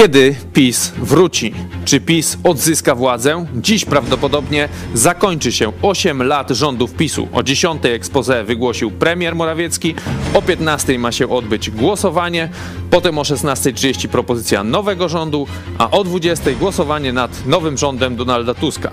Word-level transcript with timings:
Kiedy 0.00 0.34
PiS 0.52 0.92
wróci? 0.96 1.54
Czy 1.84 2.00
PiS 2.00 2.38
odzyska 2.44 2.94
władzę? 2.94 3.46
Dziś 3.54 3.84
prawdopodobnie 3.84 4.68
zakończy 4.94 5.52
się 5.52 5.72
8 5.82 6.22
lat 6.22 6.50
rządów 6.50 6.94
PiSu. 6.94 7.28
O 7.32 7.42
10 7.42 7.84
expose 7.84 8.44
wygłosił 8.44 8.90
premier 8.90 9.34
Morawiecki, 9.34 9.94
o 10.34 10.42
15 10.42 10.98
ma 10.98 11.12
się 11.12 11.28
odbyć 11.28 11.70
głosowanie, 11.70 12.48
potem 12.90 13.18
o 13.18 13.22
16.30 13.22 14.08
propozycja 14.08 14.64
nowego 14.64 15.08
rządu, 15.08 15.46
a 15.78 15.90
o 15.90 16.04
20 16.04 16.50
głosowanie 16.50 17.12
nad 17.12 17.46
nowym 17.46 17.78
rządem 17.78 18.16
Donalda 18.16 18.54
Tuska. 18.54 18.90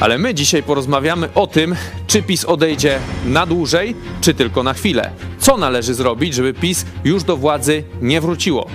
Ale 0.00 0.18
my 0.18 0.34
dzisiaj 0.34 0.62
porozmawiamy 0.62 1.28
o 1.34 1.46
tym, 1.46 1.74
czy 2.06 2.22
PiS 2.22 2.44
odejdzie 2.44 2.98
na 3.24 3.46
dłużej, 3.46 3.96
czy 4.20 4.34
tylko 4.34 4.62
na 4.62 4.74
chwilę. 4.74 5.10
Co 5.38 5.56
należy 5.56 5.94
zrobić, 5.94 6.34
żeby 6.34 6.54
PiS 6.54 6.86
już 7.04 7.24
do 7.24 7.36
władzy 7.36 7.82
nie 8.00 8.20
wróciło? 8.20 8.66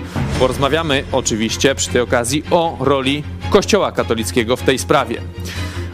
Porozmawiamy 0.42 1.04
oczywiście 1.12 1.76
przy 1.76 1.90
tej 1.90 2.02
okazji 2.02 2.44
o 2.52 2.78
roli 2.80 3.24
Kościoła 3.50 3.92
katolickiego 3.92 4.56
w 4.56 4.62
tej 4.62 4.80
sprawie. 4.80 5.22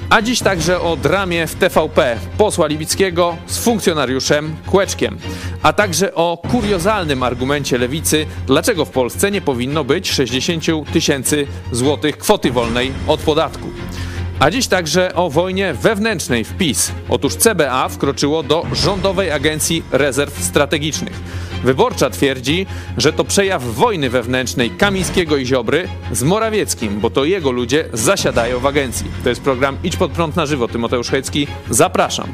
A 0.09 0.21
dziś 0.21 0.39
także 0.39 0.81
o 0.81 0.95
dramie 0.95 1.47
w 1.47 1.55
TVP 1.55 2.17
posła 2.37 2.67
Libickiego 2.67 3.37
z 3.47 3.57
funkcjonariuszem 3.57 4.55
Kłeczkiem, 4.65 5.17
a 5.63 5.73
także 5.73 6.13
o 6.13 6.41
kuriozalnym 6.51 7.23
argumencie 7.23 7.77
lewicy, 7.77 8.25
dlaczego 8.45 8.85
w 8.85 8.89
Polsce 8.89 9.31
nie 9.31 9.41
powinno 9.41 9.83
być 9.83 10.11
60 10.11 10.65
tysięcy 10.93 11.47
złotych 11.71 12.17
kwoty 12.17 12.51
wolnej 12.51 12.91
od 13.07 13.19
podatku. 13.19 13.67
A 14.39 14.51
dziś 14.51 14.67
także 14.67 15.15
o 15.15 15.29
wojnie 15.29 15.73
wewnętrznej 15.73 16.43
w 16.43 16.57
PiS. 16.57 16.91
Otóż 17.09 17.35
CBA 17.35 17.89
wkroczyło 17.89 18.43
do 18.43 18.65
Rządowej 18.73 19.31
Agencji 19.31 19.83
Rezerw 19.91 20.43
Strategicznych. 20.43 21.19
Wyborcza 21.63 22.09
twierdzi, 22.09 22.65
że 22.97 23.13
to 23.13 23.23
przejaw 23.23 23.63
wojny 23.63 24.09
wewnętrznej 24.09 24.69
Kamińskiego 24.69 25.37
i 25.37 25.45
Ziobry 25.45 25.87
z 26.11 26.23
Morawieckim, 26.23 26.99
bo 26.99 27.09
to 27.09 27.25
jego 27.25 27.51
ludzie 27.51 27.89
zasiadają 27.93 28.59
w 28.59 28.65
agencji. 28.65 29.11
To 29.23 29.29
jest 29.29 29.41
program 29.41 29.77
Idź 29.83 29.97
pod 29.97 30.11
prąd 30.11 30.35
na 30.35 30.45
żywo. 30.45 30.67
Tymoteusz 30.67 31.09
Hecki, 31.09 31.47
zapraszam. 31.69 32.27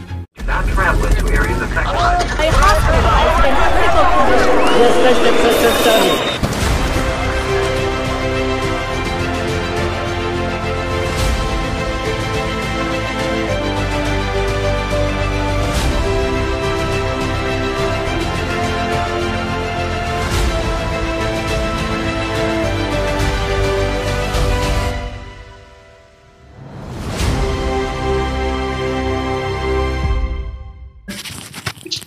Jesteście 4.80 5.34
przestępcami. 5.34 6.43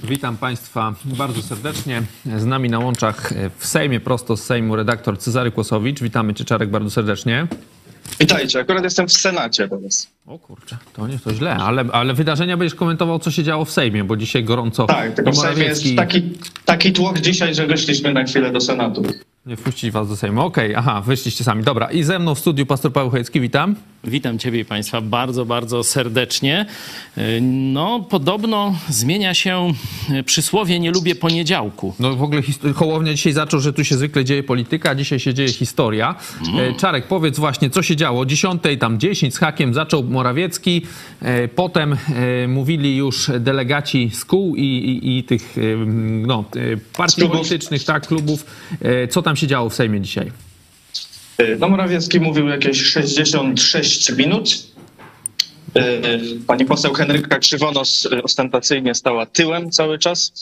Witam 0.09 0.37
Państwa 0.37 0.95
bardzo 1.05 1.43
serdecznie. 1.43 2.03
Z 2.37 2.45
nami 2.45 2.71
na 2.71 2.79
łączach 2.79 3.33
w 3.59 3.67
Sejmie, 3.67 4.01
prosto 4.01 4.37
z 4.37 4.45
Sejmu, 4.45 4.77
redaktor 4.77 5.19
Cezary 5.19 5.51
Kłosowicz. 5.51 6.01
Witamy 6.01 6.35
Cię, 6.35 6.45
Czarek, 6.45 6.71
bardzo 6.71 6.91
serdecznie. 6.91 7.47
Witajcie, 8.21 8.61
akurat 8.61 8.85
jestem 8.85 9.09
w 9.09 9.13
Senacie 9.13 9.69
teraz. 9.69 10.11
O 10.27 10.39
kurczę, 10.39 10.77
to 10.93 11.09
nie 11.09 11.19
to 11.19 11.35
źle, 11.35 11.55
ale, 11.55 11.85
ale 11.93 12.15
wydarzenia 12.15 12.57
będziesz 12.57 12.79
komentował, 12.79 13.19
co 13.19 13.31
się 13.31 13.43
działo 13.43 13.65
w 13.65 13.71
Sejmie, 13.71 14.05
bo 14.05 14.17
dzisiaj 14.17 14.45
gorąco. 14.45 14.87
Tak, 14.87 15.15
tylko 15.15 15.33
w 15.33 15.37
Sejmie 15.37 15.65
jest 15.65 15.85
taki, 15.97 16.23
taki 16.65 16.93
tłok 16.93 17.19
dzisiaj, 17.19 17.55
że 17.55 17.67
wyszliśmy 17.67 18.13
na 18.13 18.25
chwilę 18.25 18.53
do 18.53 18.61
Senatu. 18.61 19.03
Nie 19.47 19.57
wpuścić 19.57 19.91
was 19.91 20.09
do 20.09 20.17
Sejmu. 20.17 20.41
Okej, 20.41 20.71
okay, 20.71 20.79
aha, 20.79 21.01
wyszliście 21.01 21.45
sami. 21.45 21.63
Dobra, 21.65 21.91
i 21.91 22.03
ze 22.03 22.19
mną 22.19 22.35
w 22.35 22.39
studiu 22.39 22.67
pastor 22.67 22.93
Paweł 22.93 23.11
Chojecki, 23.11 23.41
witam. 23.41 23.77
Witam 24.05 24.39
Ciebie 24.39 24.61
i 24.61 24.65
Państwa 24.65 25.01
bardzo, 25.01 25.45
bardzo 25.45 25.85
serdecznie. 25.85 26.67
No, 27.73 28.07
podobno 28.11 28.75
zmienia 28.89 29.35
się 29.35 29.73
przysłowie 30.25 30.81
nie 30.81 30.91
lubię 30.91 31.15
poniedziałku. 31.15 31.95
No 31.99 32.17
w 32.17 32.23
ogóle 32.23 32.43
Hołownia 32.75 33.15
dzisiaj 33.15 33.33
zaczął, 33.33 33.61
że 33.61 33.73
tu 33.73 33.85
się 33.85 33.97
zwykle 33.97 34.25
dzieje 34.25 34.43
polityka, 34.43 34.91
a 34.91 34.95
dzisiaj 34.95 35.19
się 35.19 35.35
dzieje 35.35 35.49
historia. 35.49 36.15
Mm. 36.55 36.75
Czarek, 36.75 37.07
powiedz 37.07 37.39
właśnie, 37.39 37.71
co 37.71 37.83
się 37.83 37.97
działo. 37.97 38.21
O 38.21 38.27
10, 38.27 38.63
tam 38.81 38.99
10 38.99 39.35
z 39.35 39.39
hakiem 39.39 39.75
zaczął 39.75 40.05
Morawiecki, 40.05 40.83
potem 41.55 41.97
mówili 42.49 42.97
już 42.97 43.31
delegaci 43.41 44.11
z 44.13 44.25
kół 44.25 44.57
i, 44.57 44.63
i, 44.63 45.19
i 45.19 45.25
tych 45.25 45.57
no, 46.27 46.45
partii 46.97 47.29
politycznych, 47.29 47.85
tak, 47.85 48.07
klubów. 48.07 48.47
Co 49.11 49.23
tam 49.23 49.36
się 49.37 49.47
działo 49.47 49.71
w 49.71 49.75
Sejmie 49.75 50.01
dzisiaj? 50.01 50.33
No 51.59 51.69
Morawiecki 51.69 52.21
mówił 52.21 52.49
jakieś 52.49 52.83
66 52.83 54.13
minut. 54.17 54.67
Pani 56.47 56.65
poseł 56.65 56.93
Henryka 56.93 57.39
Krzywonos 57.39 58.09
ostentacyjnie 58.23 58.95
stała 58.95 59.27
tyłem 59.27 59.71
cały 59.71 59.99
czas. 59.99 60.33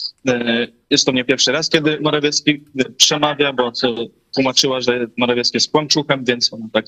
Jest 0.89 1.05
to 1.05 1.11
nie 1.11 1.25
pierwszy 1.25 1.51
raz, 1.51 1.69
kiedy 1.69 1.99
Morawiecki 2.01 2.63
przemawia, 2.97 3.53
bo 3.53 3.71
tłumaczyła, 4.35 4.81
że 4.81 5.07
Morawiecki 5.17 5.57
jest 5.57 5.71
kłamczuchem, 5.71 6.25
więc 6.25 6.53
ona 6.53 6.65
tak 6.71 6.85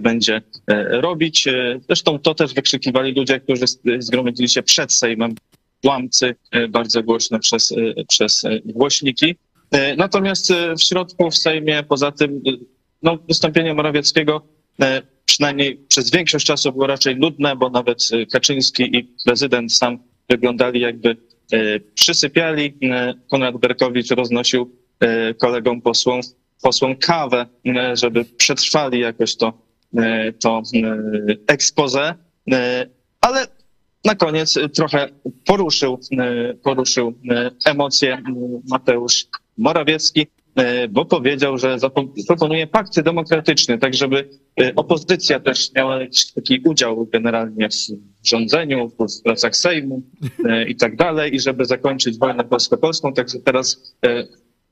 będzie 0.00 0.42
robić. 0.90 1.48
Zresztą 1.86 2.18
to 2.18 2.34
też 2.34 2.54
wykrzykiwali 2.54 3.12
ludzie, 3.12 3.40
którzy 3.40 3.64
zgromadzili 3.98 4.48
się 4.48 4.62
przed 4.62 4.92
Sejmem, 4.92 5.34
kłamcy, 5.82 6.34
bardzo 6.68 7.02
głośno 7.02 7.38
przez, 7.38 7.72
przez 8.08 8.42
głośniki. 8.64 9.36
Natomiast 9.96 10.52
w 10.78 10.82
środku, 10.82 11.30
w 11.30 11.36
Sejmie, 11.36 11.82
poza 11.82 12.12
tym 12.12 12.42
no, 13.02 13.18
wystąpienie 13.28 13.74
Morawieckiego 13.74 14.42
przynajmniej 15.26 15.76
przez 15.88 16.10
większość 16.10 16.46
czasu 16.46 16.72
było 16.72 16.86
raczej 16.86 17.16
nudne, 17.16 17.56
bo 17.56 17.70
nawet 17.70 18.08
Kaczyński 18.32 18.96
i 18.96 19.04
prezydent 19.24 19.72
sam 19.72 19.98
wyglądali 20.28 20.80
jakby 20.80 21.16
przysypiali. 21.94 22.74
Konrad 23.30 23.56
Berkowicz 23.56 24.10
roznosił 24.10 24.76
kolegom 25.40 25.82
posłom, 25.82 26.20
posłom 26.62 26.96
kawę, 26.96 27.46
żeby 27.92 28.24
przetrwali 28.24 29.00
jakoś 29.00 29.36
to, 29.36 29.52
to 30.40 30.62
expose, 31.46 32.14
ale 33.20 33.46
na 34.04 34.14
koniec 34.14 34.58
trochę 34.74 35.08
poruszył, 35.46 36.00
poruszył 36.62 37.14
emocje 37.66 38.22
Mateusz 38.68 39.26
Morawiecki, 39.58 40.26
bo 40.90 41.04
powiedział, 41.04 41.58
że 41.58 41.78
proponuje 42.26 42.66
pakt 42.66 43.00
demokratyczny, 43.00 43.78
tak 43.78 43.94
żeby 43.94 44.28
opozycja 44.76 45.40
też 45.40 45.72
miała 45.74 45.98
taki 46.34 46.60
udział 46.64 47.06
generalnie 47.06 47.68
w 48.24 48.28
rządzeniu, 48.28 48.88
w 48.88 49.22
pracach 49.22 49.56
Sejmu 49.56 50.02
i 50.68 50.76
tak 50.76 50.96
dalej, 50.96 51.34
i 51.34 51.40
żeby 51.40 51.64
zakończyć 51.64 52.18
wojnę 52.18 52.44
polsko-polską. 52.44 53.12
Także 53.12 53.38
teraz 53.38 53.96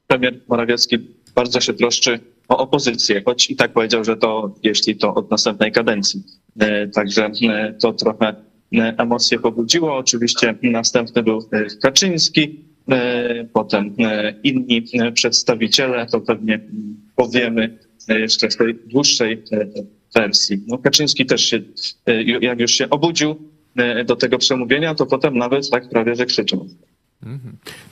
premier 0.07 0.41
Morawiecki 0.49 0.99
bardzo 1.35 1.61
się 1.61 1.75
troszczy 1.75 2.21
o 2.49 2.59
opozycję, 2.59 3.23
choć 3.25 3.51
i 3.51 3.57
tak 3.57 3.73
powiedział, 3.73 4.05
że 4.05 4.17
to 4.17 4.55
jeśli 4.63 4.97
to 4.97 5.15
od 5.15 5.31
następnej 5.31 5.73
kadencji. 5.73 6.23
Także 6.95 7.31
to 7.81 7.93
trochę 7.93 8.35
emocje 8.73 9.39
pobudziło. 9.39 9.97
Oczywiście 9.97 10.55
następny 10.63 11.23
był 11.23 11.49
Kaczyński, 11.83 12.64
potem 13.53 13.97
inni 14.43 14.85
przedstawiciele, 15.15 16.07
to 16.07 16.21
pewnie 16.21 16.61
powiemy 17.17 17.79
jeszcze 18.09 18.49
w 18.49 18.57
tej 18.57 18.75
dłuższej 18.87 19.43
wersji. 20.15 20.63
No 20.67 20.79
Kaczyński 20.79 21.27
też 21.27 21.45
się, 21.45 21.61
jak 22.41 22.61
już 22.61 22.73
się 22.73 22.91
obudził 22.91 23.37
do 24.07 24.17
tego 24.17 24.39
przemówienia, 24.39 24.95
to 24.95 25.07
potem 25.07 25.39
nawet 25.39 25.71
tak 25.71 25.89
prawie, 25.89 26.15
że 26.15 26.27
krzyczał. 26.27 26.67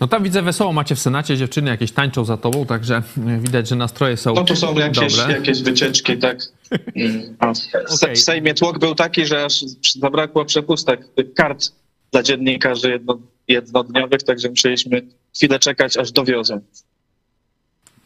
No 0.00 0.09
tam 0.09 0.23
widzę 0.23 0.43
wesoło 0.43 0.73
macie 0.73 0.95
w 0.95 0.99
Senacie, 0.99 1.37
dziewczyny 1.37 1.71
jakieś 1.71 1.93
tańczą 1.93 2.25
za 2.25 2.37
tobą, 2.37 2.67
także 2.67 3.03
widać, 3.41 3.69
że 3.69 3.77
nastroje 3.77 4.17
są 4.17 4.35
No 4.35 4.45
to 4.45 4.56
są 4.56 4.79
jakieś, 4.79 5.17
dobre. 5.17 5.35
jakieś 5.35 5.62
wycieczki, 5.62 6.19
tak. 6.19 6.38
W, 6.71 8.03
Okay. 8.03 8.15
w 8.15 8.19
Sejmie 8.19 8.55
tłok 8.55 8.79
był 8.79 8.95
taki, 8.95 9.27
że 9.27 9.45
aż 9.45 9.61
zabrakło 10.00 10.45
przepustek, 10.45 11.09
tych 11.15 11.35
kart 11.35 11.73
dla 12.12 12.23
dziennikarzy 12.23 12.91
jedno, 12.91 13.19
jednodniowych, 13.52 14.22
także 14.22 14.49
musieliśmy 14.49 15.02
chwilę 15.34 15.58
czekać, 15.58 15.96
aż 15.96 16.12
dowiozą. 16.12 16.60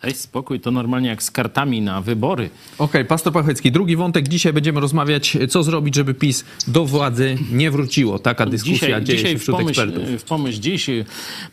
Ej, 0.03 0.15
spokój, 0.15 0.61
to 0.61 0.71
normalnie 0.71 1.09
jak 1.09 1.23
z 1.23 1.31
kartami 1.31 1.83
na 1.83 2.01
wybory. 2.01 2.51
Okej, 2.79 3.05
pastor 3.05 3.33
Pachecki, 3.33 3.73
drugi 3.73 3.97
wątek. 3.97 4.29
Dzisiaj 4.29 4.53
będziemy 4.53 4.81
rozmawiać, 4.81 5.37
co 5.49 5.63
zrobić, 5.63 5.95
żeby 5.95 6.15
PiS 6.15 6.45
do 6.69 6.85
władzy 6.85 7.37
nie 7.53 7.71
wróciło. 7.71 8.19
Taka 8.19 8.47
dyskusja 8.47 8.75
Dzisiaj, 8.75 9.05
dzieje 9.05 9.19
dzisiaj 9.19 9.33
się 9.33 9.39
w, 9.39 9.43
wśród 9.43 9.57
pomyśl, 9.57 9.81
ekspertów. 9.81 10.21
w 10.21 10.25
pomyśl 10.25 10.61
dziś 10.61 10.87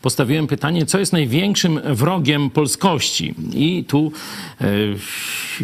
postawiłem 0.02 0.46
pytanie, 0.46 0.86
co 0.86 0.98
jest 0.98 1.12
największym 1.12 1.80
wrogiem 1.84 2.50
polskości? 2.50 3.34
I 3.54 3.84
tu 3.88 4.12
e, 4.60 4.66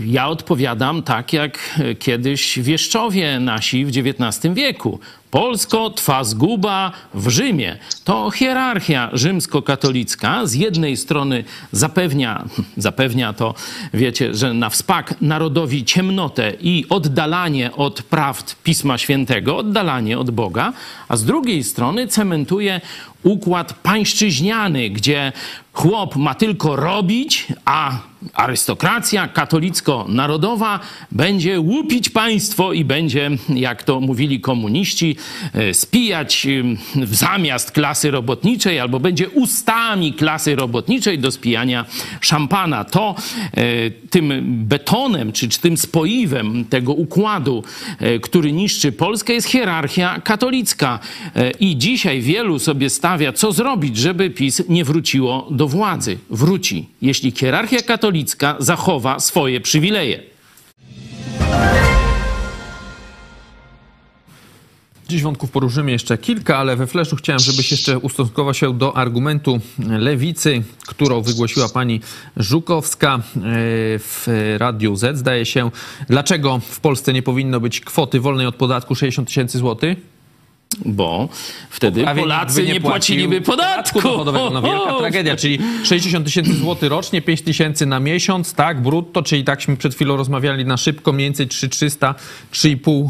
ja 0.07 0.29
odpowiadam 0.29 1.03
tak, 1.03 1.33
jak 1.33 1.81
kiedyś 1.99 2.59
wieszczowie 2.59 3.41
nasi 3.41 3.85
w 3.85 3.89
XIX 3.89 4.55
wieku. 4.55 4.99
Polsko 5.31 5.91
twa 5.91 6.25
zguba 6.25 6.93
w 7.15 7.29
Rzymie. 7.29 7.79
To 8.05 8.31
hierarchia 8.31 9.11
rzymskokatolicka 9.13 10.47
z 10.47 10.55
jednej 10.55 10.97
strony 10.97 11.45
zapewnia, 11.73 12.45
zapewnia 12.77 13.33
to, 13.33 13.55
wiecie, 13.95 14.35
że 14.35 14.55
na 14.55 14.71
wspak 14.71 15.15
narodowi 15.21 15.85
ciemnotę 15.85 16.53
i 16.61 16.85
oddalanie 16.89 17.73
od 17.73 18.03
prawd 18.03 18.57
Pisma 18.63 18.99
Świętego, 18.99 19.57
oddalanie 19.57 20.19
od 20.19 20.31
Boga, 20.31 20.73
a 21.09 21.17
z 21.17 21.25
drugiej 21.25 21.65
strony 21.65 22.09
cementuje 22.09 22.81
układ 23.23 23.73
pańszczyźniany, 23.73 24.91
gdzie 24.91 25.33
chłop 25.73 26.17
ma 26.17 26.35
tylko 26.35 26.77
robić, 26.77 27.47
a 27.65 27.99
arystokracja 28.35 29.29
katolicko-narodowa 29.29 30.81
będzie 31.13 31.61
łupić 31.61 32.09
państwo 32.09 32.73
i 32.73 32.85
będzie, 32.85 33.31
jak 33.49 33.83
to 33.83 34.01
mówili 34.01 34.41
komuniści, 34.41 35.17
e, 35.55 35.75
spijać 35.75 36.47
e, 36.47 37.07
w 37.07 37.15
zamiast 37.15 37.71
klasy 37.73 38.11
robotniczej 38.11 38.81
albo 38.81 39.01
będzie 39.01 39.29
ustami 39.29 40.13
klasy 40.13 40.57
robotniczej 40.57 41.19
do 41.19 41.31
spijania 41.31 41.85
szampana. 42.21 42.85
To 42.85 43.15
e, 43.55 43.91
tym 43.91 44.33
betonem 44.47 45.33
czy, 45.33 45.49
czy 45.49 45.61
tym 45.61 45.77
spoiwem 45.77 46.65
tego 46.65 46.93
układu, 46.93 47.65
który 48.23 48.53
niszczy 48.53 48.93
Polskę 48.93 49.33
jest 49.33 49.49
hierarchia 49.49 50.21
katolicka. 50.25 50.99
I 51.61 51.79
dzisiaj 51.79 52.21
wielu 52.21 52.59
sobie 52.59 52.91
stawia, 52.91 53.10
co 53.35 53.53
zrobić, 53.53 53.97
żeby 53.97 54.31
PiS 54.31 54.63
nie 54.69 54.85
wróciło 54.85 55.49
do 55.51 55.69
władzy. 55.69 56.19
Wróci, 56.31 56.89
jeśli 57.03 57.31
hierarchia 57.31 57.83
katolicka 57.83 58.57
zachowa 58.59 59.21
swoje 59.21 59.61
przywileje. 59.61 60.23
Dziś 65.11 65.23
wątków 65.23 65.51
poruszymy 65.51 65.91
jeszcze 65.91 66.19
kilka, 66.19 66.59
ale 66.59 66.77
we 66.77 66.87
fleszu 66.87 67.17
chciałem, 67.17 67.41
żebyś 67.41 67.71
jeszcze 67.71 67.99
ustosunkował 67.99 68.55
się 68.55 68.79
do 68.79 68.97
argumentu 68.97 69.61
lewicy, 69.79 70.63
którą 70.87 71.21
wygłosiła 71.21 71.69
pani 71.69 72.01
Żukowska 72.37 73.15
e, 73.17 73.21
w 73.99 74.27
Radiu 74.59 74.97
Z, 74.97 75.19
zdaje 75.19 75.47
się. 75.47 75.71
Dlaczego 76.09 76.59
w 76.59 76.81
Polsce 76.81 77.13
nie 77.13 77.23
powinno 77.23 77.61
być 77.61 77.81
kwoty 77.81 78.21
wolnej 78.21 78.47
od 78.47 78.55
podatku 78.55 78.95
60 78.95 79.29
tysięcy 79.29 79.59
złotych? 79.59 79.99
Bo 80.85 81.29
wtedy 81.71 82.03
Prawie 82.03 82.23
Polacy 82.23 82.63
nie, 82.63 82.67
płacił 82.69 82.81
płaciliby 82.91 83.41
podatku. 83.41 84.01
dochodowego. 84.01 84.51
No 84.51 84.63
wielka 84.63 84.95
tragedia, 84.99 85.37
czyli 85.37 85.59
60 85.85 86.25
tysięcy 86.27 86.55
złotych 86.55 86.91
rocznie, 86.91 87.23
5 87.23 87.43
tysięcy 87.43 87.87
na 87.87 88.01
miesiąc, 88.01 88.55
tak, 88.55 88.83
brutto, 88.83 89.23
czyli 89.23 89.45
takśmy 89.45 89.77
przed 89.77 89.95
chwilą 89.95 90.17
rozmawiali 90.17 90.65
na 90.65 90.77
szybko, 90.77 91.13
mniej 91.13 91.27
więcej 91.27 91.49
3300, 91.49 92.15
3,5 92.53 93.09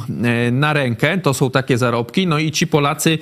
e, 0.48 0.50
na 0.50 0.72
rękę, 0.72 1.18
to 1.18 1.34
są 1.34 1.50
takie 1.50 1.78
zarobki, 1.78 2.26
no 2.26 2.38
i 2.38 2.50
ci 2.50 2.66
Polacy, 2.66 3.18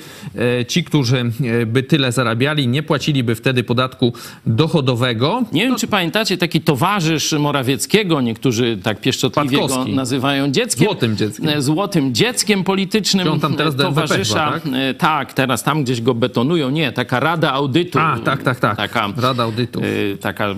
e, 0.60 0.64
ci, 0.66 0.84
którzy 0.84 1.32
e, 1.62 1.66
by 1.66 1.82
tyle 1.82 2.12
zarabiali, 2.12 2.68
nie 2.68 2.82
płaciliby 2.82 3.34
wtedy 3.34 3.64
podatku 3.64 4.12
dochodowego. 4.46 5.42
Nie 5.52 5.62
wiem, 5.62 5.76
czy 5.76 5.86
pamiętacie 5.86 6.36
taki 6.36 6.60
towarzysz 6.60 7.32
Morawieckiego, 7.32 8.20
niektórzy 8.20 8.78
tak 8.82 9.00
pieszczotliwie 9.00 9.56
go 9.56 9.68
Patkowski. 9.68 9.94
nazywają 9.94 10.50
dzieckiem. 10.50 10.84
Złotym 10.84 11.16
dzieckiem. 11.16 11.48
E, 11.48 11.62
Złotym 11.62 12.14
dzieckiem 12.14 12.64
politycznym. 12.64 13.26
Czy 13.26 13.32
on 13.32 13.40
tam 13.40 13.54
teraz 13.54 13.76
do 13.76 13.92
chyba, 14.28 14.52
tak? 14.52 14.62
e, 14.74 14.94
tak, 14.94 15.32
teraz 15.32 15.62
tam 15.62 15.84
gdzieś 15.84 16.00
go 16.00 16.14
betonują. 16.14 16.70
Nie, 16.70 16.92
taka 16.92 17.20
Rada 17.20 17.52
Audytu. 17.52 17.98
A, 17.98 18.18
tak, 18.24 18.42
tak, 18.42 18.60
tak. 18.60 18.76
Taka, 18.76 19.08
Rada 19.16 19.42
Audytu. 19.42 19.80
e, 19.80 20.16
Taka, 20.16 20.54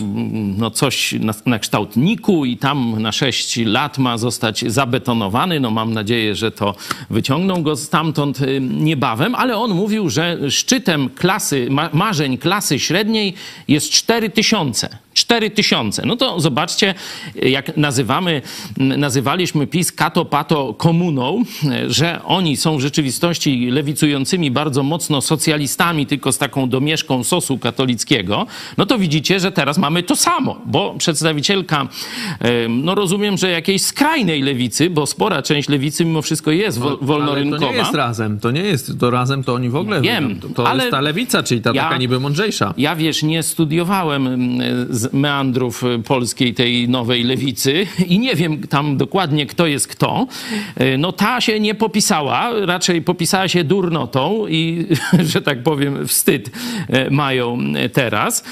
no 0.56 0.70
coś 0.70 1.12
na, 1.12 1.32
na 1.46 1.58
kształt 1.58 1.96
Niku 1.96 2.44
i 2.44 2.56
tam 2.56 3.02
na 3.02 3.12
6 3.12 3.58
lat 3.64 3.98
ma 3.98 4.18
zostać 4.18 4.64
zabetonowany. 4.72 5.60
No 5.60 5.70
mam 5.70 5.92
nadzieję, 5.94 6.34
że 6.34 6.50
to 6.50 6.74
wyciągną 7.10 7.62
go 7.62 7.76
stamtąd 7.76 8.40
e, 8.42 8.60
niebawem, 8.60 9.34
ale 9.34 9.56
on 9.56 9.70
mówił, 9.70 10.10
że 10.10 10.38
szczytem 10.50 11.08
klasy, 11.08 11.66
ma, 11.70 11.90
marzeń 11.92 12.38
klasy 12.38 12.78
średniej 12.78 13.34
jest 13.68 13.90
4 13.90 14.30
tysiące. 14.30 14.88
4 15.14 15.50
tysiące. 15.50 16.02
No 16.06 16.16
to 16.16 16.40
zobaczcie, 16.40 16.94
jak 17.42 17.76
nazywamy, 17.76 18.42
nazywaliśmy 18.76 19.66
PiS 19.66 19.92
kato 19.92 20.24
pato 20.24 20.74
komuną, 20.74 21.42
że 21.88 22.20
oni 22.24 22.56
są 22.56 22.76
w 22.76 22.80
rzeczywistości 22.80 23.70
lewicującymi 23.70 24.50
bardzo 24.50 24.82
mocno 24.82 25.20
socjalistami, 25.20 26.06
tylko 26.06 26.32
z 26.32 26.38
taką 26.38 26.68
domieszką 26.68 27.24
sosu 27.24 27.58
katolickiego, 27.58 28.46
no 28.78 28.86
to 28.86 28.98
widzicie, 28.98 29.40
że 29.40 29.52
teraz 29.52 29.78
mamy 29.78 30.02
to 30.02 30.16
samo, 30.16 30.60
bo 30.66 30.94
przedstawicielka, 30.98 31.88
no 32.68 32.94
rozumiem, 32.94 33.38
że 33.38 33.50
jakiejś 33.50 33.82
skrajnej 33.82 34.42
lewicy, 34.42 34.90
bo 34.90 35.06
spora 35.06 35.42
część 35.42 35.68
lewicy 35.68 36.04
mimo 36.04 36.22
wszystko 36.22 36.50
jest 36.50 36.78
wo- 36.78 36.88
Ale 36.88 36.98
to 36.98 37.04
wolnorynkowa. 37.04 37.72
nie 37.72 37.78
jest 37.78 37.94
razem, 37.94 38.40
to 38.40 38.50
nie 38.50 38.60
jest, 38.62 38.98
to 39.00 39.10
razem 39.10 39.44
to 39.44 39.54
oni 39.54 39.68
w 39.70 39.76
ogóle, 39.76 40.00
Wiem, 40.00 40.40
to, 40.40 40.48
to 40.48 40.68
ale 40.68 40.82
jest 40.84 40.90
ta 40.90 41.00
lewica, 41.00 41.42
czyli 41.42 41.60
ta 41.60 41.70
ja- 41.74 41.82
taka 41.82 41.96
niby 41.96 42.20
mądrzejsza. 42.20 42.74
Ja 42.78 42.96
wiesz, 42.96 43.22
nie 43.22 43.42
studiowałem 43.42 44.58
meandrów 45.12 45.84
y, 45.84 45.98
polskiej 45.98 46.54
tej 46.54 46.88
nowej 46.88 47.22
lewicy 47.22 47.86
i 48.06 48.18
nie 48.18 48.34
wiem 48.34 48.68
tam 48.68 48.96
dokładnie 48.96 49.46
kto 49.46 49.66
jest 49.66 49.88
kto. 49.88 50.26
Y, 50.80 50.98
No 50.98 51.12
ta 51.12 51.40
się 51.40 51.60
nie 51.60 51.74
popisała, 51.74 52.50
raczej 52.66 53.02
popisała 53.02 53.48
się 53.48 53.64
durnotą 53.64 54.46
i, 54.48 54.86
że 55.32 55.42
tak 55.42 55.62
powiem, 55.62 56.08
wstyd 56.08 56.48
y, 56.48 57.10
mają 57.10 57.58
teraz. 57.92 58.44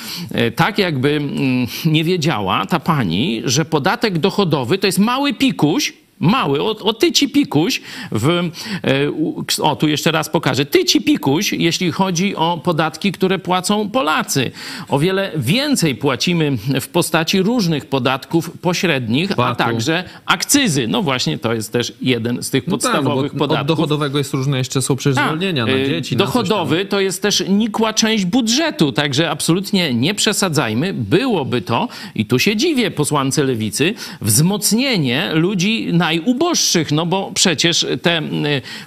Tak 0.57 0.79
jakby 0.79 1.11
mm, 1.11 1.67
nie 1.85 2.05
wiedziała 2.05 2.67
ta 2.67 2.81
pani, 2.81 3.43
że 3.45 3.65
podatek 3.65 4.19
dochodowy 4.19 4.79
to 4.79 4.87
jest 4.87 4.99
mały 4.99 5.35
pikuś, 5.35 5.93
Mały, 6.20 6.62
o, 6.62 6.70
o 6.70 6.93
tyci 6.93 7.29
pikuś 7.29 7.81
w, 8.12 8.29
e, 8.29 9.62
o 9.62 9.76
tu 9.76 9.88
jeszcze 9.88 10.11
raz 10.12 10.29
pokażę, 10.29 10.65
tyci 10.67 11.00
pikuś, 11.00 11.53
jeśli 11.53 11.93
chodzi 11.93 12.37
o 12.37 12.61
podatki, 12.65 13.12
które 13.12 13.38
płacą 13.38 13.90
Polacy. 13.90 14.50
O 14.88 14.99
wiele 14.99 15.33
więcej 15.37 15.95
płacimy 15.95 16.57
w 16.81 16.88
postaci 16.88 17.43
różnych 17.43 17.87
podatków 17.87 18.50
pośrednich, 18.61 19.38
a 19.38 19.54
także 19.54 20.04
akcyzy. 20.26 20.88
No 20.88 21.02
właśnie, 21.02 21.38
to 21.38 21.54
jest 21.54 21.73
też 21.73 21.93
jeden 22.02 22.43
z 22.43 22.50
tych 22.50 22.66
No 22.66 22.78
tak, 22.78 22.83
no 22.83 22.90
podstawowych 22.93 23.33
bo 23.33 23.38
podatków. 23.38 23.71
Od 23.71 23.76
dochodowego 23.76 24.19
jest 24.19 24.35
różne 24.35 24.59
jeszcze 24.59 24.83
są 24.83 24.97
przecież 24.97 25.16
Tak, 25.16 25.26
zwolnienia 25.26 25.66
na 25.66 25.73
y, 25.73 25.88
dzieci. 25.88 26.16
na. 26.16 26.25
Dochodowy 26.25 26.85
to 26.85 27.00
jest 27.00 27.23
też 27.23 27.45
nikła 27.49 27.93
część 27.93 28.25
budżetu, 28.25 28.93
także 28.93 29.31
absolutnie 29.31 29.95
nie 29.95 30.14
przesadzajmy. 30.14 30.95
Byłoby 30.95 31.62
to, 31.62 31.88
i 32.14 32.26
tu 32.26 32.38
się 32.38 32.57
dziwię 32.57 32.90
posłance 32.90 33.45
lewicy, 33.45 33.95
wzmocnienie 34.21 35.31
ludzi 35.35 35.88
najuboższych, 36.09 36.93
no 36.93 37.07
bo 37.07 37.31
przecież 37.35 37.87
te 38.03 38.23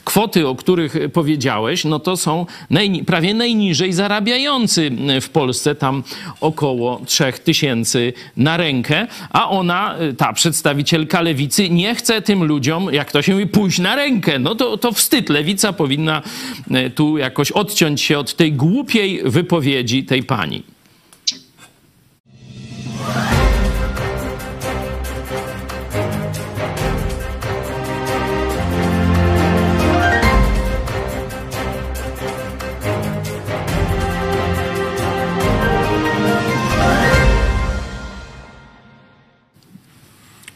kwoty, 0.06 0.48
o 0.48 0.56
których 0.56 0.96
powiedziałeś, 1.14 1.86
no 1.86 2.00
to 2.00 2.18
są 2.18 2.46
prawie 3.06 3.34
najniżej 3.34 3.94
zarabiający 3.94 4.92
w 5.22 5.30
Polsce, 5.30 5.76
tam 5.76 6.04
około 6.42 7.02
3000 7.06 8.00
na 8.38 8.58
rękę, 8.58 9.08
a 9.30 9.50
ona, 9.50 9.96
y, 10.02 10.14
ta 10.14 10.34
przedstawicielka 10.34 11.22
lewicy, 11.22 11.70
nie 11.70 11.96
chce 11.96 12.22
tym 12.22 12.44
ludziom, 12.44 12.94
jak 12.94 13.12
to 13.12 13.22
się 13.22 13.34
mówi, 13.34 13.48
pójść 13.48 13.80
na 13.80 13.96
rękę. 13.96 14.40
No 14.40 14.56
to, 14.56 14.78
to 14.78 14.92
wstyd. 14.92 15.30
Lewica 15.30 15.74
powinna 15.74 16.22
y, 16.72 16.90
tu 16.90 17.18
jakoś 17.18 17.52
odciąć 17.52 18.02
się 18.02 18.20
od 18.20 18.36
tej 18.36 18.54
głupiej 18.54 19.22
wypowiedzi 19.26 20.04
tej 20.04 20.24
pani. 20.24 20.64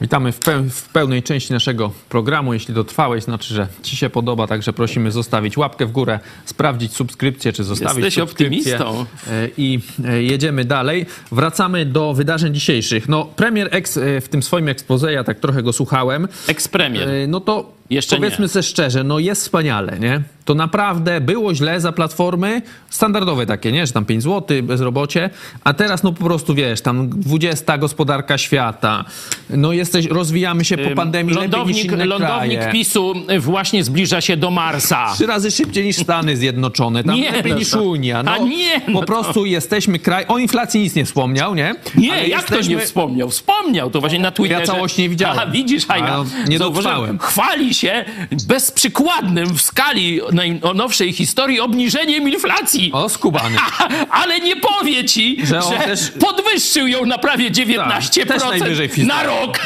Witamy 0.06 0.32
w, 0.32 0.40
peł- 0.40 0.70
w 0.70 0.90
pełnej 0.90 1.24
części 1.24 1.54
naszego 1.54 1.92
programu. 2.10 2.54
Jeśli 2.54 2.74
dotrwałeś, 2.74 3.24
znaczy, 3.24 3.54
że 3.54 3.68
Ci 3.84 3.96
się 3.96 4.10
podoba, 4.10 4.48
także 4.48 4.74
prosimy 4.74 5.12
zostawić 5.12 5.58
łapkę 5.58 5.86
w 5.86 5.92
górę, 5.92 6.20
sprawdzić 6.46 6.94
subskrypcję, 6.94 7.54
czy 7.54 7.64
zostawić 7.64 8.04
Jesteś 8.06 8.14
subskrypcję. 8.14 8.76
optymistą. 8.78 9.06
E, 9.32 9.48
I 9.58 9.80
e, 10.08 10.24
jedziemy 10.24 10.66
dalej. 10.66 11.06
Wracamy 11.32 11.86
do 11.86 12.14
wydarzeń 12.14 12.54
dzisiejszych. 12.54 13.10
No, 13.10 13.26
premier 13.26 13.68
ex 13.72 13.98
e, 13.98 14.22
w 14.22 14.30
tym 14.30 14.44
swoim 14.44 14.68
expose, 14.68 15.14
ja 15.14 15.24
tak 15.24 15.40
trochę 15.40 15.64
go 15.64 15.74
słuchałem, 15.74 16.28
Ekspremier. 16.48 17.10
no 17.28 17.40
to 17.40 17.72
Jeszcze 17.90 18.16
powiedzmy 18.16 18.44
nie. 18.46 18.50
sobie 18.50 18.64
szczerze, 18.64 19.04
no 19.04 19.20
jest 19.20 19.42
wspaniale, 19.42 20.00
nie? 20.00 20.22
To 20.46 20.56
naprawdę 20.56 21.22
było 21.22 21.56
źle 21.56 21.82
za 21.82 21.92
platformy, 21.92 22.62
standardowe 22.90 23.46
takie, 23.46 23.72
nie? 23.72 23.88
Że 23.88 23.94
tam 23.94 24.06
5 24.06 24.24
zł, 24.24 24.64
bezrobocie, 24.64 25.30
a 25.64 25.74
teraz 25.74 26.04
no 26.04 26.12
po 26.14 26.24
prostu, 26.24 26.56
wiesz, 26.56 26.82
tam 26.82 27.10
20 27.10 27.78
gospodarka 27.78 28.38
świata, 28.38 29.06
no 29.50 29.74
jesteś, 29.74 30.06
rozwijamy 30.06 30.66
się 30.66 30.78
po 30.78 30.96
pandemii 30.96 31.34
lepiej 31.36 31.50
niż 31.50 31.54
Lądownik, 31.58 31.86
inne 31.86 32.06
lądownik 32.06 32.60
kraje. 32.60 32.72
PiSu 32.72 33.14
właśnie 33.40 33.84
zbliża 33.84 34.22
się 34.22 34.38
do 34.38 34.52
Marsa. 34.52 35.14
Trzy 35.16 35.26
razy 35.26 35.52
szybciej 35.52 35.86
niż 35.86 35.96
Stany 35.96 36.38
Zjednoczone, 36.38 37.04
tam 37.04 37.16
Nie, 37.16 37.32
lepiej 37.32 37.52
no 37.52 37.58
niż 37.58 37.70
to- 37.72 37.84
Unia. 37.84 38.24
No, 38.24 38.32
a 38.32 38.38
nie, 38.38 38.82
no 38.88 38.94
po 38.94 39.00
to- 39.00 39.06
prostu 39.06 39.46
jesteśmy 39.46 40.00
kraj... 40.00 40.26
O 40.28 40.38
inflacji 40.38 40.82
nic 40.82 40.96
nie 40.96 41.06
wspomniał, 41.06 41.56
nie? 41.56 41.76
Nie, 41.96 42.12
Ale 42.14 42.28
jak 42.28 42.44
to 42.44 42.56
jesteśmy- 42.56 42.76
nie 42.76 42.82
wspomniał? 42.86 43.30
Wspomniał, 43.30 43.90
to 43.90 44.00
właśnie 44.00 44.20
na 44.20 44.32
Twitterze. 44.32 44.64
całości 44.66 45.02
nie 45.02 45.10
widziałem. 45.10 45.38
Aha, 45.42 45.52
widzisz, 45.52 45.84
a 45.88 45.98
ja 45.98 46.06
A, 46.46 46.50
nie 46.50 46.60
dotrwałem. 46.60 47.20
chwali 47.20 47.74
się 47.74 48.06
bezprzykładnym 48.48 49.58
w 49.58 49.62
skali 49.62 50.20
najnowszej 50.36 51.14
historii 51.14 51.60
obniżeniem 51.60 52.30
inflacji. 52.30 52.90
O, 52.94 53.10
skubany. 53.10 53.56
Ale 54.22 54.40
nie 54.40 54.56
powie 54.56 55.06
ci, 55.06 55.38
Że 55.46 55.62
że, 55.62 55.78
też- 55.86 56.12
podwyższył 56.20 56.88
ją 56.88 57.06
na 57.06 57.18
prawie 57.18 57.52
19% 57.52 58.28
Tak, 58.28 58.98
na 58.98 59.24
rok. 59.24 59.60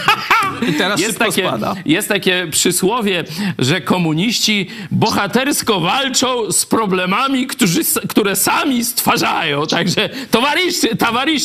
I 0.70 0.74
teraz 0.74 1.00
jest, 1.02 1.20
takie, 1.20 1.48
spada. 1.48 1.76
jest 1.86 2.10
takie 2.10 2.48
przysłowie, 2.52 3.24
że 3.60 3.82
komuniści 3.82 4.68
bohatersko 4.92 5.80
walczą 5.80 6.52
z 6.52 6.66
problemami, 6.66 7.48
którzy, 7.48 7.82
które 8.10 8.36
sami 8.36 8.84
stwarzają. 8.86 9.68
Także 9.68 10.10
towarzysz, 10.32 10.76
towarzysz 11.00 11.44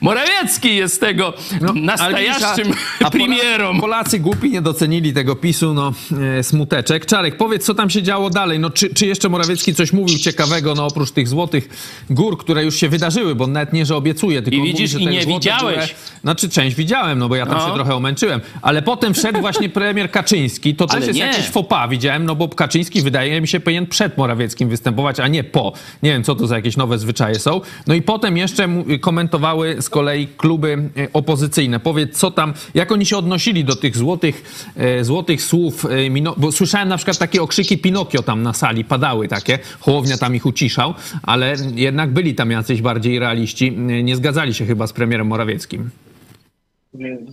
Morawiecki 0.00 0.76
jest 0.76 1.00
tego 1.00 1.32
No, 1.60 1.72
widzisz, 1.72 2.42
a- 2.42 3.06
a 3.06 3.10
premierą. 3.10 3.66
Polacy, 3.66 3.80
Polacy 3.80 4.18
głupi 4.18 4.50
nie 4.50 4.62
docenili 4.62 5.12
tego 5.12 5.36
PiSu, 5.36 5.74
no 5.74 5.92
e, 6.38 6.42
smuteczek. 6.42 7.06
Czarek, 7.06 7.36
powiedz, 7.36 7.64
co 7.64 7.74
tam 7.74 7.90
się 7.90 8.02
działo 8.02 8.30
dalej? 8.30 8.58
No, 8.58 8.65
czy, 8.70 8.94
czy 8.94 9.06
jeszcze 9.06 9.28
Morawiecki 9.28 9.74
coś 9.74 9.92
mówił 9.92 10.18
ciekawego, 10.18 10.74
no 10.74 10.86
oprócz 10.86 11.10
tych 11.10 11.28
złotych 11.28 11.68
gór, 12.10 12.38
które 12.38 12.64
już 12.64 12.76
się 12.76 12.88
wydarzyły, 12.88 13.34
bo 13.34 13.46
nawet 13.46 13.72
nie, 13.72 13.86
że 13.86 13.96
obiecuje, 13.96 14.42
tylko 14.42 14.56
I 14.58 14.62
widzisz, 14.62 14.92
mówi, 14.92 15.04
że 15.04 15.10
i 15.10 15.14
nie 15.14 15.26
widziałeś. 15.26 15.76
Góry, 15.76 15.88
znaczy, 16.22 16.48
część 16.48 16.76
widziałem, 16.76 17.18
no 17.18 17.28
bo 17.28 17.36
ja 17.36 17.46
tam 17.46 17.58
No. 17.58 17.68
się 17.68 17.74
trochę 17.74 17.94
omęczyłem. 17.94 18.40
Ale 18.62 18.82
potem 18.82 19.14
wszedł 19.14 19.40
właśnie 19.40 19.68
premier 19.68 20.10
Kaczyński. 20.10 20.74
To 20.74 20.86
też 20.86 20.96
Ale 20.96 21.06
jest 21.06 21.18
nie. 21.18 21.24
jakiś 21.26 21.50
pas, 21.68 21.90
widziałem, 21.90 22.24
no 22.24 22.34
bo 22.34 22.48
Kaczyński 22.48 23.02
wydaje 23.02 23.40
mi 23.40 23.48
się 23.48 23.60
powinien 23.60 23.86
przed 23.86 24.18
Morawieckim 24.18 24.68
występować, 24.68 25.20
a 25.20 25.28
nie 25.28 25.44
po. 25.44 25.72
Nie 26.02 26.10
wiem, 26.10 26.24
co 26.24 26.34
to 26.34 26.46
za 26.46 26.56
jakieś 26.56 26.76
nowe 26.76 26.98
zwyczaje 26.98 27.38
są. 27.38 27.60
No 27.86 27.94
i 27.94 28.02
potem 28.02 28.36
jeszcze 28.36 28.68
komentowały 29.00 29.76
z 29.80 29.88
kolei 29.90 30.26
kluby 30.26 30.90
e, 30.96 31.08
opozycyjne. 31.12 31.80
Powiedz, 31.80 32.18
co 32.18 32.30
tam, 32.30 32.54
jak 32.74 32.92
oni 32.92 33.06
się 33.06 33.16
odnosili 33.16 33.64
do 33.64 33.76
tych 33.76 33.96
złotych, 33.96 34.66
e, 34.76 35.04
złotych 35.04 35.42
słów, 35.42 35.84
e, 35.84 35.88
bo 36.36 36.52
słyszałem 36.52 36.88
na 36.88 36.96
przykład 36.96 37.18
takie 37.18 37.42
okrzyki 37.42 37.78
Pinokio 37.78 38.22
tam 38.22 38.42
na 38.42 38.52
sali, 38.56 38.84
padały 38.84 39.28
takie, 39.28 39.58
Hołownia 39.80 40.18
tam 40.18 40.34
ich 40.34 40.46
uciszał, 40.46 40.94
ale 41.22 41.56
jednak 41.74 42.12
byli 42.12 42.34
tam 42.34 42.50
jacyś 42.50 42.82
bardziej 42.82 43.18
realiści. 43.18 43.72
Nie 43.76 44.16
zgadzali 44.16 44.54
się 44.54 44.66
chyba 44.66 44.86
z 44.86 44.92
premierem 44.92 45.26
Morawieckim. 45.26 45.90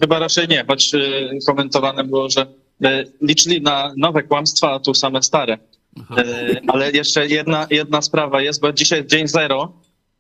Chyba 0.02 0.20
raczej 0.20 0.48
nie, 0.48 0.66
choć 0.68 0.94
y, 0.94 1.40
komentowane 1.48 2.04
było, 2.04 2.30
że 2.30 2.42
y, 2.86 3.12
liczyli 3.22 3.62
na 3.62 3.94
nowe 3.98 4.24
kłamstwa, 4.24 4.72
a 4.72 4.80
tu 4.80 4.94
same 4.94 5.24
stare. 5.24 5.58
Y, 5.98 6.62
Ale 6.68 6.92
jeszcze 6.92 7.28
jedna, 7.28 7.68
jedna 7.70 8.02
sprawa 8.02 8.42
jest, 8.42 8.62
bo 8.62 8.74
dzisiaj 8.74 9.00
jest 9.00 9.10
dzień 9.10 9.28
zero, 9.28 9.74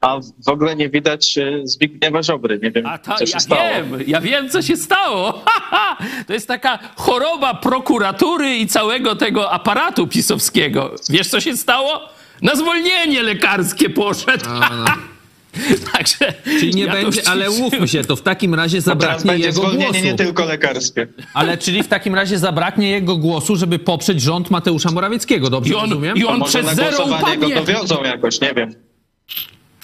a 0.03 0.19
w 0.45 0.50
ogóle 0.50 0.75
nie 0.75 0.89
widać 0.89 1.38
y, 1.38 1.62
Zbigniewa 1.63 2.24
Ziobry. 2.24 2.60
Nie 2.63 2.72
wiem, 2.72 2.86
A 2.86 2.98
to 2.98 3.13
co 3.15 3.25
się 3.25 3.31
ja 3.33 3.39
stało. 3.39 3.62
wiem, 3.75 4.00
ja 4.07 4.22
wiem, 4.22 4.50
co 4.50 4.62
się 4.62 4.77
stało. 4.77 5.43
to 6.27 6.33
jest 6.33 6.48
taka 6.48 6.79
choroba 6.95 7.53
prokuratury 7.53 8.55
i 8.55 8.67
całego 8.67 9.15
tego 9.15 9.51
aparatu 9.51 10.07
pisowskiego. 10.07 10.95
Wiesz, 11.10 11.27
co 11.27 11.41
się 11.41 11.57
stało? 11.57 12.00
Na 12.41 12.55
zwolnienie 12.55 13.24
lekarskie 13.24 13.89
poszedł. 13.89 14.45
Także. 15.93 16.33
Czyli 16.43 16.75
nie 16.75 16.83
ja 16.83 16.95
to 16.95 17.01
będzie, 17.01 17.22
ale 17.29 17.51
umówmy 17.51 17.88
się, 17.88 18.03
to 18.03 18.15
w 18.15 18.22
takim 18.22 18.53
razie 18.55 18.81
Teraz 18.81 19.00
zabraknie 19.00 19.38
jego 19.38 19.51
zwolnienie 19.51 19.86
głosu. 19.86 20.03
nie 20.05 20.13
tylko 20.15 20.45
lekarskie. 20.45 21.07
Ale 21.33 21.57
czyli 21.57 21.83
w 21.83 21.88
takim 21.88 22.15
razie 22.15 22.39
zabraknie 22.39 22.89
jego 22.89 23.17
głosu, 23.17 23.55
żeby 23.55 23.79
poprzeć 23.79 24.22
rząd 24.22 24.51
Mateusza 24.51 24.91
Morawieckiego, 24.91 25.50
dobrze 25.50 25.74
I 25.74 25.75
on- 25.75 25.89
rozumiem? 25.89 26.17
i 26.17 26.22
To 26.22 26.29
on 26.29 26.39
może 26.39 26.50
przez 26.50 26.65
na 26.65 26.74
zero 26.75 26.98
głosowanie 26.98 27.38
go 27.38 27.48
upadnie. 27.48 27.55
dowiozą 27.74 28.03
jakoś, 28.03 28.41
nie 28.41 28.53
wiem. 28.53 28.74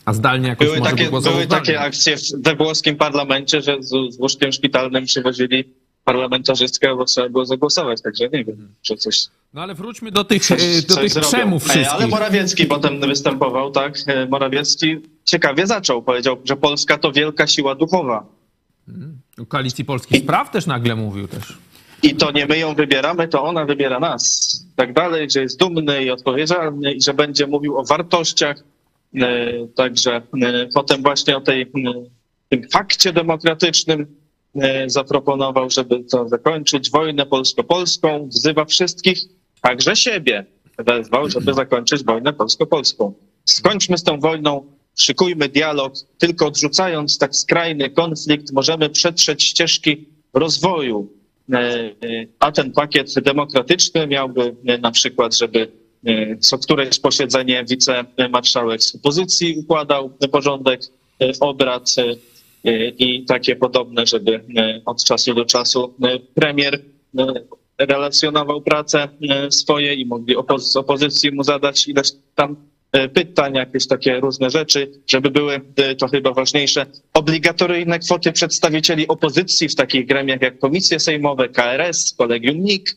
A 0.09 0.13
zdalnie 0.13 0.47
jakoś 0.49 0.67
Były 0.67 0.79
może 0.79 0.91
takie, 0.91 1.03
by 1.11 1.21
były 1.21 1.47
takie 1.47 1.79
akcje 1.79 2.17
w- 2.17 2.21
we 2.43 2.55
włoskim 2.55 2.95
parlamencie, 2.95 3.61
że 3.61 3.77
z, 3.79 3.89
z 3.89 4.19
łóżkiem 4.19 4.51
szpitalnym 4.51 5.05
przywozili 5.05 5.63
parlamentarzystkę, 6.03 6.95
bo 6.95 7.05
trzeba 7.05 7.29
było 7.29 7.45
zagłosować, 7.45 8.01
także 8.01 8.29
nie 8.33 8.43
wiem, 8.45 8.73
czy 8.81 8.95
coś 8.95 9.19
No 9.53 9.61
ale 9.61 9.75
wróćmy 9.75 10.11
do 10.11 10.23
tych, 10.23 10.45
coś, 10.45 10.61
e, 10.63 10.81
do 10.87 10.93
coś 10.95 11.13
tych 11.13 11.23
przemów 11.23 11.63
Ej, 11.63 11.71
Ale 11.75 11.83
wszystkich. 11.85 12.09
Morawiecki 12.09 12.65
potem 12.65 12.99
występował, 12.99 13.71
tak? 13.71 13.97
E, 14.07 14.25
Morawiecki 14.25 14.97
ciekawie 15.25 15.67
zaczął. 15.67 16.01
Powiedział, 16.03 16.37
że 16.45 16.55
Polska 16.55 16.97
to 16.97 17.11
wielka 17.11 17.47
siła 17.47 17.75
duchowa. 17.75 18.25
O 19.41 19.45
Koalicji 19.45 19.85
Polskich 19.85 20.23
Spraw 20.23 20.51
też 20.51 20.65
nagle 20.65 20.95
mówił 20.95 21.27
też. 21.27 21.57
I 22.03 22.15
to 22.15 22.31
nie 22.31 22.45
my 22.45 22.57
ją 22.57 22.75
wybieramy, 22.75 23.27
to 23.27 23.43
ona 23.43 23.65
wybiera 23.65 23.99
nas. 23.99 24.49
Tak 24.75 24.93
dalej, 24.93 25.29
że 25.29 25.41
jest 25.41 25.59
dumny 25.59 26.03
i 26.03 26.09
odpowiedzialny 26.11 26.93
i 26.93 27.01
że 27.01 27.13
będzie 27.13 27.47
mówił 27.47 27.77
o 27.77 27.83
wartościach. 27.85 28.63
E, 29.15 29.67
Także 29.75 30.21
e, 30.41 30.67
potem 30.73 31.01
właśnie 31.01 31.37
o 31.37 31.41
tej, 31.41 31.61
m, 31.61 31.93
tym 32.49 32.69
fakcie 32.69 33.13
demokratycznym 33.13 34.07
e, 34.55 34.89
zaproponował, 34.89 35.69
żeby 35.69 36.03
to 36.03 36.27
zakończyć 36.27 36.91
wojnę 36.91 37.25
polsko-polską. 37.25 38.27
Wzywa 38.27 38.65
wszystkich, 38.65 39.19
także 39.61 39.95
siebie, 39.95 40.45
wezwał, 40.77 41.29
żeby 41.29 41.53
zakończyć 41.53 42.03
wojnę 42.03 42.33
polsko-polską. 42.33 43.13
Skończmy 43.45 43.97
z 43.97 44.03
tą 44.03 44.19
wojną, 44.19 44.65
szykujmy 44.95 45.49
dialog. 45.49 45.93
Tylko 46.17 46.47
odrzucając 46.47 47.17
tak 47.17 47.35
skrajny 47.35 47.89
konflikt 47.89 48.51
możemy 48.51 48.89
przetrzeć 48.89 49.43
ścieżki 49.43 50.05
rozwoju. 50.33 51.09
E, 51.53 51.57
e, 51.57 51.93
A 52.39 52.51
ten 52.51 52.71
pakiet 52.71 53.13
demokratyczny 53.13 54.07
miałby 54.07 54.55
e, 54.67 54.77
na 54.77 54.91
przykład, 54.91 55.35
żeby 55.35 55.59
e, 55.59 55.67
co 56.39 56.57
któreś 56.57 56.99
posiedzenie 56.99 57.65
wicemarszałek 57.69 58.83
z 58.83 58.95
opozycji 58.95 59.55
układał 59.59 60.09
porządek 60.31 60.81
e, 61.21 61.31
obrad 61.39 61.95
e, 61.97 62.03
e, 62.71 62.87
i 62.89 63.25
takie 63.25 63.55
podobne, 63.55 64.05
żeby 64.05 64.35
e, 64.57 64.81
od 64.85 65.03
czasu 65.03 65.33
do 65.33 65.45
czasu 65.45 65.93
e, 66.03 66.19
premier 66.19 66.81
e, 67.17 67.25
relacjonował 67.79 68.61
pracę 68.61 69.07
e, 69.29 69.51
swoje 69.51 69.93
i 69.93 70.05
mogli 70.05 70.35
opozy- 70.37 70.59
z 70.59 70.75
opozycji 70.75 71.31
mu 71.31 71.43
zadać 71.43 71.87
ileś 71.87 72.11
tam 72.35 72.55
e, 72.91 73.09
pytań, 73.09 73.55
jakieś 73.55 73.87
takie 73.87 74.19
różne 74.19 74.49
rzeczy, 74.49 74.91
żeby 75.07 75.31
były, 75.31 75.61
e, 75.75 75.95
to 75.95 76.07
chyba 76.07 76.33
ważniejsze, 76.33 76.85
obligatoryjne 77.13 77.99
kwoty 77.99 78.31
przedstawicieli 78.31 79.07
opozycji 79.07 79.69
w 79.69 79.75
takich 79.75 80.05
gremiach 80.07 80.41
jak 80.41 80.59
komisje 80.59 80.99
sejmowe, 80.99 81.49
KRS, 81.49 82.13
kolegium 82.17 82.57
NIK. 82.63 82.95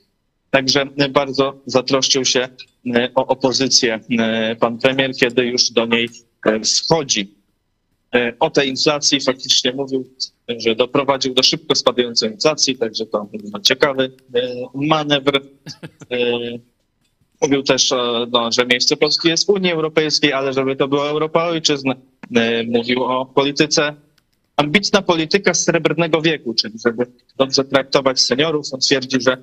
Także 0.53 0.87
bardzo 1.11 1.61
zatroszczył 1.67 2.25
się 2.25 2.49
e, 2.95 3.11
o 3.15 3.27
opozycję 3.27 4.01
e, 4.19 4.57
pan 4.57 4.79
premier, 4.79 5.15
kiedy 5.17 5.45
już 5.47 5.71
do 5.71 5.87
niej 5.87 6.09
e, 6.47 6.61
wchodzi. 6.61 7.35
E, 8.15 8.33
O 8.41 8.51
tej 8.51 8.69
inflacji 8.69 9.21
faktycznie 9.21 9.73
mówił, 9.73 10.05
że 10.49 10.75
doprowadził 10.75 11.35
do 11.35 11.43
szybko 11.43 11.75
spadającej 11.75 12.31
inflacji, 12.31 12.77
także 12.77 13.07
to 13.07 13.29
no, 13.53 13.61
ciekawy 13.61 14.13
manewr. 14.75 15.41
Mówił 17.43 17.63
też, 17.63 17.91
no, 18.33 18.53
że 18.53 18.67
miejsce 18.67 18.97
Polski 18.97 19.29
jest 19.29 19.47
w 19.47 19.51
Unii 19.51 19.73
Europejskiej, 19.73 20.33
ale 20.33 20.53
żeby 20.53 20.77
to 20.77 20.89
była 20.89 21.09
Europa 21.09 21.45
ojczyzn. 21.45 21.93
Mówił 22.69 23.05
o 23.05 23.27
polityce, 23.27 23.95
ambitna 24.57 25.03
polityka 25.03 25.55
srebrnego 25.55 26.23
wieku, 26.23 26.55
czyli 26.55 26.75
żeby 26.87 27.07
dobrze 27.37 27.65
traktować 27.65 28.21
seniorów. 28.21 28.67
On 28.73 28.81
twierdzi, 28.81 29.17
że 29.21 29.37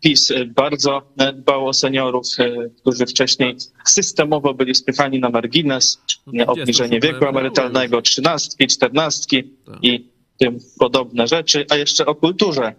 PiS 0.00 0.30
e, 0.30 0.44
bardzo 0.44 1.02
e, 1.18 1.32
dbał 1.32 1.68
o 1.68 1.72
seniorów, 1.72 2.26
e, 2.38 2.68
którzy 2.80 3.06
wcześniej 3.06 3.56
systemowo 3.84 4.54
byli 4.54 4.74
spychani 4.74 5.20
na 5.20 5.30
margines, 5.30 6.00
No, 6.26 6.44
e, 6.44 6.46
obniżenie 6.46 7.00
wieku 7.00 7.24
emerytalnego, 7.26 8.02
trzynastki, 8.02 8.66
czternastki 8.66 9.44
i 9.82 10.08
tym 10.38 10.58
podobne 10.78 11.26
rzeczy, 11.26 11.66
a 11.70 11.76
jeszcze 11.76 12.06
o 12.06 12.14
kulturze. 12.14 12.74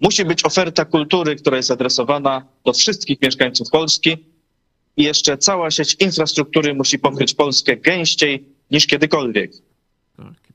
Musi 0.00 0.24
być 0.24 0.44
oferta 0.44 0.84
kultury, 0.84 1.36
która 1.36 1.56
jest 1.56 1.70
adresowana 1.70 2.46
do 2.64 2.72
wszystkich 2.72 3.22
mieszkańców 3.22 3.70
Polski 3.70 4.16
i 4.96 5.02
jeszcze 5.02 5.38
cała 5.38 5.70
sieć 5.70 5.96
infrastruktury 6.00 6.74
musi 6.74 6.98
pokryć 6.98 7.34
Polskę 7.34 7.76
gęściej 7.76 8.44
niż 8.70 8.86
kiedykolwiek. 8.86 9.52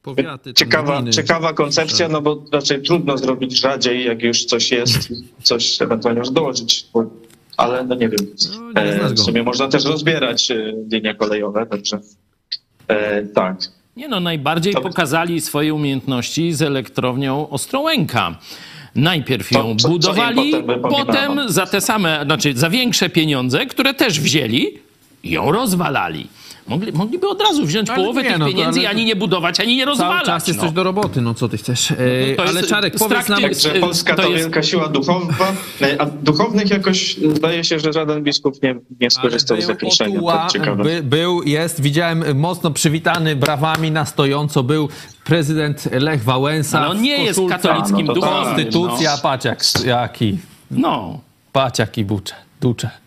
Powiaty, 0.05 0.53
Ciekawa, 0.53 0.95
gminy. 0.95 1.11
ciekawa 1.11 1.53
koncepcja, 1.53 2.07
no 2.09 2.21
bo 2.21 2.43
raczej 2.51 2.81
trudno 2.81 3.17
zrobić 3.17 3.59
rzadziej, 3.59 4.05
jak 4.05 4.21
już 4.23 4.45
coś 4.45 4.71
jest, 4.71 5.09
coś 5.43 5.81
ewentualnie 5.81 6.19
już 6.19 6.29
dołożyć, 6.29 6.85
bo- 6.93 7.05
ale 7.57 7.83
no 7.83 7.95
nie 7.95 8.09
wiem. 8.09 8.19
No, 8.75 8.81
nie 8.81 8.93
E, 9.01 9.09
w 9.09 9.19
sumie 9.19 9.43
można 9.43 9.67
też 9.67 9.85
rozbierać 9.85 10.51
e, 10.51 10.73
linie 10.91 11.15
kolejowe, 11.15 11.65
także 11.65 11.99
e, 12.87 13.23
tak. 13.23 13.57
Nie 13.97 14.07
no, 14.07 14.19
najbardziej 14.19 14.73
To- 14.73 14.81
pokazali 14.81 15.41
swoje 15.41 15.73
umiejętności 15.73 16.53
z 16.53 16.61
elektrownią 16.61 17.49
Ostrołęka. 17.49 18.35
Najpierw 18.95 19.49
To- 19.49 19.59
ją 19.59 19.69
im 19.71 19.77
budowali, 19.77 20.51
potem 20.51 20.81
potem 20.81 21.49
za 21.49 21.65
te 21.65 21.81
same, 21.81 22.21
znaczy 22.25 22.53
za 22.57 22.69
większe 22.69 23.09
pieniądze, 23.09 23.65
które 23.65 23.93
też 23.93 24.19
wzięli, 24.19 24.67
ją 25.23 25.51
rozwalali. 25.51 26.27
Mogli, 26.67 26.91
mogliby 26.93 27.29
od 27.29 27.41
razu 27.41 27.65
wziąć 27.65 27.89
Ale 27.89 27.97
połowę 27.99 28.23
nie, 28.23 28.29
tych 28.29 28.37
no 28.37 28.47
pieniędzy 28.47 28.79
i 28.79 28.85
ale- 28.85 28.89
ani 28.95 29.05
nie 29.05 29.15
budować, 29.15 29.59
ani 29.59 29.75
nie 29.75 29.85
rozwalać. 29.85 30.15
Cały 30.15 30.25
czas 30.25 30.47
jest 30.47 30.59
no. 30.59 30.65
coś 30.65 30.73
do 30.73 30.83
roboty, 30.83 31.21
no 31.21 31.33
co 31.33 31.49
ty 31.49 31.57
chcesz. 31.57 31.91
E, 31.91 31.95
to 31.97 32.03
jest 32.03 32.39
ale 32.39 32.63
Czarek, 32.63 32.93
powiedz 32.99 33.29
nam... 33.29 33.41
Także 33.41 33.69
Polska 33.69 34.15
to 34.15 34.21
to, 34.21 34.29
jest- 34.29 34.43
wielka 34.43 34.63
siła 34.63 34.87
duchowa, 34.87 35.53
a 35.99 36.05
duchownych 36.05 36.69
jakoś 36.69 37.17
zdaje 37.35 37.63
się, 37.63 37.79
że 37.79 37.93
żaden 37.93 38.23
biskup 38.23 38.63
nie, 38.63 38.75
nie 39.01 39.09
skorzystał 39.11 39.61
z 39.61 39.65
zaproszenia. 39.65 40.19
To 40.19 40.47
ciekawe. 40.53 40.83
by, 40.83 41.03
był, 41.03 41.43
jest, 41.43 41.81
widziałem 41.81 42.39
mocno 42.39 42.71
przywitany 42.71 43.35
brawami 43.35 43.91
na 43.91 44.05
stojąco 44.05 44.63
był 44.63 44.89
prezydent 45.23 45.89
Lech 45.91 46.23
Wałęsa. 46.23 46.79
Ale 46.79 46.87
on 46.89 47.01
nie 47.01 47.23
jest 47.23 47.39
katolickim 47.49 48.05
No 48.05 48.13
to 48.13 48.21
tak. 48.21 48.29
duchownym. 48.29 48.53
Konstytucja, 48.65 49.11
No. 49.11 49.21
patrz 49.21 49.45
jak, 49.45 49.59
jaki, 49.85 50.37
no. 50.71 51.19
patrz 51.51 51.79
jaki 51.79 52.05
bucze, 52.05 52.35
ducze. 52.61 53.04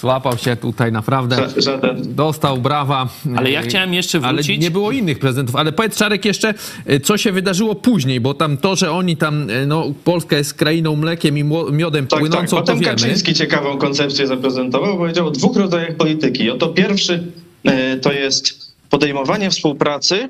Złapał 0.00 0.38
się 0.38 0.56
tutaj 0.56 0.92
naprawdę. 0.92 1.36
Ża- 1.36 1.62
Żaden, 1.62 2.14
Dostał 2.14 2.58
brawa. 2.58 3.08
Ale 3.36 3.50
ja 3.50 3.62
chciałem 3.62 3.94
jeszcze 3.94 4.20
Ale 4.22 4.42
wrócić- 4.42 4.58
nie 4.60 4.70
było 4.70 4.90
innych 4.92 5.18
prezydentów. 5.18 5.56
Ale 5.56 5.72
powiedz 5.72 5.96
Czarek 5.96 6.24
jeszcze, 6.24 6.54
yy, 6.86 7.00
co 7.00 7.16
się 7.16 7.32
wydarzyło 7.32 7.74
później, 7.74 8.20
bo 8.20 8.34
tam 8.34 8.56
to, 8.56 8.76
że 8.76 8.90
oni 8.92 9.16
tam, 9.16 9.48
yy, 9.48 9.66
no 9.66 9.92
Polska 10.04 10.36
jest 10.36 10.54
krainą 10.54 10.96
mlekiem 10.96 11.38
i 11.38 11.44
miodem 11.72 12.06
Tak, 12.06 12.10
tak. 12.10 12.20
płynącą, 12.20 12.56
to 12.56 12.62
Potem 12.62 12.78
wiemy. 12.78 12.90
Kaczyński 12.92 13.34
ciekawą 13.34 13.78
koncepcję 13.78 14.26
zaprezentował. 14.26 14.96
Powiedział 14.98 15.26
o 15.26 15.30
dwóch 15.30 15.56
rodzajach 15.56 15.96
polityki. 15.96 16.50
Oto 16.50 16.68
pierwszy 16.68 17.32
e, 17.64 17.96
to 17.96 18.12
jest 18.12 18.72
podejmowanie 18.90 19.50
współpracy, 19.50 20.28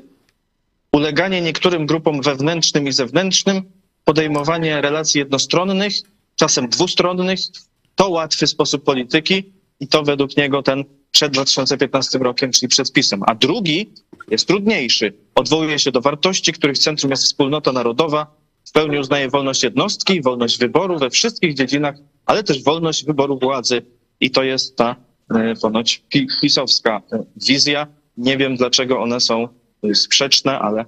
uleganie 0.93 1.41
niektórym 1.41 1.85
grupom 1.85 2.21
wewnętrznym 2.21 2.87
i 2.87 2.91
zewnętrznym, 2.91 3.61
podejmowanie 4.05 4.81
relacji 4.81 5.19
jednostronnych, 5.19 5.93
czasem 6.35 6.69
dwustronnych. 6.69 7.39
To 7.95 8.09
łatwy 8.09 8.47
sposób 8.47 8.83
polityki 8.83 9.43
i 9.81 9.87
to 9.87 10.03
według 10.03 10.37
niego 10.37 10.63
ten 10.63 10.83
przed 11.11 11.33
2015 11.33 12.19
rokiem, 12.19 12.51
czyli 12.51 12.67
przed 12.67 12.87
spisem. 12.87 13.21
A 13.27 13.35
drugi 13.35 13.93
jest 14.31 14.47
trudniejszy. 14.47 15.13
Odwołuje 15.35 15.79
się 15.79 15.91
do 15.91 16.01
wartości, 16.01 16.53
których 16.53 16.79
centrum 16.79 17.11
jest 17.11 17.23
wspólnota 17.23 17.71
narodowa, 17.71 18.35
w 18.65 18.71
pełni 18.71 18.99
uznaje 18.99 19.29
wolność 19.29 19.63
jednostki, 19.63 20.21
wolność 20.21 20.57
wyboru 20.59 20.99
we 20.99 21.09
wszystkich 21.09 21.53
dziedzinach, 21.53 21.95
ale 22.25 22.43
też 22.43 22.63
wolność 22.63 23.05
wyboru 23.05 23.39
władzy. 23.39 23.81
I 24.19 24.31
to 24.31 24.43
jest 24.43 24.75
ta 24.75 24.95
e, 25.35 25.55
ponoć 25.61 26.03
pi- 26.09 26.27
pisowska 26.41 27.01
e, 27.13 27.23
wizja. 27.47 27.87
Nie 28.17 28.37
wiem, 28.37 28.55
dlaczego 28.55 28.99
one 28.99 29.19
są 29.19 29.47
e, 29.83 29.95
sprzeczne, 29.95 30.59
ale 30.59 30.85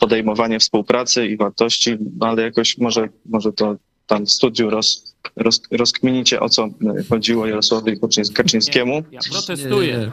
podejmowanie 0.00 0.58
współpracy 0.58 1.26
i 1.26 1.36
wartości, 1.36 1.96
no 2.18 2.26
ale 2.26 2.42
jakoś 2.42 2.78
może, 2.78 3.08
może 3.26 3.52
to 3.52 3.76
tam 4.06 4.26
w 4.26 4.30
studiu 4.30 4.70
roz, 4.70 5.07
roz, 5.36 5.62
rozkminicie, 5.70 6.40
o 6.40 6.48
co 6.48 6.64
e, 6.64 6.70
chodziło 7.08 7.46
Jarosławowi 7.46 7.96
Kaczyńs- 8.00 8.32
Kaczyńskiemu. 8.32 9.02
Ja 9.12 9.20
protestuję. 9.32 10.12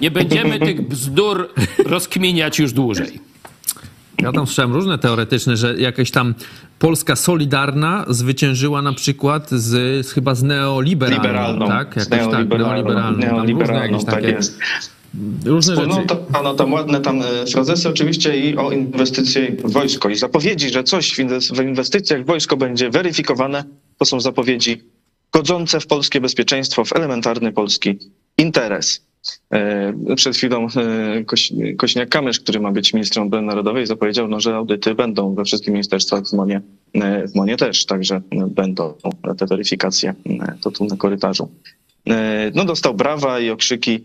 Nie, 0.00 0.10
będziemy 0.10 0.58
tych 0.58 0.88
bzdur 0.88 1.48
rozkminiać 1.86 2.58
już 2.58 2.72
dłużej. 2.72 3.20
Ja 4.22 4.32
tam 4.32 4.46
słyszałem 4.46 4.72
różne 4.72 4.98
teoretyczne, 4.98 5.56
że 5.56 5.76
jakaś 5.78 6.10
tam 6.10 6.34
Polska 6.78 7.16
Solidarna 7.16 8.04
zwyciężyła 8.08 8.82
na 8.82 8.92
przykład 8.92 9.50
z, 9.50 10.06
z 10.06 10.12
chyba 10.12 10.34
z 10.34 10.42
neoliberalną, 10.42 11.22
Liberalną. 11.22 11.68
tak? 11.68 11.94
z 12.02 12.10
Jakoś 12.10 12.10
tak, 12.32 12.48
neoliberalną. 12.48 12.92
Tam 12.94 13.14
różne 13.14 13.32
neoliberalną, 13.32 13.82
jakieś 13.98 14.04
tak 14.04 14.24
jest. 14.24 14.58
różne 15.44 15.74
rzeczy. 15.76 15.88
Wspólnota, 15.88 16.42
no 16.42 16.54
tam 16.54 16.72
ładne 16.72 17.00
tam 17.00 17.22
e, 17.22 17.24
frazesy 17.52 17.88
oczywiście 17.88 18.36
i 18.50 18.56
o 18.56 18.70
inwestycje 18.70 19.56
w 19.64 19.72
wojsko. 19.72 20.08
I 20.08 20.16
zapowiedzi, 20.16 20.70
że 20.70 20.84
coś 20.84 21.14
w 21.54 21.62
inwestycjach 21.62 22.22
w 22.22 22.26
wojsko 22.26 22.56
będzie 22.56 22.90
weryfikowane, 22.90 23.64
to 23.98 24.04
są 24.04 24.20
zapowiedzi 24.20 24.82
godzące 25.32 25.80
w 25.80 25.86
polskie 25.86 26.20
bezpieczeństwo, 26.20 26.84
w 26.84 26.92
elementarny 26.92 27.52
polski 27.52 27.98
interes. 28.38 29.06
E, 29.50 29.92
Przed 30.16 30.36
chwilą 30.36 30.66
e, 30.66 31.24
Koś- 31.24 31.52
Kośniak-Kamysz, 31.76 32.40
który 32.40 32.60
ma 32.60 32.72
być 32.72 32.92
ministrem 32.94 33.26
obrony 33.26 33.46
narodowej, 33.46 33.86
zapowiedział, 33.86 34.28
no, 34.28 34.40
że 34.40 34.56
audyty 34.56 34.94
będą 34.94 35.34
we 35.34 35.44
wszystkich 35.44 35.72
ministerstwach, 35.72 36.24
w 36.26 36.32
MONie, 36.32 36.60
e, 36.94 37.28
w 37.28 37.34
MONie 37.34 37.56
też, 37.56 37.86
także 37.86 38.20
będą 38.48 38.94
te 39.38 39.46
weryfikacje, 39.46 40.14
to 40.60 40.70
tu 40.70 40.84
na 40.84 40.96
korytarzu. 40.96 41.50
No 42.54 42.64
dostał 42.64 42.94
brawa 42.94 43.40
i 43.40 43.50
okrzyki 43.50 44.04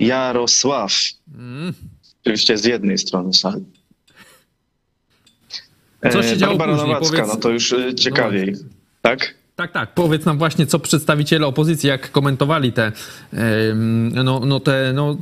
Jarosław. 0.00 0.92
Oczywiście 2.22 2.58
z 2.58 2.64
jednej 2.64 2.98
strony 2.98 3.34
sali. 3.34 3.64
Co 6.12 6.22
się 6.22 6.36
działo 6.36 6.56
Barbara 6.56 6.76
później? 6.78 6.94
Nowacka, 6.94 7.16
Powiedz- 7.22 7.34
no 7.34 7.36
to 7.40 7.50
już 7.50 7.74
ciekawiej. 7.96 8.52
No 8.52 8.58
Tak? 9.04 9.34
Tak, 9.56 9.72
tak. 9.72 9.94
Powiedz 9.94 10.24
nam 10.24 10.38
właśnie, 10.38 10.66
co 10.66 10.78
przedstawiciele 10.78 11.46
opozycji, 11.46 11.88
jak 11.88 12.10
komentowali 12.10 12.72
te, 12.72 12.92
no, 14.24 14.40
no 14.40 14.60
te 14.60 14.92
no, 14.94 15.16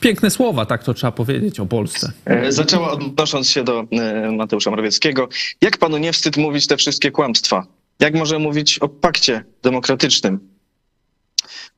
piękne 0.00 0.30
słowa, 0.30 0.66
tak 0.66 0.84
to 0.84 0.94
trzeba 0.94 1.12
powiedzieć 1.12 1.60
o 1.60 1.66
Polsce. 1.66 2.12
E, 2.24 2.52
Zaczęła 2.52 2.90
odnosząc 2.92 3.50
się 3.50 3.64
do 3.64 3.84
e, 3.90 4.32
Mateusza 4.32 4.70
Morawieckiego. 4.70 5.28
Jak 5.60 5.76
panu 5.76 5.98
nie 5.98 6.12
wstyd 6.12 6.36
mówić 6.36 6.66
te 6.66 6.76
wszystkie 6.76 7.10
kłamstwa? 7.10 7.66
Jak 8.00 8.14
może 8.14 8.38
mówić 8.38 8.78
o 8.78 8.88
pakcie 8.88 9.44
demokratycznym? 9.62 10.40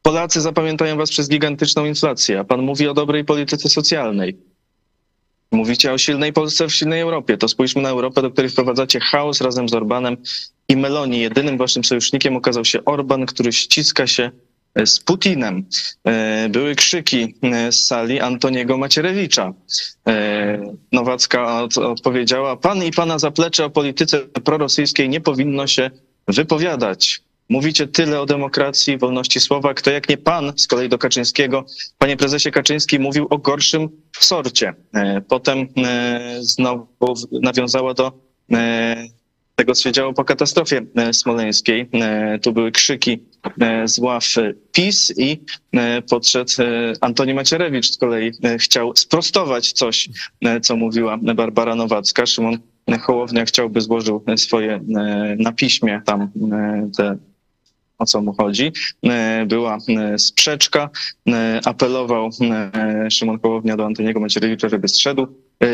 Polacy 0.02 0.40
zapamiętają 0.40 0.96
was 0.96 1.10
przez 1.10 1.28
gigantyczną 1.28 1.84
inflację, 1.84 2.40
a 2.40 2.44
pan 2.44 2.62
mówi 2.62 2.88
o 2.88 2.94
dobrej 2.94 3.24
polityce 3.24 3.68
socjalnej. 3.68 4.36
Mówicie 5.52 5.92
o 5.92 5.98
silnej 5.98 6.32
Polsce 6.32 6.66
w 6.68 6.74
silnej 6.74 7.00
Europie. 7.00 7.36
To 7.36 7.48
spójrzmy 7.48 7.82
na 7.82 7.88
Europę, 7.88 8.22
do 8.22 8.30
której 8.30 8.50
wprowadzacie 8.50 9.00
chaos 9.00 9.40
razem 9.40 9.68
z 9.68 9.74
Orbanem 9.74 10.16
i 10.68 10.76
Meloni. 10.76 11.20
Jedynym 11.20 11.58
waszym 11.58 11.84
sojusznikiem 11.84 12.36
okazał 12.36 12.64
się 12.64 12.84
Orban, 12.84 13.26
który 13.26 13.52
ściska 13.52 14.06
się 14.06 14.30
e, 14.74 14.86
z 14.86 15.00
Putinem. 15.00 15.64
E, 16.04 16.48
Były 16.48 16.74
krzyki 16.74 17.34
e, 17.42 17.72
z 17.72 17.86
sali 17.86 18.20
Antoniego 18.20 18.78
Macierewicza. 18.78 19.52
Nowacka 20.92 21.62
od, 21.62 21.78
odpowiedziała, 21.78 22.56
pan 22.56 22.84
i 22.84 22.90
pana 22.90 23.18
zaplecze 23.18 23.64
o 23.64 23.70
polityce 23.70 24.18
prorosyjskiej 24.18 25.08
nie 25.08 25.20
powinno 25.20 25.66
się 25.66 25.90
wypowiadać. 26.28 27.22
Mówicie 27.50 27.86
tyle 27.86 28.20
o 28.20 28.26
demokracji, 28.26 28.98
wolności 28.98 29.40
słowa. 29.40 29.74
Kto 29.74 29.90
jak 29.90 30.08
nie 30.08 30.16
pan, 30.16 30.52
z 30.56 30.66
kolei 30.66 30.88
do 30.88 30.98
Kaczyńskiego, 30.98 31.64
panie 31.98 32.16
prezesie 32.16 32.50
Kaczyński 32.50 32.98
mówił 32.98 33.26
o 33.30 33.38
gorszym 33.38 33.88
sorcie. 34.20 34.74
E, 34.94 35.20
Potem 35.20 35.58
e, 35.58 36.38
znowu 36.40 36.86
nawiązała 37.42 37.94
do 37.94 38.12
e, 38.52 39.04
tego, 39.54 39.74
co 39.74 39.82
się 39.82 39.92
działo 39.92 40.12
po 40.12 40.24
katastrofie 40.24 40.82
smoleńskiej. 41.12 41.90
Tu 42.42 42.52
były 42.52 42.72
krzyki 42.72 43.24
z 43.84 43.98
ław 43.98 44.24
PiS 44.72 45.12
i 45.18 45.40
podszedł 46.10 46.52
Antoni 47.00 47.34
Macierewicz 47.34 47.90
z 47.90 47.98
kolei 47.98 48.32
chciał 48.58 48.96
sprostować 48.96 49.72
coś, 49.72 50.08
co 50.62 50.76
mówiła 50.76 51.18
Barbara 51.34 51.74
Nowacka. 51.74 52.26
Szymon 52.26 52.58
Hołownia 53.00 53.44
chciałby 53.44 53.80
złożył 53.80 54.24
swoje 54.36 54.80
na 55.38 55.52
piśmie 55.52 56.02
tam 56.06 56.30
te 56.96 57.18
o 58.00 58.06
co 58.06 58.22
mu 58.22 58.32
chodzi. 58.32 58.72
E, 59.02 59.46
Była 59.46 59.78
e, 59.88 60.18
sprzeczka, 60.18 60.90
e, 61.28 61.60
apelował 61.64 62.30
Szymon 63.10 63.38
Hołownia 63.42 63.76
do 63.76 63.86
Antoniego 63.86 64.20
Macierewicza, 64.20 64.68
żeby 64.68 64.88
zszedł 64.88 65.26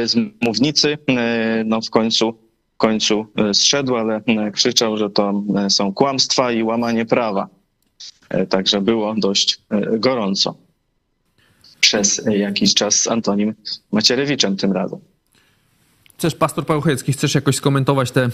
z 0.04 0.16
mównicy. 0.42 0.98
No 1.64 1.80
w 1.80 1.90
końcu, 1.90 2.38
w 2.74 2.76
końcu 2.76 3.26
zszedł, 3.52 3.96
ale 3.96 4.20
krzyczał, 4.52 4.96
że 4.96 5.10
to 5.10 5.42
są 5.68 5.92
kłamstwa 5.92 6.52
i 6.52 6.62
łamanie 6.62 7.06
prawa. 7.06 7.48
Także 8.48 8.80
było 8.80 9.14
dość 9.14 9.58
gorąco 9.98 10.56
przez 11.80 12.22
jakiś 12.30 12.74
czas 12.74 12.94
z 12.94 13.08
Antonim 13.08 13.54
Macierewiczem 13.92 14.56
tym 14.56 14.72
razem. 14.72 14.98
Chcesz, 16.18 16.34
pastor 16.34 16.66
Paweł 16.66 16.82
chcesz 17.12 17.34
jakoś 17.34 17.56
skomentować 17.56 18.10
te, 18.10 18.24
e, 18.24 18.30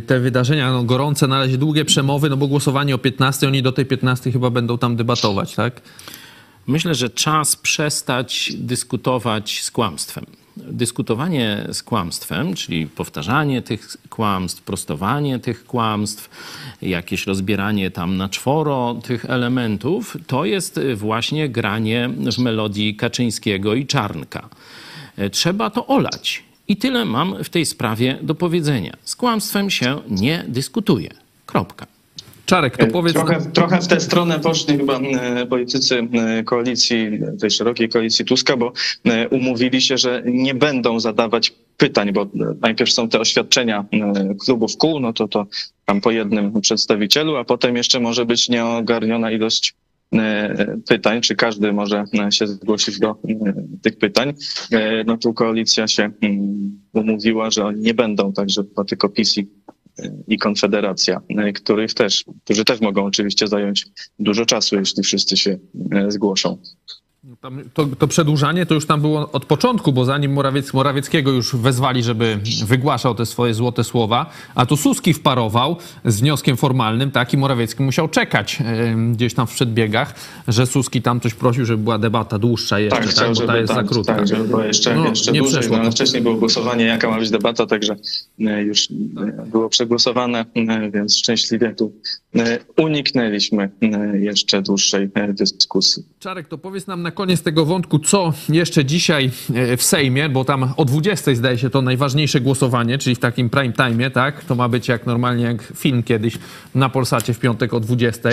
te 0.00 0.20
wydarzenia? 0.20 0.72
No, 0.72 0.84
gorące, 0.84 1.26
na 1.26 1.38
razie 1.38 1.58
długie 1.58 1.84
przemowy, 1.84 2.30
no 2.30 2.36
bo 2.36 2.46
głosowanie 2.46 2.94
o 2.94 2.98
15, 2.98 3.48
oni 3.48 3.62
do 3.62 3.72
tej 3.72 3.86
15 3.86 4.32
chyba 4.32 4.50
będą 4.50 4.78
tam 4.78 4.96
debatować, 4.96 5.54
tak? 5.54 5.80
Myślę, 6.66 6.94
że 6.94 7.10
czas 7.10 7.56
przestać 7.56 8.52
dyskutować 8.54 9.62
z 9.62 9.70
kłamstwem. 9.70 10.26
Dyskutowanie 10.56 11.66
z 11.72 11.82
kłamstwem, 11.82 12.54
czyli 12.54 12.86
powtarzanie 12.86 13.62
tych 13.62 13.96
kłamstw, 14.10 14.62
prostowanie 14.62 15.38
tych 15.38 15.66
kłamstw, 15.66 16.30
jakieś 16.82 17.26
rozbieranie 17.26 17.90
tam 17.90 18.16
na 18.16 18.28
czworo 18.28 19.00
tych 19.04 19.24
elementów, 19.24 20.16
to 20.26 20.44
jest 20.44 20.80
właśnie 20.94 21.48
granie 21.48 22.10
w 22.32 22.38
melodii 22.38 22.96
Kaczyńskiego 22.96 23.74
i 23.74 23.86
Czarnka. 23.86 24.48
Trzeba 25.30 25.70
to 25.70 25.86
olać. 25.86 26.51
I 26.72 26.76
tyle 26.76 27.04
mam 27.04 27.44
w 27.44 27.48
tej 27.48 27.66
sprawie 27.66 28.18
do 28.22 28.34
powiedzenia. 28.34 28.96
Z 29.04 29.16
kłamstwem 29.16 29.70
się 29.70 30.00
nie 30.08 30.44
dyskutuje. 30.48 31.10
Kropka. 31.46 31.86
Czarek, 32.46 32.76
to 32.76 32.86
powiedz... 32.86 33.12
Trochę, 33.12 33.40
trochę 33.52 33.80
w 33.80 33.86
tę 33.88 34.00
stronę 34.00 34.40
poszli 34.40 34.76
chyba 34.76 34.98
e, 34.98 35.46
politycy 35.46 36.08
e, 36.12 36.44
koalicji, 36.44 37.18
tej 37.40 37.50
szerokiej 37.50 37.88
koalicji 37.88 38.24
Tuska, 38.24 38.56
bo 38.56 38.72
e, 39.04 39.28
umówili 39.28 39.82
się, 39.82 39.98
że 39.98 40.22
nie 40.26 40.54
będą 40.54 41.00
zadawać 41.00 41.52
pytań, 41.76 42.12
bo 42.12 42.22
e, 42.22 42.28
najpierw 42.60 42.92
są 42.92 43.08
te 43.08 43.20
oświadczenia 43.20 43.84
e, 43.92 44.34
klubów 44.44 44.76
kół, 44.76 45.00
no 45.00 45.12
to 45.12 45.28
to 45.28 45.46
tam 45.84 46.00
po 46.00 46.10
jednym 46.10 46.60
przedstawicielu, 46.60 47.36
a 47.36 47.44
potem 47.44 47.76
jeszcze 47.76 48.00
może 48.00 48.26
być 48.26 48.48
nieogarniona 48.48 49.30
ilość 49.30 49.70
e, 49.70 49.81
pytań, 50.88 51.20
czy 51.20 51.36
każdy 51.36 51.72
może 51.72 52.04
e, 52.26 52.32
się 52.32 52.46
zgłosić 52.46 52.98
do 52.98 53.10
e, 53.10 53.54
tych 53.82 53.98
pytań. 53.98 54.32
E, 54.72 55.04
No 55.04 55.16
tu 55.16 55.34
koalicja 55.34 55.88
się 55.88 56.10
mm, 56.20 56.80
umówiła, 56.92 57.50
że 57.50 57.64
oni 57.64 57.80
nie 57.80 57.94
będą, 57.94 58.32
także 58.32 58.62
chyba 58.62 58.84
tylko 58.84 59.08
PiS 59.08 59.38
i 59.38 59.46
i 60.28 60.38
Konfederacja, 60.38 61.20
e, 61.28 61.52
których 61.52 61.94
też, 61.94 62.24
którzy 62.44 62.64
też 62.64 62.80
mogą 62.80 63.04
oczywiście 63.04 63.48
zająć 63.48 63.86
dużo 64.18 64.46
czasu, 64.46 64.76
jeśli 64.76 65.02
wszyscy 65.02 65.36
się 65.36 65.58
e, 65.92 66.10
zgłoszą. 66.10 66.58
Tam, 67.42 67.60
to, 67.74 67.86
to 67.98 68.08
przedłużanie 68.08 68.66
to 68.66 68.74
już 68.74 68.86
tam 68.86 69.00
było 69.00 69.32
od 69.32 69.44
początku, 69.44 69.92
bo 69.92 70.04
zanim 70.04 70.32
Morawiec, 70.32 70.74
Morawieckiego 70.74 71.30
już 71.30 71.56
wezwali, 71.56 72.02
żeby 72.02 72.38
wygłaszał 72.66 73.14
te 73.14 73.26
swoje 73.26 73.54
złote 73.54 73.84
słowa, 73.84 74.30
a 74.54 74.66
tu 74.66 74.76
Suski 74.76 75.14
wparował 75.14 75.76
z 76.04 76.20
wnioskiem 76.20 76.56
formalnym, 76.56 77.10
tak, 77.10 77.32
i 77.32 77.36
Morawiecki 77.36 77.82
musiał 77.82 78.08
czekać 78.08 78.58
gdzieś 79.12 79.34
tam 79.34 79.46
w 79.46 79.52
przedbiegach, 79.54 80.14
że 80.48 80.66
Suski 80.66 81.02
tam 81.02 81.20
coś 81.20 81.34
prosił, 81.34 81.64
żeby 81.64 81.82
była 81.82 81.98
debata 81.98 82.38
dłuższa 82.38 82.78
jeszcze, 82.78 82.96
Tak, 82.96 83.06
tak, 83.06 83.14
chciał, 83.14 83.28
bo 83.28 83.34
żeby, 83.34 83.46
ta 83.46 83.56
jest 83.56 83.74
tak, 83.74 83.84
za 83.84 83.92
krótka. 83.92 84.14
tak, 84.14 84.28
żeby 84.28 84.44
było 84.44 84.62
jeszcze, 84.62 84.94
No, 84.94 85.08
jeszcze 85.08 85.32
nie 85.32 85.38
dłużej. 85.38 85.60
przeszło 85.60 85.78
No, 85.78 85.90
wcześniej 85.90 86.22
było 86.22 86.34
głosowanie, 86.34 86.84
jaka 86.84 87.10
ma 87.10 87.18
być 87.18 87.30
debata, 87.30 87.66
także 87.66 87.96
e, 88.40 88.62
już 88.62 88.88
e, 88.90 89.46
było 89.46 89.68
przegłosowane, 89.68 90.44
e, 90.54 90.90
więc 90.90 91.16
szczęśliwie 91.16 91.74
tu 91.74 91.92
uniknęliśmy 92.76 93.70
jeszcze 94.20 94.62
dłuższej 94.62 95.10
dyskusji. 95.28 96.02
Czarek, 96.18 96.48
to 96.48 96.58
powiedz 96.58 96.86
nam 96.86 97.02
na 97.02 97.10
koniec 97.10 97.31
tego 97.40 97.64
wątku, 97.64 97.98
co 97.98 98.32
jeszcze 98.48 98.84
dzisiaj 98.84 99.30
e, 99.54 99.76
w 99.76 99.82
Sejmie, 99.82 100.28
bo 100.28 100.44
tam 100.44 100.74
o 100.76 100.84
20 100.84 101.34
zdaje 101.34 101.58
się 101.58 101.70
to 101.70 101.82
najważniejsze 101.82 102.40
głosowanie, 102.40 102.98
czyli 102.98 103.16
w 103.16 103.18
takim 103.18 103.50
prime 103.50 103.72
time, 103.72 104.10
tak? 104.10 104.44
To 104.44 104.54
ma 104.54 104.68
być 104.68 104.88
jak 104.88 105.06
normalnie 105.06 105.44
jak 105.44 105.62
film 105.62 106.02
kiedyś 106.02 106.38
na 106.74 106.88
Polsacie 106.88 107.34
w 107.34 107.38
piątek 107.38 107.74
o 107.74 107.80
20. 107.80 108.28
E, 108.28 108.32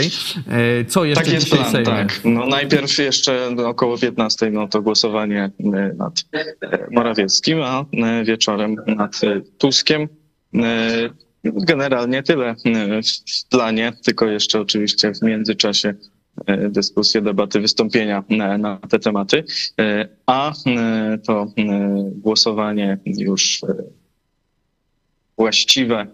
Co 0.86 1.06
jeszcze 1.06 1.24
Tak 1.24 1.34
jest 1.34 1.46
dzisiaj 1.46 1.60
w 1.60 1.62
plan, 1.62 1.72
Sejmie? 1.72 1.86
tak. 1.86 2.20
No 2.26 2.46
najpierw 2.46 2.98
jeszcze 2.98 3.50
około 3.66 3.98
15 3.98 4.52
no 4.52 4.68
to 4.68 4.82
głosowanie 4.82 5.52
e, 5.60 5.94
nad 5.98 6.24
Morawieckim, 6.92 7.62
a 7.62 7.86
wieczorem 8.26 8.76
nad 8.88 9.22
Tuskiem. 9.58 10.08
Generalnie 11.44 12.24
tyle 12.24 12.56
w 12.56 13.50
planie, 13.50 13.94
tylko 14.04 14.26
jeszcze 14.26 14.62
oczywiście 14.62 15.14
w 15.14 15.22
międzyczasie 15.22 15.94
dyskusje, 16.70 17.22
debaty, 17.22 17.60
wystąpienia 17.60 18.24
na, 18.30 18.58
na 18.58 18.78
te 18.78 19.00
tematy, 19.00 19.44
E, 19.80 20.08
a 20.26 20.52
e, 20.52 21.18
to 21.18 21.48
e, 21.58 22.12
głosowanie 22.16 22.98
już 23.06 23.64
e, 23.64 23.76
właściwe 25.38 26.08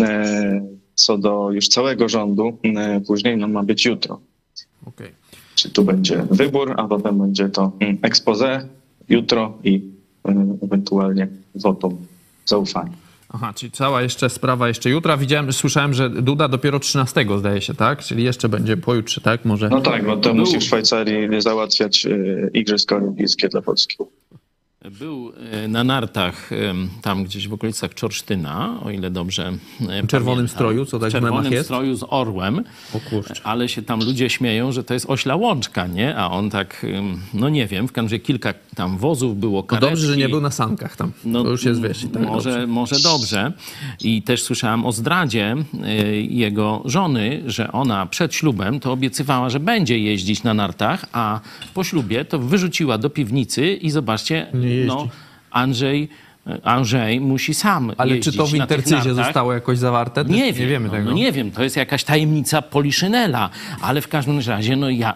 e, 0.00 0.66
co 0.94 1.18
do 1.18 1.50
już 1.50 1.68
całego 1.68 2.08
rządu 2.08 2.58
e, 2.64 3.00
później 3.00 3.36
no, 3.36 3.48
ma 3.48 3.62
być 3.62 3.84
jutro. 3.84 4.20
Okej. 4.86 5.10
Czy 5.54 5.70
tu 5.70 5.84
będzie 5.84 6.22
wybór, 6.30 6.74
a 6.76 6.88
potem 6.88 7.18
będzie 7.18 7.48
to 7.48 7.72
mm, 7.80 7.98
expose 8.02 8.68
jutro 9.08 9.58
i 9.64 9.82
ewentualnie 10.62 11.28
wotum 11.54 12.06
zaufania. 12.44 13.09
Aha, 13.34 13.52
czyli 13.54 13.72
cała 13.72 14.02
jeszcze 14.02 14.30
sprawa 14.30 14.68
jeszcze 14.68 14.90
jutra. 14.90 15.16
Widziałem, 15.16 15.52
słyszałem, 15.52 15.94
że 15.94 16.10
Duda 16.10 16.48
dopiero 16.48 16.78
13 16.78 17.26
zdaje 17.38 17.60
się, 17.60 17.74
tak? 17.74 18.02
Czyli 18.02 18.24
jeszcze 18.24 18.48
będzie 18.48 18.76
pojutrze, 18.76 19.20
tak? 19.20 19.44
Może. 19.44 19.68
No 19.68 19.80
tak, 19.80 20.06
bo 20.06 20.16
to 20.16 20.34
musi 20.34 20.58
w 20.58 20.62
Szwajcarii 20.62 21.40
załatwiać 21.40 22.06
e, 22.06 22.10
Igrzyska 22.54 22.96
Olimpijskie 22.96 23.48
dla 23.48 23.62
Polski. 23.62 23.96
Był 24.84 25.32
e, 25.64 25.68
na 25.68 25.84
nartach 25.84 26.50
tam 27.02 27.24
gdzieś 27.24 27.48
w 27.48 27.52
okolicach 27.52 27.94
Czorsztyna, 27.94 28.80
o 28.84 28.90
ile 28.90 29.10
dobrze 29.10 29.52
e, 29.88 30.02
W 30.02 30.06
czerwonym 30.06 30.36
pamiętam. 30.36 30.48
stroju, 30.48 30.84
co 30.86 30.98
tak 30.98 31.08
w 31.08 31.12
czerwonym 31.12 31.52
jest? 31.52 31.64
stroju 31.64 31.94
z 31.96 32.04
orłem. 32.08 32.64
O 32.94 33.00
kurczę. 33.10 33.34
Ale 33.44 33.68
się 33.68 33.82
tam 33.82 34.00
ludzie 34.04 34.30
śmieją, 34.30 34.72
że 34.72 34.84
to 34.84 34.94
jest 34.94 35.10
ośla 35.10 35.36
łączka, 35.36 35.86
nie? 35.86 36.16
A 36.16 36.30
on 36.30 36.50
tak, 36.50 36.86
no 37.34 37.48
nie 37.48 37.66
wiem, 37.66 37.88
w 37.88 37.92
każdym 37.92 38.06
razie 38.06 38.18
kilka 38.18 38.54
tam 38.74 38.98
wozów 38.98 39.36
było, 39.40 39.58
No 39.60 39.62
karetki. 39.62 39.90
dobrze, 39.90 40.06
że 40.06 40.16
nie 40.16 40.28
był 40.28 40.40
na 40.40 40.50
sankach 40.50 40.96
tam. 40.96 41.12
No, 41.24 41.44
to 41.44 41.50
już 41.50 41.64
jest, 41.64 41.82
wiesz, 41.82 42.06
tak 42.12 42.22
może, 42.22 42.50
dobrze. 42.50 42.66
może 42.66 42.96
dobrze. 43.02 43.52
I 44.04 44.22
też 44.22 44.42
słyszałam 44.42 44.86
o 44.86 44.92
zdradzie 44.92 45.56
y, 46.00 46.22
jego 46.22 46.82
żony, 46.84 47.42
że 47.46 47.72
ona 47.72 48.06
przed 48.06 48.34
ślubem 48.34 48.80
to 48.80 48.92
obiecywała, 48.92 49.50
że 49.50 49.60
będzie 49.60 49.98
jeździć 49.98 50.42
na 50.42 50.54
nartach, 50.54 51.06
a 51.12 51.40
po 51.74 51.84
ślubie 51.84 52.24
to 52.24 52.38
wyrzuciła 52.38 52.98
do 52.98 53.10
piwnicy 53.10 53.72
i 53.74 53.90
zobaczcie, 53.90 54.46
Nie 54.54 54.69
jeździ. 54.70 54.86
no 54.88 55.08
Andrzej, 55.50 56.08
Andrzej 56.62 57.20
musi 57.20 57.54
sam 57.54 57.92
Ale 57.96 58.18
czy 58.18 58.32
to 58.32 58.46
w 58.46 58.54
intercyzie 58.54 59.14
zostało 59.14 59.52
jakoś 59.52 59.78
zawarte? 59.78 60.24
Też 60.24 60.32
Nie 60.32 60.52
wiem, 60.52 60.62
nie 60.62 60.70
wiemy 60.70 60.88
no, 60.88 60.94
tego. 60.94 61.10
No 61.10 61.16
nie 61.16 61.32
wiem, 61.32 61.50
to 61.50 61.62
jest 61.62 61.76
jakaś 61.76 62.04
tajemnica 62.04 62.62
Poliszynela, 62.62 63.50
ale 63.82 64.00
w 64.00 64.08
każdym 64.08 64.40
razie 64.46 64.76
no 64.76 64.90
ja, 64.90 65.14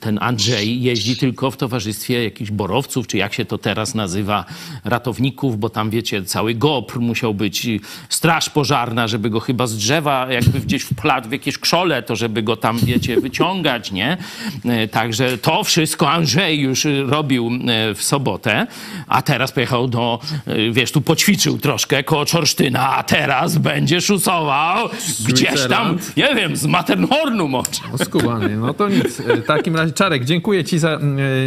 ten 0.00 0.18
Andrzej 0.22 0.82
jeździ 0.82 1.16
tylko 1.16 1.50
w 1.50 1.56
towarzystwie 1.56 2.24
jakichś 2.24 2.50
borowców, 2.50 3.06
czy 3.06 3.16
jak 3.16 3.34
się 3.34 3.44
to 3.44 3.58
teraz 3.58 3.94
nazywa, 3.94 4.44
ratowników, 4.84 5.58
bo 5.58 5.70
tam 5.70 5.90
wiecie, 5.90 6.24
cały 6.24 6.54
GOPR 6.54 7.00
musiał 7.00 7.34
być, 7.34 7.66
straż 8.08 8.50
pożarna, 8.50 9.08
żeby 9.08 9.30
go 9.30 9.40
chyba 9.40 9.66
z 9.66 9.76
drzewa 9.76 10.26
jakby 10.32 10.60
gdzieś 10.60 10.82
wpladł 10.82 11.28
w 11.28 11.32
jakieś 11.32 11.58
krzole, 11.58 12.02
to 12.02 12.16
żeby 12.16 12.42
go 12.42 12.56
tam, 12.56 12.78
wiecie, 12.78 13.20
wyciągać, 13.20 13.92
nie? 13.92 14.16
E, 14.64 14.88
Także 14.88 15.38
to 15.38 15.64
wszystko 15.64 16.10
Andrzej 16.10 16.60
już 16.60 16.86
robił 17.06 17.50
e, 17.68 17.94
w 17.94 18.02
sobotę, 18.02 18.66
a 19.08 19.22
teraz 19.22 19.52
pojechał 19.52 19.88
do, 19.88 20.20
e, 20.46 20.53
wiesz, 20.72 20.92
tu 20.92 21.00
poćwiczył 21.00 21.58
troszkę 21.58 22.04
koło 22.04 22.26
Czorsztyna, 22.26 22.96
a 22.96 23.02
teraz 23.02 23.58
będzie 23.58 24.00
szusował 24.00 24.88
gdzieś 25.28 25.66
tam, 25.68 25.98
nie 26.16 26.34
wiem, 26.34 26.56
z 26.56 26.66
Matterhornu 26.66 27.48
może. 27.48 27.70
No 27.92 27.98
skubany. 27.98 28.56
No 28.56 28.74
to 28.74 28.88
nic. 28.88 29.20
W 29.20 29.46
takim 29.46 29.76
razie, 29.76 29.92
Czarek, 29.92 30.24
dziękuję 30.24 30.64
ci 30.64 30.78
za, 30.78 30.90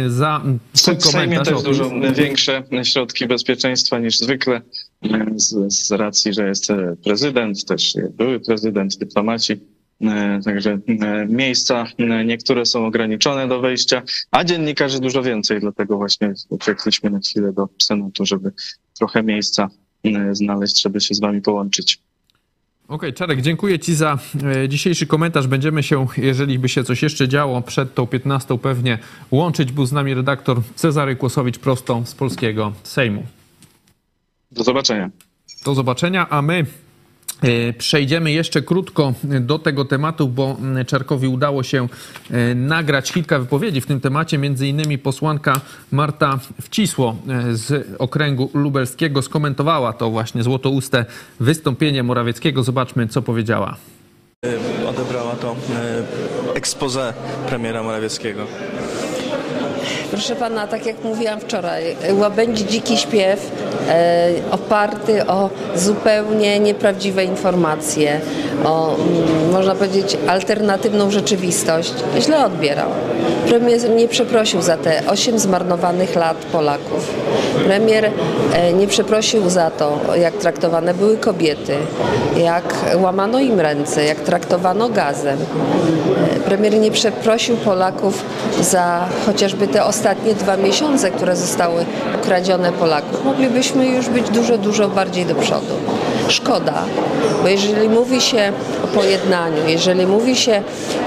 e, 0.06 0.10
za 0.10 0.42
twój 0.72 0.96
W 0.96 1.02
Sejmie 1.04 1.26
komentarz. 1.26 1.54
też 1.54 1.62
dużo 1.62 1.90
większe 2.14 2.62
środki 2.84 3.26
bezpieczeństwa 3.26 3.98
niż 3.98 4.18
zwykle 4.18 4.60
z, 5.36 5.72
z 5.72 5.90
racji, 5.90 6.34
że 6.34 6.48
jest 6.48 6.68
prezydent, 7.04 7.64
też 7.64 7.94
były 8.16 8.40
prezydent, 8.40 8.98
dyplomaci. 8.98 9.60
Także 10.44 10.78
miejsca 11.28 11.86
niektóre 12.24 12.66
są 12.66 12.86
ograniczone 12.86 13.48
do 13.48 13.60
wejścia, 13.60 14.02
a 14.30 14.44
dziennikarzy 14.44 15.00
dużo 15.00 15.22
więcej, 15.22 15.60
dlatego 15.60 15.96
właśnie 15.96 16.32
uciekliśmy 16.48 17.10
na 17.10 17.18
chwilę 17.18 17.52
do 17.52 17.68
Senatu, 17.82 18.26
żeby 18.26 18.52
trochę 18.98 19.22
miejsca 19.22 19.68
e, 20.04 20.34
znaleźć, 20.34 20.82
żeby 20.82 21.00
się 21.00 21.14
z 21.14 21.20
wami 21.20 21.42
połączyć. 21.42 21.98
Okej, 22.88 23.14
Czarek, 23.14 23.40
dziękuję 23.40 23.78
Ci 23.78 23.94
za 23.94 24.18
e, 24.62 24.68
dzisiejszy 24.68 25.06
komentarz. 25.06 25.46
Będziemy 25.46 25.82
się, 25.82 26.06
jeżeli 26.16 26.58
by 26.58 26.68
się 26.68 26.84
coś 26.84 27.02
jeszcze 27.02 27.28
działo 27.28 27.62
przed 27.62 27.94
tą 27.94 28.06
15 28.06 28.58
pewnie 28.58 28.98
łączyć. 29.30 29.72
Był 29.72 29.86
z 29.86 29.92
nami 29.92 30.14
redaktor 30.14 30.62
Cezary 30.74 31.16
Kłosowicz 31.16 31.58
prosto 31.58 32.02
z 32.04 32.14
polskiego 32.14 32.72
Sejmu. 32.82 33.26
Do 34.52 34.64
zobaczenia. 34.64 35.10
Do 35.64 35.74
zobaczenia, 35.74 36.28
a 36.28 36.42
my 36.42 36.66
przejdziemy 37.78 38.32
jeszcze 38.32 38.62
krótko 38.62 39.14
do 39.40 39.58
tego 39.58 39.84
tematu, 39.84 40.28
bo 40.28 40.56
Czarkowi 40.86 41.28
udało 41.28 41.62
się 41.62 41.88
e, 42.30 42.54
nagrać 42.54 43.12
kilka 43.12 43.38
wypowiedzi 43.38 43.80
w 43.80 43.86
tym 43.86 44.00
temacie. 44.00 44.38
Między 44.38 44.68
innymi 44.68 44.98
posłanka 44.98 45.60
Marta 45.92 46.38
Wcisło 46.62 47.16
e, 47.28 47.54
z 47.56 47.86
okręgu 47.98 48.50
lubelskiego 48.54 49.22
skomentowała 49.22 49.92
to 49.92 50.10
właśnie 50.10 50.42
złotouste 50.42 51.04
wystąpienie 51.40 52.02
Morawieckiego. 52.02 52.62
Zobaczmy, 52.62 53.08
co 53.08 53.22
powiedziała. 53.22 53.76
odebrała 54.88 55.36
to 55.36 55.56
e, 55.74 56.54
expose 56.54 57.14
premiera 57.48 57.82
Morawieckiego. 57.82 58.46
Proszę 60.10 60.36
pana, 60.36 60.66
tak 60.66 60.86
jak 60.86 61.04
mówiłam 61.04 61.40
wczoraj, 61.40 61.96
łabędzi 62.12 62.66
dziki 62.66 62.96
śpiew 62.96 63.50
e, 63.88 64.28
oparty 64.50 65.26
o 65.26 65.50
zupełnie 65.76 66.60
nieprawdziwe 66.60 67.24
informacje, 67.24 68.20
o 68.64 68.94
mm, 68.94 69.50
można 69.52 69.74
powiedzieć 69.74 70.16
alternatywną 70.26 71.10
rzeczywistość, 71.10 71.94
źle 72.20 72.44
odbierał. 72.46 72.90
Premier 73.48 73.90
nie 73.90 74.08
przeprosił 74.08 74.62
za 74.62 74.76
te 74.76 75.02
osiem 75.06 75.38
zmarnowanych 75.38 76.16
lat 76.16 76.36
Polaków. 76.36 77.14
Premier 77.64 78.10
e, 78.52 78.72
nie 78.72 78.86
przeprosił 78.86 79.50
za 79.50 79.70
to, 79.70 79.98
jak 80.16 80.34
traktowane 80.34 80.94
były 80.94 81.16
kobiety, 81.16 81.76
jak 82.36 82.74
łamano 82.96 83.40
im 83.40 83.60
ręce, 83.60 84.04
jak 84.04 84.20
traktowano 84.20 84.88
gazem. 84.88 85.38
E, 86.36 86.40
Premier 86.40 86.74
nie 86.74 86.90
przeprosił 86.90 87.56
Polaków 87.56 88.24
za 88.60 89.08
chociażby 89.26 89.68
te 89.68 89.84
ostatnie 89.84 90.34
dwa 90.34 90.56
miesiące, 90.56 91.10
które 91.10 91.36
zostały 91.36 91.84
ukradzione 92.22 92.72
Polaków. 92.72 93.24
Moglibyśmy 93.24 93.86
już 93.86 94.08
być 94.08 94.30
dużo, 94.30 94.58
dużo 94.58 94.88
bardziej 94.88 95.26
do 95.26 95.34
przodu. 95.34 95.74
Szkoda, 96.28 96.82
bo 97.42 97.48
jeżeli 97.48 97.88
mówi 97.88 98.20
się 98.20 98.52
o 98.84 98.86
pojednaniu, 98.86 99.66
jeżeli 99.66 100.06
mówi 100.06 100.36
się 100.36 100.62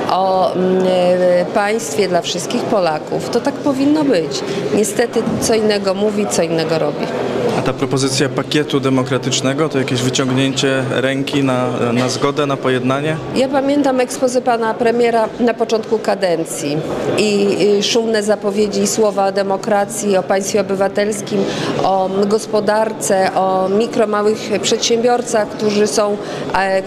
o 0.10 0.54
mm, 0.54 0.84
e, 0.88 1.46
państwie 1.46 2.08
dla 2.08 2.22
wszystkich 2.22 2.62
Polaków, 2.62 3.30
to 3.30 3.40
tak 3.40 3.54
powinno 3.54 4.04
być. 4.04 4.42
Niestety 4.76 5.24
co 5.42 5.54
innego 5.54 5.94
mówi, 5.94 6.28
co 6.28 6.42
innego 6.42 6.80
robi. 6.80 7.06
A 7.62 7.64
ta 7.64 7.74
propozycja 7.74 8.30
pakietu 8.30 8.80
demokratycznego 8.80 9.70
to 9.70 9.80
jakieś 9.80 10.02
wyciągnięcie 10.02 10.84
ręki 10.92 11.44
na, 11.44 11.70
na 11.94 12.10
zgodę, 12.10 12.46
na 12.46 12.58
pojednanie? 12.58 13.18
Ja 13.36 13.50
pamiętam 13.50 14.00
ekspozy 14.00 14.42
pana 14.42 14.74
premiera 14.74 15.30
na 15.40 15.54
początku 15.54 16.00
kadencji 16.00 16.78
i 17.18 17.58
szumne 17.84 18.24
zapowiedzi 18.24 18.82
i 18.82 18.88
słowa 18.88 19.28
o 19.28 19.32
demokracji, 19.32 20.18
o 20.18 20.24
państwie 20.24 20.62
obywatelskim, 20.62 21.44
o 21.84 22.10
gospodarce, 22.28 23.34
o 23.36 23.70
mikro, 23.70 24.08
małych 24.08 24.50
przedsiębiorcach, 24.62 25.48
którzy 25.48 25.88
są 25.88 26.18
e, 26.54 26.58
e, 26.58 26.82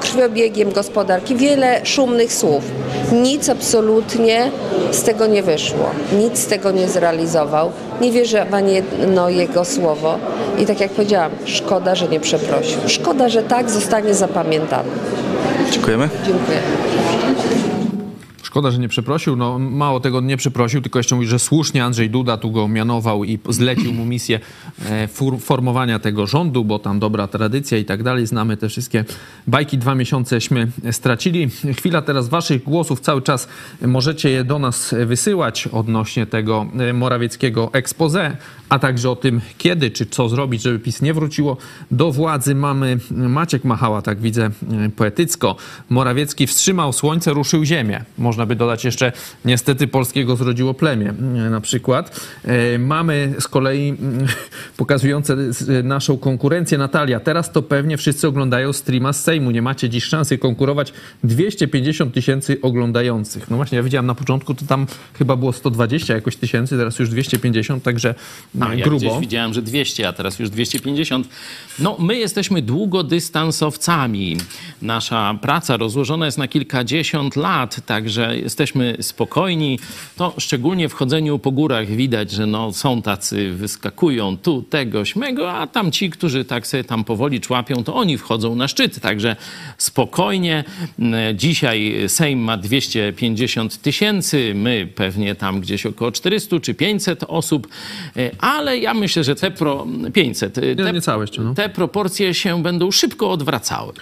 krwiobiegiem 0.00 0.72
gospodarki. 0.72 1.36
Wiele 1.36 1.80
szumnych 1.86 2.32
słów. 2.32 2.64
Nic 3.12 3.48
absolutnie 3.48 4.50
z 4.90 5.02
tego 5.02 5.26
nie 5.26 5.42
wyszło. 5.42 5.90
Nic 6.18 6.38
z 6.38 6.46
tego 6.46 6.70
nie 6.70 6.88
zrealizował. 6.88 7.70
Nie 8.00 8.12
wierzę 8.12 8.46
w 8.50 8.54
ani 8.54 8.74
jedno 8.74 9.28
jego 9.28 9.64
słowo. 9.64 10.18
I 10.58 10.66
tak 10.66 10.80
jak 10.80 10.90
powiedziałam, 10.90 11.30
szkoda, 11.44 11.94
że 11.94 12.08
nie 12.08 12.20
przeprosił. 12.20 12.78
Szkoda, 12.86 13.28
że 13.28 13.42
tak 13.42 13.70
zostanie 13.70 14.14
zapamiętany. 14.14 14.88
Dziękujemy. 15.70 16.08
Dziękuję. 16.26 16.58
Szkoda, 18.50 18.70
że 18.70 18.78
nie 18.78 18.88
przeprosił. 18.88 19.36
No, 19.36 19.58
mało 19.58 20.00
tego 20.00 20.20
nie 20.20 20.36
przeprosił, 20.36 20.80
tylko 20.80 20.98
jeszcze 20.98 21.14
mówi, 21.14 21.26
że 21.26 21.38
słusznie 21.38 21.84
Andrzej 21.84 22.10
Duda 22.10 22.36
tu 22.36 22.50
go 22.50 22.68
mianował 22.68 23.24
i 23.24 23.38
zlecił 23.48 23.92
mu 23.92 24.04
misję 24.04 24.40
e, 24.84 25.08
formowania 25.40 25.98
tego 25.98 26.26
rządu, 26.26 26.64
bo 26.64 26.78
tam 26.78 26.98
dobra 26.98 27.26
tradycja 27.26 27.78
i 27.78 27.84
tak 27.84 28.02
dalej. 28.02 28.26
Znamy 28.26 28.56
te 28.56 28.68
wszystkie 28.68 29.04
bajki. 29.46 29.78
Dwa 29.78 29.94
miesiąceśmy 29.94 30.68
stracili. 30.90 31.48
Chwila 31.76 32.02
teraz 32.02 32.28
waszych 32.28 32.62
głosów. 32.62 33.00
Cały 33.00 33.22
czas 33.22 33.48
możecie 33.86 34.30
je 34.30 34.44
do 34.44 34.58
nas 34.58 34.94
wysyłać 35.06 35.66
odnośnie 35.66 36.26
tego 36.26 36.66
e, 36.78 36.92
morawieckiego 36.92 37.70
expose, 37.72 38.36
a 38.68 38.78
także 38.78 39.10
o 39.10 39.16
tym, 39.16 39.40
kiedy 39.58 39.90
czy 39.90 40.06
co 40.06 40.28
zrobić, 40.28 40.62
żeby 40.62 40.78
PiS 40.78 41.02
nie 41.02 41.14
wróciło 41.14 41.56
do 41.90 42.12
władzy. 42.12 42.54
Mamy 42.54 42.98
Maciek 43.10 43.64
Machała, 43.64 44.02
tak 44.02 44.20
widzę 44.20 44.44
e, 44.44 44.50
poetycko. 44.96 45.56
Morawiecki 45.90 46.46
wstrzymał 46.46 46.92
słońce, 46.92 47.32
ruszył 47.32 47.64
ziemię. 47.64 48.04
Można 48.18 48.39
by 48.46 48.56
dodać 48.56 48.84
jeszcze, 48.84 49.12
niestety 49.44 49.86
polskiego 49.86 50.36
zrodziło 50.36 50.74
plemię 50.74 51.08
e, 51.08 51.50
na 51.50 51.60
przykład. 51.60 52.20
E, 52.44 52.78
Mamy 52.78 53.34
z 53.38 53.48
kolei 53.48 53.88
mm, 53.88 54.26
pokazujące 54.76 55.52
z- 55.52 55.84
naszą 55.86 56.18
konkurencję. 56.18 56.78
Natalia, 56.78 57.20
teraz 57.20 57.52
to 57.52 57.62
pewnie 57.62 57.96
wszyscy 57.96 58.28
oglądają 58.28 58.72
streama 58.72 59.12
z 59.12 59.24
Sejmu. 59.24 59.50
Nie 59.50 59.62
macie 59.62 59.88
dziś 59.88 60.04
szansy 60.04 60.38
konkurować. 60.38 60.92
250 61.24 62.14
tysięcy 62.14 62.58
oglądających. 62.62 63.50
No 63.50 63.56
właśnie, 63.56 63.76
ja 63.76 63.82
widziałem 63.82 64.06
na 64.06 64.14
początku, 64.14 64.54
to 64.54 64.64
tam 64.66 64.86
chyba 65.18 65.36
było 65.36 65.52
120 65.52 66.14
jakoś 66.14 66.36
tysięcy, 66.36 66.76
teraz 66.76 66.98
już 66.98 67.10
250, 67.10 67.82
także 67.82 68.14
ja 68.54 68.84
grubo. 68.84 68.96
gdzieś 68.98 69.18
widziałem, 69.20 69.54
że 69.54 69.62
200, 69.62 70.08
a 70.08 70.12
teraz 70.12 70.38
już 70.38 70.50
250. 70.50 71.28
No, 71.78 71.96
my 71.98 72.16
jesteśmy 72.18 72.62
długodystansowcami. 72.62 74.36
Nasza 74.82 75.38
praca 75.42 75.76
rozłożona 75.76 76.26
jest 76.26 76.38
na 76.38 76.48
kilkadziesiąt 76.48 77.36
lat, 77.36 77.86
także 77.86 78.29
jesteśmy 78.34 78.96
spokojni. 79.00 79.78
To 80.16 80.34
szczególnie 80.38 80.88
w 80.88 80.94
chodzeniu 80.94 81.38
po 81.38 81.50
górach 81.50 81.86
widać, 81.86 82.30
że 82.30 82.46
no, 82.46 82.72
są 82.72 83.02
tacy, 83.02 83.52
wyskakują 83.52 84.36
tu, 84.36 84.62
tego, 84.62 85.04
śmego, 85.04 85.52
a 85.52 85.66
tam 85.66 85.92
ci, 85.92 86.10
którzy 86.10 86.44
tak 86.44 86.66
sobie 86.66 86.84
tam 86.84 87.04
powoli 87.04 87.40
człapią, 87.40 87.84
to 87.84 87.94
oni 87.94 88.18
wchodzą 88.18 88.54
na 88.54 88.68
szczyt. 88.68 89.00
Także 89.00 89.36
spokojnie. 89.78 90.64
Mm, 90.98 91.38
Dzisiaj 91.38 91.94
Sejm 92.08 92.38
ma 92.38 92.56
250 92.56 93.82
tysięcy, 93.82 94.52
my 94.54 94.88
pewnie 94.94 95.34
tam 95.34 95.60
gdzieś 95.60 95.86
około 95.86 96.12
400 96.12 96.60
czy 96.60 96.74
500 96.74 97.24
osób, 97.28 97.68
E, 98.16 98.30
ale 98.38 98.78
ja 98.78 98.94
myślę, 98.94 99.24
że 99.24 99.34
te 99.34 99.50
pro... 99.50 99.86
500. 100.12 100.58
e, 100.58 100.60
Nie, 100.60 100.76
Te, 100.76 100.92
nie 100.92 101.00
całe 101.00 101.22
jeszcze, 101.22 101.42
no. 101.42 101.54
te 101.54 101.68
proporcje 101.68 102.34
się 102.34 102.62
będą 102.62 102.90
szybko 102.90 103.30
odwracały. 103.30 103.92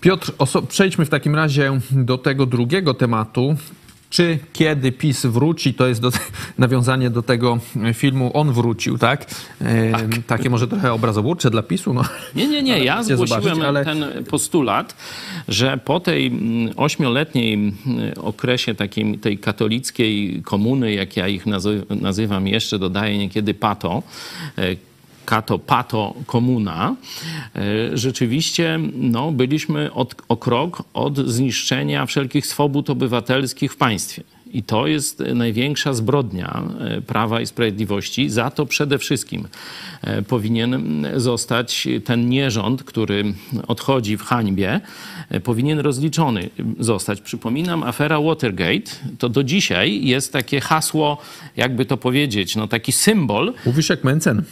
Piotr, 0.00 0.32
przejdźmy 0.68 1.04
w 1.04 1.08
takim 1.08 1.34
razie 1.34 1.80
do 1.90 2.18
tego 2.18 2.46
drugiego 2.46 2.94
tematu. 2.94 3.56
Czy 4.10 4.38
kiedy 4.52 4.92
PiS 4.92 5.26
wróci, 5.26 5.74
to 5.74 5.86
jest 5.86 6.00
do, 6.00 6.10
nawiązanie 6.58 7.10
do 7.10 7.22
tego 7.22 7.58
filmu 7.94 8.30
On 8.34 8.52
wrócił, 8.52 8.98
tak? 8.98 9.26
E, 9.60 9.92
Takie 10.26 10.50
może 10.50 10.68
trochę 10.68 10.92
obrazoburcze 10.92 11.50
dla 11.50 11.62
PiSu. 11.62 11.94
No. 11.94 12.02
Nie, 12.34 12.48
nie, 12.48 12.62
nie. 12.62 12.78
Ja 12.84 13.02
zgłosiłem 13.02 13.42
zobaczyć, 13.44 13.62
ale- 13.64 13.84
ten 13.84 14.24
postulat, 14.24 14.96
że 15.48 15.78
po 15.84 16.00
tej 16.00 16.26
mm, 16.26 16.74
ośmioletniej 16.76 17.54
mm, 17.54 17.74
okresie 18.22 18.74
takiej 18.74 19.18
tej 19.18 19.38
katolickiej 19.38 20.42
komuny, 20.44 20.92
jak 20.92 21.16
ja 21.16 21.28
ich 21.28 21.46
nazy- 21.46 22.00
nazywam, 22.00 22.46
jeszcze 22.46 22.78
dodaję 22.78 23.18
niekiedy 23.18 23.54
pato, 23.54 24.02
e, 24.58 24.62
kato, 25.28 25.58
pato, 25.58 26.14
komuna, 26.26 26.96
e, 27.56 27.96
rzeczywiście 27.96 28.78
no, 28.94 29.32
byliśmy 29.32 29.92
od, 29.92 30.14
o 30.28 30.36
krok 30.36 30.82
od 30.94 31.18
zniszczenia 31.18 32.06
wszelkich 32.06 32.46
swobód 32.46 32.90
obywatelskich 32.90 33.72
w 33.72 33.76
państwie. 33.76 34.22
I 34.52 34.62
to 34.62 34.86
jest 34.86 35.22
największa 35.34 35.92
zbrodnia 35.92 36.62
e, 36.80 37.00
Prawa 37.00 37.40
i 37.40 37.46
Sprawiedliwości. 37.46 38.30
Za 38.30 38.50
to 38.50 38.66
przede 38.66 38.98
wszystkim 38.98 39.48
e, 40.02 40.22
powinien 40.22 41.06
zostać 41.16 41.88
ten 42.04 42.28
nierząd, 42.28 42.84
który 42.84 43.34
odchodzi 43.66 44.16
w 44.16 44.22
hańbie, 44.22 44.80
powinien 45.44 45.78
rozliczony 45.78 46.50
zostać. 46.78 47.20
Przypominam, 47.20 47.82
afera 47.82 48.20
Watergate 48.20 48.90
to 49.18 49.28
do 49.28 49.44
dzisiaj 49.44 50.04
jest 50.04 50.32
takie 50.32 50.60
hasło, 50.60 51.18
jakby 51.56 51.84
to 51.84 51.96
powiedzieć, 51.96 52.56
no 52.56 52.68
taki 52.68 52.92
symbol. 52.92 53.54
Mówisz 53.66 53.88
jak 53.88 54.04
Mencen. 54.04 54.44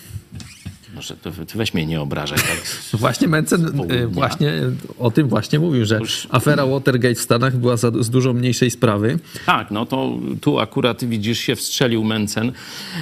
Może 0.96 1.16
to 1.16 1.30
weź 1.54 1.74
mnie 1.74 1.87
nie 1.87 2.00
obrażaj. 2.00 2.38
Tak. 2.38 2.62
Właśnie 3.00 3.28
Mencen 3.28 3.80
e, 3.88 4.06
właśnie 4.06 4.52
o 4.98 5.11
tym 5.11 5.28
właśnie 5.28 5.59
mówił, 5.59 5.85
że 5.85 6.00
afera 6.30 6.66
Watergate 6.66 7.14
w 7.14 7.20
Stanach 7.20 7.56
była 7.56 7.76
za, 7.76 7.90
z 8.00 8.11
dużo 8.11 8.32
mniejszej 8.32 8.70
sprawy. 8.70 9.18
Tak, 9.46 9.70
no 9.70 9.87
to 9.87 10.18
tu 10.40 10.59
akurat 10.59 11.04
widzisz 11.04 11.38
się 11.38 11.56
wstrzelił 11.56 12.04
Mencen 12.04 12.52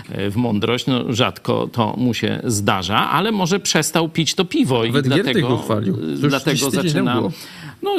e, 0.08 0.30
w 0.30 0.36
mądrość. 0.36 0.86
No, 0.86 1.12
rzadko 1.12 1.68
to 1.72 1.94
mu 1.96 2.14
się 2.14 2.40
zdarza, 2.44 3.10
ale 3.10 3.32
może 3.32 3.60
przestał 3.60 4.08
pić 4.08 4.34
to 4.34 4.44
piwo 4.44 4.84
Nawet 4.86 5.06
i 5.06 5.08
dlatego, 5.08 5.48
go 5.48 5.58
chwalił. 5.58 5.96
To 5.96 6.02
już 6.02 6.20
dlatego 6.20 6.70
zaczyna... 6.70 7.22
No 7.82 7.90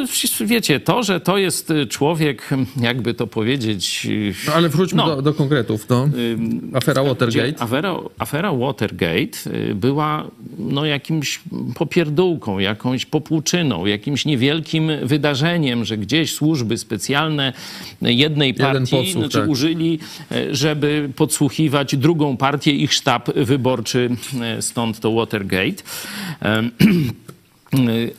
wiecie, 0.41 0.79
to, 0.79 1.03
że 1.03 1.19
to 1.19 1.37
jest 1.37 1.73
człowiek, 1.89 2.49
jakby 2.81 3.13
to 3.13 3.27
powiedzieć... 3.27 4.07
No, 4.47 4.53
ale 4.53 4.69
wróćmy 4.69 4.97
No. 4.97 5.15
do, 5.15 5.21
do 5.21 5.33
konkretów. 5.33 5.89
No. 5.89 6.09
Afera 6.73 7.03
Watergate. 7.03 7.61
Afera, 7.61 7.95
afera 8.17 8.53
Watergate 8.53 9.37
y, 9.69 9.75
była 9.75 10.27
no, 10.57 10.85
jakimś 10.85 11.41
popierdółką, 11.75 12.59
jakąś 12.59 13.05
popłuczyną, 13.05 13.85
jakimś 13.85 14.25
niewielkim 14.25 14.91
wydarzeniem, 15.03 15.85
że 15.85 15.97
gdzieś 15.97 16.33
służby 16.33 16.77
specjalne 16.77 17.53
jednej 18.01 18.53
partii 18.53 18.91
podsłuch, 18.91 19.23
znaczy, 19.23 19.39
tak. 19.39 19.49
użyli, 19.49 19.99
e, 20.31 20.55
żeby 20.55 21.09
podsłuchiwać 21.15 21.95
drugą 21.95 22.37
partię, 22.37 22.71
ich 22.71 22.93
sztab 22.93 23.33
wyborczy, 23.35 24.09
e, 24.41 24.61
stąd 24.61 24.99
to 24.99 25.11
Watergate. 25.11 25.83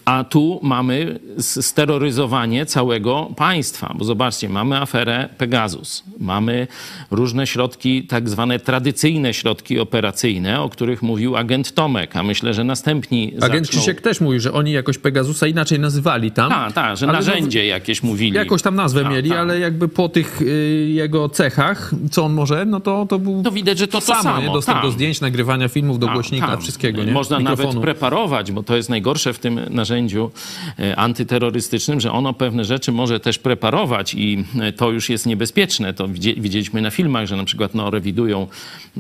A 0.05 0.25
tu 0.25 0.61
mamy 0.63 1.19
steroryzowanie 1.41 2.67
całego 2.67 3.31
państwa, 3.37 3.95
bo 3.99 4.05
zobaczcie, 4.05 4.49
mamy 4.49 4.77
aferę 4.77 5.29
Pegasus, 5.39 6.05
mamy 6.19 6.67
różne 7.11 7.47
środki, 7.47 8.03
tak 8.03 8.29
zwane 8.29 8.59
tradycyjne 8.61 9.35
środki 9.35 9.81
operacyjne, 9.81 10.61
o 10.61 10.69
których 10.69 11.03
mówił 11.03 11.37
agent 11.37 11.75
Tomek, 11.75 12.17
a 12.17 12.23
myślę, 12.23 12.55
że 12.55 12.65
następni 12.65 13.33
Agent 13.41 13.67
zaczną... 13.67 13.81
Krzysiek 13.81 14.01
też 14.01 14.21
mówił, 14.21 14.41
że 14.41 14.53
oni 14.53 14.73
jakoś 14.73 14.99
Pegasusa 14.99 15.47
inaczej 15.47 15.81
nazywali 15.81 16.31
tam. 16.31 16.51
Tak, 16.51 16.73
tak, 16.73 16.97
że 16.97 17.07
no, 17.07 17.13
narzędzie 17.13 17.67
jakieś 17.67 18.03
mówili. 18.03 18.37
Jakąś 18.37 18.63
tam 18.63 18.75
nazwę 18.75 19.03
Tak, 19.03 19.13
mieli, 19.13 19.29
tak. 19.31 19.39
ale 19.39 19.59
jakby 19.59 19.89
po 19.89 20.09
tych 20.09 20.43
y, 20.43 20.89
jego 20.95 21.29
cechach, 21.29 21.93
co 22.11 22.25
on 22.25 22.33
może, 22.33 22.65
no 22.65 22.81
to, 22.81 23.07
to 23.09 23.19
był 23.19 23.43
To 23.43 23.51
widać, 23.51 23.79
że 23.79 23.89
to 23.89 24.01
to 24.01 24.07
samo, 24.07 24.23
samo, 24.23 24.41
nie? 24.41 24.53
Dostęp 24.53 24.77
tak. 24.79 24.87
do 24.87 24.91
zdjęć, 24.91 25.21
nagrywania 25.21 25.69
filmów, 25.69 25.99
do 25.99 26.09
głośnika, 26.09 26.57
wszystkiego, 26.57 27.05
nie? 27.05 27.13
Można 27.13 27.39
Mikrofonu. 27.39 27.69
nawet 27.69 27.83
preparować, 27.83 28.53
bo 28.53 28.63
to 28.63 28.77
jest 28.77 28.89
najgorsze 28.89 29.33
w 29.33 29.39
tym 29.39 29.46
narzędziu 29.51 30.31
e, 30.79 30.97
antyterrorystycznym, 30.97 32.01
że 32.01 32.13
ono 32.13 32.33
pewne 32.33 32.65
rzeczy 32.65 32.93
może 32.93 33.21
też 33.21 33.39
preparować 33.39 34.15
i 34.15 34.45
e, 34.61 34.73
to 34.73 34.91
już 34.91 35.11
jest 35.11 35.27
niebezpieczne. 35.27 35.95
To 35.95 36.09
widzie, 36.09 36.35
widzieliśmy 36.35 36.83
na 36.83 36.91
filmach, 36.91 37.27
że 37.27 37.37
na 37.37 37.45
przykład 37.45 37.75
no, 37.75 37.91
rewidują 37.91 38.47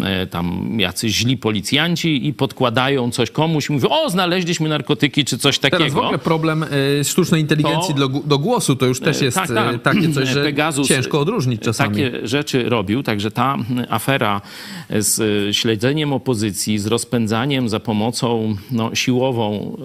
e, 0.00 0.26
tam 0.26 0.76
jacyś 0.80 1.12
źli 1.12 1.36
policjanci 1.36 2.26
i 2.26 2.34
podkładają 2.34 3.10
coś 3.10 3.30
komuś 3.30 3.70
i 3.70 3.72
mówią, 3.72 3.88
o, 3.88 4.10
znaleźliśmy 4.10 4.68
narkotyki 4.68 5.24
czy 5.24 5.38
coś 5.38 5.58
takiego. 5.58 5.78
Teraz 5.78 5.94
w 5.94 5.98
ogóle 5.98 6.18
problem 6.18 6.64
sztucznej 7.04 7.40
inteligencji 7.40 7.94
To- 7.94 8.08
do, 8.08 8.20
do 8.20 8.38
głosu 8.38 8.76
to 8.76 8.86
już 8.86 9.00
też 9.00 9.22
jest 9.22 9.36
Tak, 9.36 9.48
tak. 9.48 9.82
takie 9.82 10.12
coś, 10.12 10.28
że 10.28 10.44
Pegasus 10.44 10.88
ciężko 10.88 11.20
odróżnić 11.20 11.62
czasami. 11.62 11.94
Takie 11.94 12.26
rzeczy 12.26 12.68
robił, 12.68 13.02
także 13.02 13.30
ta 13.30 13.56
afera 13.88 14.40
z 14.90 15.56
śledzeniem 15.56 16.12
opozycji, 16.12 16.78
z 16.78 16.86
rozpędzaniem 16.86 17.68
za 17.68 17.80
pomocą 17.80 18.56
no, 18.70 18.94
siłową, 18.94 19.76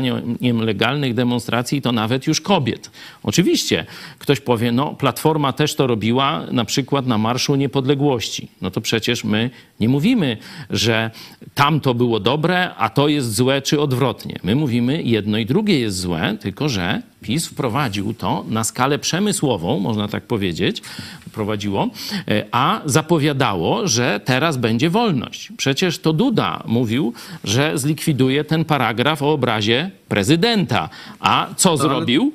rozpędzaniem 0.00 0.60
legalnych 0.60 1.14
demonstracji, 1.14 1.82
to 1.82 1.92
nawet 1.92 2.26
już 2.26 2.40
kobiet. 2.40 2.90
Oczywiście 3.22 3.86
ktoś 4.18 4.40
powie, 4.40 4.72
no 4.72 4.94
Platforma 4.94 5.52
też 5.52 5.74
to 5.74 5.86
robiła, 5.86 6.46
na 6.52 6.64
przykład 6.64 7.06
na 7.06 7.18
Marszu 7.18 7.54
Niepodległości. 7.54 8.48
No 8.62 8.70
to 8.70 8.80
przecież 8.80 9.24
my 9.24 9.50
nie 9.80 9.88
mówimy, 9.88 10.36
że 10.70 11.10
tam 11.54 11.80
to 11.80 11.94
było 11.94 12.20
dobre, 12.20 12.74
a 12.74 12.88
to 12.88 13.08
jest 13.08 13.34
złe, 13.34 13.62
czy 13.62 13.80
odwrotnie. 13.80 14.38
My 14.42 14.54
mówimy, 14.54 15.02
jedno 15.02 15.38
i 15.38 15.46
drugie 15.46 15.80
jest 15.80 16.00
złe, 16.00 16.36
tylko 16.40 16.68
że 16.68 17.02
PiS 17.24 17.46
wprowadził 17.46 18.14
to 18.14 18.44
na 18.48 18.64
skalę 18.64 18.98
przemysłową, 18.98 19.78
można 19.78 20.08
tak 20.08 20.24
powiedzieć, 20.24 20.82
wprowadziło, 21.28 21.88
e, 22.28 22.44
a 22.52 22.80
zapowiadało, 22.84 23.88
że 23.88 24.20
teraz 24.24 24.56
będzie 24.56 24.90
wolność. 24.90 25.52
Przecież 25.56 25.98
to 25.98 26.12
Duda 26.12 26.62
mówił, 26.66 27.12
że 27.44 27.78
zlikwiduje 27.78 28.44
ten 28.44 28.64
paragraf 28.64 29.22
o 29.22 29.32
obrazie 29.32 29.90
prezydenta. 30.08 30.88
A 31.20 31.46
co 31.56 31.76
zrobił? 31.76 32.32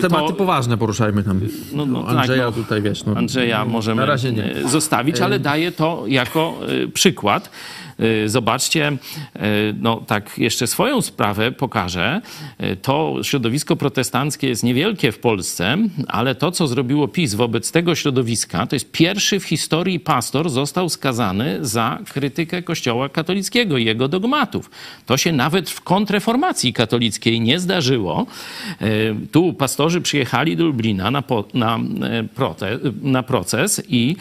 Tematy 0.00 0.28
to- 0.28 0.32
poważne 0.32 0.78
poruszajmy 0.78 1.22
tam. 1.22 1.40
No, 1.72 1.86
no, 1.86 2.06
Andrzeja 2.08 2.46
tak, 2.46 2.56
no. 2.56 2.62
tutaj, 2.62 2.82
wiesz. 2.82 3.04
No, 3.04 3.16
Andrzeja 3.16 3.64
możemy 3.64 4.12
e, 4.12 4.68
zostawić, 4.68 5.20
ale 5.20 5.38
daję 5.38 5.72
to 5.72 6.04
jako 6.06 6.56
e, 6.84 6.88
przykład. 6.88 7.50
E, 8.00 8.28
Zobaczcie, 8.28 8.86
e, 8.86 8.98
no 9.80 9.96
tak 10.06 10.38
jeszcze 10.38 10.66
swoją 10.66 11.02
sprawę 11.02 11.52
pokażę. 11.52 12.20
E, 12.58 12.76
To 12.76 13.16
środowisko 13.22 13.76
protestanckie 13.76 14.48
jest 14.48 14.62
niewielkie 14.62 15.12
w 15.12 15.18
Polsce, 15.18 15.76
ale 16.08 16.34
to, 16.34 16.52
co 16.52 16.66
zrobiło 16.66 17.08
PiS 17.08 17.34
wobec 17.34 17.72
tego 17.72 17.94
środowiska, 17.94 18.66
to 18.66 18.76
jest 18.76 18.92
pierwszy 18.92 19.40
w 19.40 19.44
historii 19.44 20.00
pastor 20.00 20.50
został 20.50 20.88
skazany 20.88 21.58
za 21.60 21.98
krytykę 22.12 22.62
Kościoła 22.62 23.08
katolickiego 23.08 23.78
i 23.78 23.84
jego 23.84 24.08
dogmatów. 24.08 24.70
To 25.06 25.16
się 25.16 25.32
nawet 25.32 25.70
w 25.70 25.80
kontreformacji 25.80 26.72
katolickiej 26.72 27.40
nie 27.40 27.60
zdarzyło. 27.60 28.26
Tu 29.32 29.52
pastorzy 29.52 30.00
przyjechali 30.00 30.56
do 30.56 30.64
Lublina 30.64 31.10
na, 31.10 31.22
po, 31.22 31.44
na, 31.54 31.78
prote, 32.34 32.78
na 33.02 33.22
proces 33.22 33.82
i 33.88 34.16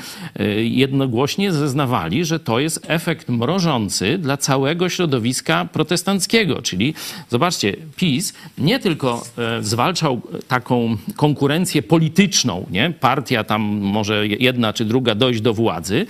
jednogłośnie 0.61 1.51
zeznawali, 1.51 2.25
że 2.25 2.39
to 2.39 2.59
jest 2.59 2.85
efekt 2.87 3.29
mrożący 3.69 4.17
dla 4.17 4.38
całego 4.38 4.89
środowiska 4.89 5.65
protestanckiego. 5.65 6.62
Czyli 6.62 6.93
zobaczcie, 7.29 7.75
PiS 7.95 8.34
nie 8.58 8.79
tylko 8.79 9.25
e, 9.38 9.63
zwalczał 9.63 10.21
taką 10.47 10.97
konkurencję 11.15 11.82
polityczną, 11.82 12.65
nie? 12.71 12.93
partia 12.99 13.43
tam 13.43 13.62
może 13.82 14.27
jedna 14.27 14.73
czy 14.73 14.86
druga 14.86 15.15
dojść 15.15 15.41
do 15.41 15.53
władzy, 15.53 16.05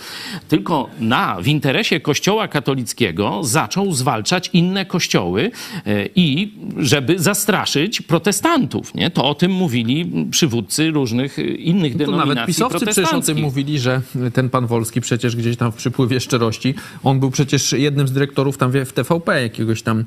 tylko 0.48 0.90
na, 1.00 1.38
w 1.42 1.48
interesie 1.48 2.00
Kościoła 2.00 2.48
katolickiego 2.48 3.44
zaczął 3.44 3.94
zwalczać 3.94 4.50
inne 4.54 4.86
kościoły 4.86 5.52
e, 5.86 6.06
i 6.16 6.54
żeby 6.78 7.20
zastraszyć 7.20 8.02
protestantów. 8.02 8.96
Nie? 8.96 9.10
To 9.12 9.26
o 9.26 9.36
tym 9.36 9.52
mówili 9.52 10.12
przywódcy 10.32 10.92
różnych 10.92 11.40
e, 11.40 11.42
innych 11.44 11.92
To 11.94 11.98
denominacji 11.98 12.36
nawet 12.36 12.48
pisowcy 12.48 12.86
przecież 12.86 13.14
o 13.14 13.22
tym 13.22 13.38
mówili, 13.42 13.80
że 13.80 14.02
ten 14.34 14.50
pan 14.50 14.68
Wolski 14.68 15.02
przecież 15.02 15.36
gdzieś 15.36 15.58
tam 15.58 15.72
w 15.72 15.76
przypływie 15.76 16.20
szczerości, 16.20 16.74
on 17.04 17.20
był 17.20 17.32
przecież 17.32 17.49
jednym 17.78 18.08
z 18.08 18.12
dyrektorów 18.12 18.58
tam 18.58 18.72
w 18.86 18.94
TVP 18.94 19.42
jakiegoś 19.42 19.82
tam 19.82 20.00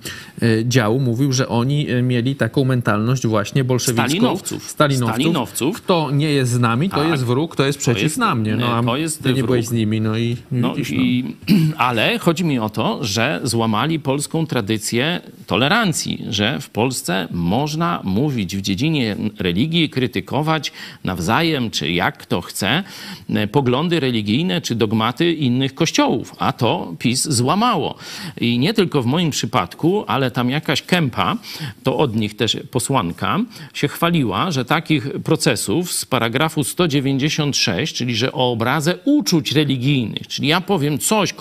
e, 0.43 0.47
działu, 0.65 1.01
mówił, 1.01 1.33
że 1.33 1.49
oni 1.49 1.91
e, 1.91 2.03
mieli 2.03 2.37
taką 2.37 2.65
mentalność 2.65 3.27
właśnie 3.27 3.65
bolszewicką. 3.65 4.07
Stalinowców. 4.09 4.71
Stalinowców. 4.71 5.15
Stalinowców. 5.15 5.77
Kto 5.83 6.11
nie 6.11 6.31
jest 6.31 6.53
z 6.53 6.59
nami, 6.59 6.91
to 6.91 6.97
Tak. 6.97 7.09
jest 7.09 7.25
wróg, 7.25 7.57
to 7.57 7.65
jest 7.67 7.79
przeciw 7.79 8.03
jest- 8.03 8.19
nam, 8.19 8.43
nie? 8.43 8.57
No, 8.57 8.83
to 8.85 8.97
jest 8.97 9.23
ty 9.23 9.29
nie 9.29 9.35
wróg. 9.35 9.47
byłeś 9.47 9.67
z 9.67 9.73
nimi, 9.73 10.01
no 10.01 10.19
i 10.19 10.37
No 10.53 10.75
widzisz, 10.75 10.91
no. 10.93 11.03
i, 11.03 11.37
ale 11.77 12.19
chodzi 12.19 12.45
mi 12.45 12.59
o 12.59 12.71
to, 12.71 13.05
że 13.05 13.41
złamali 13.45 14.01
polską 14.01 14.47
tradycję 14.47 15.21
tolerancji, 15.47 16.25
że 16.29 16.61
w 16.61 16.71
Polsce 16.71 17.29
można 17.31 18.01
mówić 18.05 18.57
w 18.57 18.61
dziedzinie 18.61 19.17
religii, 19.39 19.91
krytykować 19.91 20.73
nawzajem, 21.05 21.71
czy 21.71 21.91
jak 21.93 22.19
kto 22.19 22.41
chce, 22.41 22.83
e, 23.31 23.47
poglądy 23.47 24.01
religijne 24.01 24.61
czy 24.61 24.75
dogmaty 24.75 25.33
innych 25.33 25.75
kościołów. 25.75 26.35
A 26.39 26.53
to 26.53 26.95
PiS 26.99 27.29
złamało. 27.33 27.95
I 28.41 28.59
nie 28.59 28.75
tylko 28.75 29.03
w 29.03 29.07
moim 29.07 29.31
przypadku, 29.31 30.05
ale 30.07 30.31
tam 30.31 30.51
jakaś 30.51 30.83
kępa, 30.83 31.37
to 31.83 31.97
od 31.97 32.17
nich 32.17 32.37
też 32.37 32.57
posłanka, 32.71 33.39
się 33.75 33.89
chwaliła, 33.89 34.51
że 34.51 34.65
takich 34.65 35.09
procesów 35.25 35.93
z 35.93 36.05
paragrafu 36.05 36.65
196, 36.65 37.95
czyli 37.95 38.17
że 38.17 38.33
o 38.33 38.53
obrazę 38.53 38.99
uczuć 39.05 39.53
religijnych, 39.53 40.29
czyli 40.29 40.49
ja 40.49 40.61
powiem 40.61 40.99
coś, 40.99 41.33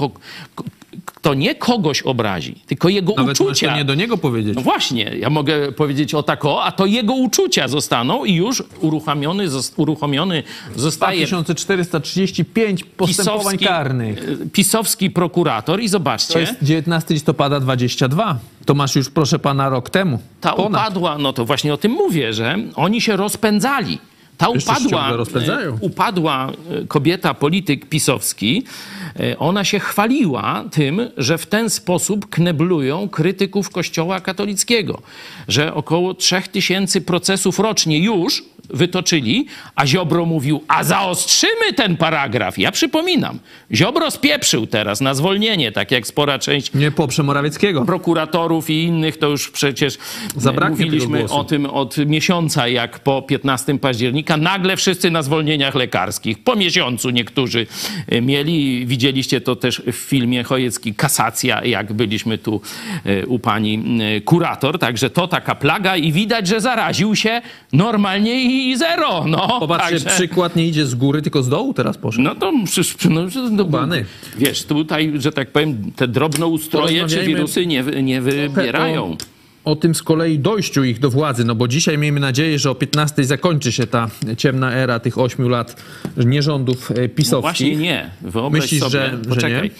kto 1.21 1.34
nie 1.34 1.55
kogoś 1.55 2.01
obrazi, 2.01 2.55
tylko 2.67 2.89
jego 2.89 3.13
Nawet 3.17 3.41
uczucia. 3.41 3.69
to 3.69 3.75
nie 3.77 3.86
do 3.86 3.95
niego 3.95 4.17
powiedzieć. 4.17 4.55
No 4.55 4.62
właśnie, 4.62 5.03
ja 5.19 5.29
mogę 5.29 5.71
powiedzieć 5.71 6.13
o 6.13 6.23
tako, 6.23 6.63
a 6.63 6.71
to 6.71 6.86
jego 6.86 7.13
uczucia 7.13 7.67
zostaną 7.67 8.25
i 8.25 8.34
już 8.34 8.63
uruchomiony, 8.79 9.45
uruchomiony 9.77 10.43
zostaje 10.75 11.27
2435 11.27 12.84
postępowań 12.84 13.39
pisowski, 13.43 13.65
karnych. 13.65 14.19
e, 14.43 14.49
pisowski 14.49 15.10
prokurator 15.10 15.81
i 15.81 15.88
zobaczcie, 15.88 16.34
To 16.34 16.39
jest 16.39 16.53
19 16.62 17.13
listopada 17.13 17.60
22. 17.60 18.39
To 18.65 18.73
masz 18.73 18.95
już, 18.95 19.10
proszę 19.10 19.39
pana, 19.39 19.69
rok 19.69 19.89
temu. 19.89 20.19
ta 20.41 20.53
Ponad. 20.53 20.81
upadła, 20.81 21.17
no 21.17 21.34
to 21.34 21.45
właśnie 21.45 21.73
o 21.73 21.77
tym 21.77 21.91
mówię, 21.91 22.34
że 22.34 22.55
oni 22.75 23.01
się 23.01 23.15
rozpędzali. 23.15 23.97
Ta 24.41 24.49
upadła, 24.49 25.10
e, 25.10 25.71
upadła 25.80 26.51
e, 26.51 26.88
kobieta, 26.88 27.34
polityk 27.34 27.89
pisowski, 27.89 28.63
e, 29.19 29.39
ona 29.39 29.63
się 29.63 29.80
chwaliła 29.80 30.63
tym, 30.71 31.10
że 31.17 31.38
w 31.38 31.45
ten 31.45 31.69
sposób 31.69 32.30
kneblują 32.30 33.10
krytyków 33.10 33.69
kościoła 33.69 34.19
katolickiego, 34.19 35.01
że 35.47 35.73
około 35.73 36.13
3000 36.13 37.01
procesów 37.01 37.60
rocznie 37.60 37.99
już 37.99 38.43
wytoczyli, 38.73 39.45
a 39.75 39.88
Ziobro 39.88 40.25
mówił, 40.25 40.63
a 40.67 40.84
zaostrzymy 40.84 41.73
ten 41.75 41.97
paragraf. 41.97 42.57
Ja 42.57 42.71
przypominam, 42.71 43.39
Ziobro 43.73 44.12
spieprzył 44.12 44.67
teraz 44.67 45.01
na 45.01 45.13
zwolnienie, 45.13 45.71
tak 45.71 45.91
jak 45.91 46.07
spora 46.07 46.39
część 46.39 46.73
Nie 46.73 46.91
poprze 46.91 47.23
Morawieckiego. 47.23 47.86
prokuratorów 47.86 48.69
i 48.69 48.84
innych, 48.84 49.17
to 49.17 49.29
już 49.29 49.49
przecież 49.49 49.97
Zabraknie 50.36 50.77
tego 50.77 50.91
mówiliśmy 50.91 51.29
o 51.29 51.43
tym 51.43 51.65
od 51.65 51.97
miesiąca, 51.97 52.67
jak 52.67 52.99
po 52.99 53.21
15 53.21 53.79
października 53.79 54.38
nagle 54.38 54.77
wszyscy 54.77 55.12
na 55.12 55.23
zwolnieniach 55.23 55.75
lekarskich. 55.75 56.43
Po 56.43 56.55
miesiącu 56.55 57.10
niektórzy 57.10 57.67
e, 58.07 58.21
mieli. 58.21 58.86
Widzieliście 58.86 59.41
to 59.41 59.55
też 59.55 59.81
w 59.91 59.95
filmie 59.95 60.43
Chojecki 60.43 60.93
Kasacja, 60.95 61.65
jak 61.65 61.93
byliśmy 61.93 62.38
tu 62.38 62.62
e, 63.05 63.25
u 63.25 63.39
pani 63.39 63.84
e, 64.17 64.21
kurator. 64.21 64.79
Także 64.79 65.10
to 65.10 65.27
taka 65.27 65.55
plaga 65.55 65.97
i 65.97 66.12
widać, 66.12 66.47
że 66.47 66.62
zaraził 66.62 67.15
się 67.15 67.41
normalnie 67.73 68.43
i 68.43 68.61
zero. 68.78 69.26
No, 69.28 69.58
Popatrzcie, 69.60 69.91
także- 70.00 70.10
przykład 70.10 70.56
nie 70.56 70.67
idzie 70.67 70.86
z 70.86 70.95
góry, 70.95 71.21
tylko 71.21 71.43
z 71.43 71.50
dołu 71.50 71.74
teraz 71.74 71.97
poszedł. 71.97 72.24
no 72.24 72.36
to 72.36 72.54
przecież, 72.65 72.95
no, 73.10 73.21
no, 73.52 73.65
Bany. 73.65 74.06
wiesz, 74.38 74.63
tutaj, 74.63 75.13
że 75.15 75.32
tak 75.32 75.52
powiem, 75.52 75.91
te 75.95 76.08
drobnoustroje 76.08 77.08
czy 77.08 77.24
wirusy 77.24 77.65
nie, 77.65 77.84
nie 77.84 78.21
wybierają. 78.21 79.17
O 79.65 79.76
tym 79.76 79.95
z 79.95 80.04
kolei 80.04 80.39
dojściu 80.39 80.84
ich 80.84 81.00
do 81.00 81.10
władzy, 81.10 81.45
no 81.45 81.56
bo 81.56 81.67
dzisiaj 81.67 81.97
miejmy 81.97 82.19
nadzieję, 82.19 82.60
że 82.60 82.71
o 82.71 82.76
15 82.76 83.24
zakończy 83.24 83.71
się 83.71 83.88
ta 83.88 84.10
ciemna 84.38 84.74
era 84.74 85.00
tych 85.00 85.17
8 85.17 85.50
lat 85.50 85.76
nierządów 86.17 86.91
e, 86.91 86.93
No 87.02 87.10
pisowskich. 87.15 87.41
właśnie 87.41 87.76
nie. 87.76 88.10
Wyobraź 88.21 88.62
Myślisz, 88.62 88.80
sobie, 88.82 88.91
że- 88.91 89.10
że 89.24 89.30
poczekaj. 89.30 89.71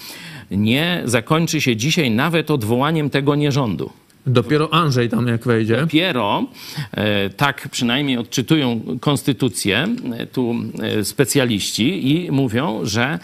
nie 0.52 1.02
zakończy 1.06 1.62
się 1.62 1.76
dzisiaj 1.76 2.12
nawet 2.12 2.52
odwołaniem 2.52 3.10
tego 3.10 3.36
nierządu. 3.36 3.90
Dopiero 4.26 4.74
Andrzej 4.74 5.10
tam 5.10 5.28
jak 5.28 5.46
wejdzie. 5.46 5.78
Dopiero, 5.78 6.46
e, 6.92 7.30
tak 7.30 7.70
przynajmniej 7.72 8.18
odczytują 8.18 8.82
konstytucję 9.00 9.88
e, 10.18 10.26
tu 10.26 10.56
e, 10.82 11.06
specjaliści 11.06 12.12
i 12.12 12.32
mówią, 12.32 12.80
że 12.84 13.20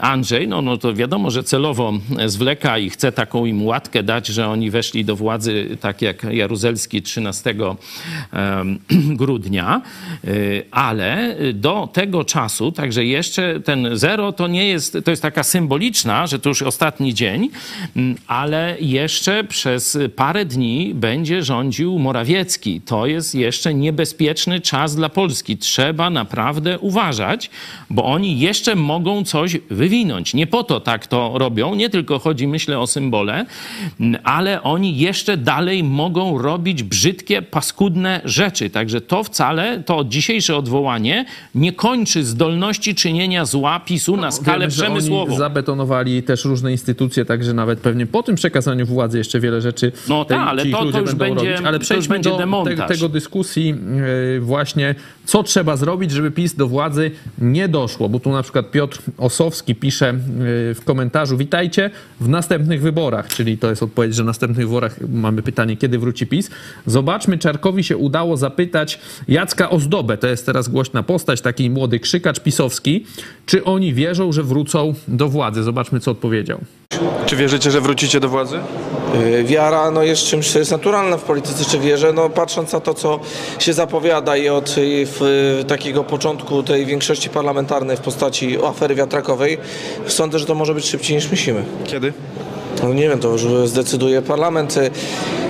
Andrzej, 0.00 0.48
no, 0.48 0.62
no 0.62 0.76
to 0.76 0.94
wiadomo, 0.94 1.30
że 1.30 1.44
celowo 1.44 1.92
zwleka 2.26 2.78
i 2.78 2.90
chce 2.90 3.12
taką 3.12 3.46
im 3.46 3.66
łatkę 3.66 4.02
dać, 4.02 4.26
że 4.26 4.48
oni 4.48 4.70
weszli 4.70 5.04
do 5.04 5.16
władzy 5.16 5.76
tak 5.80 6.02
jak 6.02 6.22
Jaruzelski 6.22 7.02
13 7.02 7.54
em, 8.32 8.78
grudnia, 9.20 9.82
ale 10.70 11.36
do 11.54 11.88
tego 11.92 12.24
czasu, 12.24 12.72
także 12.72 13.04
jeszcze 13.04 13.60
ten 13.60 13.88
zero 13.92 14.32
to 14.32 14.48
nie 14.48 14.68
jest, 14.68 14.98
to 15.04 15.10
jest 15.10 15.22
taka 15.22 15.42
symboliczna, 15.42 16.26
że 16.26 16.38
to 16.38 16.48
już 16.48 16.62
ostatni 16.62 17.14
dzień, 17.14 17.50
ale 18.26 18.76
jeszcze 18.80 19.44
przez 19.44 19.98
parę 20.22 20.44
dni 20.44 20.94
będzie 20.94 21.42
rządził 21.42 21.98
Morawiecki. 21.98 22.80
To 22.80 23.06
jest 23.06 23.34
jeszcze 23.34 23.74
niebezpieczny 23.74 24.60
czas 24.60 24.96
dla 24.96 25.08
Polski. 25.08 25.58
Trzeba 25.58 26.10
naprawdę 26.10 26.78
uważać, 26.78 27.50
bo 27.90 28.04
oni 28.04 28.38
jeszcze 28.38 28.76
mogą 28.76 29.24
coś 29.24 29.58
wywinąć. 29.70 30.34
Nie 30.34 30.46
po 30.46 30.64
to 30.64 30.80
tak 30.80 31.06
to 31.06 31.32
robią, 31.34 31.74
nie 31.74 31.90
tylko 31.90 32.18
chodzi, 32.18 32.48
myślę, 32.48 32.78
o 32.78 32.86
symbole, 32.86 33.46
ale 34.24 34.62
oni 34.62 34.98
jeszcze 34.98 35.36
dalej 35.36 35.84
mogą 35.84 36.38
robić 36.38 36.82
brzydkie, 36.82 37.42
paskudne 37.42 38.20
rzeczy. 38.24 38.70
Także 38.70 39.00
to 39.00 39.24
wcale, 39.24 39.82
to 39.86 40.04
dzisiejsze 40.04 40.56
odwołanie 40.56 41.24
nie 41.54 41.72
kończy 41.72 42.24
zdolności 42.24 42.94
czynienia 42.94 43.44
zła 43.44 43.80
PiSu 43.80 44.16
na 44.16 44.30
skalę 44.30 44.58
Wiemy, 44.58 44.72
przemysłową. 44.72 45.36
Zabetonowali 45.36 46.22
też 46.22 46.44
różne 46.44 46.72
instytucje, 46.72 47.24
także 47.24 47.54
nawet 47.54 47.80
pewnie 47.80 48.06
po 48.06 48.22
tym 48.22 48.36
przekazaniu 48.36 48.86
władzy 48.86 49.18
jeszcze 49.18 49.40
wiele 49.40 49.60
rzeczy 49.60 49.92
No 50.12 50.24
tak, 50.24 50.38
ale 50.48 50.66
to- 50.66 50.92
to 50.92 51.00
już 51.00 51.14
będzie- 51.14 51.50
robić. 51.50 51.66
Ale 51.66 51.78
przejdźmy 51.78 52.14
będzie 52.14 52.30
do 52.30 52.36
demontaż. 52.38 52.88
te, 52.88 52.94
tego 52.94 53.08
dyskusji 53.08 53.74
yy, 54.34 54.40
właśnie, 54.40 54.94
co 55.24 55.42
trzeba 55.42 55.76
zrobić, 55.76 56.10
żeby 56.10 56.30
PiS 56.30 56.54
do 56.54 56.68
władzy 56.68 57.10
nie 57.38 57.68
doszło, 57.68 58.08
bo 58.08 58.20
tu 58.20 58.32
na 58.32 58.42
przykład 58.42 58.70
Piotr 58.70 58.98
Osowski 59.18 59.74
pisze 59.74 60.06
yy, 60.06 60.74
w 60.74 60.80
komentarzu, 60.84 61.36
witajcie 61.36 61.90
w 62.20 62.28
następnych 62.28 62.82
wyborach, 62.82 63.28
czyli 63.28 63.58
to 63.58 63.70
jest 63.70 63.82
odpowiedź, 63.82 64.14
że 64.14 64.22
w 64.22 64.26
następnych 64.26 64.66
wyborach 64.66 64.96
mamy 65.12 65.42
pytanie, 65.42 65.76
kiedy 65.76 65.98
wróci 65.98 66.26
PiS. 66.26 66.50
Zobaczmy, 66.86 67.38
Czarkowi 67.38 67.84
się 67.84 67.96
udało 67.96 68.36
zapytać 68.36 68.98
Jacka 69.28 69.70
Ozdobę, 69.70 70.16
to 70.16 70.26
jest 70.26 70.46
teraz 70.46 70.68
głośna 70.68 71.02
postać, 71.02 71.40
taki 71.40 71.70
młody 71.70 72.00
krzykacz 72.00 72.40
pisowski, 72.40 73.06
czy 73.46 73.64
oni 73.64 73.94
wierzą, 73.94 74.32
że 74.32 74.42
wrócą 74.42 74.94
do 75.08 75.28
władzy. 75.28 75.62
Zobaczmy, 75.62 76.00
co 76.00 76.10
odpowiedział. 76.10 76.60
Czy 77.26 77.36
wierzycie, 77.36 77.70
że 77.70 77.80
wrócicie 77.80 78.20
do 78.20 78.28
władzy? 78.28 78.58
Y, 79.14 79.44
Wiara 79.44 79.90
no, 79.90 80.02
jest 80.02 80.22
czymś, 80.22 80.52
co 80.52 80.58
jest 80.58 80.70
naturalne 80.70 81.18
w 81.18 81.22
polityce, 81.22 81.64
czy 81.64 81.78
wierzę, 81.78 82.12
no, 82.12 82.30
patrząc 82.30 82.72
na 82.72 82.80
to, 82.80 82.94
co 82.94 83.20
się 83.58 83.72
zapowiada 83.72 84.36
i 84.36 84.48
od 84.48 84.70
w, 84.76 85.58
y, 85.60 85.64
takiego 85.64 86.04
początku 86.04 86.62
tej 86.62 86.86
większości 86.86 87.28
parlamentarnej 87.28 87.96
w 87.96 88.00
postaci 88.00 88.58
afery 88.64 88.94
wiatrakowej, 88.94 89.58
sądzę, 90.06 90.38
że 90.38 90.46
to 90.46 90.54
może 90.54 90.74
być 90.74 90.86
szybciej 90.86 91.16
niż 91.16 91.30
myślimy. 91.30 91.64
Kiedy? 91.84 92.12
No 92.82 92.94
nie 92.94 93.08
wiem, 93.08 93.18
to 93.18 93.28
już 93.28 93.68
zdecyduje 93.68 94.22
parlament. 94.22 94.78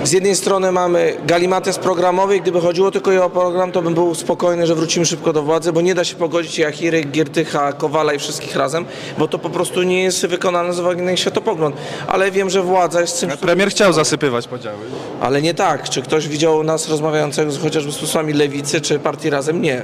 Z 0.03 0.11
jednej 0.11 0.35
strony 0.35 0.71
mamy 0.71 1.17
galimates 1.27 1.77
programowy 1.79 2.37
i 2.37 2.41
gdyby 2.41 2.61
chodziło 2.61 2.91
tylko 2.91 3.25
o 3.25 3.29
program, 3.29 3.71
to 3.71 3.81
bym 3.81 3.93
był 3.93 4.15
spokojny, 4.15 4.67
że 4.67 4.75
wrócimy 4.75 5.05
szybko 5.05 5.33
do 5.33 5.43
władzy, 5.43 5.73
bo 5.73 5.81
nie 5.81 5.95
da 5.95 6.03
się 6.03 6.15
pogodzić 6.15 6.59
Jachiry, 6.59 7.01
Giertycha, 7.03 7.73
Kowala 7.73 8.13
i 8.13 8.19
wszystkich 8.19 8.55
razem, 8.55 8.85
bo 9.17 9.27
to 9.27 9.39
po 9.39 9.49
prostu 9.49 9.83
nie 9.83 10.03
jest 10.03 10.25
wykonane 10.25 10.73
z 10.73 10.79
uwagi 10.79 11.01
na 11.01 11.11
ich 11.11 11.19
światopogląd. 11.19 11.75
Ale 12.07 12.31
wiem, 12.31 12.49
że 12.49 12.61
władza 12.61 13.01
jest 13.01 13.19
czymś... 13.19 13.35
Premier 13.35 13.69
chciał 13.69 13.93
zasypywać 13.93 14.47
podziały. 14.47 14.77
Ale 15.21 15.41
nie 15.41 15.53
tak. 15.53 15.89
Czy 15.89 16.01
ktoś 16.01 16.27
widział 16.27 16.63
nas 16.63 16.89
rozmawiającego 16.89 17.51
z, 17.51 17.61
chociażby 17.61 17.91
z 17.91 17.97
posłami 17.97 18.33
Lewicy 18.33 18.81
czy 18.81 18.99
Partii 18.99 19.29
Razem? 19.29 19.61
Nie. 19.61 19.81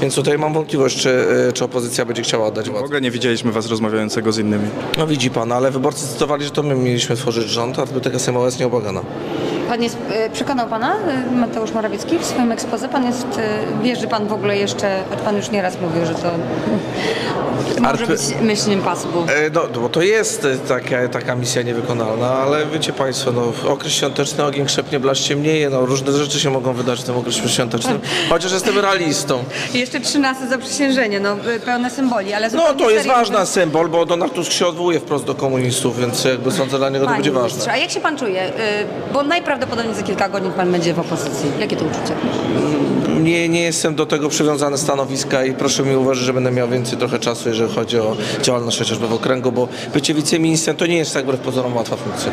Więc 0.00 0.14
tutaj 0.14 0.38
mam 0.38 0.52
wątpliwość, 0.52 0.96
czy, 1.02 1.08
y, 1.48 1.52
czy 1.52 1.64
opozycja 1.64 2.04
będzie 2.04 2.22
chciała 2.22 2.46
oddać 2.46 2.66
W 2.66 2.70
władzę. 2.70 2.84
ogóle 2.84 3.00
nie 3.00 3.10
widzieliśmy 3.10 3.52
was 3.52 3.66
rozmawiającego 3.66 4.32
z 4.32 4.38
innymi. 4.38 4.68
No 4.98 5.06
widzi 5.06 5.30
pan, 5.30 5.52
ale 5.52 5.70
wyborcy 5.70 6.08
cytowali, 6.08 6.44
że 6.44 6.50
to 6.50 6.62
my 6.62 6.71
mieliśmy 6.74 7.16
tworzyć 7.16 7.48
rząd, 7.48 7.78
a 7.78 7.84
Biblioteka 7.86 8.18
Sejmowa 8.18 8.46
jest 8.46 8.60
nieobłagana. 8.60 9.00
Pan 9.72 9.82
jest, 9.82 9.96
e, 10.10 10.30
przekonał 10.30 10.68
Pana 10.68 10.94
e, 10.96 11.30
Mateusz 11.30 11.72
Morawiecki 11.72 12.18
w 12.18 12.24
swoim 12.24 12.52
ekspoze? 12.52 12.88
Pan 12.88 13.04
jest, 13.06 13.26
e, 13.38 13.82
wierzy 13.82 14.08
Pan 14.08 14.26
w 14.26 14.32
ogóle 14.32 14.56
jeszcze, 14.56 15.02
choć 15.10 15.18
Pan 15.18 15.36
już 15.36 15.50
nieraz 15.50 15.80
mówił, 15.80 16.06
że 16.06 16.14
to 16.14 16.30
może 17.80 18.06
być 18.06 18.20
myśl 18.42 18.70
impossible. 18.70 19.20
E, 19.22 19.50
No, 19.50 19.80
bo 19.80 19.88
to 19.88 20.02
jest 20.02 20.46
taka, 20.68 21.08
taka 21.08 21.34
misja 21.34 21.62
niewykonalna, 21.62 22.30
ale 22.30 22.66
wiecie 22.66 22.92
Państwo, 22.92 23.32
no, 23.32 23.70
okres 23.72 23.92
świąteczny 23.92 24.44
ogień 24.44 24.66
krzepnie, 24.66 25.00
blasz 25.00 25.20
ciemnieje, 25.20 25.70
no, 25.70 25.86
różne 25.86 26.12
rzeczy 26.12 26.40
się 26.40 26.50
mogą 26.50 26.72
wydarzyć 26.72 27.04
w 27.04 27.06
tym 27.06 27.16
okresie 27.16 27.48
świątecznym, 27.48 28.00
chociaż 28.30 28.52
jestem 28.52 28.78
realistą. 28.78 29.44
Jeszcze 29.74 30.00
13 30.00 30.46
zaprzysiężenie, 30.48 31.20
no 31.20 31.36
pełne 31.64 31.90
symboli, 31.90 32.32
ale 32.32 32.50
No 32.50 32.74
to 32.74 32.90
jest 32.90 33.06
ważny 33.06 33.32
mówiąc- 33.36 33.48
symbol, 33.50 33.88
bo 33.88 34.06
Donald 34.06 34.32
Tusk 34.34 34.52
się 34.52 34.66
odwołuje 34.66 35.00
wprost 35.00 35.24
do 35.24 35.34
komunistów, 35.34 35.98
więc 36.00 36.24
jakby 36.24 36.50
sądzę 36.50 36.78
dla 36.78 36.88
niego 36.90 37.06
to 37.06 37.12
będzie 37.12 37.32
ważne. 37.32 37.72
A 37.72 37.76
jak 37.76 37.90
się 37.90 38.00
Pan 38.00 38.18
czuje? 38.18 38.52
Bo 39.12 39.22
najprawdopodobniej 39.22 39.61
za 39.94 40.02
kilka 40.02 40.28
godzin 40.28 40.52
Pan 40.52 40.72
będzie 40.72 40.94
w 40.94 40.98
opozycji. 40.98 41.50
Jakie 41.60 41.76
to 41.76 41.84
uczucie? 41.84 42.14
Nie, 43.20 43.48
nie 43.48 43.62
jestem 43.62 43.94
do 43.94 44.06
tego 44.06 44.28
przywiązany 44.28 44.78
stanowiska 44.78 45.44
i 45.44 45.54
proszę 45.54 45.82
mi 45.82 45.96
uważać, 45.96 46.24
że 46.24 46.32
będę 46.32 46.50
miał 46.50 46.68
więcej 46.68 46.98
trochę 46.98 47.18
czasu, 47.18 47.48
jeżeli 47.48 47.74
chodzi 47.74 47.98
o 47.98 48.16
działalność 48.42 48.78
chociażby 48.78 49.08
w 49.08 49.12
okręgu, 49.12 49.52
bo 49.52 49.68
bycie 49.94 50.14
wiceministrem 50.14 50.76
to 50.76 50.86
nie 50.86 50.96
jest 50.96 51.14
tak 51.14 51.24
wbrew 51.24 51.40
pozorom 51.40 51.76
łatwa 51.76 51.96
funkcja. 51.96 52.32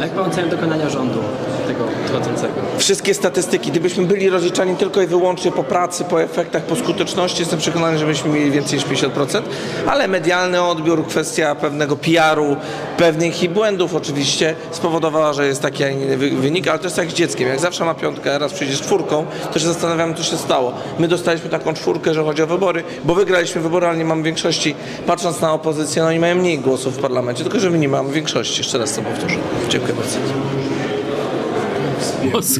Jak 0.00 0.10
pan 0.10 0.30
ocenia 0.30 0.46
dokonania 0.48 0.88
rządu 0.88 1.18
tego 1.66 1.84
trwającego? 2.06 2.54
Wszystkie 2.78 3.14
statystyki, 3.14 3.70
gdybyśmy 3.70 4.04
byli 4.04 4.30
rozliczani 4.30 4.76
tylko 4.76 5.02
i 5.02 5.06
wyłącznie 5.06 5.52
po 5.52 5.64
pracy, 5.64 6.04
po 6.04 6.22
efektach, 6.22 6.62
po 6.62 6.76
skuteczności, 6.76 7.40
jestem 7.40 7.58
przekonany, 7.58 7.98
że 7.98 8.06
byśmy 8.06 8.30
mieli 8.30 8.50
więcej 8.50 8.78
niż 8.78 8.86
50%, 8.88 9.42
ale 9.86 10.08
medialny 10.08 10.62
odbiór, 10.62 11.06
kwestia 11.06 11.54
pewnego 11.54 11.96
PR-u, 11.96 12.56
pewnych 12.96 13.42
i 13.42 13.48
błędów 13.48 13.94
oczywiście 13.94 14.54
spowodowała, 14.70 15.32
że 15.32 15.46
jest 15.46 15.62
taki, 15.62 15.84
a 15.84 15.88
inny 15.88 16.16
wy- 16.16 16.30
wynik, 16.30 16.68
ale 16.68 16.78
to 16.78 16.84
jest 16.84 16.98
jak 16.98 17.10
z 17.10 17.14
dzieckiem. 17.14 17.48
Jak 17.48 17.60
zawsze 17.60 17.84
ma 17.84 17.94
piątkę, 17.94 18.38
raz 18.38 18.52
przyjdzie 18.52 18.76
z 18.76 18.80
czwórką, 18.80 19.26
to 19.52 19.58
się 19.58 19.66
zastanawiamy, 19.66 20.14
co 20.14 20.22
się 20.22 20.36
stało. 20.36 20.72
My 20.98 21.08
dostaliśmy 21.08 21.50
taką 21.50 21.74
czwórkę, 21.74 22.14
że 22.14 22.24
chodzi 22.24 22.42
o 22.42 22.46
wybory, 22.46 22.82
bo 23.04 23.14
wygraliśmy 23.14 23.60
wybory, 23.60 23.86
ale 23.86 23.98
nie 23.98 24.04
mamy 24.04 24.22
większości. 24.22 24.74
Patrząc 25.06 25.40
na 25.40 25.52
opozycję, 25.52 26.02
no 26.02 26.08
oni 26.08 26.18
mają 26.18 26.34
mniej 26.36 26.58
głosów 26.58 26.96
w 26.96 27.00
parlamencie, 27.00 27.42
tylko 27.42 27.60
że 27.60 27.70
my 27.70 27.78
nie 27.78 27.88
mamy 27.88 28.12
większości. 28.12 28.58
Jeszcze 28.60 28.78
raz 28.78 28.94
to 28.94 29.02
powtórzę. 29.02 29.36
Dziękuję 29.68 29.89
bardzo. 29.92 30.89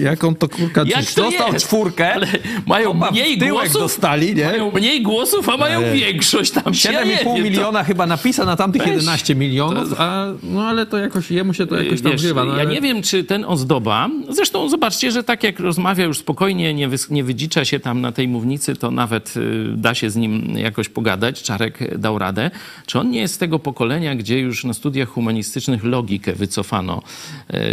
Jak 0.00 0.24
on 0.24 0.34
to 0.34 0.48
kurka 0.48 0.82
Jak 0.86 1.04
to 1.04 1.22
dostał 1.22 1.52
jest? 1.52 1.66
czwórkę, 1.66 2.14
Ale 2.14 2.26
mają 2.66 2.94
mniej 3.12 3.38
głosów, 3.38 3.72
dostali, 3.72 4.34
nie? 4.34 4.44
mają 4.44 4.70
mniej 4.70 5.02
głosów, 5.02 5.48
a 5.48 5.56
mają 5.56 5.80
większość 5.94 6.50
tam. 6.50 6.62
Ja 6.84 7.04
nie 7.04 7.16
7,5 7.16 7.24
wiem, 7.24 7.24
to- 7.24 7.34
miliona 7.42 7.84
chyba 7.84 8.06
napisa 8.06 8.44
na 8.44 8.56
tamtych 8.56 8.82
Weź. 8.82 8.90
11 8.90 9.34
milionów, 9.34 9.94
a 10.00 10.26
no 10.42 10.62
ale 10.64 10.86
to 10.86 10.98
jakoś 10.98 11.30
jemu 11.30 11.54
się 11.54 11.66
to 11.66 11.82
jakoś 11.82 12.00
tam 12.02 12.16
grywa. 12.16 12.44
No, 12.44 12.54
ja 12.56 12.60
ale... 12.62 12.70
nie 12.74 12.80
wiem, 12.80 13.02
czy 13.02 13.24
ten 13.24 13.44
ozdoba. 13.44 14.08
Zresztą 14.28 14.68
zobaczcie, 14.68 15.10
że 15.12 15.24
tak 15.24 15.44
jak 15.44 15.60
rozmawia 15.60 16.04
już 16.04 16.18
spokojnie, 16.18 16.74
nie, 16.74 16.88
wys, 16.88 17.10
nie 17.10 17.24
wydzicza 17.24 17.64
się 17.64 17.80
tam 17.80 18.00
na 18.00 18.12
tej 18.12 18.28
mównicy, 18.28 18.76
to 18.76 18.90
nawet 18.90 19.36
y, 19.36 19.64
da 19.76 19.94
się 19.94 20.10
z 20.10 20.16
nim 20.16 20.58
jakoś 20.58 20.88
pogadać. 20.88 21.42
Czarek 21.42 21.98
dał 21.98 22.18
radę. 22.18 22.50
Czy 22.86 22.98
on 22.98 23.10
nie 23.10 23.20
jest 23.20 23.34
z 23.34 23.38
tego 23.38 23.58
pokolenia, 23.58 24.14
gdzie 24.14 24.38
już 24.38 24.64
na 24.64 24.74
studiach 24.74 25.08
humanistycznych 25.08 25.84
logikę 25.84 26.32
wycofano 26.32 27.02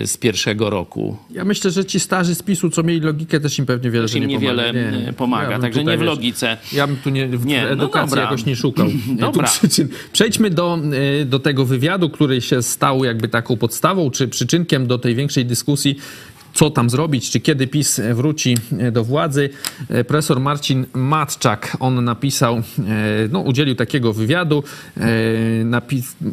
y, 0.04 0.08
z 0.08 0.18
pierwszego 0.18 0.70
roku? 0.70 1.18
Ja 1.32 1.46
myślę, 1.46 1.57
że 1.64 1.86
ci 1.86 2.00
starzy 2.00 2.36
z 2.36 2.44
PiSu, 2.44 2.70
co 2.70 2.84
mieli 2.84 3.00
logikę, 3.00 3.40
też 3.40 3.60
im 3.60 3.66
pewnie 3.66 3.92
wiele 3.92 4.06
Też 4.08 4.16
im 4.16 4.28
nie 4.28 4.40
pomaga. 4.40 5.14
pomaga. 5.14 5.50
bym 5.52 5.62
Także 5.62 5.84
nie 5.84 5.98
w 5.98 6.02
logice. 6.02 6.58
Ja 6.74 6.88
bym 6.88 6.96
tu 6.98 7.10
nie, 7.10 7.28
w 7.28 7.46
Nie, 7.46 7.62
no 7.64 7.70
edukacji 7.70 8.18
jakoś 8.18 8.46
nie 8.46 8.56
szukał. 8.56 8.88
Dobra. 9.20 9.50
Przejdźmy 10.14 10.50
do, 10.50 10.80
y, 11.22 11.26
do 11.26 11.40
tego 11.40 11.66
wywiadu, 11.66 12.10
który 12.10 12.42
się 12.42 12.62
stał 12.62 13.04
jakby 13.04 13.28
taką 13.28 13.58
podstawą, 13.58 14.12
czy 14.12 14.28
przyczynkiem 14.28 14.88
do 14.88 14.98
tej 14.98 15.16
większej 15.16 15.46
dyskusji, 15.46 15.98
co 16.58 16.70
tam 16.70 16.90
zrobić, 16.90 17.32
czy 17.32 17.40
kiedy 17.40 17.68
PiS 17.68 18.02
wróci 18.14 18.58
e, 18.80 18.92
do 18.92 19.04
władzy. 19.04 19.50
E, 19.90 20.04
Profesor 20.04 20.40
Marcin 20.40 20.86
Matczak, 20.94 21.78
on 21.80 22.04
napisał, 22.04 22.56
e, 22.56 22.62
no 23.32 23.40
udzielił 23.40 23.76
takiego 23.76 24.14
wywiadu. 24.14 24.64
E, 24.98 25.02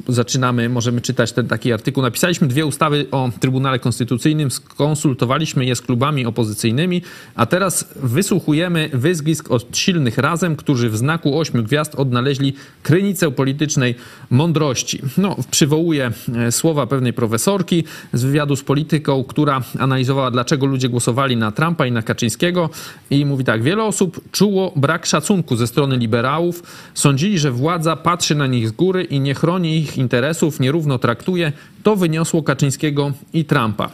zaczynamy, 0.09 0.69
możemy 0.69 1.01
czytać 1.01 1.33
ten 1.33 1.49
taki 1.49 1.73
artykuł. 1.73 2.03
Napisaliśmy 2.03 2.49
dwie 2.49 2.67
ustawy 2.67 3.07
o 3.11 3.31
Trybunale 3.41 3.79
Konstytucyjnym, 3.79 4.51
skonsultowaliśmy 4.51 5.65
je 5.65 5.77
z 5.77 5.81
klubami 5.81 6.27
opozycyjnymi, 6.27 7.03
a 7.35 7.47
teraz 7.47 7.89
wysłuchujemy 7.97 8.91
wyzwisk 8.93 9.51
od 9.51 9.77
silnych 9.77 10.19
razem, 10.19 10.57
którzy 10.57 10.91
w 10.91 10.97
znaku 10.97 11.39
ośmiu 11.39 11.63
gwiazd 11.63 11.95
odnaleźli 11.95 12.55
krynicę 12.83 13.31
politycznej 13.31 13.95
mądrości. 14.31 15.03
No, 15.19 15.37
przywołuję 15.51 16.11
e, 16.37 16.53
słowa 16.53 16.87
pewnej 16.87 17.13
profesorki 17.13 17.85
z 18.13 18.23
wywiadu 18.23 18.57
z 18.57 18.63
polityką, 18.63 19.25
która 19.25 19.63
analizowała, 19.79 20.14
dlaczego 20.31 20.67
ludzie 20.67 20.89
głosowali 20.89 21.37
na 21.37 21.53
Trumpa 21.53 21.87
i 21.87 21.93
na 21.93 22.03
Kaczyńskiego 22.03 22.71
i 23.11 23.27
mówi 23.27 23.45
tak, 23.45 23.63
wiele 23.63 23.85
osób 23.85 24.21
czuło 24.33 24.73
brak 24.77 25.07
szacunku 25.07 25.57
ze 25.57 25.67
strony 25.67 25.97
liberałów, 25.97 26.63
sądzili, 26.95 27.39
że 27.39 27.51
władza 27.51 27.97
patrzy 27.97 28.35
na 28.35 28.47
nich 28.47 28.69
z 28.69 28.73
góry 28.73 29.05
i 29.05 29.21
nie 29.21 29.35
chroni 29.35 29.79
ich 29.79 29.99
interesów, 29.99 30.61
nierówno 30.61 30.99
traktuje. 30.99 31.53
To 31.83 31.97
wyniosło 31.97 32.43
Kaczyńskiego 32.43 33.13
i 33.33 33.45
Trumpa. 33.45 33.91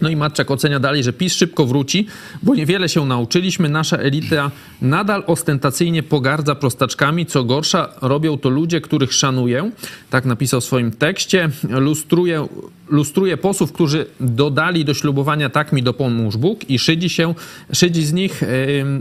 No 0.00 0.08
i 0.08 0.16
Matczak 0.16 0.50
ocenia 0.50 0.80
dalej, 0.80 1.02
że 1.02 1.12
PiS 1.12 1.34
szybko 1.34 1.66
wróci, 1.66 2.06
bo 2.42 2.54
niewiele 2.54 2.88
się 2.88 3.06
nauczyliśmy. 3.06 3.68
Nasza 3.68 3.96
elita 3.96 4.50
nadal 4.82 5.24
ostentacyjnie 5.26 6.02
pogardza 6.02 6.54
prostaczkami. 6.54 7.26
Co 7.26 7.44
gorsza, 7.44 7.88
robią 8.00 8.38
to 8.38 8.48
ludzie, 8.48 8.80
których 8.80 9.12
szanuję. 9.12 9.70
Tak 10.10 10.24
napisał 10.24 10.60
w 10.60 10.64
swoim 10.64 10.90
tekście. 10.90 11.50
Lustruje, 11.68 12.46
lustruje 12.92 13.36
posłów, 13.36 13.72
którzy 13.72 14.06
dodali 14.20 14.84
do 14.84 14.94
ślubowania 14.94 15.50
tak 15.50 15.72
mi 15.72 15.82
dopomóż 15.82 16.36
Bóg 16.36 16.70
i 16.70 16.78
szydzi 16.78 17.08
się, 17.08 17.34
szydzi 17.72 18.04
z 18.04 18.12
nich, 18.12 18.42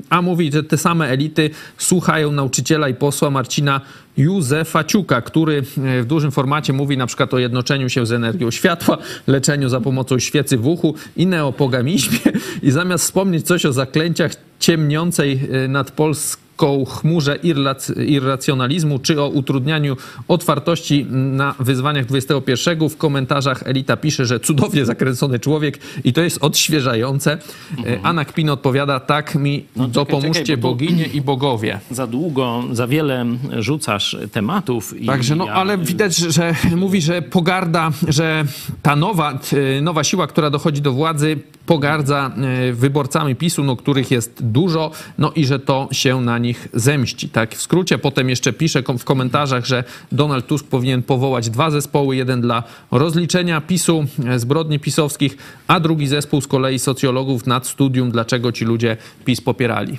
a 0.10 0.22
mówi, 0.22 0.52
że 0.52 0.64
te 0.64 0.78
same 0.78 1.08
elity 1.08 1.50
słuchają 1.78 2.32
nauczyciela 2.32 2.90
i 2.90 2.94
posła 2.94 3.30
Marcina 3.30 3.82
Józefa 4.18 4.84
Ciuka, 4.84 5.22
który 5.22 5.58
e, 5.58 6.02
w 6.02 6.06
dużym 6.06 6.32
formacie 6.32 6.74
mówi 6.74 6.98
na 6.98 7.08
przykład 7.08 7.34
o 7.34 7.40
jednoczeniu 7.40 7.90
się 7.90 8.06
z 8.06 8.12
energią 8.12 8.52
światła, 8.52 8.98
leczeniu 9.28 9.70
za 9.70 9.82
pomocą 9.82 10.20
świecy 10.20 10.58
w 10.58 10.68
uchu 10.68 10.96
i 11.18 11.28
neopogamizmie. 11.28 12.20
I 12.64 12.72
zamiast 12.72 13.04
wspomnieć 13.04 13.48
coś 13.48 13.66
o 13.66 13.74
zaklęciach 13.74 14.32
ciemniącej 14.60 15.40
e, 15.52 15.68
nad 15.68 15.92
Polską 15.92 16.51
chmurze 16.86 17.36
irrac- 17.44 18.04
irracjonalizmu 18.08 19.00
czy 19.00 19.22
o 19.22 19.28
utrudnianiu 19.30 19.98
otwartości 20.28 21.06
na 21.10 21.56
wyzwaniach 21.60 22.06
XXI 22.12 22.70
w 22.90 22.98
komentarzach 22.98 23.64
Elita 23.66 23.98
pisze, 23.98 24.26
że 24.26 24.40
cudownie 24.40 24.86
zakręcony 24.86 25.40
człowiek 25.40 25.80
i 26.04 26.14
to 26.14 26.22
jest 26.22 26.38
odświeżające. 26.44 27.38
E, 27.86 28.00
Anna 28.04 28.26
Kpin 28.26 28.50
odpowiada, 28.50 29.00
tak 29.00 29.36
mi 29.36 29.66
dopomóżcie 29.76 30.28
Mhm. 30.28 30.46
czekaj, 30.46 30.58
bo 30.58 30.68
tu- 30.70 30.74
bogini 30.76 31.16
i 31.16 31.22
bogowie. 31.22 31.80
Za 31.92 32.08
długo, 32.08 32.64
za 32.72 32.88
wiele 32.88 33.26
rzucasz 33.60 34.18
tematów. 34.32 35.02
I 35.02 35.06
Także 35.06 35.36
no, 35.36 35.46
ja- 35.46 35.54
ale 35.54 35.78
widać, 35.78 36.16
że 36.18 36.56
mówi, 36.76 37.02
że 37.02 37.22
pogarda, 37.22 37.92
że 38.08 38.46
ta 38.82 38.96
nowa, 38.96 39.40
nowa 39.82 40.04
siła, 40.04 40.28
która 40.28 40.50
dochodzi 40.50 40.82
do 40.82 40.92
władzy, 40.92 41.38
pogardza 41.66 42.32
e, 42.70 42.74
wyborcami 42.74 43.36
PiSu, 43.36 43.64
no, 43.64 43.76
których 43.76 44.12
jest 44.12 44.40
dużo, 44.46 44.92
no 45.18 45.32
i 45.36 45.46
że 45.46 45.60
to 45.60 45.88
się 45.92 46.22
na 46.22 46.38
nich 46.38 46.51
zemści. 46.74 47.30
Tak, 47.30 47.56
w 47.56 47.62
skrócie 47.62 47.98
potem 47.98 48.30
jeszcze 48.30 48.54
pisze 48.54 48.84
w 49.00 49.04
komentarzach, 49.04 49.66
że 49.66 49.84
Donald 50.12 50.48
Tusk 50.48 50.68
powinien 50.68 51.04
powołać 51.04 51.50
dwa 51.50 51.72
zespoły, 51.72 52.16
jeden 52.16 52.42
dla 52.42 52.64
rozliczenia 52.92 53.62
PiSu, 53.62 54.06
e, 54.26 54.40
zbrodni 54.40 54.80
pisowskich, 54.80 55.38
a 55.68 55.80
drugi 55.80 56.08
zespół 56.08 56.42
z 56.42 56.48
kolei 56.48 56.80
socjologów 56.80 57.48
nad 57.48 57.68
studium, 57.68 58.12
dlaczego 58.12 58.52
ci 58.52 58.66
ludzie 58.66 58.98
PiS 59.26 59.42
popierali. 59.42 59.98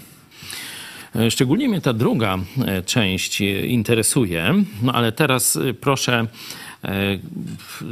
E, 1.17 1.31
Szczególnie 1.31 1.69
mnie 1.69 1.81
ta 1.81 1.93
druga 1.93 2.39
e, 2.67 2.83
część 2.83 3.41
interesuje, 3.67 4.55
no 4.83 4.93
ale 4.93 5.13
teraz 5.13 5.59
proszę 5.81 6.27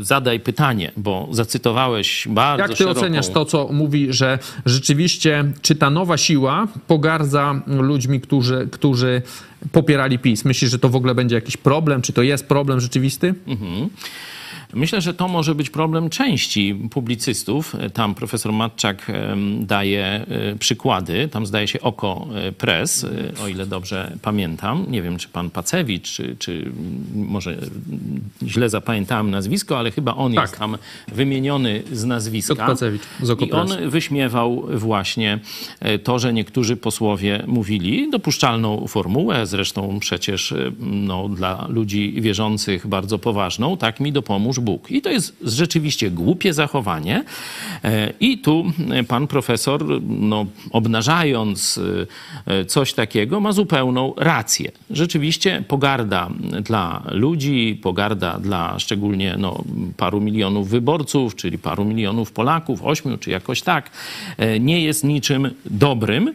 zadaj 0.01 0.41
pytanie, 0.41 0.93
bo 0.97 1.29
zacytowałeś 1.31 2.29
bardzo 2.31 2.63
Jak 2.63 2.71
ty 2.71 2.77
szeroką... 2.77 3.01
oceniasz 3.01 3.29
to, 3.29 3.45
co 3.45 3.69
mówi, 3.73 4.13
że 4.13 4.39
rzeczywiście, 4.67 5.45
czy 5.63 5.75
ta 5.75 5.91
nowa 5.91 6.17
siła 6.17 6.69
pogardza 6.87 7.63
ludźmi, 7.67 8.21
którzy, 8.21 8.69
którzy 8.73 9.23
popierali 9.73 10.19
PiS? 10.19 10.45
Myślisz, 10.45 10.71
że 10.71 10.79
to 10.79 10.89
w 10.89 10.97
ogóle 10.97 11.15
będzie 11.15 11.35
jakiś 11.35 11.57
problem? 11.57 12.03
Czy 12.03 12.13
to 12.13 12.23
jest 12.23 12.49
problem 12.49 12.81
rzeczywisty? 12.81 13.35
Myślę, 14.75 15.01
że 15.01 15.15
to 15.15 15.29
może 15.29 15.55
być 15.55 15.71
problem 15.71 16.11
części 16.11 16.75
publicystów. 16.91 17.77
Tam 17.95 18.15
profesor 18.15 18.53
Matczak 18.53 19.07
daje 19.61 20.05
e, 20.05 20.27
przykłady. 20.59 21.29
Tam 21.29 21.47
zdaje 21.47 21.69
się 21.69 21.81
Oko 21.81 22.27
e, 22.35 22.53
Press, 22.53 23.05
e, 23.05 23.43
o 23.45 23.49
ile 23.49 23.67
dobrze 23.67 24.17
pamiętam. 24.23 24.87
Nie 24.89 25.03
wiem, 25.03 25.19
czy 25.19 25.29
pan 25.29 25.51
Pacewicz, 25.51 26.09
czy, 26.09 26.37
czy 26.39 26.73
może 27.15 27.57
źle 28.47 28.69
zapamiętałem 28.69 29.31
nazwisko, 29.31 29.79
ale 29.79 29.91
chyba 29.91 30.15
on 30.15 30.35
Tak. 30.35 30.45
jest 30.45 30.59
tam 30.59 30.79
wymieniony 31.09 31.83
z 31.93 32.05
nazwiska. 32.05 32.55
Piotr 32.55 32.67
Pacewicz 32.67 33.03
z 33.23 33.31
Oko 33.31 33.45
I 33.45 33.53
on 33.53 33.69
wyśmiewał 33.91 34.67
właśnie 34.75 35.39
to, 36.05 36.19
że 36.19 36.33
niektórzy 36.33 36.77
posłowie 36.77 37.45
mówili 37.47 38.11
dopuszczalną 38.11 38.87
formułę, 38.87 39.47
zresztą 39.47 39.99
przecież 40.01 40.55
no, 40.81 41.29
dla 41.29 41.67
ludzi 41.69 42.15
wierzących 42.21 42.87
bardzo 42.87 43.19
poważną, 43.19 43.77
tak 43.77 44.01
mi 44.01 44.13
dopomóż 44.13 44.60
Bóg. 44.61 44.91
I 44.91 45.03
to 45.03 45.11
jest 45.11 45.37
rzeczywiście 45.43 46.11
głupie 46.11 46.53
zachowanie. 46.53 47.25
E, 47.85 48.13
I 48.21 48.39
tu 48.39 48.65
e, 48.91 49.05
pan 49.05 49.27
profesor, 49.27 50.03
no, 50.03 50.47
obnażając 50.71 51.81
e, 52.47 52.65
coś 52.65 52.93
takiego, 52.93 53.41
ma 53.41 53.53
zupełną 53.53 54.15
rację. 54.17 54.73
Rzeczywiście 54.91 55.65
pogarda 55.69 56.31
dla 56.63 57.03
ludzi, 57.11 57.79
pogarda 57.83 58.39
dla 58.39 58.79
szczególnie 58.79 59.35
no, 59.39 59.65
paru 59.97 60.21
milionów 60.21 60.69
wyborców, 60.69 61.37
czyli 61.37 61.59
paru 61.59 61.85
milionów 61.85 62.33
Polaków, 62.33 62.85
ośmiu 62.85 63.19
czy 63.19 63.31
jakoś 63.31 63.63
tak, 63.63 63.91
nie 64.61 64.83
jest 64.83 65.05
niczym 65.05 65.51
dobrym 65.65 66.33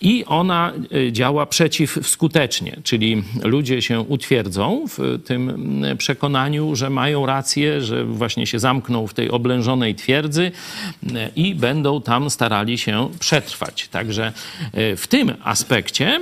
i 0.00 0.24
ona 0.24 0.72
działa 1.12 1.46
przeciwskutecznie, 1.46 2.76
czyli 2.84 3.22
ludzie 3.44 3.82
się 3.82 4.00
utwierdzą 4.00 4.84
w 4.88 5.18
tym 5.24 5.82
przekonaniu, 5.98 6.76
że 6.76 6.90
mają 6.90 7.26
rację, 7.26 7.65
że 7.80 8.04
właśnie 8.04 8.46
się 8.46 8.58
zamkną 8.58 9.06
w 9.06 9.14
tej 9.14 9.30
oblężonej 9.30 9.94
twierdzy 9.94 10.52
e, 11.14 11.30
i 11.36 11.54
będą 11.54 12.00
tam 12.02 12.30
starali 12.30 12.78
się 12.78 13.08
przetrwać. 13.18 13.88
Także 13.88 14.32
e, 14.72 14.96
w 14.96 15.06
tym 15.06 15.32
aspekcie 15.44 16.06
e, 16.06 16.20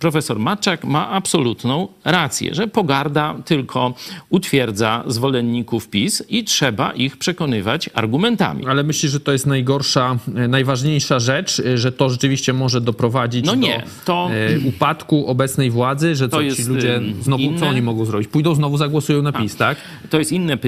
profesor 0.00 0.38
Matczak 0.38 0.84
ma 0.84 1.08
absolutną 1.10 1.88
rację, 2.04 2.54
że 2.54 2.66
pogarda 2.68 3.34
tylko 3.44 3.94
utwierdza 4.28 5.04
zwolenników 5.06 5.88
PiS 5.88 6.22
i 6.28 6.44
trzeba 6.44 6.90
ich 6.92 7.16
przekonywać 7.16 7.90
argumentami. 7.94 8.66
Ale 8.66 8.82
myślisz, 8.82 9.12
że 9.12 9.20
to 9.20 9.32
jest 9.32 9.46
najgorsza, 9.46 10.18
najważniejsza 10.48 11.18
rzecz, 11.18 11.62
że 11.74 11.92
to 11.92 12.10
rzeczywiście 12.10 12.52
może 12.52 12.80
doprowadzić 12.80 13.46
No 13.46 13.52
do 13.52 13.58
nie, 13.58 13.82
to- 14.04 14.30
e, 14.64 14.68
upadku 14.68 15.26
obecnej 15.26 15.70
władzy, 15.70 16.14
że 16.16 16.28
co 16.28 16.36
To 16.36 16.42
ci 16.42 16.46
jest, 16.48 16.68
ludzie 16.68 16.96
ym, 16.96 17.22
znowu, 17.22 17.42
inne. 17.42 17.58
co 17.60 17.66
oni 17.66 17.82
mogą 17.82 18.04
zrobić? 18.04 18.28
Pójdą 18.28 18.54
znowu 18.54 18.76
zagłosują 18.76 19.22
na 19.22 19.32
PiS, 19.32 19.56
tak? 19.56 19.78
To 20.10 20.18
jest 20.18 20.32
inne 20.32 20.56
pytanie 20.56 20.65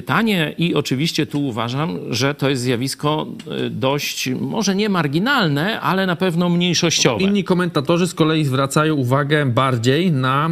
i 0.58 0.74
oczywiście 0.74 1.26
tu 1.26 1.44
uważam, 1.46 1.98
że 2.10 2.34
to 2.34 2.48
jest 2.50 2.62
zjawisko 2.62 3.26
y, 3.66 3.70
dość, 3.70 4.28
może 4.40 4.74
nie 4.74 4.88
marginalne, 4.88 5.80
ale 5.80 6.06
na 6.06 6.16
pewno 6.16 6.48
mniejszościowe. 6.48 7.24
Inni 7.24 7.44
komentatorzy 7.44 8.06
z 8.06 8.14
kolei 8.14 8.44
zwracają 8.44 8.94
uwagę 8.94 9.46
bardziej 9.46 10.12
na 10.12 10.48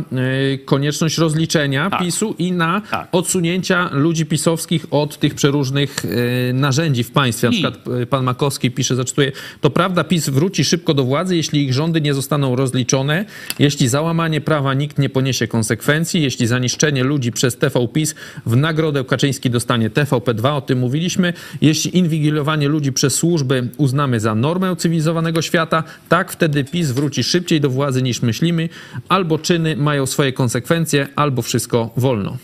e, 0.54 0.58
konieczność 0.58 1.18
rozliczenia 1.18 1.90
Tak. 1.90 2.00
PiSu 2.00 2.34
i 2.38 2.52
na 2.52 2.80
Tak. 2.90 3.08
odsunięcia 3.12 3.90
ludzi 3.92 4.26
pisowskich 4.26 4.86
od 4.90 5.18
tych 5.18 5.34
przeróżnych 5.34 5.96
e, 6.04 6.52
narzędzi 6.52 7.04
w 7.04 7.10
państwie. 7.10 7.46
Na 7.46 7.52
I- 7.52 7.62
przykład 7.62 7.84
pan 8.10 8.24
Makowski 8.24 8.70
pisze, 8.70 8.96
zacytuję, 8.96 9.32
to 9.60 9.70
prawda 9.70 10.04
PiS 10.04 10.28
wróci 10.28 10.64
szybko 10.64 10.94
do 10.94 11.04
władzy, 11.04 11.36
jeśli 11.36 11.64
ich 11.64 11.74
rządy 11.74 12.00
nie 12.00 12.14
zostaną 12.14 12.56
rozliczone, 12.56 13.24
jeśli 13.58 13.88
za 13.88 14.02
łamanie 14.02 14.40
prawa 14.40 14.74
nikt 14.74 14.98
nie 14.98 15.08
poniesie 15.08 15.46
konsekwencji, 15.46 16.22
jeśli 16.22 16.46
za 16.46 16.58
niszczenie 16.58 17.04
ludzi 17.04 17.32
przez 17.32 17.56
TV 17.56 17.88
PiS 17.88 18.14
w 18.46 18.56
nagrodę 18.56 19.04
Kaczyński 19.36 19.50
dostanie 19.50 19.90
TVP2, 19.90 20.56
o 20.56 20.60
tym 20.60 20.78
mówiliśmy, 20.78 21.32
jeśli 21.60 21.98
inwigilowanie 21.98 22.68
ludzi 22.68 22.92
przez 22.92 23.14
służby 23.14 23.68
uznamy 23.76 24.20
za 24.20 24.34
normę 24.34 24.76
cywilizowanego 24.76 25.42
świata, 25.42 25.84
tak 26.08 26.32
wtedy 26.32 26.64
PiS 26.64 26.90
wróci 26.90 27.24
szybciej 27.24 27.60
do 27.60 27.70
władzy 27.70 28.02
niż 28.02 28.22
myślimy, 28.22 28.68
albo 29.08 29.38
czyny 29.38 29.76
mają 29.76 30.06
swoje 30.06 30.32
konsekwencje, 30.32 31.08
albo 31.16 31.42
wszystko 31.42 31.90
wolno. 31.96 32.36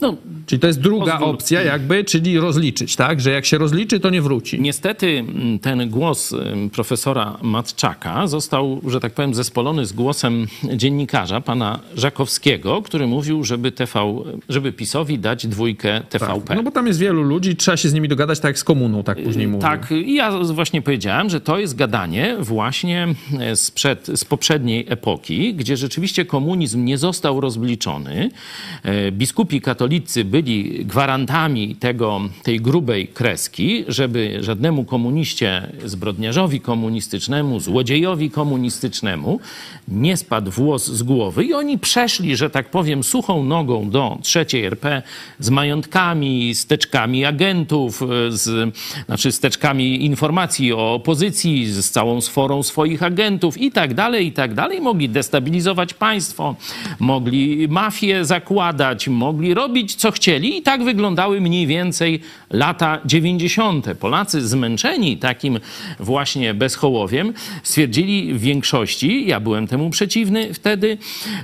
No, 0.00 0.16
Czyli 0.50 0.60
to 0.60 0.66
jest 0.66 0.80
druga 0.80 1.18
Pozwól- 1.18 1.34
opcja 1.34 1.62
jakby, 1.62 2.04
czyli 2.04 2.38
rozliczyć, 2.38 2.96
tak? 2.96 3.20
Że 3.20 3.30
jak 3.30 3.46
się 3.46 3.58
rozliczy, 3.58 4.00
to 4.00 4.10
nie 4.10 4.22
wróci. 4.22 4.60
Niestety 4.60 5.06
mm, 5.06 5.58
ten 5.58 5.90
głos 5.90 6.32
ym, 6.32 6.70
profesora 6.70 7.38
Matczaka 7.42 8.26
został, 8.26 8.80
że 8.86 9.00
tak 9.00 9.12
powiem, 9.12 9.34
zespolony 9.34 9.86
z 9.86 9.92
głosem 9.92 10.46
dziennikarza, 10.76 11.40
pana 11.40 11.80
Żakowskiego, 11.96 12.82
który 12.82 13.06
mówił, 13.06 13.44
żeby, 13.44 13.72
TV, 13.72 14.14
żeby 14.48 14.72
PiSowi 14.72 15.18
dać 15.18 15.46
dwójkę 15.46 16.00
TVP. 16.08 16.54
No 16.54 16.62
bo 16.62 16.70
tam 16.70 16.86
jest 16.86 16.98
wielu 16.98 17.22
ludzi, 17.22 17.56
trzeba 17.56 17.76
się 17.76 17.88
z 17.88 17.94
nimi 17.94 18.08
dogadać 18.08 18.40
tak 18.40 18.48
jak 18.48 18.58
z 18.58 18.64
komuną, 18.64 19.02
tak 19.02 19.22
później 19.22 19.46
mówił. 19.46 19.60
Tak, 19.60 19.90
i 19.90 20.14
ja 20.14 20.30
właśnie 20.38 20.82
powiedziałem, 20.82 21.30
że 21.30 21.40
to 21.40 21.58
jest 21.58 21.76
gadanie 21.76 22.36
właśnie 22.40 23.08
e, 23.40 23.56
sprzed, 23.56 24.06
z 24.14 24.24
poprzedniej 24.24 24.86
epoki, 24.88 25.54
gdzie 25.54 25.76
rzeczywiście 25.76 26.24
komunizm 26.24 26.84
nie 26.84 26.98
został 26.98 27.40
rozliczony. 27.40 28.30
E, 28.82 29.12
Biskupi 29.12 29.60
katolicy 29.60 29.89
byli 30.24 30.84
gwarantami 30.84 31.76
tego, 31.76 32.20
tej 32.42 32.60
grubej 32.60 33.08
kreski, 33.08 33.84
żeby 33.88 34.38
żadnemu 34.40 34.84
komuniście, 34.84 35.72
zbrodniarzowi 35.84 36.60
komunistycznemu, 36.60 37.60
złodziejowi 37.60 38.30
komunistycznemu 38.30 39.40
nie 39.88 40.16
spadł 40.16 40.50
włos 40.50 40.86
z 40.86 41.02
głowy 41.02 41.44
i 41.44 41.54
oni 41.54 41.78
przeszli, 41.78 42.36
że 42.36 42.50
tak 42.50 42.70
powiem, 42.70 43.04
suchą 43.04 43.44
nogą 43.44 43.90
do 43.90 44.18
trzeciej 44.22 44.64
RP 44.64 45.02
z 45.38 45.50
majątkami, 45.50 46.54
z 46.54 46.66
teczkami 46.66 47.24
agentów, 47.24 48.02
z, 48.28 48.74
znaczy 49.06 49.32
z 49.32 49.40
teczkami 49.40 50.04
informacji 50.04 50.72
o 50.72 50.94
opozycji, 50.94 51.66
z 51.66 51.90
całą 51.90 52.20
sforą 52.20 52.62
swoich 52.62 53.02
agentów 53.02 53.58
i 53.58 53.72
tak 53.72 53.94
dalej, 53.94 54.26
i 54.26 54.32
tak 54.32 54.54
dalej. 54.54 54.80
Mogli 54.80 55.08
destabilizować 55.08 55.94
państwo, 55.94 56.56
mogli 56.98 57.68
mafię 57.68 58.24
zakładać, 58.24 59.08
mogli 59.08 59.54
robić 59.54 59.79
co 59.86 60.10
chcieli 60.10 60.58
i 60.58 60.62
tak 60.62 60.84
wyglądały 60.84 61.40
mniej 61.40 61.66
więcej 61.66 62.20
lata 62.50 63.00
90. 63.04 63.86
Polacy 64.00 64.48
zmęczeni 64.48 65.16
takim 65.16 65.60
właśnie 66.00 66.54
bezhołowiem 66.54 67.32
stwierdzili 67.62 68.34
w 68.34 68.40
większości, 68.40 69.26
ja 69.26 69.40
byłem 69.40 69.66
temu 69.66 69.90
przeciwny 69.90 70.54
wtedy, 70.54 70.98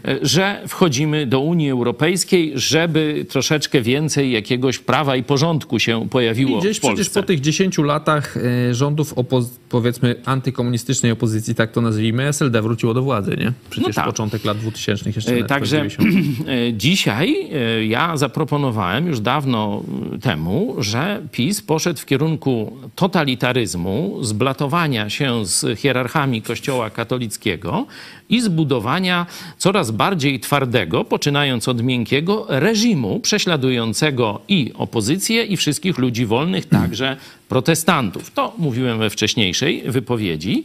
e, 0.04 0.18
że 0.22 0.62
wchodzimy 0.68 1.26
do 1.26 1.40
Unii 1.40 1.70
Europejskiej, 1.70 2.52
żeby 2.54 3.26
troszeczkę 3.28 3.82
więcej 3.82 4.32
jakiegoś 4.32 4.78
prawa 4.78 5.16
i 5.16 5.22
porządku 5.22 5.78
się 5.78 6.08
pojawiło 6.10 6.60
gdzieś 6.60 6.76
w 6.76 6.80
Polsce. 6.80 6.94
przecież 6.96 7.14
po 7.14 7.22
tych 7.22 7.40
10 7.40 7.78
latach 7.78 8.36
e, 8.36 8.74
rządów 8.74 9.14
opo- 9.14 9.46
powiedzmy 9.68 10.14
antykomunistycznej 10.24 11.12
opozycji, 11.12 11.54
tak 11.54 11.72
to 11.72 11.80
nazwijmy, 11.80 12.22
SLD 12.28 12.62
wróciło 12.62 12.94
do 12.94 13.02
władzy, 13.02 13.36
nie? 13.38 13.52
Przecież 13.70 13.94
tak. 13.94 14.04
początek 14.06 14.44
lat 14.44 14.58
2000 14.58 15.10
jeszcze 15.16 15.36
E, 15.36 15.44
Także 15.44 15.76
90. 15.76 16.08
dzisiaj 16.72 17.50
ja 17.88 18.16
zaproponowałem 18.26 19.06
już 19.06 19.20
dawno 19.20 19.82
temu, 20.22 20.76
że 20.78 21.22
PiS 21.32 21.62
poszedł 21.62 22.00
w 22.00 22.06
kierunku 22.06 22.76
totalitaryzmu, 22.94 24.18
zblatowania 24.22 25.10
się 25.10 25.46
z 25.46 25.78
hierarchami 25.78 26.42
Kościoła 26.42 26.90
katolickiego 26.90 27.86
i 28.28 28.40
zbudowania 28.40 29.26
coraz 29.58 29.90
bardziej 29.90 30.40
twardego, 30.40 31.04
poczynając 31.04 31.68
od 31.68 31.82
miękkiego, 31.82 32.46
reżimu 32.48 33.20
prześladującego 33.20 34.40
i 34.48 34.72
opozycję, 34.74 35.44
i 35.44 35.56
wszystkich 35.56 35.98
ludzi 35.98 36.26
wolnych, 36.26 36.66
także 36.66 37.16
protestantów. 37.48 38.30
To 38.30 38.54
mówiłem 38.58 38.98
we 38.98 39.10
wcześniejszej 39.10 39.82
wypowiedzi. 39.90 40.64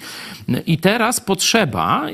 I 0.67 0.77
teraz 0.77 1.19
potrzeba 1.19 2.07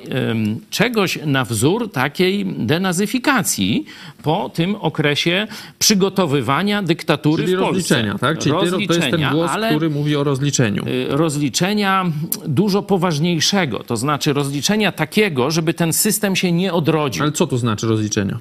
czegoś 0.70 1.20
na 1.26 1.46
wzór 1.46 1.92
takiej 1.92 2.46
denazyfikacji 2.46 3.86
po 4.24 4.50
tym 4.50 4.76
okresie 4.76 5.48
przygotowywania 5.80 6.84
dyktatury 6.84 7.44
Czyli 7.44 7.56
w 7.56 7.60
Polsce. 7.60 7.74
rozliczenia, 7.96 8.18
tak? 8.18 8.40
Czyli 8.40 8.56
ty- 8.56 8.60
to 8.60 8.64
jest 8.66 8.78
ten 8.78 8.88
Rozliczenia, 8.88 9.32
głos, 9.32 9.52
który 9.70 9.90
mówi 9.90 10.16
o 10.16 10.24
rozliczeniu. 10.24 10.86
y, 10.88 11.06
rozliczenia 11.10 12.06
dużo 12.48 12.82
poważniejszego, 12.84 13.80
to 13.80 13.98
znaczy 13.98 14.34
rozliczenia 14.34 14.92
takiego, 14.92 15.52
żeby 15.52 15.74
ten 15.74 15.94
system 15.94 16.36
się 16.36 16.52
nie 16.52 16.74
odrodził. 16.74 17.24
Ale 17.24 17.32
co 17.32 17.48
to 17.48 17.58
znaczy 17.58 17.88
rozliczenia? 17.88 18.40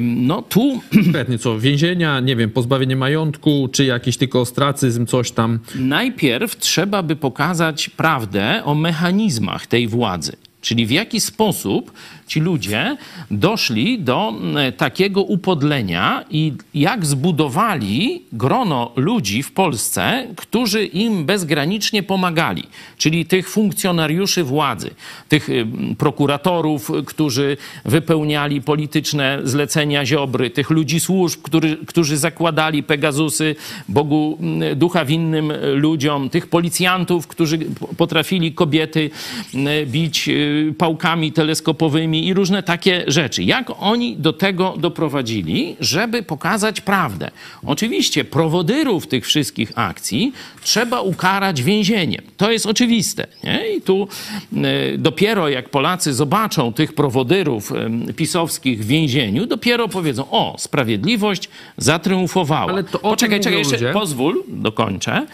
No 0.00 0.42
tu 0.42 0.80
Konkretnie 1.04 1.38
co? 1.38 1.58
Więzienia, 1.58 2.20
nie 2.20 2.36
wiem, 2.36 2.50
pozbawienie 2.50 2.96
majątku, 2.96 3.68
czy 3.72 3.84
jakiś 3.84 4.16
tylko 4.16 4.40
ostracyzm, 4.40 5.06
coś 5.06 5.30
tam. 5.30 5.58
najpierw 5.74 6.56
trzeba 6.56 7.02
by 7.02 7.16
pokazać 7.16 7.88
prawdę 7.88 8.64
o 8.64 8.74
mechanizmach 8.74 9.66
tej 9.66 9.88
władzy. 9.88 10.36
Czyli 10.60 10.86
w 10.86 10.90
jaki 10.90 11.20
sposób 11.20 11.92
ci 12.26 12.40
ludzie 12.40 12.96
doszli 13.30 13.98
do 13.98 14.34
e, 14.56 14.72
takiego 14.72 15.22
upodlenia 15.22 16.24
i 16.30 16.52
jak 16.74 17.06
zbudowali 17.06 18.22
grono 18.32 18.92
ludzi 18.96 19.42
w 19.42 19.52
Polsce, 19.52 20.26
którzy 20.36 20.84
im 20.84 21.24
bezgranicznie 21.24 22.02
pomagali, 22.02 22.62
czyli 22.98 23.26
tych 23.26 23.50
funkcjonariuszy 23.50 24.44
władzy, 24.44 24.90
tych 25.28 25.48
y, 25.48 25.66
prokuratorów, 25.98 26.90
którzy 27.06 27.56
wypełniali 27.84 28.62
polityczne 28.62 29.38
zlecenia 29.44 30.06
Ziobry, 30.06 30.50
tych 30.50 30.70
ludzi 30.70 31.00
służb, 31.00 31.42
który, 31.42 31.76
którzy 31.86 32.16
zakładali 32.16 32.82
Pegazusy 32.82 33.56
Bogu 33.88 34.38
mm, 34.40 34.78
ducha 34.78 35.04
winnym 35.04 35.52
ludziom, 35.74 36.30
tych 36.30 36.46
policjantów, 36.46 37.26
którzy 37.26 37.58
potrafili 37.96 38.52
kobiety 38.52 39.10
mm, 39.54 39.86
bić 39.86 40.28
y, 40.28 40.74
pałkami 40.78 41.32
teleskopowymi 41.32 42.13
i 42.22 42.34
różne 42.34 42.62
takie 42.62 43.04
rzeczy. 43.06 43.42
Jak 43.42 43.70
oni 43.78 44.16
do 44.16 44.32
tego 44.32 44.74
doprowadzili, 44.78 45.76
żeby 45.80 46.22
pokazać 46.22 46.80
prawdę? 46.80 47.30
Oczywiście 47.66 48.24
prowodyrów 48.24 49.06
tych 49.06 49.26
wszystkich 49.26 49.72
akcji 49.74 50.32
trzeba 50.62 51.00
ukarać 51.00 51.62
więzieniem. 51.62 52.22
To 52.36 52.50
jest 52.52 52.66
oczywiste. 52.66 53.26
Nie? 53.44 53.68
I 53.76 53.80
tu 53.80 54.08
y, 54.52 54.98
dopiero 54.98 55.48
jak 55.48 55.68
Polacy 55.68 56.14
zobaczą 56.14 56.72
tych 56.72 56.92
prowodyrów 56.92 57.72
pisowskich 58.16 58.84
w 58.84 58.86
więzieniu, 58.86 59.46
dopiero 59.46 59.88
powiedzą, 59.88 60.30
o, 60.30 60.54
sprawiedliwość 60.58 61.48
zatriumfowała. 61.76 62.72
Ale 62.72 62.84
to 62.84 63.00
o 63.00 63.10
Poczekaj, 63.10 63.40
czekaj, 63.40 63.58
jeszcze 63.58 63.74
ludzie. 63.76 63.92
pozwól, 63.92 64.42
dokończę. 64.48 65.26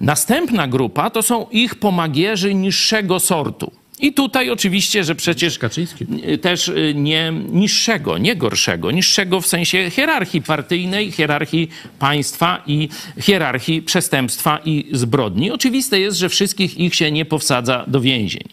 Następna 0.00 0.68
grupa 0.68 1.10
to 1.10 1.22
są 1.22 1.46
ich 1.50 1.74
pomagierzy 1.74 2.54
niższego 2.54 3.20
sortu. 3.20 3.70
I 4.00 4.12
tutaj 4.12 4.50
oczywiście, 4.50 5.04
że 5.04 5.14
przecież 5.14 5.58
Kaczyński. 5.58 6.06
też 6.42 6.68
y, 6.68 6.92
nie 6.96 7.32
niższego, 7.48 8.18
nie 8.18 8.36
gorszego, 8.36 8.90
niższego 8.90 9.40
w 9.40 9.46
sensie 9.46 9.90
hierarchii 9.90 10.42
partyjnej, 10.42 11.12
hierarchii 11.12 11.68
państwa 11.98 12.62
i 12.66 12.88
hierarchii 13.20 13.82
przestępstwa 13.82 14.58
i 14.64 14.88
zbrodni. 14.92 15.50
Oczywiste 15.50 16.00
jest, 16.00 16.18
że 16.18 16.28
wszystkich 16.28 16.78
ich 16.78 16.94
się 16.94 17.12
nie 17.12 17.24
powsadza 17.24 17.84
do 17.86 18.00
więzień. 18.00 18.44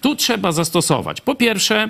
Tu 0.00 0.16
trzeba 0.16 0.52
zastosować, 0.52 1.20
po 1.20 1.34
pierwsze, 1.34 1.88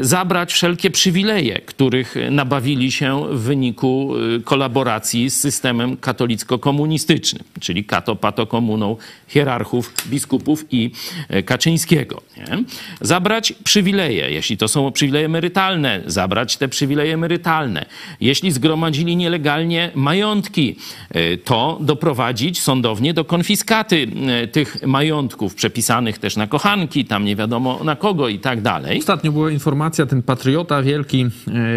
zabrać 0.00 0.52
wszelkie 0.52 0.90
przywileje, 0.90 1.60
których 1.60 2.14
nabawili 2.30 2.92
się 2.92 3.24
w 3.30 3.40
wyniku 3.40 4.16
y, 4.16 4.42
kolaboracji 4.42 5.30
z 5.30 5.40
systemem 5.40 5.96
katolicko-komunistycznym, 5.96 7.42
czyli 7.60 7.84
kato-pato-komuną 7.84 8.96
hierarchów, 9.28 9.94
biskupów 10.06 10.64
i 10.70 10.90
y, 11.34 11.42
Kaczyńskiego. 11.42 12.22
Nie? 12.50 12.64
Zabrać 13.00 13.52
przywileje, 13.64 14.30
jeśli 14.30 14.56
to 14.56 14.68
są 14.68 14.92
przywileje 14.92 15.26
emerytalne, 15.26 16.02
zabrać 16.06 16.56
te 16.56 16.68
przywileje 16.68 17.14
emerytalne. 17.14 17.86
Jeśli 18.20 18.52
zgromadzili 18.52 19.16
nielegalnie 19.16 19.90
majątki, 19.94 20.76
y, 21.16 21.38
to 21.44 21.78
doprowadzić 21.80 22.60
sądownie 22.62 23.14
do 23.14 23.24
konfiskaty 23.24 24.06
y, 24.44 24.48
tych 24.48 24.86
majątków, 24.86 25.54
przepisanych 25.54 26.18
też 26.18 26.36
na 26.36 26.46
kochanki, 26.46 27.04
tam 27.04 27.24
nie 27.24 27.36
wiadomo 27.36 27.80
na 27.84 27.96
kogo 27.96 28.28
i 28.28 28.38
tak 28.38 28.60
dalej. 28.60 28.98
Ostatnio 28.98 29.32
była 29.32 29.50
informacja, 29.50 30.06
ten 30.06 30.22
patriota 30.22 30.82
wielki, 30.82 31.26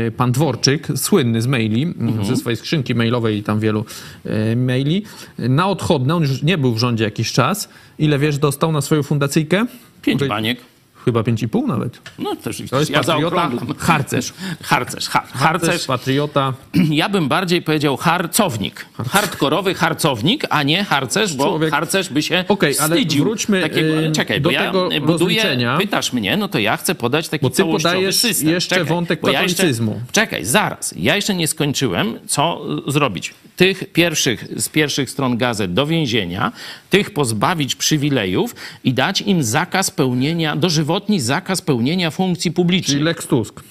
e, 0.08 0.12
pan 0.12 0.32
Dworczyk, 0.32 0.88
słynny 0.96 1.42
z 1.42 1.48
maili, 1.48 1.84
Mhm. 1.84 2.26
ze 2.26 2.36
swojej 2.36 2.58
skrzynki 2.58 2.96
mailowej 2.96 3.38
i 3.38 3.44
tam 3.44 3.60
wielu 3.60 3.86
e, 4.26 4.56
maili, 4.56 5.04
na 5.40 5.68
odchodne, 5.68 6.16
on 6.16 6.22
już 6.22 6.44
nie 6.44 6.58
był 6.58 6.74
w 6.74 6.78
rządzie 6.78 7.04
jakiś 7.04 7.32
czas. 7.32 7.70
Ile 8.00 8.20
wiesz, 8.20 8.38
dostał 8.38 8.72
na 8.72 8.82
swoją 8.82 9.04
fundacyjkę? 9.04 9.66
Pięć 10.08 10.24
baniek. 10.24 10.60
Chyba 11.08 11.22
5,5 11.22 11.68
nawet. 11.68 12.00
No 12.20 12.36
też 12.36 12.64
To 12.70 12.80
jest 12.80 12.92
ja 12.92 13.04
patriota, 13.04 13.52
harcerz. 13.78 14.34
Harcerz, 14.64 15.10
ha, 15.10 15.20
Harcerz, 15.34 15.40
harcerz. 15.70 15.86
patriota. 15.86 16.54
Ja 16.90 17.10
bym 17.10 17.28
bardziej 17.28 17.62
powiedział 17.62 17.98
harcownik. 17.98 18.86
Hardkorowy 19.10 19.74
harcownik, 19.74 20.44
a 20.50 20.64
nie 20.64 20.84
harcerz, 20.84 21.34
bo 21.34 21.44
Człowiek- 21.44 21.72
harcerz 21.72 22.10
by 22.10 22.22
się 22.22 22.46
Okej, 22.48 22.76
ale 22.80 22.96
wstydził. 22.96 23.24
wróćmy, 23.24 23.62
takiego, 23.62 24.00
y, 24.02 24.12
czekaj, 24.12 24.42
do 24.42 24.50
bo 24.50 24.54
ja 24.54 24.66
tego 24.66 24.84
buduję, 24.84 25.08
rozliczenia. 25.08 25.78
pytasz 25.78 26.14
mnie, 26.14 26.38
no 26.38 26.48
to 26.48 26.60
ja 26.60 26.78
chcę 26.78 26.96
podać 26.96 27.30
taki 27.30 27.44
Bo 27.44 27.50
ty 27.50 27.64
podajesz 27.64 28.16
system. 28.16 28.50
jeszcze 28.50 28.76
czekaj, 28.76 28.86
wątek 28.90 29.22
bo 29.22 29.30
ja 29.30 29.42
jeszcze- 29.42 29.56
katolicyzmu. 29.58 30.02
Czekaj, 30.12 30.46
zaraz. 30.46 30.94
Ja 30.98 31.16
jeszcze 31.16 31.36
nie 31.36 31.48
skończyłem, 31.48 32.20
co 32.28 32.62
y, 32.88 32.92
zrobić. 32.92 33.34
Tych 33.56 33.92
pierwszych, 33.94 34.46
z 34.56 34.70
pierwszych 34.70 35.10
stron 35.10 35.38
gazet 35.38 35.74
do 35.74 35.88
więzienia, 35.88 36.52
tych 36.90 37.12
pozbawić 37.14 37.76
przywilejów 37.76 38.56
i 38.84 38.94
dać 38.94 39.22
im 39.22 39.44
zakaz 39.44 39.92
pełnienia, 39.92 40.56
dożywotni 40.98 41.20
zakaz 41.20 41.62
pełnienia 41.62 42.12
funkcji 42.12 42.52
publicznych 42.52 42.94
Czyli 42.94 43.04
Lex 43.04 43.28
Tusk. 43.28 43.64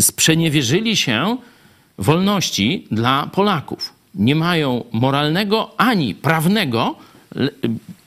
sprzeniewierzyli 0.00 0.96
się 0.96 1.36
wolności 1.98 2.86
dla 2.90 3.30
Polaków. 3.32 3.92
Nie 4.14 4.34
mają 4.34 4.84
moralnego 4.92 5.70
ani 5.76 6.14
prawnego 6.14 6.96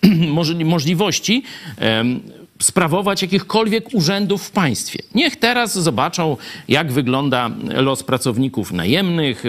możliwości 0.65 1.43
sprawować 2.61 3.21
jakichkolwiek 3.21 3.93
urzędów 3.93 4.43
w 4.43 4.51
państwie. 4.51 4.99
Niech 5.15 5.35
teraz 5.35 5.79
zobaczą, 5.79 6.37
jak 6.67 6.91
wygląda 6.91 7.49
los 7.63 8.03
pracowników 8.03 8.71
najemnych, 8.71 9.43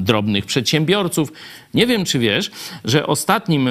drobnych 0.00 0.46
przedsiębiorców. 0.46 1.32
Nie 1.74 1.86
wiem, 1.86 2.04
czy 2.04 2.18
wiesz, 2.18 2.50
że 2.84 3.06
ostatnim 3.06 3.68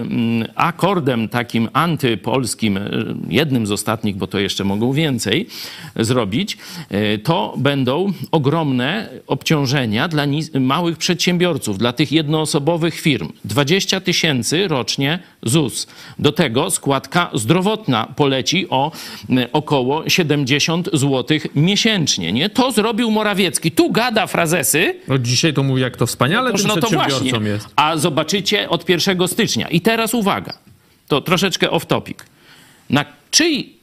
akordem 0.55 1.29
takim 1.29 1.69
antypolskim, 1.73 2.77
y, 2.77 3.15
jednym 3.29 3.67
z 3.67 3.71
ostatnich, 3.71 4.15
bo 4.15 4.27
to 4.27 4.39
jeszcze 4.39 4.63
mogą 4.63 4.93
więcej 4.93 5.47
zrobić, 5.95 6.57
y, 6.91 7.19
to 7.19 7.53
będą 7.57 8.13
ogromne 8.31 9.09
obciążenia 9.27 10.07
dla 10.07 10.25
małych 10.59 10.97
przedsiębiorców, 10.97 11.77
dla 11.77 11.93
tych 11.93 12.11
jednoosobowych 12.11 12.99
firm. 12.99 13.29
20 13.45 14.01
tysięcy 14.01 14.67
rocznie 14.67 15.19
ZUS. 15.43 15.87
Do 16.19 16.31
tego 16.31 16.71
składka 16.71 17.29
zdrowotna 17.33 18.07
poleci 18.15 18.60
o 18.69 18.91
y, 19.29 19.51
około 19.51 20.09
70 20.09 20.89
zł 20.93 21.37
miesięcznie. 21.55 22.33
Nie? 22.33 22.49
To 22.49 22.71
zrobił 22.71 23.11
Morawiecki. 23.11 23.71
Tu 23.71 23.91
gada 23.91 24.27
frazesy, 24.27 24.95
No 25.07 25.17
dzisiaj 25.17 25.53
to 25.53 25.63
mówi, 25.63 25.81
jak 25.81 25.97
to 25.97 26.05
wspaniale 26.07 26.49
Otóż 26.49 26.65
no 26.65 26.75
to 26.77 26.89
właśnie. 26.89 27.31
jest. 27.39 27.67
A 27.75 27.97
zobaczycie 27.97 28.69
od 28.69 28.89
1 28.89 29.27
stycznia. 29.27 29.67
I 29.67 29.81
teraz 29.81 30.13
uwaga, 30.13 30.53
to 31.07 31.21
troszeczkę 31.21 31.69
off 31.69 31.85
topic. 31.85 32.17
Na 32.89 33.05
czyj 33.31 33.59
e, 33.59 33.80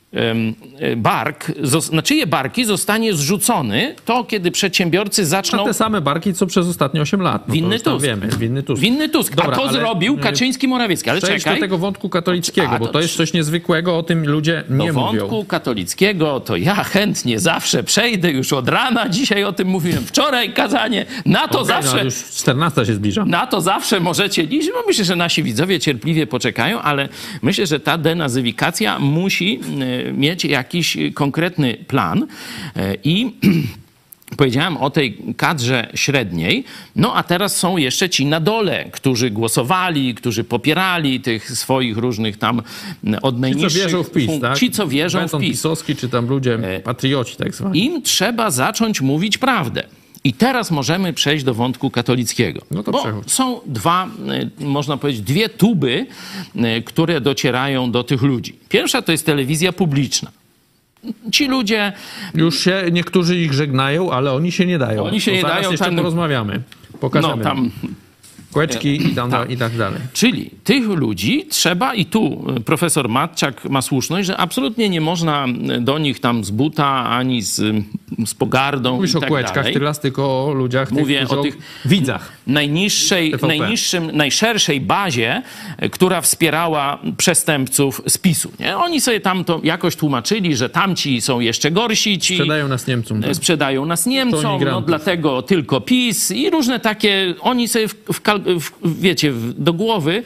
bark, 0.96 1.52
zos- 1.62 1.92
na 1.92 2.02
czyje 2.02 2.26
barki 2.26 2.64
zostanie 2.64 3.14
zrzucony 3.14 3.94
to, 4.04 4.24
kiedy 4.24 4.50
przedsiębiorcy 4.50 5.22
Na 5.22 5.28
zaczną... 5.28 5.64
te 5.64 5.74
same 5.74 6.00
barki, 6.00 6.34
co 6.34 6.46
przez 6.46 6.66
ostatnie 6.66 7.02
8 7.02 7.20
lat. 7.22 7.48
No 7.48 7.54
Winny 7.54 7.80
Tusk. 7.80 8.04
Wiemy, 8.06 8.28
winny 8.38 8.62
Tusk. 8.62 8.82
Winny 8.82 9.08
Tusk. 9.08 9.34
Dobra, 9.34 9.52
A 9.52 9.56
to 9.56 9.62
ale, 9.62 9.72
zrobił 9.72 10.14
y, 10.14 10.18
Kaczyński 10.18 10.68
Morawiecki. 10.68 11.10
Ale 11.10 11.20
Przejdź 11.20 11.42
czekaj. 11.44 11.54
do 11.58 11.60
tego 11.60 11.78
wątku 11.78 12.08
katolickiego, 12.08 12.68
A, 12.70 12.78
bo 12.78 12.88
to 12.88 13.00
jest 13.00 13.16
coś 13.16 13.32
niezwykłego, 13.32 13.98
o 13.98 14.02
tym 14.02 14.26
ludzie 14.28 14.64
nie 14.70 14.76
do 14.76 14.92
mówią. 14.92 15.18
wątku 15.18 15.44
katolickiego 15.44 16.40
to 16.40 16.56
ja 16.56 16.74
chętnie 16.74 17.40
zawsze 17.40 17.82
przejdę 17.84 18.30
już 18.30 18.52
od 18.52 18.68
rana. 18.68 19.08
Dzisiaj 19.08 19.44
o 19.44 19.52
tym 19.52 19.68
mówiłem 19.68 20.04
wczoraj, 20.04 20.52
kazanie. 20.52 21.06
Na 21.26 21.48
to 21.48 21.60
Okej, 21.60 21.74
no, 21.76 21.82
zawsze... 21.82 21.90
ale 21.92 22.04
już 22.04 22.14
14 22.24 22.86
się 22.86 22.94
zbliża. 22.94 23.24
Na 23.24 23.46
to 23.46 23.60
zawsze 23.60 24.00
możecie 24.00 24.42
liczyć. 24.46 24.70
No 24.74 24.82
myślę, 24.86 25.04
że 25.04 25.16
nasi 25.16 25.42
widzowie 25.42 25.80
cierpliwie 25.80 26.26
poczekają, 26.26 26.80
ale 26.80 27.08
myślę, 27.42 27.66
że 27.66 27.80
ta 27.80 27.98
denazyfikacja 27.98 28.98
musi 28.98 29.60
e, 29.80 29.97
mieć 30.12 30.44
jakiś 30.44 30.96
konkretny 31.14 31.74
plan 31.88 32.26
E, 32.76 32.94
i 33.04 33.26
Powiedziałem 34.36 34.76
o 34.76 34.90
tej 34.90 35.18
kadrze 35.36 35.90
średniej, 35.94 36.64
no 36.96 37.14
a 37.14 37.22
teraz 37.22 37.56
są 37.56 37.76
jeszcze 37.76 38.08
ci 38.08 38.26
na 38.26 38.40
dole, 38.40 38.84
którzy 38.92 39.30
głosowali, 39.30 40.14
którzy 40.14 40.44
popierali 40.44 41.20
tych 41.20 41.50
swoich 41.50 41.96
różnych 41.96 42.36
tam 42.36 42.58
od 42.58 42.64
Ci, 43.04 43.20
co 43.22 43.30
najniższych... 43.40 43.82
wierzą 43.82 44.02
w 44.02 44.10
PiS, 44.10 44.30
tak? 44.40 44.58
Ci, 44.58 44.70
co 44.70 44.86
wierzą 44.86 45.28
w 45.28 45.30
PiS. 45.30 45.50
pisowski, 45.50 45.96
czy 45.96 46.08
tam 46.08 46.26
ludzie, 46.26 46.58
patrioci 46.84 47.36
tak 47.36 47.54
zwani. 47.54 47.84
Im 47.84 48.02
trzeba 48.02 48.50
zacząć 48.50 49.00
mówić 49.00 49.38
prawdę. 49.38 49.82
I 50.24 50.32
teraz 50.32 50.70
możemy 50.70 51.12
przejść 51.12 51.44
do 51.44 51.54
wątku 51.54 51.90
katolickiego. 51.90 52.60
No 52.70 52.82
to 52.82 52.92
bo 52.92 53.02
przechodź. 53.02 53.32
są 53.32 53.60
dwa, 53.66 54.08
y, 54.60 54.64
można 54.64 54.96
powiedzieć, 54.96 55.22
dwie 55.22 55.48
tuby, 55.48 56.06
y, 56.56 56.82
które 56.82 57.20
docierają 57.20 57.90
do 57.90 58.04
tych 58.04 58.22
ludzi. 58.22 58.58
Pierwsza 58.68 59.02
to 59.02 59.12
jest 59.12 59.26
telewizja 59.26 59.72
publiczna. 59.72 60.30
Ci 61.32 61.46
ludzie 61.46 61.92
Już 62.34 62.60
się 62.60 62.82
niektórzy 62.92 63.38
ich 63.38 63.52
żegnają, 63.52 64.10
ale 64.10 64.32
oni 64.32 64.52
się 64.52 64.66
nie 64.66 64.78
dają. 64.78 65.04
Oni 65.04 65.20
się 65.20 65.30
To 65.30 65.36
nie 65.36 65.42
dają, 65.42 65.70
jeszcze 65.70 65.84
tam- 65.86 65.96
porozmawiamy. 65.96 66.62
Pokażemy. 67.00 67.36
No 67.36 67.42
tam 67.42 67.70
Kłeczki 68.52 69.06
i, 69.12 69.14
tam, 69.14 69.30
i 69.48 69.56
tak 69.56 69.76
dalej. 69.76 70.00
Czyli 70.12 70.50
tych 70.64 70.84
ludzi 70.88 71.46
trzeba, 71.50 71.94
i 71.94 72.04
tu 72.04 72.44
y, 72.56 72.60
profesor 72.60 73.08
Matczak 73.08 73.64
ma 73.64 73.82
słuszność, 73.82 74.26
że 74.26 74.36
absolutnie 74.36 74.88
nie 74.88 75.00
można 75.00 75.46
y, 75.76 75.80
do 75.80 75.98
nich 75.98 76.20
tam 76.20 76.44
z 76.44 76.50
buta 76.50 76.86
ani 77.08 77.42
z, 77.42 77.56
z 78.26 78.34
pogardą 78.34 78.94
Mówisz 78.94 79.14
i 79.14 79.16
o 79.16 79.20
tak 79.20 79.28
kłeczkach 79.28 79.54
dalej. 79.74 79.94
tylko 80.02 80.44
o 80.46 80.52
ludziach, 80.54 80.90
Mówię 80.92 81.20
tych, 81.20 81.32
o 81.32 81.42
tych 81.42 81.58
widzach. 81.84 82.32
najniższej, 82.46 83.30
TVP. 83.30 83.46
najniższym, 83.46 84.10
najszerszej 84.16 84.80
bazie, 84.80 85.42
e, 85.78 85.88
która 85.88 86.20
wspierała 86.20 86.98
przestępców 87.16 88.02
z 88.06 88.18
PiSu. 88.18 88.52
Nie? 88.60 88.76
Oni 88.76 89.00
sobie 89.00 89.20
tam 89.20 89.44
to 89.44 89.60
jakoś 89.64 89.96
tłumaczyli, 89.96 90.56
że 90.56 90.68
tamci 90.68 91.20
są 91.20 91.40
jeszcze 91.40 91.70
gorsi, 91.70 92.18
ci 92.18 92.34
Sprzedają 92.34 92.68
nas 92.68 92.86
Niemcom. 92.86 93.22
tak. 93.22 93.34
sprzedają 93.34 93.86
nas 93.86 94.06
Niemcom, 94.06 94.60
no 94.64 94.80
dlatego 94.80 95.42
tylko 95.42 95.80
PiS 95.80 96.30
i 96.30 96.50
różne 96.50 96.80
takie, 96.80 97.34
oni 97.40 97.68
sobie 97.68 97.88
w, 97.88 97.94
w, 97.94 98.22
kal- 98.22 98.37
w, 98.37 98.37
wiecie, 98.84 99.32
do 99.58 99.72
głowy 99.72 100.22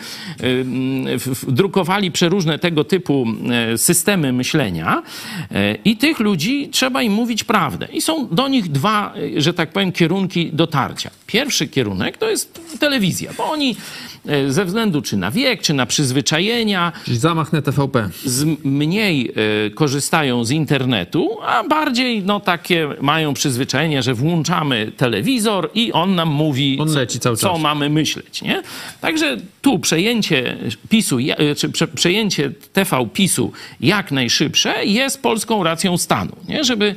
w, 1.18 1.52
drukowali 1.52 2.10
przeróżne 2.10 2.58
tego 2.58 2.84
typu 2.84 3.26
e, 3.50 3.78
systemy 3.78 4.32
myślenia 4.32 5.02
e, 5.50 5.74
i 5.74 5.96
tych 5.96 6.20
ludzi 6.20 6.68
trzeba 6.72 7.02
im 7.02 7.12
mówić 7.12 7.44
prawdę. 7.44 7.88
I 7.92 8.00
są 8.00 8.28
do 8.28 8.48
nich 8.48 8.68
dwa, 8.68 9.14
e, 9.36 9.40
że 9.40 9.54
tak 9.54 9.72
powiem, 9.72 9.92
kierunki 9.92 10.50
dotarcia. 10.52 11.10
Pierwszy 11.26 11.68
kierunek 11.68 12.18
to 12.18 12.30
jest 12.30 12.78
telewizja, 12.80 13.32
bo 13.36 13.50
oni 13.50 13.76
ze 14.48 14.64
względu 14.64 15.02
czy 15.02 15.16
na 15.16 15.30
wiek, 15.30 15.62
czy 15.62 15.74
na 15.74 15.86
przyzwyczajenia, 15.86 16.92
Czyli 17.04 17.18
zamach 17.18 17.52
na 17.52 17.62
TVP. 17.62 18.08
mniej 18.64 19.32
korzystają 19.74 20.44
z 20.44 20.50
internetu, 20.50 21.38
a 21.46 21.64
bardziej 21.64 22.22
no 22.22 22.40
takie 22.40 22.88
mają 23.00 23.34
przyzwyczajenie, 23.34 24.02
że 24.02 24.14
włączamy 24.14 24.92
telewizor 24.96 25.70
i 25.74 25.92
on 25.92 26.14
nam 26.14 26.28
mówi, 26.28 26.78
On 26.80 26.88
co, 27.20 27.36
co 27.36 27.58
mamy 27.58 27.90
myśleć. 27.90 28.01
Nie? 28.42 28.62
Także 29.00 29.36
tu 29.62 29.78
przejęcie 29.78 30.56
PiSu, 30.88 31.18
e, 31.18 31.54
czy 31.54 31.68
prze, 31.68 31.88
przejęcie 31.88 32.50
TV 32.72 33.06
PiSu 33.12 33.52
jak 33.80 34.12
najszybsze 34.12 34.84
jest 34.84 35.22
polską 35.22 35.64
racją 35.64 35.98
stanu. 35.98 36.36
Nie? 36.48 36.64
Żeby 36.64 36.94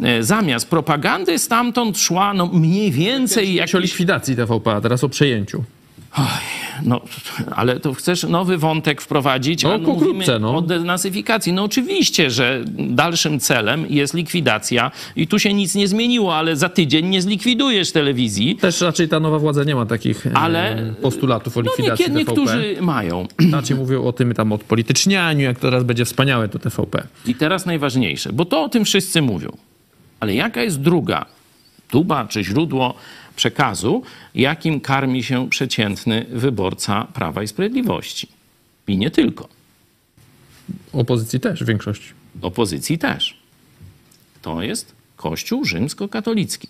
e, 0.00 0.22
zamiast 0.22 0.68
propagandy 0.68 1.38
stamtąd 1.38 1.98
szła 1.98 2.34
no 2.34 2.46
mniej 2.46 2.90
więcej 2.90 3.54
Jakiś 3.54 3.74
o 3.74 3.78
likwidacji 3.78 4.36
TVP, 4.36 4.72
a 4.72 4.80
teraz 4.80 5.04
o 5.04 5.08
przejęciu. 5.08 5.64
No, 6.82 7.00
ale 7.56 7.80
to 7.80 7.94
chcesz 7.94 8.22
nowy 8.22 8.58
wątek 8.58 9.00
wprowadzić, 9.00 9.62
No, 9.62 9.78
pokrótce, 9.78 10.04
mówimy 10.04 10.38
no. 10.40 10.56
o 10.56 10.62
denazyfikacji. 10.62 11.52
No 11.52 11.64
oczywiście, 11.64 12.30
że 12.30 12.64
dalszym 12.78 13.40
celem 13.40 13.86
jest 13.90 14.14
likwidacja 14.14 14.90
i 15.16 15.26
tu 15.26 15.38
się 15.38 15.54
nic 15.54 15.74
nie 15.74 15.88
zmieniło, 15.88 16.36
ale 16.36 16.56
za 16.56 16.68
tydzień 16.68 17.06
nie 17.06 17.22
zlikwidujesz 17.22 17.92
telewizji. 17.92 18.56
Też 18.56 18.80
raczej 18.80 19.08
ta 19.08 19.20
nowa 19.20 19.38
władza 19.38 19.64
nie 19.64 19.74
ma 19.74 19.86
takich 19.86 20.26
e, 20.26 20.32
Ale- 20.36 20.94
postulatów 21.02 21.56
o 21.56 21.60
No 21.62 21.70
likwidacji 21.70 22.04
niekie, 22.12 22.24
TVP. 22.24 22.40
niektórzy 22.40 22.76
mają. 22.80 23.26
Raczej 23.52 23.76
mówią 23.76 24.04
o 24.04 24.12
tym 24.12 24.34
tam 24.34 24.52
odpolitycznianiu, 24.52 25.40
jak 25.44 25.58
teraz 25.58 25.84
będzie 25.84 26.04
wspaniałe 26.04 26.48
to 26.48 26.58
TVP. 26.58 27.06
I 27.26 27.34
teraz 27.34 27.66
najważniejsze, 27.66 28.32
bo 28.32 28.44
to 28.44 28.62
o 28.62 28.68
tym 28.68 28.84
wszyscy 28.84 29.22
mówią. 29.22 29.56
Ale 30.20 30.34
jaka 30.34 30.62
jest 30.62 30.80
druga 30.80 31.26
tuba 31.90 32.26
czy 32.26 32.44
źródło 32.44 32.94
przekazu, 33.38 34.02
jakim 34.34 34.80
karmi 34.80 35.22
się 35.22 35.50
przeciętny 35.50 36.26
wyborca 36.30 37.06
Prawa 37.14 37.42
i 37.42 37.48
Sprawiedliwości? 37.48 38.28
I 38.88 38.98
nie 38.98 39.10
tylko. 39.10 39.48
Opozycji 40.92 41.40
też 41.40 41.64
w 41.64 41.66
większości. 41.66 42.12
opozycji 42.42 42.98
też. 42.98 43.36
To 44.42 44.62
jest 44.62 44.92
Kościół 45.16 45.64
rzymskokatolicki. 45.64 46.68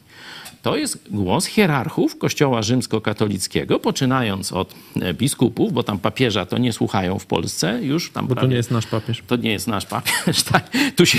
To 0.69 0.77
jest 0.77 1.09
głos 1.11 1.47
hierarchów 1.47 2.19
Kościoła 2.19 2.63
rzymskokatolickiego, 2.63 3.79
poczynając 3.81 4.53
od 4.53 4.75
e, 5.01 5.15
biskupów, 5.15 5.73
bo 5.73 5.83
tam 5.83 5.99
papieża 5.99 6.47
to 6.47 6.59
nie 6.59 6.73
słuchają 6.73 7.19
w 7.19 7.27
Polsce 7.27 7.79
już. 7.83 8.11
Tam 8.13 8.27
Bo 8.27 8.35
to 8.35 8.41
prawie- 8.41 8.51
nie 8.51 8.57
jest 8.57 8.71
nasz 8.71 8.87
papież. 8.87 9.23
to 9.27 9.37
nie 9.37 9.51
jest 9.53 9.67
nasz 9.69 9.87
papież. 9.87 10.43
Tak? 10.53 10.71
Tu 10.97 11.07
się 11.07 11.19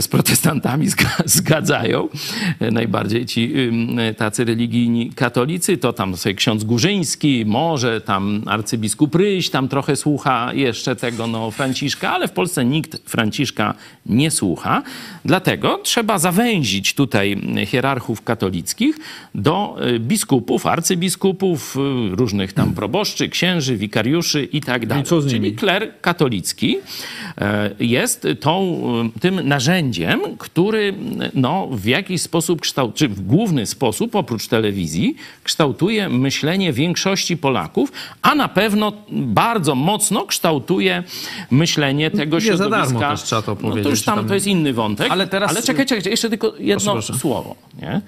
z 0.00 0.08
protestantami 0.08 0.88
zga- 0.88 1.22
zgadzają. 1.24 2.08
Najbardziej 2.60 3.26
ci 3.26 3.52
tacy 4.16 4.44
religijni 4.44 5.10
katolicy, 5.10 5.76
to 5.76 5.92
tam 5.92 6.16
sobie 6.16 6.34
ksiądz 6.34 6.64
Górzyński, 6.64 7.44
może 7.46 8.00
tam 8.00 8.42
arcybiskup 8.46 9.14
Ryś, 9.14 9.50
tam 9.50 9.68
trochę 9.68 9.96
słucha 9.96 10.52
jeszcze 10.54 10.96
tego 10.96 11.26
no, 11.26 11.50
Franciszka, 11.50 12.12
ale 12.12 12.28
w 12.28 12.32
Polsce 12.32 12.64
nikt 12.64 13.10
Franciszka 13.10 13.74
nie 14.06 14.30
słucha. 14.30 14.82
Dlatego 15.24 15.80
trzeba 15.82 16.18
zawęzić 16.18 16.94
tutaj 16.94 17.40
hierarchów 17.66 18.22
katolickich 18.22 18.47
do 19.34 19.76
y, 19.94 19.98
biskupów, 20.00 20.66
arcybiskupów, 20.66 21.76
y, 22.12 22.16
różnych 22.16 22.52
tam 22.52 22.74
proboszczy, 22.74 23.28
księży, 23.28 23.76
wikariuszy 23.76 24.44
i 24.44 24.60
tak 24.60 24.86
dalej. 24.86 25.04
co 25.04 25.20
z 25.22 25.30
Czyli 25.30 25.52
kler 25.52 25.92
katolicki 26.00 26.76
e, 27.38 27.70
jest 27.80 28.26
tą, 28.40 28.82
e, 29.16 29.20
tym 29.20 29.48
narzędziem, 29.48 30.20
który 30.38 30.94
no, 31.34 31.68
w 31.72 31.84
jakiś 31.84 32.22
sposób 32.22 32.60
kształt, 32.60 32.94
czy 32.94 33.08
w 33.08 33.20
główny 33.20 33.66
sposób, 33.66 34.14
oprócz 34.14 34.48
telewizji, 34.48 35.16
kształtuje 35.44 36.08
myślenie 36.08 36.72
większości 36.72 37.36
Polaków, 37.36 37.92
a 38.22 38.34
na 38.34 38.48
pewno 38.48 38.92
bardzo 39.10 39.74
mocno 39.74 40.26
kształtuje 40.26 41.02
myślenie 41.50 42.10
tego 42.10 42.36
Nie 42.36 42.40
za 42.40 42.46
środowiska. 42.46 42.84
darmo 42.84 43.00
też 43.00 43.22
trzeba 43.22 43.42
to 43.42 43.50
no, 43.50 43.56
to 43.56 43.62
powiedzieć, 43.62 43.90
już 43.90 44.02
tam, 44.02 44.16
tam- 44.18 44.28
to 44.28 44.34
jest 44.34 44.46
inny 44.46 44.72
wątek. 44.72 45.10
Ale 45.10 45.26
teraz- 45.26 45.50
Ale 45.50 45.62
czekaj, 45.62 45.86
czekaj, 45.86 46.10
jeszcze 46.10 46.28
tylko 46.28 46.54
jedno 46.58 46.92
Proszę, 46.92 47.06
proszę. 47.06 47.20
słowo. 47.20 47.56
Nie? 47.82 48.00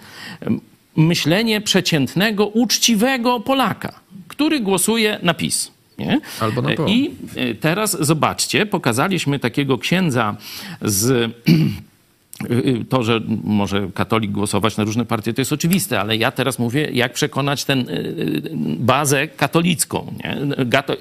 Myślenie 0.96 1.60
przeciętnego, 1.60 2.46
uczciwego 2.46 3.40
Polaka, 3.40 4.00
który 4.28 4.60
głosuje 4.60 5.18
na 5.22 5.34
PiS. 5.34 5.70
Nie? 6.00 6.20
Albo 6.40 6.62
na 6.62 6.74
PO. 6.74 6.86
I 6.88 7.10
e, 7.36 7.54
teraz 7.54 7.96
zobaczcie, 8.00 8.66
pokazaliśmy 8.66 9.38
takiego 9.38 9.78
księdza 9.78 10.36
z. 10.82 11.10
y, 11.10 11.30
To, 12.88 13.02
że 13.02 13.20
może 13.44 13.88
katolik 13.94 14.30
głosować 14.30 14.76
na 14.76 14.84
różne 14.84 15.04
partie, 15.04 15.34
to 15.34 15.40
jest 15.40 15.52
oczywiste, 15.52 16.00
ale 16.00 16.16
ja 16.16 16.30
teraz 16.30 16.58
mówię, 16.58 16.88
jak 16.92 17.12
przekonać 17.12 17.64
tę 17.64 17.84
bazę 18.78 19.28
katolicką, 19.28 20.12
nie? 20.24 20.36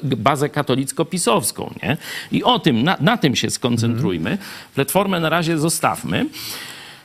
Bazę 0.03 0.49
katolicko-pisowską. 0.49 1.73
Nie? 1.83 1.97
I 2.31 2.43
o 2.43 2.59
tym, 2.59 2.83
na, 2.83 2.97
na 2.99 3.17
tym 3.17 3.35
się 3.35 3.49
skoncentrujmy. 3.49 4.37
Platformę 4.75 5.19
na 5.19 5.29
razie 5.29 5.57
zostawmy. 5.57 6.25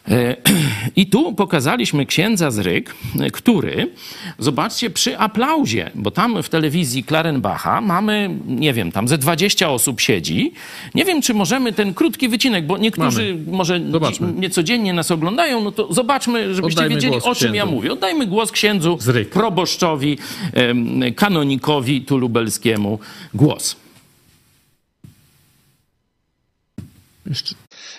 E, 0.08 0.36
I 0.96 1.06
tu 1.06 1.34
pokazaliśmy 1.34 2.06
księdza 2.06 2.50
z 2.50 2.58
Ryk, 2.58 2.94
e, 3.20 3.30
który, 3.30 3.90
zobaczcie, 4.38 4.90
przy 4.90 5.18
aplauzie, 5.18 5.90
bo 5.94 6.10
tam 6.10 6.42
w 6.42 6.48
telewizji 6.48 7.04
Klarenbacha 7.04 7.80
mamy, 7.80 8.30
nie 8.46 8.72
wiem, 8.72 8.92
tam 8.92 9.08
ze 9.08 9.18
20 9.18 9.70
osób 9.70 10.00
siedzi. 10.00 10.52
Nie 10.94 11.04
wiem, 11.04 11.22
czy 11.22 11.34
możemy 11.34 11.72
ten 11.72 11.94
krótki 11.94 12.28
wycinek, 12.28 12.66
bo 12.66 12.78
niektórzy 12.78 13.38
może 13.46 13.80
Zobaczmy. 13.90 14.32
dzi- 14.32 14.40
niecodziennie 14.40 14.92
nas 14.92 15.10
oglądają, 15.10 15.60
no 15.60 15.72
to 15.72 15.92
zobaczmy, 15.92 16.54
żebyście 16.54 16.80
Oddajmy 16.80 16.94
wiedzieli, 16.94 17.22
o 17.22 17.34
czym 17.34 17.54
ja 17.54 17.66
mówię. 17.66 17.92
Oddajmy 17.92 18.26
głos 18.26 18.52
księdzu 18.52 18.98
proboszczowi, 19.30 20.18
kanonikowi 21.16 22.02
tu 22.02 22.18
lubelskiemu 22.18 22.98
głos. 23.34 23.76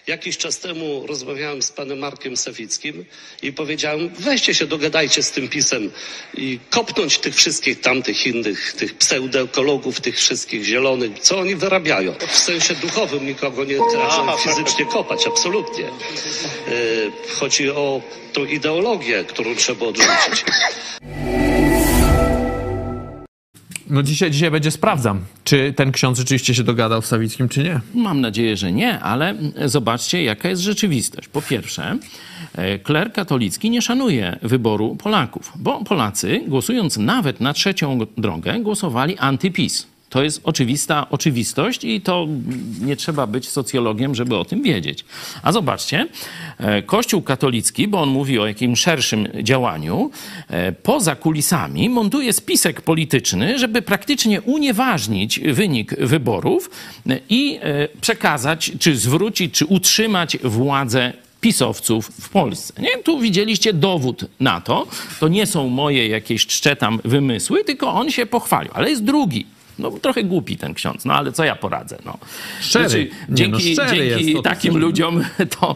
Jakiś 0.07 0.37
czas 0.37 0.59
temu 0.59 1.07
rozmawiałem 1.07 1.61
z 1.61 1.71
panem 1.71 1.99
Markiem 1.99 2.37
Sawickim 2.37 3.05
i 3.41 3.53
powiedziałem, 3.53 4.09
weźcie 4.19 4.53
się, 4.53 4.67
dogadajcie 4.67 5.23
z 5.23 5.31
tym 5.31 5.47
pisem 5.47 5.91
i 6.33 6.59
kopnąć 6.69 7.19
tych 7.19 7.35
wszystkich 7.35 7.81
tamtych 7.81 8.27
innych, 8.27 8.73
tych 8.73 8.97
pseudoekologów, 8.97 10.01
tych 10.01 10.17
wszystkich 10.17 10.63
zielonych, 10.63 11.19
co 11.19 11.39
oni 11.39 11.55
wyrabiają. 11.55 12.13
W 12.27 12.37
sensie 12.37 12.75
duchowym 12.75 13.25
nikogo 13.27 13.63
nie 13.63 13.77
trzeba 13.91 14.37
fizycznie 14.37 14.85
kopać, 14.85 15.27
absolutnie. 15.27 15.85
E, 15.85 15.91
Chodzi 17.39 17.69
o 17.69 18.01
tą 18.33 18.45
ideologię, 18.45 19.23
którą 19.27 19.55
trzeba 19.55 19.85
odrzucić. 19.85 20.43
No 23.89 24.03
dzisiaj, 24.03 24.31
dzisiaj 24.31 24.51
będzie 24.51 24.71
sprawdzam, 24.71 25.19
czy 25.43 25.73
ten 25.75 25.91
ksiądz 25.91 26.17
rzeczywiście 26.17 26.55
się 26.55 26.63
dogadał 26.63 27.01
z 27.01 27.05
Sawickim, 27.05 27.49
czy 27.49 27.63
nie. 27.63 27.79
Mam 27.93 28.21
nadzieję, 28.21 28.57
że 28.57 28.71
nie, 28.71 28.99
ale 28.99 29.35
zobaczcie, 29.65 30.23
jaka 30.23 30.49
jest 30.49 30.61
rzeczywistość. 30.61 31.27
Po 31.27 31.41
pierwsze, 31.41 31.97
e, 32.53 32.79
kler 32.79 33.13
katolicki 33.13 33.69
nie 33.69 33.81
szanuje 33.81 34.39
wyboru 34.41 34.95
Polaków, 34.95 35.53
bo 35.55 35.83
Polacy, 35.83 36.41
głosując 36.47 36.97
nawet 36.97 37.39
na 37.39 37.53
trzecią 37.53 37.99
drogę, 38.17 38.59
głosowali 38.59 39.17
antypis. 39.17 39.94
To 40.15 40.23
jest 40.23 40.41
oczywista 40.43 41.09
oczywistość 41.09 41.83
i 41.83 42.01
to 42.01 42.27
nie 42.81 42.95
trzeba 42.95 43.27
być 43.27 43.49
socjologiem, 43.49 44.15
żeby 44.15 44.37
o 44.37 44.45
tym 44.45 44.63
wiedzieć. 44.63 45.05
A 45.43 45.51
zobaczcie, 45.51 46.07
e, 46.57 46.81
Kościół 46.81 47.21
katolicki, 47.21 47.87
bo 47.87 48.01
on 48.01 48.09
mówi 48.09 48.39
o 48.39 48.47
jakimś 48.47 48.79
szerszym 48.79 49.27
działaniu, 49.43 50.11
e, 50.49 50.71
poza 50.71 51.15
kulisami 51.15 51.89
montuje 51.89 52.33
spisek 52.33 52.81
polityczny, 52.81 53.59
żeby 53.59 53.81
praktycznie 53.81 54.41
unieważnić 54.41 55.39
wynik 55.39 55.95
wyborów 55.99 56.69
e, 57.09 57.19
i 57.29 57.59
przekazać, 58.01 58.71
czy 58.79 58.97
zwrócić, 58.97 59.53
czy 59.53 59.65
utrzymać 59.65 60.37
władzę 60.43 61.13
pisowców 61.41 62.07
w 62.21 62.29
Polsce. 62.29 62.81
Nie? 62.81 62.97
Tu 62.97 63.19
widzieliście 63.19 63.73
dowód 63.73 64.25
na 64.39 64.61
to. 64.61 64.87
To 65.19 65.27
nie 65.27 65.45
są 65.45 65.69
moje 65.69 66.07
jakieś 66.07 66.45
czcze 66.45 66.75
tam 66.75 66.99
wymysły, 67.03 67.63
tylko 67.63 67.93
on 67.93 68.11
się 68.11 68.25
pochwalił. 68.25 68.71
Ale 68.75 68.89
jest 68.89 69.03
drugi. 69.03 69.54
No 69.79 69.91
trochę 69.91 70.23
głupi 70.23 70.57
ten 70.57 70.73
ksiądz, 70.73 71.05
no 71.05 71.13
ale 71.13 71.31
co 71.31 71.43
ja 71.43 71.55
poradzę, 71.55 71.97
no. 72.05 72.17
Szczery. 72.61 73.09
No, 73.29 73.35
dzięki 73.35 73.73
szczery 73.73 74.09
dzięki 74.09 74.33
to 74.33 74.41
takim 74.41 74.73
co- 74.73 74.79
ludziom 74.85 75.23
to 75.59 75.75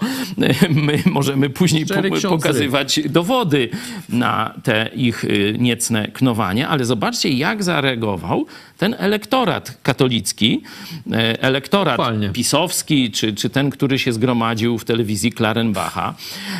my 0.69 1.03
możemy 1.05 1.49
później 1.49 1.85
po, 1.85 2.29
pokazywać 2.29 2.99
dowody 3.09 3.69
na 4.09 4.53
te 4.63 4.89
ich 4.95 5.23
y, 5.23 5.55
niecne 5.59 6.07
knowanie, 6.07 6.67
ale 6.67 6.85
zobaczcie 6.85 7.29
jak 7.29 7.63
zareagował 7.63 8.45
ten 8.79 8.95
elektorat 8.99 9.77
katolicki, 9.83 10.61
e, 11.11 11.41
elektorat 11.41 12.01
pisowski, 12.33 13.11
czy, 13.11 13.33
czy 13.33 13.49
ten, 13.49 13.69
który 13.69 13.99
się 13.99 14.13
zgromadził 14.13 14.77
w 14.77 14.85
telewizji 14.85 15.31
Klarenbacha, 15.31 16.13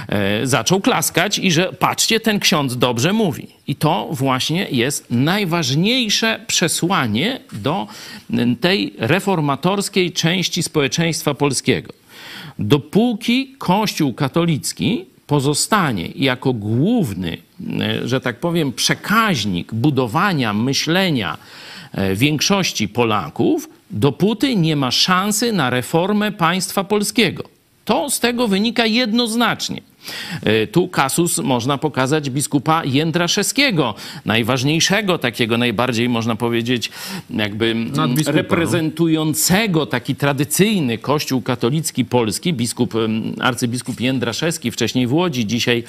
e, 0.08 0.48
zaczął 0.48 0.82
klaskać 0.82 1.40
i 1.40 1.52
że 1.52 1.74
patrzcie, 1.74 2.20
ten 2.20 2.40
ksiądz 2.40 2.78
dobrze 2.78 3.14
mówi. 3.14 3.48
I 3.68 3.76
to 3.76 4.08
właśnie 4.12 4.68
jest 4.72 5.06
najważniejsze 5.12 6.40
przesłanie 6.48 7.29
do 7.54 7.88
m, 8.30 8.56
tej 8.56 8.94
reformatorskiej 8.98 10.12
części 10.12 10.64
społeczeństwa 10.64 11.34
polskiego. 11.34 11.94
Dopóki 12.60 13.56
Kościół 13.58 14.14
katolicki 14.14 15.06
pozostanie 15.28 16.10
jako 16.16 16.54
główny, 16.54 17.38
e, 17.80 18.08
że 18.08 18.22
tak 18.22 18.40
powiem, 18.40 18.74
przekaźnik 18.74 19.74
budowania 19.74 20.54
myślenia 20.54 21.38
e, 21.92 22.16
większości 22.16 22.88
Polaków, 22.88 23.70
dopóty 23.92 24.56
nie 24.56 24.76
ma 24.76 24.92
szansy 24.92 25.54
na 25.54 25.70
reformę 25.70 26.32
państwa 26.32 26.84
polskiego. 26.84 27.44
To 27.86 28.10
z 28.10 28.20
tego 28.20 28.48
wynika 28.48 28.86
jednoznacznie. 28.86 29.82
E, 30.44 30.68
Tu 30.68 30.88
kasus 30.88 31.38
można 31.38 31.78
pokazać 31.78 32.30
biskupa 32.30 32.86
Jędraszewskiego, 32.86 33.96
najważniejszego, 34.26 35.18
takiego 35.18 35.58
najbardziej 35.58 36.10
można 36.10 36.36
powiedzieć, 36.36 36.92
jakby 37.30 37.76
Nadbiskupa, 37.76 38.32
no. 38.32 38.38
reprezentującego 38.38 39.86
taki 39.86 40.16
tradycyjny 40.16 40.98
kościół 40.98 41.42
katolicki 41.42 42.06
polski, 42.06 42.54
biskup, 42.54 42.94
arcybiskup 43.40 44.02
Jędraszewski, 44.02 44.72
wcześniej 44.72 45.08
w 45.08 45.14
Łodzi, 45.14 45.48
dzisiaj 45.48 45.80
e, 45.80 45.84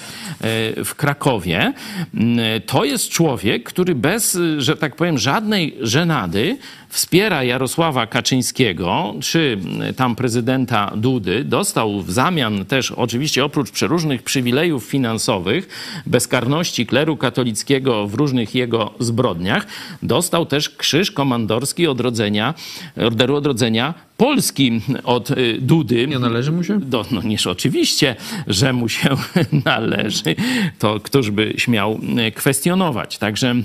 w 0.85 0.95
Krakowie. 0.95 1.73
Mm, 2.13 2.39
To 2.65 2.85
jest 2.85 3.09
człowiek, 3.09 3.63
który 3.63 3.95
bez, 3.95 4.35
y, 4.35 4.61
że 4.61 4.77
tak 4.77 4.95
powiem, 4.95 5.17
żadnej 5.17 5.75
żenady 5.81 6.57
wspiera 6.89 7.43
Jarosława 7.43 8.07
Kaczyńskiego, 8.07 9.15
czy 9.21 9.57
tam 9.95 10.15
prezydenta 10.15 10.91
Dudy. 10.95 11.43
Dostał 11.43 12.01
w 12.01 12.11
zamian 12.11 12.65
też, 12.65 12.91
oczywiście 12.91 13.45
oprócz 13.45 13.71
przeróżnych 13.71 14.00
przywilejów 14.23 14.83
finansowych, 14.83 15.67
bezkarności 16.05 16.85
kleru 16.85 17.17
katolickiego 17.17 18.07
w 18.07 18.13
różnych 18.13 18.55
jego 18.55 18.93
zbrodniach, 18.99 19.67
dostał 20.03 20.45
też 20.45 20.69
krzyż 20.69 21.11
komandorski 21.11 21.87
odrodzenia, 21.87 22.53
Orderu 22.97 23.35
Odrodzenia 23.35 23.93
Polski 24.17 24.81
od 25.03 25.31
y, 25.31 25.57
Dudy. 25.61 26.07
Nie 26.07 26.19
należy 26.19 26.51
mu 26.51 26.63
się? 26.63 26.79
Do, 26.79 27.05
no 27.11 27.21
nież 27.21 27.47
oczywiście, 27.47 28.15
że 28.47 28.73
mu 28.73 28.89
się 28.89 29.09
należy. 29.65 30.35
To 30.79 30.99
któż 30.99 31.31
by 31.31 31.53
śmiał 31.57 31.99
y, 32.27 32.31
kwestionować. 32.31 33.17
Także 33.17 33.55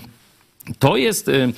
to 0.78 0.97
jest, 0.97 1.28
y, 1.28 1.53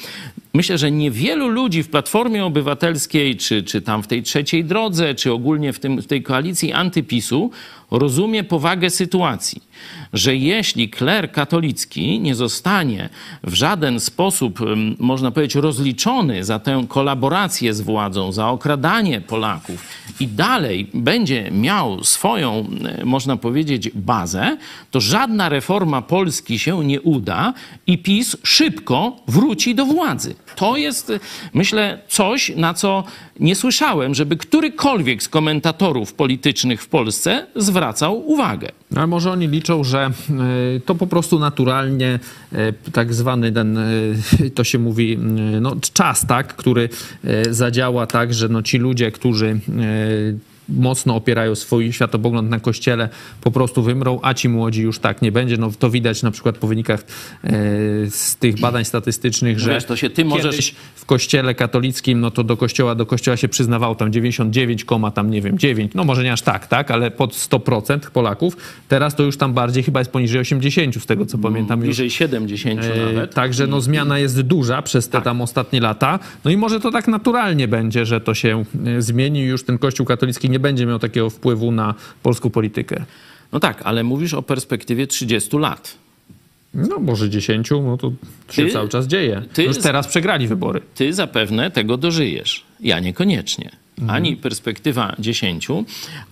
myślę, 0.59 0.78
że 0.78 0.90
niewielu 0.90 1.48
ludzi 1.48 1.82
w 1.82 1.90
Platformie 1.90 2.44
Obywatelskiej, 2.44 3.36
czy, 3.36 3.62
czy 3.62 3.82
tam 3.82 4.02
w 4.02 4.06
tej 4.06 4.22
trzeciej 4.22 4.64
drodze, 4.64 5.14
czy 5.14 5.32
ogólnie 5.32 5.72
w, 5.72 5.78
tym, 5.80 6.02
w 6.02 6.06
tej 6.06 6.22
koalicji 6.22 6.72
antypisu 6.72 7.50
rozumie 7.90 8.44
powagę 8.44 8.90
sytuacji, 8.90 9.62
że 10.12 10.36
jeśli 10.36 10.88
kler 10.88 11.32
katolicki 11.32 12.20
nie 12.20 12.34
zostanie 12.34 13.09
w 13.44 13.54
żaden 13.54 14.00
sposób, 14.00 14.59
można 14.98 15.30
powiedzieć, 15.30 15.54
rozliczony 15.54 16.44
za 16.44 16.59
tę 16.59 16.84
kolaborację 16.88 17.74
z 17.74 17.80
władzą, 17.80 18.32
za 18.32 18.48
okradanie 18.48 19.20
Polaków 19.20 19.86
i 20.20 20.28
dalej 20.28 20.90
będzie 20.94 21.50
miał 21.50 22.04
swoją, 22.04 22.66
y, 23.00 23.04
można 23.04 23.36
powiedzieć, 23.36 23.90
bazę, 23.94 24.56
to 24.90 25.00
żadna 25.00 25.48
reforma 25.48 26.02
Polski 26.02 26.59
się 26.59 26.84
nie 26.84 27.00
uda 27.00 27.54
i 27.86 27.98
PiS 27.98 28.36
szybko 28.42 29.16
wróci 29.28 29.74
do 29.74 29.84
władzy. 29.84 30.34
To 30.57 30.76
jest, 30.76 31.11
y, 31.11 31.20
myślę, 31.55 31.99
coś, 32.09 32.53
na 32.57 32.74
co 32.74 33.05
nie 33.40 33.55
słyszałem, 33.55 34.14
żeby 34.14 34.36
którykolwiek 34.36 35.22
z 35.22 35.28
komentatorów 35.28 36.14
politycznych 36.14 36.82
w 36.82 36.88
Polsce 36.88 37.46
zwracał 37.57 38.28
uwagę. 38.30 38.68
No, 38.90 38.99
Ale 38.99 39.07
może 39.07 39.32
oni 39.32 39.49
liczą, 39.49 39.84
że 39.84 40.11
y, 40.76 40.80
to 40.80 40.94
po 40.94 41.07
prostu 41.07 41.38
naturalnie 41.38 42.18
y, 42.53 42.90
tak 42.92 43.14
zwany 43.14 43.53
ten, 43.53 43.78
to 44.55 44.64
się 44.64 44.78
mówi, 44.78 45.18
no, 45.61 45.76
czas, 45.92 46.26
tak, 46.26 46.57
który 46.57 46.88
zadziała 47.51 48.07
tak, 48.07 48.34
że 48.34 48.49
no, 48.49 48.62
ci 48.62 48.78
ludzie, 48.78 49.11
którzy 49.11 49.61
mocno 50.69 51.16
opierają 51.16 51.55
swój 51.55 51.93
światopogląd 51.93 52.51
na 52.51 52.61
kościele, 52.61 53.09
po 53.41 53.51
prostu 53.51 53.83
wymrą, 53.83 54.19
a 54.23 54.35
ci 54.35 54.49
młodzi 54.49 54.83
już 54.83 54.99
tak 54.99 55.23
nie 55.23 55.33
będzie. 55.33 55.57
No, 55.57 55.71
to 55.79 55.91
widać 55.91 56.23
na 56.23 56.31
przykład 56.31 56.59
po 56.59 56.66
wynikach 56.66 57.01
y, 57.01 57.07
z 58.11 58.37
tych 58.37 58.61
badań 58.61 58.85
statystycznych, 58.85 59.59
że 59.59 59.71
Wiesz, 59.71 59.85
to 59.85 59.97
się 59.97 60.11
ty 60.11 60.25
możesz- 60.25 60.75
w 60.95 61.05
kościele 61.05 61.55
katolickim, 61.55 62.21
no 62.21 62.31
to 62.31 62.45
do 62.45 62.57
kościoła, 62.57 62.95
do 62.95 63.07
kościoła 63.07 63.37
się 63.37 63.49
przyznawało 63.49 63.95
tam 63.95 64.12
99, 64.12 64.85
koma 64.85 65.11
tam 65.11 65.31
nie 65.31 65.43
wiem, 65.43 65.59
9, 65.59 65.93
no 65.95 66.05
może 66.05 66.25
nie 66.25 66.33
aż 66.33 66.43
tak, 66.43 66.66
tak, 66.66 66.91
ale 66.91 67.11
pod 67.11 67.35
100% 67.35 68.11
Polaków. 68.11 68.57
Teraz 68.89 69.14
to 69.16 69.23
już 69.23 69.37
tam 69.37 69.53
bardziej 69.55 69.83
chyba 69.83 70.01
jest 70.01 70.11
poniżej 70.11 70.41
80 70.41 71.03
z 71.03 71.07
tego 71.07 71.27
co 71.27 71.39
pamiętam. 71.39 71.79
Już. 71.81 71.87
Bliżej 71.87 72.11
70 72.11 72.81
E, 72.85 73.07
nawet. 73.07 73.35
Także 73.35 73.66
no, 73.66 73.81
zmiana 73.81 74.19
jest 74.19 74.41
duża 74.41 74.83
przez 74.83 75.09
te 75.09 75.23
tam 75.23 75.41
ostatnie 75.41 75.81
lata. 75.81 76.19
No 76.45 76.51
i 76.51 76.57
może 76.57 76.81
to 76.81 76.91
tak 76.91 77.09
naturalnie 77.09 77.69
będzie, 77.69 78.07
że 78.07 78.21
to 78.21 78.35
się 78.35 78.64
e, 78.87 79.03
zmieni 79.03 79.41
już 79.41 79.64
ten 79.64 79.79
Kościół 79.79 80.07
katolicki 80.07 80.51
nie 80.51 80.57
będzie 80.59 80.86
miał 80.86 80.98
takiego 80.98 81.30
wpływu 81.30 81.70
na 81.72 81.94
polską 82.22 82.50
politykę. 82.50 83.04
No 83.52 83.61
tak, 83.61 83.82
ale 83.84 84.04
mówisz 84.04 84.34
o 84.34 84.42
perspektywie 84.42 85.06
30 85.06 85.56
lat. 85.59 85.94
No 86.74 86.98
może 86.98 87.30
10, 87.30 87.70
no 87.70 87.96
to 87.96 88.12
się 88.50 88.64
Ty- 88.66 88.70
cały 88.72 88.88
czas 88.88 89.06
dzieje. 89.06 89.42
ty 89.52 89.62
już 89.64 89.78
teraz 89.78 90.06
przegrali 90.09 90.48
wybory. 90.48 90.80
Ty 90.94 91.12
zapewne 91.12 91.70
tego 91.70 91.96
dożyjesz. 91.96 92.64
Ja 92.80 93.00
niekoniecznie. 93.00 93.70
Ani 94.09 94.36
perspektywa 94.36 95.14
10, 95.18 95.68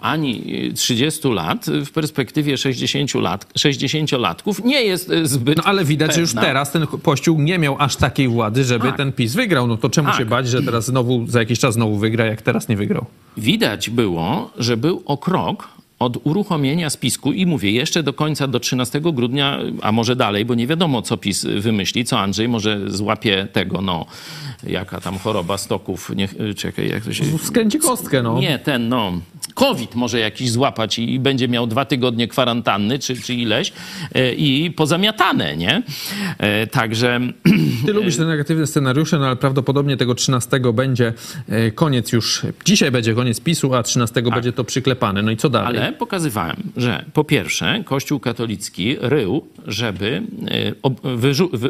ani 0.01 0.55
y, 0.71 0.73
30 0.75 1.29
lat 1.29 1.67
w 1.87 1.91
perspektywie 1.91 2.57
60 2.59 3.15
lat, 3.15 3.47
60-latków 3.59 4.65
nie 4.65 4.83
jest 4.85 5.11
y, 5.11 5.27
zbyt 5.27 5.57
No 5.59 5.65
ale 5.65 5.85
widać, 5.85 6.15
że 6.15 6.21
już 6.21 6.31
pewna. 6.31 6.43
teraz 6.43 6.73
ten 6.73 6.87
Kościół 7.03 7.41
nie 7.43 7.59
miał 7.59 7.77
aż 7.79 7.97
takiej 7.97 8.29
władzy, 8.29 8.65
żeby 8.65 8.87
Tak. 8.89 8.97
ten 8.97 9.13
PiS 9.13 9.35
wygrał. 9.35 9.67
No 9.67 9.77
to 9.77 9.91
czemu 9.91 10.09
Tak. 10.09 10.19
się 10.19 10.25
bać, 10.25 10.49
że 10.49 10.63
teraz 10.63 10.87
znowu, 10.87 11.27
za 11.27 11.39
jakiś 11.39 11.59
czas 11.59 11.75
znowu 11.75 11.97
wygra, 11.99 12.25
jak 12.27 12.43
teraz 12.43 12.69
nie 12.69 12.77
wygrał? 12.77 13.07
Widać 13.37 13.91
było, 13.91 14.51
że 14.59 14.77
był 14.77 15.03
o 15.07 15.17
krok 15.19 15.69
od 15.99 16.19
uruchomienia 16.27 16.91
spisku 16.91 17.33
i 17.33 17.47
mówię, 17.47 17.71
jeszcze 17.71 18.03
do 18.03 18.13
końca, 18.13 18.49
do 18.49 18.61
13 18.61 19.01
grudnia, 19.01 19.59
a 19.83 19.93
może 19.93 20.17
dalej, 20.17 20.45
bo 20.45 20.55
nie 20.55 20.67
wiadomo, 20.67 21.03
co 21.03 21.17
PiS 21.17 21.45
wymyśli, 21.45 22.05
co 22.05 22.19
Andrzej 22.21 22.49
może 22.49 22.91
złapie 22.91 23.49
tego, 23.53 23.81
no, 23.83 24.07
jaka 24.63 25.01
tam 25.01 25.19
choroba 25.19 25.59
stoków, 25.59 26.11
nie, 26.17 26.29
czekaj, 26.57 26.89
jak 26.89 27.05
to 27.05 27.13
się... 27.13 27.25
Skręci 27.39 27.79
kostkę, 27.79 28.23
no. 28.23 28.41
Nie, 28.41 28.59
ten, 28.59 28.89
no, 28.89 29.13
COVID 29.55 29.95
może 29.95 30.19
jakiś 30.19 30.51
złapać 30.51 30.99
i 30.99 31.21
będzie 31.21 31.49
miał 31.49 31.67
dwa 31.67 31.85
tygodnie 31.85 32.29
kwarantanny, 32.29 32.99
czy, 32.99 33.17
czy 33.23 33.35
ileś 33.35 33.73
e, 34.15 34.33
i 34.33 34.71
pozamiatane, 34.71 35.57
nie? 35.57 35.83
E, 36.39 36.67
Także... 36.67 37.21
Ty 37.87 37.93
lubisz 37.93 38.17
te 38.17 38.25
negatywne 38.25 38.67
scenariusze, 38.67 39.19
no 39.19 39.27
ale 39.27 39.37
prawdopodobnie 39.37 39.97
tego 39.97 40.15
13 40.15 40.61
będzie 40.75 41.13
koniec 41.75 42.13
już. 42.13 42.43
Dzisiaj 42.65 42.91
będzie 42.91 43.15
koniec 43.15 43.41
PiSu, 43.41 43.75
a 43.75 43.83
13 43.83 44.23
będzie 44.23 44.53
to 44.53 44.65
przyklepane. 44.65 45.23
No 45.23 45.31
i 45.31 45.37
co 45.37 45.49
dalej? 45.49 45.79
Ale 45.79 45.93
pokazywałem, 45.93 46.57
że 46.77 47.05
po 47.13 47.25
pierwsze 47.25 47.83
Kościół 47.85 48.21
katolicki 48.21 48.97
rył, 49.01 49.47
żeby 49.67 50.23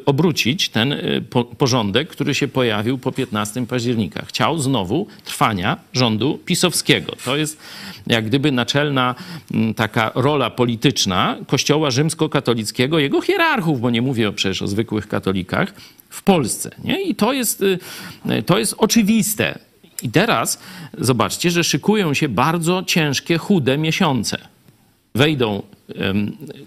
obrócić 0.06 0.68
ten 0.68 0.94
po- 1.30 1.44
porządek, 1.44 2.08
który 2.08 2.34
się 2.34 2.48
pojawił 2.48 2.75
po 3.02 3.12
15 3.12 3.66
października. 3.66 4.24
Chciał 4.26 4.58
znowu 4.58 5.06
trwania 5.24 5.76
rządu 5.92 6.38
pisowskiego. 6.44 7.12
To 7.24 7.36
jest 7.36 7.58
jak 8.06 8.26
gdyby 8.26 8.52
naczelna 8.52 9.14
m, 9.54 9.74
taka 9.74 10.12
rola 10.14 10.50
polityczna 10.50 11.36
Kościoła 11.46 11.90
rzymskokatolickiego, 11.90 12.98
jego 12.98 13.20
hierarchów, 13.20 13.80
bo 13.80 13.90
nie 13.90 14.02
mówię 14.02 14.32
przecież 14.32 14.62
o 14.62 14.66
zwykłych 14.66 15.08
katolikach, 15.08 15.74
w 16.10 16.22
Polsce. 16.22 16.70
Nie? 16.84 17.02
I 17.02 17.14
to 17.14 17.32
jest, 17.32 17.62
y, 17.62 17.78
to 18.46 18.58
jest 18.58 18.74
oczywiste. 18.78 19.58
I 20.02 20.10
teraz 20.10 20.58
zobaczcie, 20.98 21.50
że 21.50 21.64
szykują 21.64 22.14
się 22.14 22.28
bardzo 22.28 22.82
ciężkie, 22.86 23.38
chude 23.38 23.78
miesiące. 23.78 24.38
Wejdą 25.14 25.62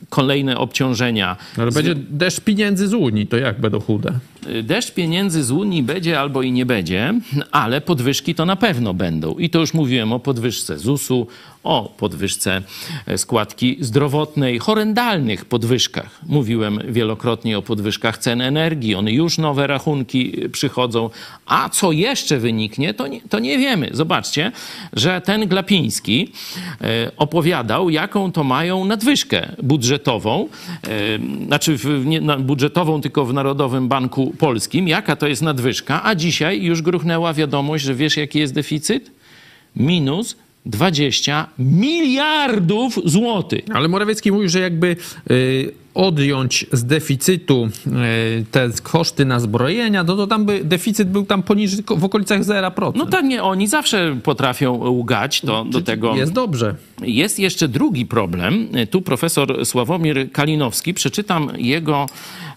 kolejne 0.09 0.57
obciążenia. 0.57 1.37
Ale 1.57 1.71
będzie 1.71 1.95
deszcz 1.95 2.41
pieniędzy 2.41 2.87
z 2.87 2.93
Unii, 2.93 3.27
to 3.27 3.37
jak 3.37 3.59
będą 3.61 3.79
chude? 3.79 4.13
deszcz 4.63 4.91
pieniędzy 4.91 5.43
z 5.43 5.51
Unii 5.51 5.83
będzie 5.83 6.19
albo 6.19 6.41
i 6.41 6.51
nie 6.51 6.65
będzie, 6.65 7.13
ale 7.51 7.81
podwyżki 7.81 8.35
to 8.35 8.45
na 8.45 8.55
pewno 8.55 8.93
będą. 8.93 9.37
I 9.37 9.49
to 9.49 9.59
już 9.59 9.73
mówiłem 9.73 10.13
o 10.13 10.19
podwyżce 10.19 10.77
ZUS-u, 10.77 11.27
o 11.63 11.93
podwyżce 11.97 12.61
e, 13.05 13.17
składki 13.17 13.77
zdrowotnej, 13.79 14.59
horrendalnych 14.59 15.45
podwyżkach. 15.45 16.19
Mówiłem 16.27 16.79
wielokrotnie 16.87 17.57
o 17.57 17.61
podwyżkach 17.61 18.17
cen 18.17 18.41
energii, 18.41 18.95
one 18.95 19.11
już 19.11 19.37
nowe 19.37 19.67
rachunki 19.67 20.49
przychodzą. 20.51 21.09
A 21.45 21.69
co 21.69 21.91
jeszcze 21.91 22.37
wyniknie, 22.37 22.93
to 22.93 23.07
nie, 23.07 23.21
to 23.21 23.39
nie 23.39 23.57
wiemy. 23.57 23.89
Zobaczcie, 23.93 24.51
że 24.93 25.21
ten 25.21 25.47
Glapiński 25.47 26.31
e, 26.81 27.11
opowiadał, 27.17 27.89
jaką 27.89 28.31
to 28.31 28.43
mają 28.43 28.85
nadwyżkę 28.85 29.55
budżetową, 29.63 30.47
e, 30.83 31.45
znaczy 31.45 31.77
w, 31.77 32.05
nie 32.05 32.21
budżetową, 32.21 33.01
tylko 33.01 33.25
w 33.25 33.33
Narodowym 33.33 33.87
Banku 33.87 34.33
Polskim, 34.37 34.87
jaka 34.87 35.15
to 35.15 35.27
jest 35.27 35.41
nadwyżka, 35.41 36.03
a 36.03 36.15
dzisiaj 36.15 36.61
już 36.61 36.81
gruchnęła 36.81 37.33
wiadomość, 37.33 37.83
że 37.83 37.95
wiesz 37.95 38.17
jaki 38.17 38.39
jest 38.39 38.53
deficyt? 38.53 39.11
Minus 39.75 40.35
20 40.65 41.47
miliardów 41.59 42.99
złotych. 43.05 43.61
Ale 43.73 43.87
Morawiecki 43.87 44.31
mówił, 44.31 44.49
że 44.49 44.59
jakby 44.59 44.95
y, 45.31 45.71
odjąć 45.93 46.65
z 46.71 46.83
deficytu 46.83 47.69
y, 47.87 48.45
te 48.51 48.69
koszty 48.83 49.25
na 49.25 49.39
zbrojenia, 49.39 50.03
no 50.03 50.15
to 50.15 50.27
tam 50.27 50.45
by 50.45 50.63
deficyt 50.63 51.09
był 51.09 51.25
tam 51.25 51.43
poniżej, 51.43 51.83
w 51.97 52.03
okolicach 52.03 52.41
0%. 52.41 52.91
No 52.95 53.05
tak 53.05 53.25
nie, 53.25 53.43
oni 53.43 53.67
zawsze 53.67 54.17
potrafią 54.23 54.89
łgać 54.89 55.41
to, 55.41 55.65
do 55.65 55.81
tego. 55.81 56.15
Jest 56.15 56.33
dobrze. 56.33 56.75
Jest 57.01 57.39
jeszcze 57.39 57.67
drugi 57.67 58.05
problem. 58.05 58.67
Tu 58.89 59.01
profesor 59.01 59.65
Sławomir 59.65 60.31
Kalinowski, 60.31 60.93
przeczytam 60.93 61.49
jego 61.57 62.05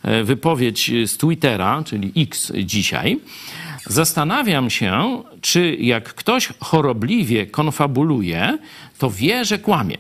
e, 0.02 0.24
wypowiedź 0.24 0.90
z 1.06 1.16
Twittera, 1.16 1.82
czyli 1.86 2.12
X 2.16 2.52
dzisiaj. 2.64 3.20
Zastanawiam 3.86 4.70
się, 4.70 5.22
czy 5.40 5.76
jak 5.80 6.14
ktoś 6.14 6.48
chorobliwie 6.60 7.46
konfabuluje, 7.46 8.58
to 8.98 9.10
wie, 9.10 9.44
że 9.44 9.58
kłamie. 9.58 9.96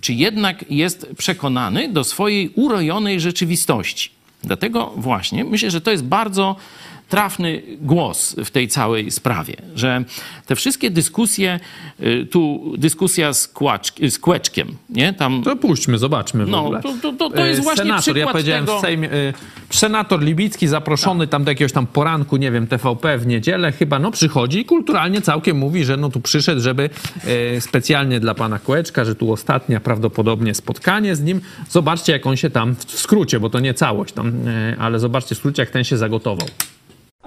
Czy 0.00 0.12
jednak 0.12 0.64
jest 0.70 1.06
przekonany 1.18 1.88
do 1.88 2.04
swojej 2.04 2.48
urojonej 2.54 3.20
rzeczywistości. 3.20 4.10
Dlatego 4.44 4.92
właśnie 4.96 5.44
myślę, 5.44 5.70
że 5.70 5.80
to 5.80 5.90
jest 5.90 6.04
bardzo 6.04 6.56
trafny 7.08 7.62
głos 7.80 8.36
w 8.44 8.50
tej 8.50 8.68
całej 8.68 9.10
sprawie, 9.10 9.56
że 9.74 10.04
te 10.46 10.56
wszystkie 10.56 10.90
dyskusje, 10.90 11.60
y, 12.00 12.26
tu 12.30 12.72
dyskusja 12.78 13.32
z, 13.32 13.48
kłaczk, 13.48 13.96
z 14.10 14.18
Kłeczkiem, 14.18 14.76
nie? 14.90 15.12
Tam, 15.12 15.42
To 15.42 15.56
puśćmy, 15.56 15.98
zobaczmy 15.98 16.46
w 16.46 16.48
no, 16.48 16.64
ogóle. 16.64 16.82
to, 16.82 16.94
to, 17.02 17.12
to, 17.12 17.30
to 17.30 17.46
jest 17.46 17.60
E, 17.60 17.62
właśnie 17.62 17.82
senator, 17.82 18.02
przykład 18.02 18.26
ja 18.26 18.32
powiedziałem 18.32 18.66
tego... 18.66 18.80
Sejmie, 18.80 19.08
senator 19.70 20.22
Libicki 20.22 20.68
zaproszony 20.68 21.26
tam 21.26 21.44
do 21.44 21.50
jakiegoś 21.50 21.72
tam 21.72 21.86
poranku, 21.86 22.36
nie 22.36 22.50
wiem, 22.50 22.66
TVP 22.66 23.18
w 23.18 23.26
niedzielę 23.26 23.72
chyba, 23.72 23.98
no 23.98 24.10
przychodzi 24.10 24.58
i 24.58 24.64
kulturalnie 24.64 25.22
całkiem 25.22 25.56
mówi, 25.56 25.84
że 25.84 25.96
no 25.96 26.08
tu 26.08 26.20
przyszedł, 26.20 26.60
żeby 26.60 26.90
specjalnie 27.60 28.20
dla 28.20 28.34
pana 28.34 28.58
Kłeczka, 28.58 29.04
że 29.04 29.14
tu 29.14 29.32
ostatnia 29.32 29.80
prawdopodobnie 29.80 30.54
spotkanie 30.54 31.16
z 31.16 31.22
nim. 31.22 31.40
Zobaczcie, 31.68 32.12
jak 32.12 32.26
on 32.26 32.36
się 32.36 32.50
tam, 32.50 32.76
w 32.86 32.98
skrócie, 32.98 33.40
bo 33.40 33.50
to 33.50 33.60
nie 33.60 33.74
całość 33.74 34.12
tam, 34.12 34.32
ale 34.78 34.98
zobaczcie 34.98 35.34
w 35.34 35.38
skrócie, 35.38 35.62
jak 35.62 35.70
ten 35.70 35.84
się 35.84 35.96
zagotował. 35.96 36.48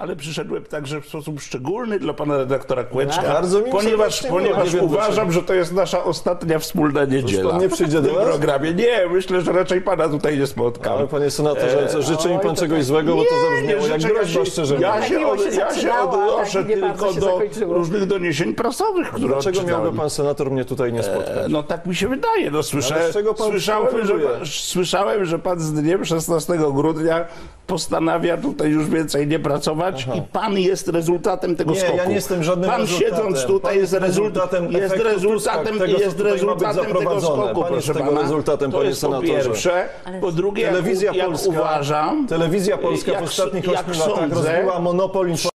Ale 0.00 0.16
przyszedłem 0.16 0.64
także 0.64 1.00
w 1.00 1.06
sposób 1.08 1.40
szczególny 1.40 1.98
dla 1.98 2.12
pana 2.14 2.36
redaktora 2.36 2.84
Kłeczka, 2.84 3.22
Bardzo 3.22 3.60
mi 3.60 3.70
ponieważ, 3.72 4.22
ponieważ. 4.22 4.74
Nie 4.74 4.82
uważam, 4.82 5.32
że 5.32 5.42
to 5.42 5.54
jest 5.54 5.72
nasza 5.72 6.04
ostatnia 6.04 6.58
wspólna 6.58 7.04
niedziela. 7.04 7.50
pan 7.50 7.60
nie 7.60 7.68
przyjdzie 7.68 8.00
w 8.00 8.04
do 8.06 8.12
nas? 8.12 8.24
programie. 8.24 8.74
Nie, 8.74 9.06
myślę, 9.10 9.40
że 9.40 9.52
raczej 9.52 9.80
pana 9.82 10.08
tutaj 10.08 10.38
nie 10.38 10.46
spotkam. 10.46 10.92
Ale 10.98 11.06
panie 11.06 11.30
senatorze, 11.30 11.88
co, 11.92 12.02
życzy 12.02 12.28
mi 12.28 12.38
pan 12.38 12.56
czegoś 12.56 12.84
złego, 12.84 13.16
bo 13.16 13.22
to 13.24 13.30
zabrzmiało 13.50 13.86
jak 13.86 14.00
groźba 14.00 14.20
ja 14.40 14.44
się- 14.44 14.50
szczerze 14.50 14.76
Ja 14.80 14.94
mówiąc. 14.94 15.08
się, 15.08 15.26
od, 15.26 15.54
ja 15.54 15.74
się 15.74 15.92
odnoszę 15.94 16.58
tak 16.58 16.68
nie 16.68 16.76
bardzo 16.76 16.98
tylko 17.06 17.14
się 17.14 17.20
do 17.20 17.26
zakończyło. 17.26 17.74
różnych 17.74 18.06
doniesień 18.06 18.54
prasowych, 18.54 19.08
które 19.08 19.28
Dlaczego 19.28 19.58
odczytałem. 19.60 19.84
miałby 19.84 19.98
pan 19.98 20.10
senator 20.10 20.50
mnie 20.50 20.64
tutaj 20.64 20.92
nie 20.92 21.02
spotkać? 21.02 21.46
No 21.48 21.62
tak 21.62 21.86
mi 21.86 21.94
się 21.96 22.08
wydaje. 22.08 22.50
No, 22.50 22.62
słysza, 22.62 22.96
słyszałem, 23.36 24.06
że 24.06 24.14
słyszałem, 24.44 25.24
że 25.24 25.38
pan 25.38 25.60
z 25.60 25.72
dniem 25.72 26.04
16 26.04 26.58
grudnia 26.72 27.24
postanawia 27.66 28.36
tutaj 28.36 28.70
już 28.70 28.86
więcej 28.88 29.26
nie 29.26 29.38
pracować 29.38 29.89
i 30.16 30.22
pan 30.32 30.58
jest 30.58 30.88
rezultatem 30.88 31.56
tego 31.56 31.72
Nie, 31.72 31.80
skoku. 31.80 31.96
ja 31.96 32.04
nie 32.04 32.14
jestem 32.14 32.44
żadnym 32.44 32.70
Pan 32.70 32.80
rezultatem. 32.80 33.10
siedząc 33.16 33.44
tutaj 33.44 33.72
Pan 33.72 33.80
jest, 33.80 33.92
rezultatem, 33.92 34.72
jest 34.72 34.96
rezultatem, 34.96 35.78
tego, 35.78 35.98
jest 35.98 36.20
rezultatem 36.20 36.86
tego 36.86 37.20
skoku, 37.20 37.60
Pan 37.62 37.72
jest 37.74 37.86
proszę 37.86 37.94
tego 37.94 38.06
pana. 38.06 38.20
rezultatem, 38.22 38.70
to 38.70 38.76
panie 38.76 38.88
jest 38.88 39.00
po 39.00 39.06
senatorze. 39.06 39.32
pierwsze. 39.32 39.88
Po 40.20 40.32
drugie, 40.32 40.64
Telewizja 40.66 41.06
jak, 41.06 41.16
jak 41.16 41.26
Polska, 41.26 41.48
uważam, 41.50 42.26
telewizja 42.26 42.78
polska 42.78 43.12
jak, 43.12 43.20
w 43.20 43.24
ostatnich 43.24 43.64
jak 43.64 43.88
8 43.88 44.00
latach 44.00 44.16
sądzę, 44.30 44.34
rozbiła 44.52 44.78
monopol 44.80 45.28
informacji. 45.28 45.50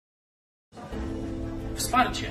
Wsparcie 1.75 2.27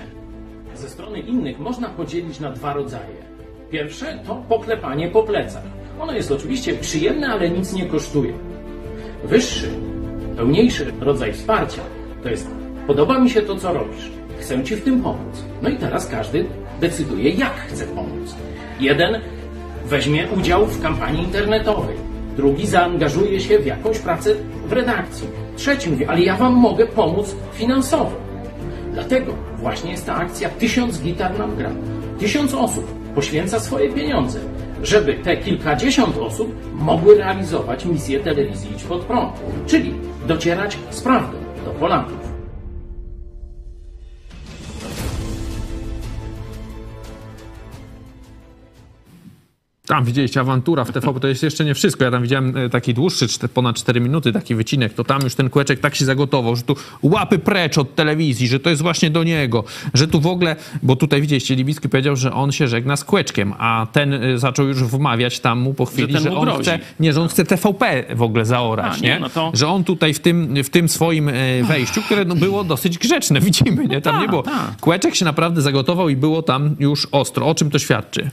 ze 0.75 0.89
strony 0.89 1.21
innych 1.21 1.59
można 1.59 1.89
podzielić 1.89 2.41
na 2.41 2.51
dwa 2.51 2.73
rodzaje. 2.73 3.31
Pierwsze 3.71 4.19
to 4.27 4.43
poklepanie 4.49 5.09
po 5.09 5.23
plecach. 5.23 5.63
Ono 6.01 6.13
jest 6.13 6.31
oczywiście 6.33 6.75
przyjemne, 6.75 7.29
ale 7.29 7.51
nic 7.51 7.73
nie 7.73 7.87
kosztuje. 7.87 8.33
Wyższy, 9.25 9.69
pełniejszy 10.41 10.93
rodzaj 11.01 11.33
wsparcia 11.33 11.83
to 12.23 12.29
jest 12.29 12.51
podoba 12.87 13.19
mi 13.19 13.31
się 13.31 13.43
to, 13.43 13.57
co 13.57 13.73
robisz. 13.73 14.11
Chcę 14.39 14.65
ci 14.65 14.77
w 14.77 14.85
tym 14.85 15.03
pomóc. 15.03 15.45
No 15.63 15.69
i 15.69 15.77
teraz 15.77 16.07
każdy 16.07 16.45
decyduje, 16.81 17.31
jak 17.31 17.55
chce 17.55 17.87
pomóc. 17.87 18.35
Jeden 18.81 19.21
weźmie 19.87 20.29
udział 20.39 20.67
w 20.67 20.83
kampanii 20.83 21.25
internetowej. 21.25 21.97
Drugi 22.37 22.67
zaangażuje 22.67 23.41
się 23.41 23.59
w 23.59 23.67
jakąś 23.67 23.99
pracę 23.99 24.35
w 24.67 24.73
redakcji. 24.73 25.29
Trzeci 25.57 25.91
mówi, 25.91 26.05
ale 26.05 26.21
ja 26.21 26.37
wam 26.37 26.53
mogę 26.53 26.87
pomóc 26.87 27.37
finansowo. 27.53 28.13
Dlatego 28.93 29.35
właśnie 29.59 29.91
jest 29.91 30.07
ta 30.07 30.15
akcja 30.15 30.49
Tysiąc 30.49 31.01
gitar 31.01 31.39
nam 31.39 31.57
gra. 31.57 31.71
Tysiąc 32.19 32.55
osób 32.55 33.15
poświęca 33.15 33.61
swoje 33.61 33.93
pieniądze, 33.93 34.39
żeby 34.83 35.15
te 35.15 35.37
kilkadziesiąt 35.37 36.17
osób 36.17 36.55
mogły 36.75 37.15
realizować 37.15 37.85
misję 37.85 38.21
telewizji 38.21 38.73
Idź 38.73 38.83
Pod 38.85 39.01
Prąd, 39.01 39.33
czyli 39.67 39.95
docierać 40.27 40.79
z 40.91 41.01
prawdą 41.01 41.39
do 41.65 41.71
Polaków. 41.71 42.30
Tam 49.91 50.05
widzieliście 50.05 50.41
awantura 50.41 50.85
w 50.85 50.93
TVP, 50.93 51.21
to 51.21 51.29
jest 51.29 51.43
jeszcze 51.43 51.65
nie 51.65 51.75
wszystko. 51.75 52.05
Ja 52.05 52.11
tam 52.11 52.23
widziałem 52.23 52.57
e, 52.57 52.69
taki 52.69 52.95
dłuższy, 52.95 53.27
ponad 53.55 53.77
4 53.77 54.01
minuty, 54.01 54.33
taki 54.33 54.55
wycinek. 54.55 54.95
To 54.95 55.05
tam 55.05 55.23
już 55.23 55.35
ten 55.35 55.51
kłeczek 55.51 55.81
tak 55.81 55.95
się 55.95 56.05
zagotował, 56.05 56.57
że 56.57 56.63
tu 56.63 56.77
łapy 57.03 57.39
precz 57.39 57.79
od 57.79 57.95
telewizji, 57.95 58.49
że 58.49 58.61
to 58.61 58.71
jest 58.71 58.83
właśnie 58.83 59.11
do 59.11 59.25
niego, 59.25 59.65
że 59.95 60.09
tu 60.09 60.21
w 60.21 60.27
ogóle, 60.27 60.57
bo 60.83 60.97
tutaj 60.97 61.21
widzieliście, 61.21 61.55
Libicki 61.57 61.89
powiedział, 61.89 62.17
że 62.17 62.33
on 62.33 62.53
się 62.53 62.69
żegna 62.69 62.97
z 62.97 63.05
kłeczkiem, 63.05 63.55
a 63.59 63.87
ten 63.93 64.13
e, 64.15 64.39
zaczął 64.39 64.69
już 64.69 64.85
wmawiać 64.85 65.41
tam 65.41 65.59
mu 65.59 65.75
po 65.75 65.87
chwili, 65.87 66.19
że, 66.21 66.31
mu 66.31 66.39
on 66.39 66.45
grozi. 66.45 66.63
chce, 66.63 66.79
nie, 67.01 67.13
że 67.13 67.23
on 67.23 67.29
chce 67.29 67.45
TVP 67.45 68.05
w 68.15 68.23
ogóle 68.23 68.45
zaorać, 68.45 68.93
A, 68.93 68.97
nie, 68.97 69.09
nie? 69.09 69.21
no 69.21 69.29
to- 69.29 69.51
Że 69.55 69.69
on 69.69 69.85
tutaj 69.85 70.15
w 70.15 70.21
tym, 70.21 70.55
w 70.65 70.71
tym 70.71 70.89
swoim 70.89 71.29
e, 71.29 71.33
wejściu, 71.69 72.03
które 72.03 72.25
no, 72.25 72.35
było 72.35 72.65
dosyć 72.65 72.99
grzeczne, 72.99 73.41
widzimy, 73.51 73.89
nie? 73.89 74.01
Tam 74.01 74.13
tak, 74.13 74.23
nie 74.23 74.29
było. 74.29 74.43
tak. 74.43 74.77
Kłeczek 74.81 75.15
się 75.15 75.25
naprawdę 75.25 75.63
zagotował 75.63 76.09
i 76.09 76.17
było 76.17 76.43
tam 76.43 76.77
już 76.79 77.09
ostro. 77.13 77.47
O 77.47 77.55
czym 77.55 77.71
to 77.71 77.79
świadczy? 77.79 78.31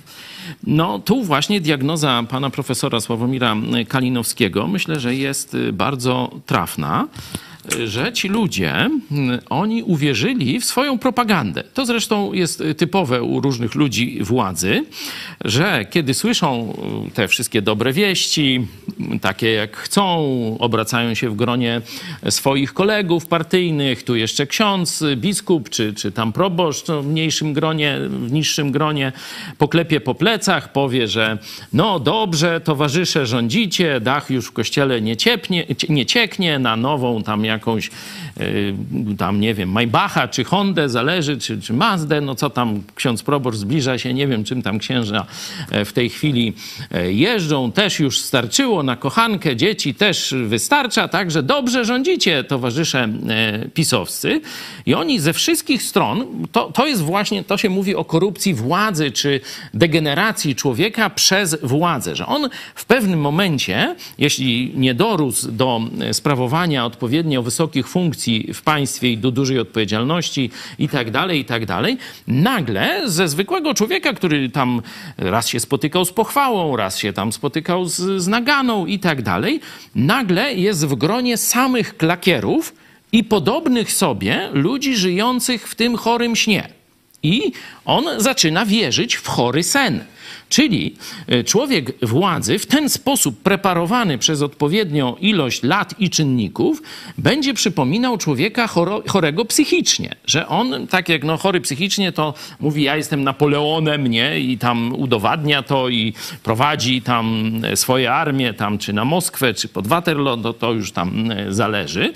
No 0.64 1.00
tu 1.00 1.24
właśnie 1.24 1.62
diagnoza 1.62 2.24
pana 2.30 2.50
profesora 2.50 3.00
Sławomira 3.00 3.56
Kalinowskiego 3.88 4.68
myślę, 4.68 5.00
że 5.00 5.16
jest 5.16 5.54
y, 5.54 5.74
bardzo 5.74 6.32
trafna, 6.46 7.08
że 7.86 8.14
ci 8.14 8.28
ludzie, 8.28 8.90
y, 9.12 9.40
oni 9.50 9.84
uwierzyli 9.84 10.60
w 10.60 10.66
swoją 10.66 11.00
propagandę. 11.00 11.64
To 11.74 11.86
zresztą 11.86 12.34
jest 12.34 12.62
y, 12.62 12.76
typowe 12.76 13.24
u 13.24 13.42
różnych 13.42 13.76
ludzi 13.76 14.20
władzy, 14.22 14.86
że 15.46 15.86
kiedy 15.90 16.14
słyszą 16.14 16.74
y, 17.08 17.12
te 17.12 17.28
wszystkie 17.28 17.62
dobre 17.62 17.94
wieści, 17.94 18.68
y, 19.16 19.20
takie 19.20 19.52
jak 19.52 19.78
chcą, 19.78 20.08
obracają 20.60 21.14
się 21.14 21.30
w 21.30 21.36
gronie 21.36 21.82
swoich 22.30 22.74
kolegów 22.74 23.26
partyjnych, 23.26 24.04
tu 24.04 24.16
jeszcze 24.16 24.48
ksiądz, 24.48 25.02
y, 25.02 25.16
biskup, 25.16 25.70
czy, 25.70 25.94
czy 25.94 26.12
tam 26.12 26.34
proboszcz 26.34 26.88
no, 26.88 27.02
w 27.02 27.08
mniejszym 27.08 27.54
gronie, 27.54 27.98
w 28.10 28.32
niższym 28.32 28.72
gronie, 28.72 29.12
poklepie 29.58 30.00
po 30.00 30.16
plecach, 30.16 30.72
powie, 30.72 31.08
że 31.08 31.38
no 31.74 32.00
dobrze, 32.00 32.62
towarzysze 32.62 33.26
rządzicie, 33.26 34.00
dach 34.00 34.30
już 34.30 34.48
w 34.48 34.52
kościele 34.52 35.02
nie, 35.02 35.18
ciepnie, 35.18 35.66
nie 35.90 36.06
cieknie, 36.06 36.60
na 36.60 36.76
nową 36.76 37.24
tam 37.24 37.46
jakąś, 37.58 37.88
y, 37.88 37.92
tam 39.18 39.40
nie 39.40 39.54
wiem, 39.54 39.72
Maybacha 39.72 40.28
czy 40.28 40.44
Hondę, 40.44 40.90
zależy, 40.90 41.38
czy, 41.38 41.62
czy 41.62 41.74
Mazdę, 41.74 42.22
no 42.22 42.36
co 42.36 42.50
tam 42.50 42.84
ksiądz 42.96 43.24
proboszcz 43.24 43.58
zbliża 43.58 43.98
się, 43.98 44.14
nie 44.14 44.28
wiem 44.28 44.44
czym 44.44 44.62
tam 44.62 44.80
księża 44.80 45.26
e, 45.72 45.86
w 45.86 45.94
tej 45.94 46.10
chwili 46.10 46.54
e, 46.92 47.12
jeżdżą, 47.12 47.72
też 47.72 48.00
już 48.00 48.20
starczyło 48.20 48.84
na 48.84 48.96
kochankę, 48.96 49.56
dzieci 49.56 49.94
też 49.96 50.36
wystarcza, 50.46 51.08
także 51.08 51.44
dobrze 51.44 51.86
rządzicie, 51.86 52.44
towarzysze 52.44 53.10
e, 53.30 53.70
pisowscy. 53.70 54.42
I 54.86 54.94
oni 54.94 55.20
ze 55.20 55.34
wszystkich 55.34 55.84
stron, 55.84 56.48
to, 56.52 56.72
to 56.72 56.88
jest 56.88 57.02
właśnie, 57.02 57.44
to 57.44 57.58
się 57.58 57.70
mówi 57.70 57.96
o 57.96 58.06
korupcji 58.06 58.54
władzy, 58.54 59.12
czy 59.12 59.40
degeneracji 59.74 60.56
człowieka 60.56 61.10
przez 61.10 61.58
władzę, 61.64 62.16
że 62.16 62.26
on 62.26 62.50
w 62.76 62.86
pewnym 62.86 63.20
momencie, 63.20 63.96
jeśli 64.18 64.74
nie 64.76 64.94
dorósł 64.94 65.52
do 65.52 65.82
sprawowania 66.12 66.86
odpowiednio 66.86 67.44
wysokich 67.44 67.88
funkcji 67.88 68.27
w 68.54 68.62
państwie 68.62 69.12
i 69.12 69.18
do 69.18 69.32
dużej 69.32 69.60
odpowiedzialności 69.60 70.50
i 70.80 70.90
tak 70.90 71.12
dalej, 71.12 71.40
i 71.40 71.46
tak 71.46 71.66
dalej, 71.66 71.98
nagle 72.28 73.02
ze 73.06 73.28
zwykłego 73.28 73.74
człowieka, 73.74 74.14
który 74.14 74.50
tam 74.50 74.82
raz 75.18 75.48
się 75.48 75.60
spotykał 75.60 76.06
z 76.06 76.12
pochwałą, 76.12 76.76
raz 76.76 76.98
się 76.98 77.14
tam 77.14 77.32
spotykał 77.32 77.86
z, 77.86 78.22
z 78.22 78.28
naganą 78.28 78.86
i 78.86 79.00
tak 79.00 79.22
dalej, 79.22 79.60
nagle 79.96 80.54
jest 80.54 80.86
w 80.86 80.96
gronie 80.96 81.38
samych 81.38 81.98
klakierów 81.98 82.74
i 83.12 83.24
podobnych 83.24 83.92
sobie 83.92 84.50
ludzi 84.54 84.96
żyjących 84.96 85.68
w 85.68 85.76
tym 85.76 85.98
chorym 85.98 86.36
śnie. 86.36 86.70
I 87.24 87.52
on 87.86 88.06
zaczyna 88.18 88.66
wierzyć 88.66 89.16
w 89.16 89.28
chory 89.28 89.64
sen. 89.64 90.04
Czyli 90.50 90.96
e, 91.28 91.44
człowiek 91.44 91.94
władzy 92.02 92.60
w 92.60 92.66
ten 92.66 92.90
sposób 92.90 93.42
preparowany 93.42 94.18
przez 94.18 94.42
odpowiednią 94.42 95.16
ilość 95.16 95.64
lat 95.64 95.94
i 96.00 96.10
czynników 96.10 96.82
będzie 97.18 97.54
przypominał 97.54 98.18
człowieka 98.18 98.68
choro, 98.68 99.04
chorego 99.08 99.46
psychicznie. 99.46 100.16
Że 100.26 100.48
on, 100.48 100.88
tak 100.88 101.10
jak 101.10 101.24
no, 101.24 101.38
chory 101.38 101.62
psychicznie, 101.62 102.12
to 102.12 102.34
mówi, 102.60 102.84
ja 102.84 102.98
jestem 102.98 103.24
Napoleonem, 103.24 104.08
nie? 104.08 104.40
I 104.40 104.58
tam 104.58 104.94
udowadnia 104.96 105.64
to 105.64 105.90
i 105.90 106.14
prowadzi 106.44 107.02
tam 107.02 107.52
swoje 107.76 108.14
armie, 108.14 108.54
tam 108.54 108.78
czy 108.78 108.94
na 108.94 109.06
Moskwę, 109.06 109.54
czy 109.54 109.68
pod 109.68 109.88
Waterloo, 109.88 110.38
to, 110.38 110.54
to 110.54 110.74
już 110.74 110.92
tam 110.92 111.32
e, 111.32 111.54
zależy. 111.54 112.14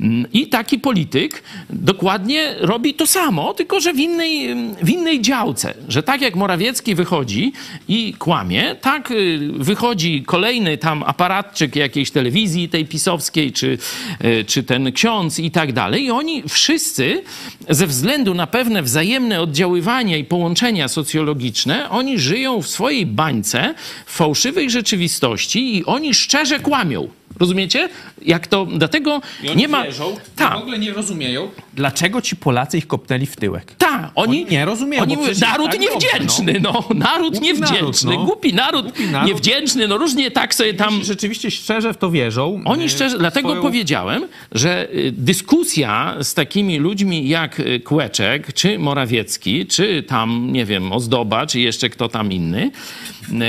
Mm, 0.00 0.26
I 0.32 0.46
taki 0.46 0.78
polityk 0.78 1.42
dokładnie 1.70 2.54
robi 2.60 2.94
to 2.94 3.06
samo, 3.06 3.54
tylko 3.54 3.80
że 3.80 3.92
w 3.92 3.98
innej, 3.98 4.56
w 4.82 4.90
innej 4.90 5.20
działce. 5.20 5.74
Że 5.88 6.02
tak 6.02 6.20
jak 6.20 6.36
Morawiecki 6.36 6.94
wychodzi 6.94 7.52
i 7.88 8.14
kłamie, 8.18 8.76
tak 8.80 9.10
y, 9.10 9.38
wychodzi 9.52 10.22
kolejny 10.26 10.78
tam 10.78 11.02
aparatczyk 11.02 11.76
jakiejś 11.76 12.10
telewizji 12.10 12.68
tej 12.68 12.86
pisowskiej, 12.86 13.52
czy, 13.52 13.78
y, 14.24 14.44
czy 14.44 14.62
ten 14.62 14.92
ksiądz 14.92 15.38
i 15.38 15.50
tak 15.50 15.72
dalej. 15.72 16.04
I 16.04 16.10
oni 16.10 16.42
wszyscy 16.48 17.22
ze 17.68 17.86
względu 17.86 18.34
na 18.34 18.46
pewne 18.46 18.82
wzajemne 18.82 19.40
oddziaływania 19.40 20.16
i 20.16 20.24
połączenia 20.24 20.88
socjologiczne, 20.88 21.90
oni 21.90 22.18
żyją 22.18 22.62
w 22.62 22.68
swojej 22.68 23.06
bańce, 23.06 23.74
w 24.06 24.16
fałszywej 24.16 24.70
rzeczywistości 24.70 25.76
i 25.76 25.84
oni 25.84 26.14
szczerze 26.14 26.60
kłamią. 26.60 27.08
Rozumiecie? 27.46 27.88
Jak 28.22 28.46
to, 28.46 28.66
dlatego 28.66 29.20
I 29.42 29.48
oni 29.48 29.56
nie 29.56 29.68
ma... 29.68 29.84
wierzą, 29.84 30.16
Tak. 30.36 30.52
w 30.54 30.56
ogóle 30.56 30.78
nie 30.78 30.92
rozumieją, 30.92 31.48
dlaczego 31.74 32.22
ci 32.22 32.36
Polacy 32.36 32.78
ich 32.78 32.86
kopnęli 32.86 33.26
w 33.26 33.36
tyłek. 33.36 33.74
Tak, 33.78 34.10
oni, 34.14 34.42
Oni 34.42 34.46
nie 34.50 34.64
rozumieją, 34.64 35.02
Oni 35.02 35.16
mówią, 35.16 35.32
naród 35.40 35.70
tak 35.70 35.80
niewdzięczny, 35.80 36.60
dobrze, 36.60 36.60
no. 36.88 36.94
Naród 36.94 37.32
Głupi 37.32 37.46
niewdzięczny, 37.46 38.10
naród, 38.10 38.18
no. 38.20 38.24
głupi 38.24 38.54
naród, 38.54 38.82
Głupi 38.86 39.06
naród. 39.06 39.28
niewdzięczny, 39.28 39.88
no 39.88 39.98
różnie 39.98 40.30
tak 40.30 40.54
sobie 40.54 40.74
tam... 40.74 41.04
Rzeczywiście 41.04 41.50
szczerze 41.50 41.92
w 41.92 41.96
to 41.96 42.10
wierzą. 42.10 42.60
Oni 42.64 42.84
e, 42.84 42.88
szczerze, 42.88 43.16
w 43.16 43.20
dlatego 43.20 43.48
swoją- 43.48 43.62
powiedziałem, 43.62 44.26
że 44.52 44.88
y, 44.94 45.12
dyskusja 45.12 46.16
z 46.22 46.34
takimi 46.34 46.78
ludźmi 46.78 47.28
jak 47.28 47.60
y, 47.60 47.80
Kłeczek, 47.80 48.52
czy 48.52 48.78
Morawiecki, 48.78 49.66
czy 49.66 50.02
tam, 50.02 50.48
nie 50.52 50.64
wiem, 50.64 50.92
Ozdoba, 50.92 51.46
czy 51.46 51.60
jeszcze 51.60 51.88
kto 51.90 52.08
tam 52.08 52.32
inny, 52.32 52.70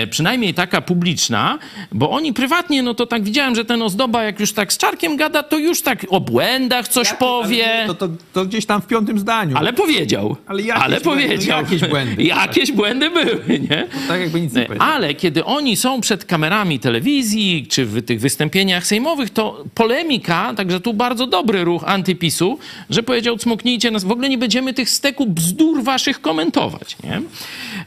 przynajmniej 0.09 0.53
taka 0.53 0.81
publiczna, 0.81 1.59
bo 1.91 2.09
oni 2.09 2.33
prywatnie, 2.33 2.83
no 2.83 2.93
to 2.93 3.05
tak 3.05 3.23
widziałem, 3.23 3.55
że 3.55 3.65
ten 3.65 3.81
Ozdoba, 3.81 4.23
jak 4.23 4.39
już 4.39 4.53
tak 4.53 4.73
z 4.73 4.77
Czarkiem 4.77 5.17
gada, 5.17 5.43
to 5.43 5.57
już 5.57 5.81
tak 5.81 6.05
o 6.09 6.19
błędach 6.19 6.87
coś 6.87 7.13
powie. 7.13 7.83
To, 7.87 7.93
to, 7.93 8.09
to 8.33 8.45
gdzieś 8.45 8.65
tam 8.65 8.81
w 8.81 8.87
piątym 8.87 9.19
zdaniu. 9.19 9.57
Ale 9.57 9.73
powiedział. 9.73 10.35
Ale 10.45 10.61
jakieś 10.61 10.83
ale 10.83 11.01
błędy, 11.01 11.23
powiedział. 11.23 11.63
jakieś 11.63 11.89
błędy. 11.89 12.23
jakieś 12.37 12.71
błędy 12.71 13.09
były, 13.09 13.59
nie? 13.59 13.87
Tak 14.07 14.21
jakby 14.21 14.41
nic 14.41 14.53
nie 14.53 14.65
powiedział. 14.65 14.87
Ale 14.89 15.13
kiedy 15.13 15.45
oni 15.45 15.75
są 15.75 16.01
przed 16.01 16.25
kamerami 16.25 16.79
telewizji, 16.79 17.67
czy 17.69 17.85
w 17.85 18.05
tych 18.05 18.19
wystąpieniach 18.19 18.87
sejmowych, 18.87 19.29
to 19.29 19.63
polemika, 19.75 20.53
także 20.53 20.79
tu 20.79 20.93
bardzo 20.93 21.27
dobry 21.27 21.63
ruch 21.63 21.83
antypisu, 21.85 22.59
że 22.89 23.03
powiedział, 23.03 23.37
cmoknijcie 23.37 23.91
nas, 23.91 24.03
w 24.03 24.11
ogóle 24.11 24.29
nie 24.29 24.37
będziemy 24.37 24.73
tych 24.73 24.89
steku 24.89 25.25
bzdur 25.25 25.83
waszych 25.83 26.21
komentować, 26.21 26.97
nie? 27.03 27.21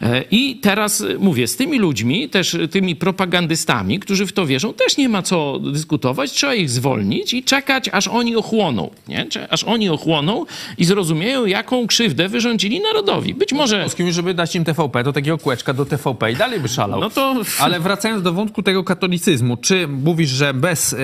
E, 0.03 0.25
I 0.31 0.57
teraz 0.57 1.01
e, 1.01 1.19
mówię, 1.19 1.47
z 1.49 1.57
tymi 1.57 1.76
ludźmi, 1.79 2.29
też 2.29 2.57
tymi 2.71 2.97
propagandystami, 2.97 4.01
którzy 4.01 4.27
w 4.27 4.33
to 4.33 4.47
wierzą, 4.47 4.75
też 4.75 4.97
nie 4.97 5.09
ma 5.09 5.23
co 5.23 5.59
dyskutować, 5.59 6.33
trzeba 6.33 6.55
ich 6.55 6.71
zwolnić 6.71 7.35
i 7.35 7.45
czekać, 7.45 7.89
aż 7.93 8.09
oni 8.09 8.37
ochłoną, 8.37 8.91
nie? 9.09 9.27
Aż 9.51 9.65
oni 9.65 9.89
ochłoną 9.89 10.47
i 10.79 10.85
zrozumieją, 10.85 11.47
jaką 11.47 11.87
krzywdę 11.87 12.29
wyrządzili 12.29 12.81
narodowi. 12.81 13.35
Być 13.35 13.53
może... 13.53 13.81
Polskim, 13.81 14.13
żeby 14.13 14.35
dać 14.35 14.57
im 14.57 14.65
TVP, 14.65 15.05
to 15.05 15.13
takiego 15.13 15.39
kłeczka 15.39 15.75
do 15.75 15.87
TVP 15.87 16.33
i 16.33 16.37
dalej 16.37 16.61
by 16.61 16.69
szalał. 16.69 17.01
No 17.01 17.11
to... 17.11 17.35
Ale 17.61 17.81
wracając 17.81 18.23
do 18.23 18.33
wątku 18.33 18.63
tego 18.63 18.85
katolicyzmu, 18.85 19.57
czy 19.57 19.89
mówisz, 19.89 20.31
że 20.31 20.55
bez 20.55 20.93
y, 20.93 20.97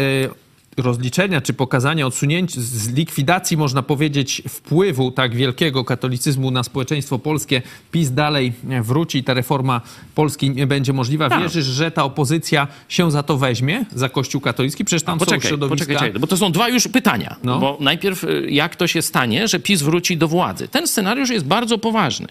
rozliczenia, 0.76 1.40
czy 1.40 1.52
pokazania, 1.52 2.06
odsunięcia, 2.06 2.54
z 2.60 2.88
likwidacji, 2.88 3.56
można 3.56 3.82
powiedzieć, 3.82 4.42
wpływu 4.48 5.10
tak 5.10 5.34
wielkiego 5.34 5.84
katolicyzmu 5.84 6.50
na 6.50 6.62
społeczeństwo 6.62 7.18
polskie, 7.18 7.62
PiS 7.90 8.10
dalej 8.10 8.52
wróci 8.82 9.18
i 9.18 9.24
ta 9.24 9.34
reforma 9.34 9.80
Polski 10.14 10.50
nie 10.50 10.66
będzie 10.66 10.92
możliwa? 10.92 11.28
Tak. 11.28 11.40
Wierzysz, 11.40 11.66
że 11.66 11.90
ta 11.90 12.04
opozycja 12.04 12.68
się 12.88 13.10
za 13.10 13.22
to 13.22 13.36
weźmie, 13.36 13.84
za 13.94 14.08
Kościół 14.08 14.40
katolicki? 14.40 14.84
Przecież 14.84 15.02
tam 15.02 15.18
są 15.18 15.24
Poczekaj, 15.24 15.48
środowiska... 15.48 15.86
poczekaj, 15.86 16.06
czekaj, 16.06 16.20
bo 16.20 16.26
to 16.26 16.36
są 16.36 16.52
dwa 16.52 16.68
już 16.68 16.88
pytania. 16.88 17.36
No. 17.44 17.58
Bo 17.58 17.78
najpierw 17.80 18.24
y, 18.24 18.46
jak 18.50 18.76
to 18.76 18.86
się 18.86 19.02
stanie, 19.02 19.48
że 19.48 19.60
PiS 19.60 19.82
wróci 19.82 20.16
do 20.16 20.28
władzy? 20.28 20.68
Ten 20.68 20.86
scenariusz 20.86 21.30
jest 21.30 21.46
bardzo 21.46 21.78
poważny. 21.78 22.26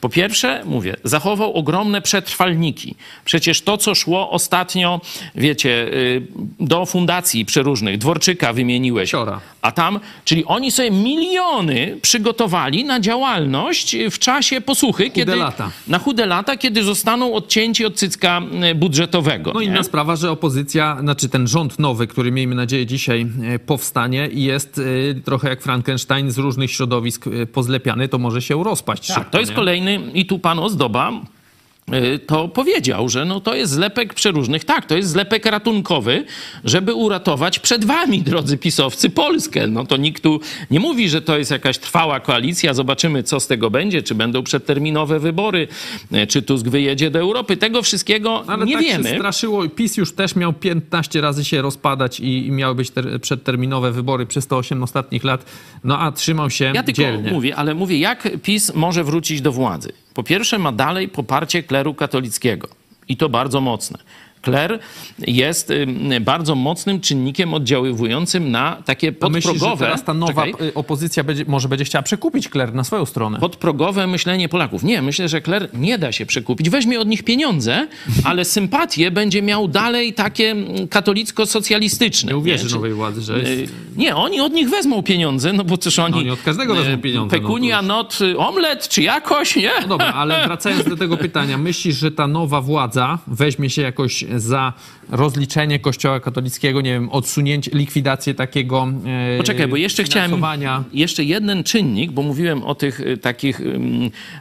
Po 0.00 0.08
pierwsze, 0.08 0.62
mówię, 0.64 0.96
zachował 1.04 1.52
ogromne 1.52 2.02
przetrwalniki. 2.02 2.94
Przecież 3.24 3.62
to, 3.62 3.76
co 3.76 3.94
szło 3.94 4.30
ostatnio, 4.30 5.00
wiecie, 5.34 5.94
y, 5.94 6.26
do 6.60 6.86
fundacji 6.86 7.44
przeróżnych, 7.44 7.77
Dworczyka 7.98 8.52
wymieniłeś. 8.52 9.10
Siora. 9.10 9.40
A 9.62 9.72
tam, 9.72 10.00
czyli 10.24 10.44
oni 10.44 10.70
sobie 10.72 10.90
miliony 10.90 11.98
przygotowali 12.02 12.84
na 12.84 13.00
działalność 13.00 13.96
w 14.10 14.18
czasie 14.18 14.60
posłuchy, 14.60 15.10
kiedy, 15.10 15.36
lata. 15.36 15.70
na 15.88 15.98
chude 15.98 16.26
lata, 16.26 16.56
kiedy 16.56 16.82
zostaną 16.82 17.34
odcięci 17.34 17.84
od 17.84 17.94
cycka 17.94 18.42
y, 18.70 18.74
budżetowego. 18.74 19.52
No 19.52 19.60
nie? 19.60 19.66
inna 19.66 19.82
sprawa, 19.82 20.16
że 20.16 20.30
opozycja, 20.30 20.96
znaczy 21.00 21.28
ten 21.28 21.46
rząd 21.48 21.78
nowy, 21.78 22.06
który 22.06 22.32
miejmy 22.32 22.54
nadzieję 22.54 22.86
dzisiaj 22.86 23.26
e, 23.42 23.58
powstanie 23.58 24.28
i 24.28 24.42
jest 24.42 24.80
e, 25.10 25.14
trochę 25.20 25.48
jak 25.48 25.62
Frankenstein 25.62 26.30
z 26.30 26.38
różnych 26.38 26.70
środowisk 26.72 27.26
e, 27.26 27.46
pozlepiany, 27.46 28.08
to 28.08 28.18
może 28.18 28.42
się 28.42 28.64
rozpaść 28.64 29.06
szybko, 29.06 29.20
Tak, 29.20 29.30
to 29.30 29.38
jest 29.40 29.50
nie? 29.50 29.56
kolejny, 29.56 30.00
i 30.14 30.26
tu 30.26 30.38
pan 30.38 30.58
Ozdoba 30.58 31.12
to 32.26 32.48
powiedział, 32.48 33.08
że 33.08 33.24
no 33.24 33.40
to 33.40 33.54
jest 33.54 33.72
zlepek 33.72 34.14
przeróżnych. 34.14 34.64
Tak, 34.64 34.86
to 34.86 34.96
jest 34.96 35.08
zlepek 35.10 35.46
ratunkowy, 35.46 36.24
żeby 36.64 36.94
uratować 36.94 37.58
przed 37.58 37.84
wami, 37.84 38.22
drodzy 38.22 38.58
pisowcy, 38.58 39.10
Polskę. 39.10 39.66
No 39.66 39.86
to 39.86 39.96
nikt 39.96 40.22
tu 40.22 40.40
nie 40.70 40.80
mówi, 40.80 41.08
że 41.08 41.22
to 41.22 41.38
jest 41.38 41.50
jakaś 41.50 41.78
trwała 41.78 42.20
koalicja. 42.20 42.74
Zobaczymy, 42.74 43.22
co 43.22 43.40
z 43.40 43.46
tego 43.46 43.70
będzie. 43.70 44.02
Czy 44.02 44.14
będą 44.14 44.42
przedterminowe 44.42 45.20
wybory, 45.20 45.68
y, 46.12 46.26
czy 46.26 46.42
Tusk 46.42 46.66
wyjedzie 46.68 47.10
do 47.10 47.18
Europy. 47.18 47.56
Tego 47.56 47.82
wszystkiego 47.82 48.44
nie 48.66 48.74
tak 48.74 48.82
wiemy. 48.84 49.08
się 49.08 49.16
straszyło. 49.16 49.68
PiS 49.68 49.96
już 49.96 50.12
też 50.12 50.36
miał 50.36 50.52
15 50.52 51.20
razy 51.20 51.44
się 51.44 51.62
rozpadać 51.62 52.20
i, 52.20 52.46
i 52.46 52.50
miały 52.50 52.74
być 52.74 52.90
ter, 52.90 53.20
przedterminowe 53.20 53.92
wybory 53.92 54.26
przez 54.26 54.46
te 54.46 54.56
8 54.56 54.82
ostatnich 54.82 55.24
lat. 55.24 55.44
No 55.84 55.98
a 55.98 56.12
trzymał 56.12 56.50
się 56.50 56.72
Ja 56.74 56.82
tylko 56.82 57.02
dzielnie. 57.02 57.32
mówię, 57.32 57.56
ale 57.56 57.74
mówię, 57.74 57.98
jak 57.98 58.28
PiS 58.42 58.74
może 58.74 59.04
wrócić 59.04 59.40
do 59.40 59.52
władzy? 59.52 59.92
Po 60.18 60.22
pierwsze, 60.22 60.58
ma 60.58 60.72
dalej 60.72 61.08
poparcie 61.08 61.62
kleru 61.62 61.94
katolickiego 61.94 62.68
i 63.08 63.16
to 63.16 63.28
bardzo 63.28 63.60
mocne. 63.60 63.98
Kler 64.50 64.78
jest 65.18 65.70
ym, 65.70 66.10
bardzo 66.20 66.54
mocnym 66.54 67.00
czynnikiem 67.00 67.54
oddziaływującym 67.54 68.50
na 68.50 68.76
takie 68.84 69.12
A 69.20 69.28
myślisz, 69.28 69.44
że 69.44 69.50
podprogowe. 69.60 69.84
teraz 69.84 70.04
ta 70.04 70.14
nowa 70.14 70.46
Czekaj. 70.46 70.68
y, 70.68 70.74
opozycja 70.74 71.24
będzie, 71.24 71.44
może 71.48 71.68
będzie 71.68 71.84
chciała 71.84 72.02
przekupić 72.02 72.48
kler 72.48 72.74
na 72.74 72.84
swoją 72.84 73.06
stronę? 73.06 73.38
podprogowe 73.38 74.06
myślenie 74.06 74.48
Polaków. 74.48 74.82
Nie, 74.82 75.02
myślę, 75.02 75.28
że 75.28 75.40
Kler 75.40 75.68
nie 75.74 75.98
da 75.98 76.12
się 76.12 76.26
przekupić. 76.26 76.70
Weźmie 76.70 77.00
od 77.00 77.08
nich 77.08 77.22
pieniądze, 77.24 77.88
ale 78.24 78.44
sympatię 78.44 79.10
będzie 79.10 79.42
miał 79.42 79.68
dalej 79.68 80.12
takie 80.14 80.50
mm, 80.50 80.88
katolicko-socjalistyczne. 80.88 82.28
Nie 82.28 82.36
uwierzy 82.36 82.74
nowej 82.74 82.92
władzy, 82.94 83.22
że 83.22 83.38
jest... 83.38 83.50
Y, 83.72 83.74
Nie, 83.96 84.16
oni 84.16 84.40
od 84.40 84.52
nich 84.52 84.70
wezmą 84.70 85.02
pieniądze, 85.02 85.52
no 85.52 85.64
bo 85.64 85.76
też 85.76 85.98
oni... 85.98 86.12
No, 86.14 86.18
oni 86.18 86.30
od 86.30 86.42
każdego 86.42 86.74
wezmą 86.74 86.92
y, 86.94 86.98
pieniądze, 86.98 87.36
no 87.36 87.42
Pekunia, 87.42 87.76
już. 87.78 87.86
not, 87.86 88.18
y, 88.20 88.38
omlet, 88.38 88.88
czy 88.88 89.02
jakoś, 89.02 89.56
nie? 89.56 89.70
No 89.82 89.88
dobra, 89.88 90.12
ale 90.12 90.46
wracając 90.46 90.84
do 90.88 90.96
tego 90.96 91.16
pytania, 91.16 91.58
myślisz, 91.58 91.96
że 91.96 92.10
ta 92.10 92.26
nowa 92.26 92.60
władza 92.60 93.18
weźmie 93.26 93.70
się 93.70 93.82
jakoś 93.82 94.24
za 94.40 94.72
rozliczenie 95.10 95.78
Kościoła 95.78 96.20
katolickiego, 96.20 96.80
nie 96.80 96.92
wiem, 96.92 97.08
odsunięcie, 97.10 97.70
likwidację 97.74 98.34
takiego 98.34 98.88
e, 99.34 99.38
Poczekaj, 99.38 99.68
bo 99.68 99.76
jeszcze 99.76 100.04
chciałem 100.04 100.42
jeszcze 100.92 101.24
jeden 101.24 101.64
czynnik, 101.64 102.12
bo 102.12 102.22
mówiłem 102.22 102.62
o 102.62 102.74
tych 102.74 103.00
y, 103.00 103.16
takich, 103.16 103.60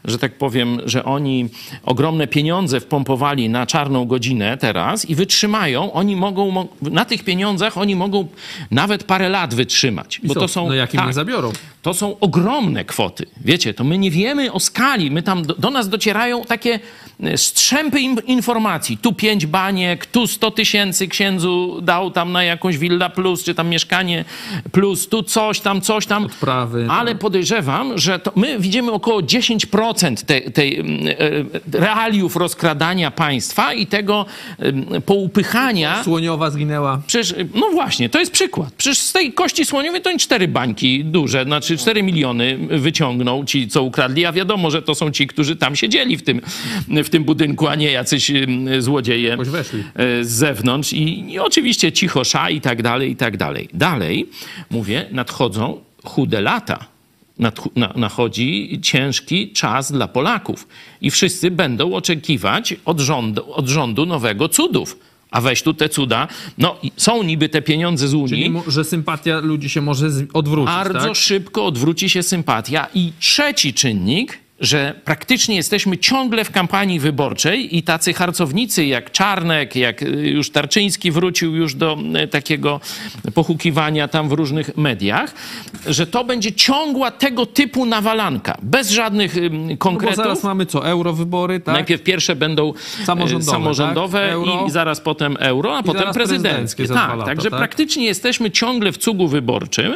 że 0.06 0.18
tak 0.18 0.38
powiem, 0.38 0.82
że 0.86 1.04
oni 1.04 1.50
ogromne 1.84 2.28
pieniądze 2.28 2.80
wpompowali 2.80 3.50
na 3.50 3.66
czarną 3.66 4.06
godzinę 4.06 4.58
teraz 4.58 5.10
i 5.10 5.16
wytrzymają, 5.16 5.94
oni 5.94 6.16
mogą, 6.16 6.52
mo- 6.52 6.68
na 6.82 7.06
tych 7.06 7.24
pieniądzach 7.24 7.78
oni 7.78 7.96
mogą 7.96 8.28
nawet 8.72 9.04
parę 9.04 9.30
lat 9.30 9.54
wytrzymać. 9.54 10.20
I 10.24 10.28
Bo 10.28 10.34
co? 10.34 10.40
to 10.40 10.48
są, 10.48 10.62
tak, 10.62 10.70
No 10.70 10.76
jak 10.76 10.94
im 10.94 11.08
nie 11.08 11.14
zabiorą? 11.14 11.52
To 11.82 11.94
są 11.94 12.20
ogromne 12.20 12.86
kwoty. 12.86 13.26
Wiecie, 13.42 13.74
to 13.74 13.84
my 13.84 13.98
nie 13.98 14.12
wiemy 14.12 14.52
o 14.52 14.60
skali. 14.60 15.12
My 15.12 15.24
tam 15.24 15.46
do, 15.46 15.54
do 15.54 15.70
nas 15.70 15.90
docierają 15.90 16.46
takie 16.46 16.80
strzępy 17.36 18.00
informacji. 18.26 18.98
Tu 18.98 19.14
pięć 19.14 19.46
baniek, 19.46 20.06
tu 20.06 20.28
100 20.28 20.52
tysięcy 20.52 21.08
księdzu 21.08 21.80
dał 21.82 22.12
tam 22.12 22.32
na 22.32 22.44
jakąś 22.44 22.78
willa 22.78 23.10
plus, 23.10 23.44
czy 23.44 23.56
tam 23.56 23.70
mieszkanie 23.70 24.26
plus, 24.72 25.10
tu 25.10 25.24
coś 25.24 25.60
tam, 25.60 25.82
coś 25.82 26.06
tam. 26.06 26.26
Odprawy. 26.26 26.88
Ale 26.90 27.16
podejrzewam, 27.16 27.98
że 27.98 28.20
to 28.20 28.32
my 28.36 28.60
widzimy 28.60 28.92
około 28.92 29.22
10% 29.22 30.26
tej, 30.26 30.52
tej 30.52 30.80
mm, 30.80 31.08
e, 31.74 31.80
realiów 31.80 32.36
rozkradania 32.36 33.12
państwa 33.12 33.74
i 33.74 33.88
tego 33.88 34.26
em, 34.60 34.86
poupychania. 35.06 36.04
Słoniowa 36.04 36.50
zginęła. 36.50 37.02
Przecież, 37.08 37.36
no 37.56 37.70
właśnie, 37.72 38.10
to 38.10 38.20
jest 38.20 38.32
przykład. 38.32 38.74
Przecież 38.78 38.98
z 38.98 39.14
tej 39.14 39.34
kości 39.34 39.66
słoniowej 39.66 40.02
to 40.02 40.10
oni 40.10 40.20
cztery 40.20 40.48
bańki 40.48 41.06
duże, 41.06 41.44
znaczy 41.44 41.78
cztery 41.78 42.04
miliony 42.04 42.58
wyciągnął 42.70 43.46
ci, 43.46 43.68
co 43.68 43.84
ukradli, 43.84 44.26
a 44.26 44.32
wiadomo, 44.32 44.72
że 44.72 44.82
to 44.82 44.96
są 44.96 45.12
ci, 45.12 45.28
którzy 45.28 45.56
tam 45.56 45.76
siedzieli 45.76 46.18
w 46.18 46.24
tym, 46.24 46.42
w 46.88 47.07
tym 47.10 47.24
budynku, 47.24 47.68
a 47.68 47.76
nie 47.76 47.92
jacyś 47.92 48.30
ym, 48.30 48.82
złodzieje 48.82 49.38
e, 49.96 50.24
z 50.24 50.30
zewnątrz 50.30 50.94
i, 50.94 51.32
i 51.32 51.40
oczywiście 51.40 51.92
cicho 51.92 52.24
sza 52.24 52.50
i 52.50 52.62
tak 52.62 52.82
dalej, 52.82 53.12
i 53.12 53.16
tak 53.16 53.38
dalej. 53.38 53.70
Dalej, 53.74 54.30
mówię, 54.70 55.06
nadchodzą 55.12 55.82
chude 56.04 56.42
lata. 56.42 56.86
Nadchu- 57.40 57.70
na- 57.76 57.94
Nachodzi 57.96 58.80
ciężki 58.82 59.52
czas 59.52 59.92
dla 59.92 60.08
Polaków 60.08 60.68
i 61.02 61.12
wszyscy 61.12 61.52
będą 61.52 61.94
oczekiwać 61.94 62.76
od 62.86 63.00
rządu, 63.00 63.54
od 63.54 63.68
rządu 63.68 64.06
nowego 64.06 64.50
cudów. 64.50 64.98
A 65.32 65.42
weź 65.42 65.62
tu 65.62 65.74
te 65.74 65.90
cuda. 65.90 66.28
No, 66.58 66.76
są 66.98 67.24
niby 67.24 67.50
te 67.50 67.62
pieniądze 67.62 68.08
z 68.08 68.14
Unii. 68.14 68.30
Czyli, 68.30 68.52
że 68.68 68.84
sympatia 68.84 69.40
ludzi 69.40 69.70
się 69.70 69.82
może 69.82 70.08
odwrócić, 70.34 70.76
Bardzo 70.76 71.00
tak? 71.08 71.16
szybko 71.16 71.66
odwróci 71.66 72.10
się 72.10 72.24
sympatia. 72.24 72.88
I 72.94 73.12
trzeci 73.20 73.74
czynnik, 73.74 74.40
że 74.60 74.94
praktycznie 75.06 75.56
jesteśmy 75.56 75.98
ciągle 75.98 76.44
w 76.44 76.52
kampanii 76.52 77.00
wyborczej 77.00 77.78
i 77.78 77.84
tacy 77.84 78.14
harcownicy 78.14 78.86
jak 78.86 79.12
Czarnek, 79.12 79.76
jak 79.76 80.02
y, 80.02 80.06
już 80.30 80.50
Tarczyński 80.50 81.12
wrócił 81.12 81.56
już 81.56 81.76
do 81.76 81.98
y, 82.24 82.28
takiego 82.28 82.80
pochukiwania 83.34 84.08
tam 84.08 84.30
w 84.30 84.32
różnych 84.32 84.78
mediach, 84.78 85.34
że 85.88 86.08
to 86.08 86.24
będzie 86.24 86.52
ciągła 86.54 87.12
tego 87.12 87.46
typu 87.46 87.86
nawalanka, 87.86 88.58
bez 88.62 88.90
żadnych 88.90 89.36
No 89.52 89.78
konkretów. 89.78 90.16
zaraz 90.18 90.44
mamy 90.44 90.66
co, 90.66 90.88
eurowybory, 90.88 91.60
tak? 91.60 91.74
Najpierw 91.76 92.04
pierwsze 92.04 92.36
będą 92.36 92.74
Samorządowe, 93.06 93.52
samorządowe, 93.52 94.18
samorządowe 94.30 94.54
tak? 94.56 94.64
I, 94.66 94.68
i 94.68 94.72
zaraz 94.72 95.02
potem 95.02 95.38
euro, 95.40 95.78
a 95.78 95.84
potem 95.84 96.00
zaraz 96.00 96.16
prezydenckie. 96.16 96.76
prezydenckie 96.76 97.18
Tak, 97.18 97.26
także 97.26 97.50
tak? 97.50 97.60
praktycznie 97.60 98.06
jesteśmy 98.06 98.52
ciągle 98.52 98.92
w 98.92 98.98
cugu 98.98 99.28
wyborczym 99.28 99.94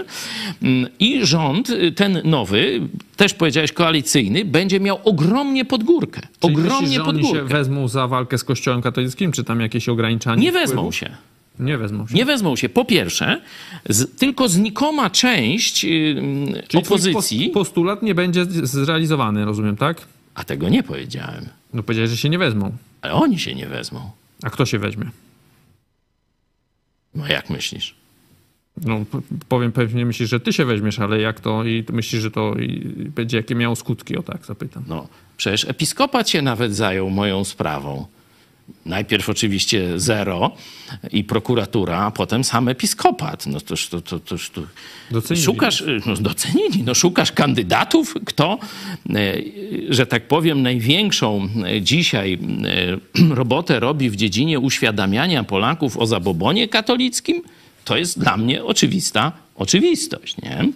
i 1.00 1.26
rząd, 1.26 1.70
y, 1.70 1.92
ten 1.92 2.22
nowy, 2.24 2.82
też 3.22 3.34
powiedziałeś 3.34 3.72
koalicyjny, 3.72 4.45
będzie 4.45 4.80
miał 4.80 4.99
ogromnie 5.03 5.65
pod 5.65 5.84
górkę. 5.84 6.22
Czyli 6.22 6.53
ogromnie 6.53 6.81
myślisz, 6.81 6.93
że 6.98 7.03
pod 7.06 7.15
oni 7.15 7.27
się 7.27 7.43
wezmą 7.43 7.88
za 7.88 8.07
walkę 8.07 8.38
z 8.38 8.43
Kościołem 8.43 8.81
katolickim, 8.81 9.31
czy 9.31 9.43
tam 9.43 9.61
jakieś 9.61 9.89
ograniczanie 9.89 10.41
Nie 10.43 10.49
wpływu? 10.52 10.68
wezmą 10.68 10.91
się. 10.91 11.15
Nie 11.60 11.77
wezmą 11.77 12.07
się. 12.07 12.15
Nie 12.15 12.26
wezmą 12.26 12.56
się. 12.56 12.69
Po 12.69 12.85
pierwsze, 12.85 13.41
z, 13.89 14.15
tylko 14.19 14.49
znikoma 14.49 15.10
część 15.10 15.85
y, 15.85 16.15
Czyli 16.68 16.84
opozycji, 16.84 17.49
pos- 17.49 17.53
postulat 17.53 18.03
nie 18.03 18.15
będzie 18.15 18.45
zrealizowany, 18.45 19.45
rozumiem, 19.45 19.77
tak? 19.77 20.02
a 20.35 20.43
tego 20.43 20.69
nie 20.69 20.84
powiedziałem, 20.84 21.45
No 21.73 21.84
powiedziałeś, 21.84 22.10
że 22.11 22.18
się 22.18 22.30
nie 22.30 22.38
wezmą. 22.38 22.72
ale 23.02 23.14
oni 23.14 23.39
się 23.39 23.56
nie 23.56 23.68
wezmą. 23.68 24.11
A 24.43 24.49
kto 24.49 24.65
się 24.65 24.80
weźmie? 24.80 25.06
No 27.15 27.27
jak 27.27 27.49
myślisz? 27.49 27.95
No 28.77 29.06
powiem, 29.49 29.72
pewnie 29.72 30.06
myślisz, 30.06 30.30
że 30.30 30.39
ty 30.39 30.53
się 30.53 30.65
weźmiesz, 30.65 30.99
ale 30.99 31.22
jak 31.22 31.39
to 31.39 31.65
i 31.65 31.84
myślisz, 31.91 32.22
że 32.22 32.31
to 32.31 32.56
będzie, 33.15 33.38
jakie 33.38 33.56
miało 33.56 33.76
skutki, 33.76 34.18
o 34.18 34.23
tak 34.23 34.45
zapytam. 34.45 34.84
No, 34.88 35.07
przecież 35.38 35.65
episkopat 35.65 36.30
się 36.30 36.41
nawet 36.41 36.76
zajął 36.76 37.10
moją 37.10 37.43
sprawą. 37.43 38.06
Najpierw 38.85 39.30
oczywiście 39.30 39.99
zero 39.99 40.52
i 41.11 41.23
prokuratura, 41.23 41.98
a 41.98 42.11
potem 42.11 42.43
sam 42.43 42.68
episkopat. 42.68 43.48
No 43.48 43.61
toż 43.61 43.89
to, 43.89 44.02
to, 44.02 44.19
toż 44.19 44.49
to 44.49 44.61
Docenili. 45.11 45.45
szukasz, 45.45 45.84
no 46.06 46.14
docenili, 46.14 46.84
no 46.84 46.93
szukasz 46.93 47.31
kandydatów, 47.31 48.15
kto, 48.26 48.60
e, 49.10 49.35
że 49.89 50.06
tak 50.06 50.27
powiem, 50.27 50.61
największą 50.61 51.49
e, 51.65 51.81
dzisiaj 51.81 52.39
e, 53.23 53.34
robotę 53.41 53.80
robi 53.80 54.10
w 54.10 54.15
dziedzinie 54.15 54.60
uświadamiania 54.60 55.43
Polaków 55.43 55.98
o 55.98 56.06
zabobonie 56.06 56.68
katolickim. 56.68 57.41
To 57.91 57.97
jest 57.97 58.19
dla 58.19 58.38
mnie 58.38 58.63
oczywista 58.63 59.31
oczywistość. 59.55 60.35
Nie? 60.41 60.51
E, 60.59 60.69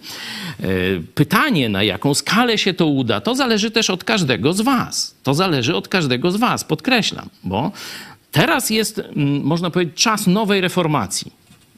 Pytanie, 1.14 1.68
na 1.68 1.82
jaką 1.82 2.14
skalę 2.14 2.58
się 2.58 2.74
to 2.74 2.86
uda, 2.86 3.20
to 3.20 3.34
zależy 3.34 3.70
też 3.70 3.90
od 3.90 4.04
każdego 4.04 4.52
z 4.52 4.60
Was. 4.60 5.14
To 5.22 5.34
zależy 5.34 5.76
od 5.76 5.88
każdego 5.88 6.30
z 6.30 6.36
Was, 6.36 6.64
podkreślam, 6.64 7.28
bo 7.44 7.72
teraz 8.32 8.70
jest, 8.70 8.98
mm, 8.98 9.42
można 9.42 9.70
powiedzieć, 9.70 9.94
czas 9.94 10.26
nowej 10.26 10.60
reformacji 10.60 11.32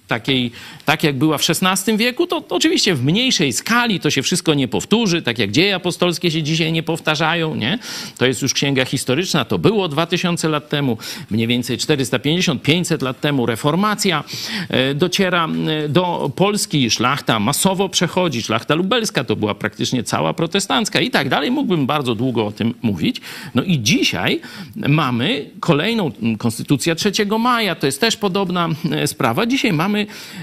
takiej, 0.08 0.50
tak 0.84 1.02
jak 1.02 1.18
była 1.18 1.38
w 1.38 1.42
XVI 1.50 1.96
wieku, 1.96 2.26
to 2.26 2.44
oczywiście 2.48 2.94
w 2.94 3.04
mniejszej 3.04 3.52
skali 3.52 4.00
to 4.00 4.10
się 4.10 4.22
wszystko 4.22 4.54
nie 4.54 4.68
powtórzy, 4.68 5.22
tak 5.22 5.38
jak 5.38 5.50
dzieje 5.50 5.74
apostolskie 5.74 6.30
się 6.30 6.42
dzisiaj 6.42 6.72
nie 6.72 6.82
powtarzają, 6.82 7.54
nie? 7.54 7.78
To 8.18 8.26
jest 8.26 8.42
już 8.42 8.54
księga 8.54 8.84
historyczna, 8.84 9.44
to 9.44 9.58
było 9.58 9.88
2000 9.88 10.48
lat 10.48 10.68
temu, 10.68 10.98
mniej 11.30 11.46
więcej 11.46 11.78
450-500 11.78 13.02
lat 13.02 13.20
temu 13.20 13.46
reformacja 13.46 14.24
e, 14.68 14.94
dociera 14.94 15.48
e, 15.84 15.88
do 15.88 16.30
Polski, 16.36 16.90
szlachta 16.90 17.40
masowo 17.40 17.88
przechodzi, 17.88 18.42
szlachta 18.42 18.74
lubelska 18.74 19.24
to 19.24 19.36
była 19.36 19.54
praktycznie 19.54 20.02
cała 20.02 20.34
protestancka 20.34 21.00
i 21.00 21.10
tak 21.10 21.28
dalej, 21.28 21.50
mógłbym 21.50 21.86
bardzo 21.86 22.14
długo 22.14 22.46
o 22.46 22.52
tym 22.52 22.74
mówić. 22.82 23.20
No 23.54 23.62
i 23.62 23.80
dzisiaj 23.80 24.40
mamy 24.76 25.50
kolejną 25.60 26.12
konstytucja 26.38 26.94
3 26.94 27.12
maja, 27.38 27.74
to 27.74 27.86
jest 27.86 28.00
też 28.00 28.16
podobna 28.16 28.68
e, 28.90 29.06
sprawa. 29.06 29.46
Dzisiaj 29.46 29.72
mamy 29.72 29.97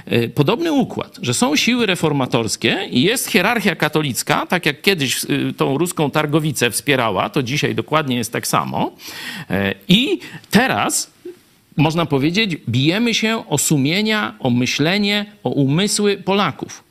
e, 0.06 0.28
podobny 0.28 0.72
układ, 0.72 1.18
że 1.22 1.34
są 1.34 1.56
siły 1.56 1.86
reformatorskie 1.86 2.88
i 2.92 3.02
jest 3.02 3.28
hierarchia 3.28 3.76
katolicka, 3.76 4.46
tak 4.46 4.66
jak 4.66 4.82
kiedyś 4.82 5.24
e, 5.24 5.54
tą 5.58 5.78
ruską 5.78 6.12
targowicę 6.12 6.72
wspierała, 6.72 7.30
to 7.30 7.44
dzisiaj 7.44 7.76
dokładnie 7.76 8.16
jest 8.16 8.32
tak 8.32 8.48
samo. 8.48 8.92
E, 9.50 9.76
I 9.88 10.20
teraz 10.52 11.12
można 11.78 12.06
powiedzieć, 12.06 12.58
bijemy 12.70 13.14
się 13.14 13.44
o 13.50 13.58
sumienia, 13.58 14.36
o 14.40 14.50
myślenie, 14.50 15.26
o 15.44 15.50
umysły 15.50 16.18
Polaków. 16.18 16.84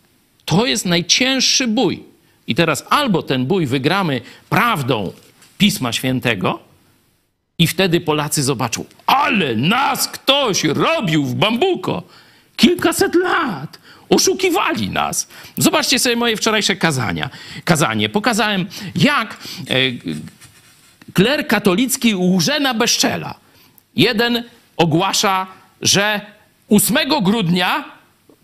To 0.45 0.67
jest 0.67 0.87
najcięższy 0.87 1.69
bój. 1.69 2.03
I 2.47 2.55
teraz 2.55 2.85
albo 2.91 3.23
ten 3.23 3.47
bój 3.47 3.67
wygramy 3.67 4.21
prawdą 4.49 5.13
Pisma 5.59 5.93
Świętego, 5.93 6.61
i 7.59 7.67
wtedy 7.67 8.01
Polacy 8.01 8.43
zobaczą, 8.43 8.85
ale 9.07 9.57
nas 9.57 10.09
ktoś 10.09 10.65
robił 10.65 11.25
w 11.25 11.35
bambuko 11.35 12.03
kilkaset 12.57 13.15
lat. 13.15 13.79
Oszukiwali 14.09 14.91
nas. 14.91 15.29
Zobaczcie 15.57 15.99
sobie 15.99 16.17
moje 16.17 16.37
wczorajsze 16.37 16.77
kazania. 16.77 17.31
kazanie. 17.65 18.09
Pokazałem, 18.09 18.67
jak 18.95 19.35
e, 19.35 19.75
kler 21.15 21.47
katolicki 21.47 22.15
łże 22.15 22.61
na 22.61 22.75
bezczela. 22.75 23.35
Jeden 23.97 24.45
ogłasza, 24.77 25.47
że 25.83 26.21
8 26.71 26.97
grudnia 27.23 27.85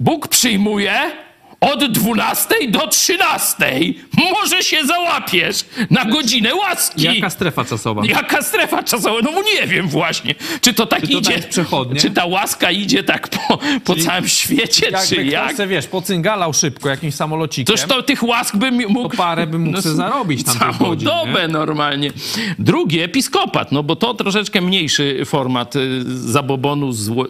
Bóg 0.00 0.28
przyjmuje 0.28 1.12
od 1.60 1.92
12 1.92 2.54
do 2.68 2.86
13. 2.86 3.72
Może 4.20 4.62
się 4.62 4.84
załapiesz 4.86 5.64
na 5.90 6.04
godzinę 6.04 6.54
łaski. 6.54 7.02
Jaka 7.02 7.30
strefa 7.30 7.64
czasowa? 7.64 8.02
Jaka 8.04 8.42
strefa 8.42 8.82
czasowa? 8.82 9.18
No 9.22 9.30
nie 9.60 9.66
wiem 9.66 9.88
właśnie. 9.88 10.34
Czy 10.60 10.74
to 10.74 10.86
tak 10.86 11.00
Czy 11.00 11.08
to 11.08 11.18
idzie? 11.18 11.40
tak? 11.40 11.98
Czy 12.00 12.10
ta 12.10 12.26
łaska 12.26 12.70
idzie 12.70 13.02
tak 13.04 13.28
po, 13.28 13.58
po 13.84 13.94
całym 13.96 14.28
świecie, 14.28 14.86
czy 15.08 15.14
Jakby 15.16 15.30
jak? 15.30 15.44
ktoś 15.44 15.56
se, 15.56 15.66
wiesz, 15.66 15.86
pocyngalał 15.86 16.52
szybko 16.52 16.88
jakimś 16.88 17.14
samolocikiem, 17.14 17.76
Toż 17.76 17.86
to 17.86 18.02
tych 18.02 18.22
łask 18.22 18.56
bym 18.56 18.74
mógł... 18.88 19.08
to 19.10 19.16
parę 19.16 19.46
by 19.46 19.58
mógł 19.58 19.80
sobie 19.82 19.94
zarobić 19.94 20.44
tam 20.44 20.54
No, 20.60 20.72
Całą 20.78 20.90
godzin, 20.90 21.08
dobę 21.08 21.42
nie? 21.42 21.48
normalnie. 21.48 22.10
Drugi, 22.58 23.00
episkopat, 23.00 23.72
no 23.72 23.82
bo 23.82 23.96
to 23.96 24.14
troszeczkę 24.14 24.60
mniejszy 24.60 25.22
format 25.24 25.76
y, 25.76 26.02
zabobonu, 26.06 26.90
zło- 26.90 27.26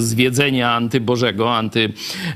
zwiedzenia 0.00 0.72
antybożego, 0.72 1.56
anty, 1.56 1.92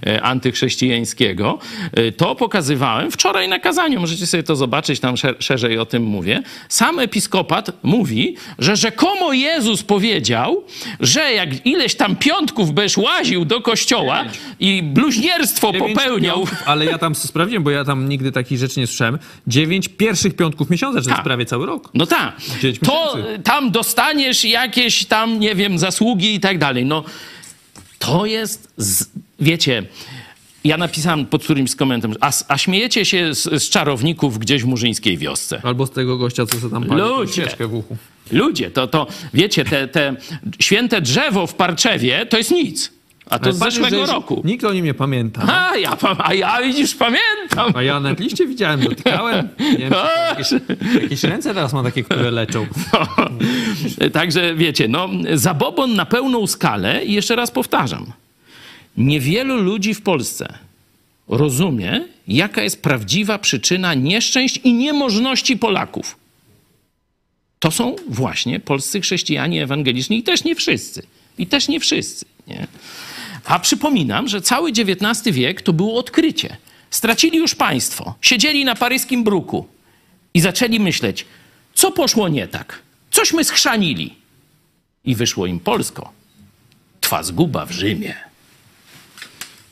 e, 0.07 0.23
antychrześcijańskiego. 0.23 1.59
Y, 1.99 2.13
To 2.13 2.35
pokazywałem 2.35 3.11
wczoraj 3.11 3.49
na 3.49 3.59
kazaniu 3.59 3.80
kazaniu, 3.81 4.01
możecie 4.01 4.27
sobie 4.27 4.43
to 4.43 4.57
zobaczyć, 4.57 5.01
tam 5.01 5.15
szer- 5.15 5.35
szerzej 5.39 5.79
o 5.79 5.87
tym 5.87 6.03
mówię. 6.03 6.43
Sam 6.69 6.99
episkopat 6.99 7.71
mówi, 7.83 8.37
że 8.59 8.77
rzekomo 8.77 9.33
Jezus 9.33 9.83
powiedział, 9.83 10.65
że 11.01 11.33
jak 11.33 11.67
ileś 11.67 11.95
tam 11.95 12.17
piątków 12.17 12.73
będziesz 12.75 12.97
łaził 12.97 13.45
do 13.45 13.61
kościoła 13.61 14.25
i 14.61 14.83
bluźnierstwo 14.83 15.73
popełniał. 15.73 16.37
piątków, 16.37 16.63
ale 16.67 16.85
ja 16.85 16.99
tam 16.99 17.15
sprawdziłem, 17.15 17.63
bo 17.63 17.71
ja 17.71 17.85
tam 17.85 18.09
nigdy 18.09 18.33
takich 18.33 18.59
rzeczy 18.59 18.81
nie 18.81 18.87
słyszałem. 18.87 19.19
Dziewięć 19.47 19.89
pierwszych 19.89 20.37
piątków 20.37 20.71
miesiąca, 20.71 20.99
jest 20.99 21.09
Tak. 21.09 21.23
prawie 21.23 21.47
cały 21.47 21.67
rok. 21.67 21.91
No 21.95 22.07
tak, 22.07 22.37
to 22.87 23.17
tam 23.45 23.71
dostaniesz 23.71 24.45
jakieś 24.45 25.05
tam, 25.05 25.41
nie 25.41 25.55
wiem, 25.55 25.79
zasługi 25.79 26.35
i 26.35 26.41
tak 26.41 26.59
dalej. 26.59 26.85
No 26.85 27.05
to 27.99 28.27
jest, 28.27 28.73
z, 28.77 29.05
wiecie, 29.41 29.83
ja 30.65 30.77
napisałem 30.77 31.27
pod 31.27 31.45
którymś 31.45 31.71
z 31.71 31.77
komentarzem, 31.77 32.17
a, 32.21 32.31
a 32.49 32.59
śmiejecie 32.59 33.05
się 33.05 33.35
z, 33.35 33.63
z 33.63 33.71
czarowników 33.71 34.39
gdzieś 34.39 34.63
w 34.63 34.67
murzyńskiej 34.67 35.19
wiosce. 35.19 35.61
Albo 35.65 35.87
z 35.87 35.91
tego 35.91 36.17
gościa, 36.19 36.47
co 36.47 36.59
sobie 36.61 36.73
tam 36.73 36.85
pali 36.85 37.01
Ludzie. 37.01 37.47
w 37.59 37.75
uchu. 37.75 37.97
Ludzie, 38.33 38.71
to, 38.71 38.87
to 38.87 39.07
wiecie, 39.35 39.65
te, 39.65 39.89
te 39.89 40.17
święte 40.61 41.01
drzewo 41.01 41.47
w 41.47 41.55
Parczewie 41.55 42.27
to 42.27 42.39
jest 42.39 42.51
nic. 42.51 42.93
A 43.27 43.39
to 43.39 43.45
Ale 43.45 43.53
z 43.53 43.59
zeszłego 43.59 44.07
roku. 44.07 44.43
Nikt 44.45 44.65
o 44.65 44.73
nim 44.73 44.85
nie 44.85 44.95
pamięta. 44.95 45.43
A 45.71 45.77
ja, 45.77 45.97
pa- 45.97 46.17
a 46.19 46.35
ja 46.35 46.63
widzisz, 46.63 46.95
pamiętam. 46.95 47.73
A 47.75 47.83
ja 47.83 48.01
na 48.01 48.13
liście 48.13 48.47
widziałem, 48.47 48.81
dotykałem. 48.81 49.49
Nie 49.59 49.79
wiem, 49.79 49.93
jakieś, 50.31 50.51
jakieś 51.03 51.25
ręce 51.25 51.55
teraz 51.55 51.73
ma 51.73 51.83
takie, 51.83 52.03
które 52.05 52.31
leczą. 52.31 52.67
Także 54.13 54.55
wiecie, 54.55 54.89
no, 54.89 55.09
zabobon 55.35 55.95
na 55.95 56.07
pełną 56.07 56.47
skalę 56.47 57.05
i 57.05 57.13
jeszcze 57.13 57.37
raz 57.37 57.51
powtarzam. 57.51 58.07
Niewielu 59.01 59.57
ludzi 59.57 59.95
w 59.95 60.03
Polsce 60.03 60.59
rozumie, 61.29 62.05
jaka 62.29 62.63
jest 62.63 62.83
prawdziwa 62.83 63.39
przyczyna 63.39 63.95
nieszczęść 63.95 64.57
i 64.57 64.73
niemożności 64.73 65.57
Polaków. 65.57 66.17
To 67.59 67.71
są 67.71 67.97
właśnie 68.09 68.61
polscy 68.61 69.01
chrześcijanie 69.01 69.63
ewangeliczni 69.63 70.19
i 70.19 70.23
też 70.23 70.45
nie 70.45 70.55
wszyscy. 70.55 71.03
I 71.39 71.47
też 71.47 71.69
nie 71.69 71.81
wszyscy. 71.81 72.25
Nie? 72.47 72.67
A 73.45 73.59
przypominam, 73.59 74.29
że 74.29 74.41
cały 74.41 74.71
XIX 74.71 75.37
wiek 75.37 75.63
to 75.63 75.73
było 75.73 75.99
odkrycie. 75.99 76.57
Stracili 76.91 77.39
już 77.39 77.55
państwo, 77.55 78.15
siedzieli 78.21 78.65
na 78.65 78.75
paryskim 78.75 79.25
bruku 79.25 79.67
i 80.35 80.41
zaczęli 80.41 80.81
myśleć, 80.81 81.27
co 81.75 81.93
poszło 81.93 82.29
nie 82.29 82.49
tak, 82.49 82.83
cośmy 83.11 83.45
schrzanili. 83.45 84.15
I 85.05 85.15
wyszło 85.15 85.47
im 85.47 85.61
Polsko. 85.61 86.13
Twa 87.01 87.23
zguba 87.23 87.67
w 87.67 87.73
Rzymie. 87.73 88.30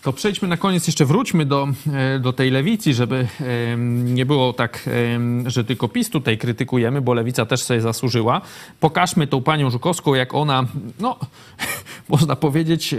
To 0.03 0.13
przejdźmy 0.13 0.49
na 0.49 0.57
koniec, 0.57 0.87
jeszcze 0.87 1.05
wróćmy 1.05 1.47
do, 1.47 1.69
e, 1.93 2.19
do 2.19 2.33
tej 2.33 2.51
lewicy, 2.51 2.95
żeby 2.95 3.27
em, 3.41 4.15
nie 4.15 4.27
było 4.27 4.53
tak, 4.53 4.89
em, 5.15 5.51
że 5.51 5.65
tylko 5.65 5.89
PiS 5.89 6.11
tutaj 6.11 6.39
krytykujemy, 6.39 7.01
bo 7.01 7.15
lewica 7.15 7.47
też 7.47 7.63
sobie 7.63 7.81
zasłużyła. 7.81 8.41
Pokażmy 8.81 9.27
tą 9.27 9.43
panią 9.43 9.71
Żukowską, 9.71 10.15
jak 10.15 10.35
ona, 10.35 10.65
no, 11.01 11.17
można 12.09 12.37
powiedzieć, 12.37 12.95
e, 12.95 12.97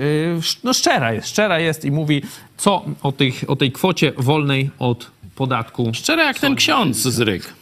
no 0.64 0.74
szczera 0.74 1.14
jest, 1.14 1.28
szczera 1.28 1.60
jest 1.60 1.86
i 1.86 1.92
mówi, 1.92 2.22
co 2.58 2.86
o, 3.04 3.12
tych, 3.12 3.44
o 3.48 3.56
tej 3.56 3.72
kwocie 3.72 4.12
wolnej 4.18 4.70
od 4.80 5.12
podatku. 5.36 5.92
Szczerze 5.94 6.22
jak 6.22 6.40
ten 6.40 6.56
ksiądz 6.56 6.98
z 6.98 7.20
Ryk. 7.20 7.59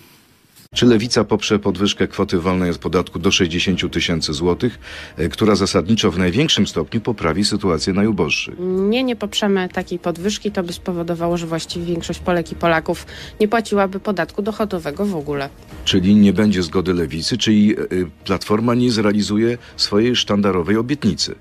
Czy 0.77 0.85
Lewica 0.85 1.23
poprze 1.23 1.59
podwyżkę 1.59 2.07
kwoty 2.07 2.39
wolnej 2.39 2.69
od 2.69 2.77
podatku 2.77 3.19
do 3.19 3.31
60 3.31 3.91
tysięcy 3.91 4.33
złotych, 4.33 4.79
e, 5.17 5.29
która 5.29 5.55
zasadniczo 5.55 6.11
w 6.11 6.17
największym 6.17 6.67
stopniu 6.67 7.01
poprawi 7.01 7.45
sytuację 7.45 7.93
najuboższych? 7.93 8.55
Nie, 8.59 9.03
nie 9.03 9.15
poprzemy 9.15 9.69
takiej 9.69 9.99
podwyżki. 9.99 10.51
To 10.51 10.63
by 10.63 10.73
spowodowało, 10.73 11.37
że 11.37 11.47
właściwie 11.47 11.85
większość 11.85 12.19
Polek 12.19 12.51
i 12.51 12.55
Polaków 12.55 13.05
nie 13.39 13.47
płaciłaby 13.47 13.99
podatku 13.99 14.41
dochodowego 14.41 15.05
w 15.05 15.15
ogóle. 15.15 15.49
Czyli 15.85 16.15
nie 16.15 16.33
będzie 16.33 16.63
zgody 16.63 16.93
Lewicy, 16.93 17.37
czyli 17.37 17.75
e, 17.79 17.85
Platforma 18.25 18.75
nie 18.75 18.91
zrealizuje 18.91 19.57
swojej 19.77 20.15
sztandarowej 20.15 20.77
obietnicy. 20.77 21.35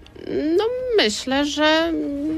No 0.57 0.65
myślę, 0.97 1.45
że 1.47 1.93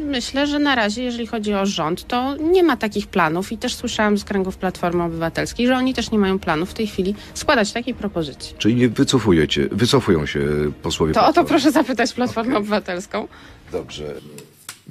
myślę, 0.07 0.47
że 0.47 0.59
na 0.59 0.75
razie, 0.75 1.03
jeżeli 1.03 1.27
chodzi 1.27 1.55
o 1.55 1.67
rząd, 1.67 2.07
to 2.07 2.37
nie 2.37 2.63
ma 2.63 2.77
takich 2.77 3.07
planów 3.07 3.53
i 3.53 3.59
też 3.59 3.75
słyszałam 3.75 4.19
z 4.19 4.25
kręgów 4.25 4.57
Platformy 4.57 5.03
Obywatelskiej, 5.05 5.67
że 5.67 5.77
oni 5.77 5.95
też 5.95 6.11
nie 6.11 6.19
mają 6.19 6.39
planów 6.39 6.71
w 6.71 6.75
tej 6.75 6.87
chwili 6.87 7.15
składać 7.35 7.73
takiej 7.73 7.95
propozycji. 7.95 8.55
Czyli 8.59 8.75
nie 8.75 8.89
wycofujecie, 8.89 9.69
wycofują 9.73 10.27
się 10.27 10.41
posłowie 10.83 11.13
To 11.15 11.21
o 11.21 11.23
to 11.23 11.27
Platformy. 11.33 11.49
proszę 11.49 11.73
zapytać 11.73 12.13
Platformę 12.13 12.57
Obywatelską. 12.57 13.29
Dobrze. 13.73 14.15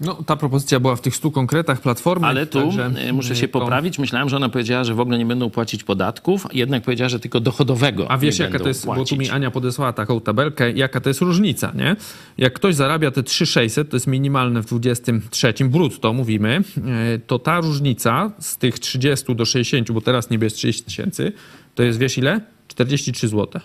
No, 0.02 0.14
ta 0.26 0.36
propozycja 0.36 0.80
była 0.80 0.96
w 0.96 1.02
tych 1.02 1.16
stu 1.16 1.32
konkretach 1.32 1.82
Platformy. 1.82 2.28
Ale 2.28 2.46
tu 2.46 2.62
także, 2.62 2.86
e, 2.86 3.14
muszę 3.14 3.36
się 3.36 3.46
e, 3.46 3.48
to- 3.48 3.60
poprawić. 3.60 4.00
Myślałem, 4.00 4.30
że 4.30 4.36
ona 4.36 4.50
powiedziała, 4.50 4.84
że 4.84 4.94
w 4.94 5.00
ogóle 5.00 5.18
nie 5.18 5.26
będą 5.26 5.50
płacić 5.50 5.84
podatków, 5.84 6.48
jednak 6.54 6.84
powiedziała, 6.84 7.10
że 7.10 7.20
tylko 7.20 7.40
dochodowego. 7.40 8.12
A 8.12 8.18
wiesz, 8.18 8.40
jaka 8.40 8.60
to 8.60 8.68
jest, 8.68 8.86
płacić. 8.86 9.04
bo 9.04 9.16
tu 9.16 9.22
mi 9.22 9.30
Ania 9.30 9.52
podesłała 9.52 9.94
taką 9.94 10.22
tabelkę, 10.22 10.72
jaka 10.72 11.02
to 11.02 11.10
jest 11.10 11.22
różnica, 11.22 11.72
nie? 11.76 11.96
Jak 12.38 12.54
ktoś 12.54 12.76
zarabia 12.76 13.12
te 13.12 13.24
3600, 13.24 13.90
to 13.90 13.96
jest 13.96 14.08
minimalne 14.08 14.62
w 14.62 14.66
23 14.66 15.54
brutto, 15.70 16.14
mówimy, 16.14 16.62
e, 16.78 17.20
to 17.20 17.40
ta 17.40 17.60
różnica 17.60 18.32
z 18.40 18.58
tych 18.58 18.80
30 18.80 19.36
do 19.36 19.46
60, 19.46 19.92
bo 19.92 20.02
teraz 20.02 20.30
niby 20.30 20.46
jest 20.46 20.56
30 20.56 20.84
tysięcy, 20.84 21.32
to 21.76 21.84
jest, 21.84 22.00
wiesz 22.00 22.18
ile? 22.18 22.42
43 22.68 23.28
zł. 23.28 23.62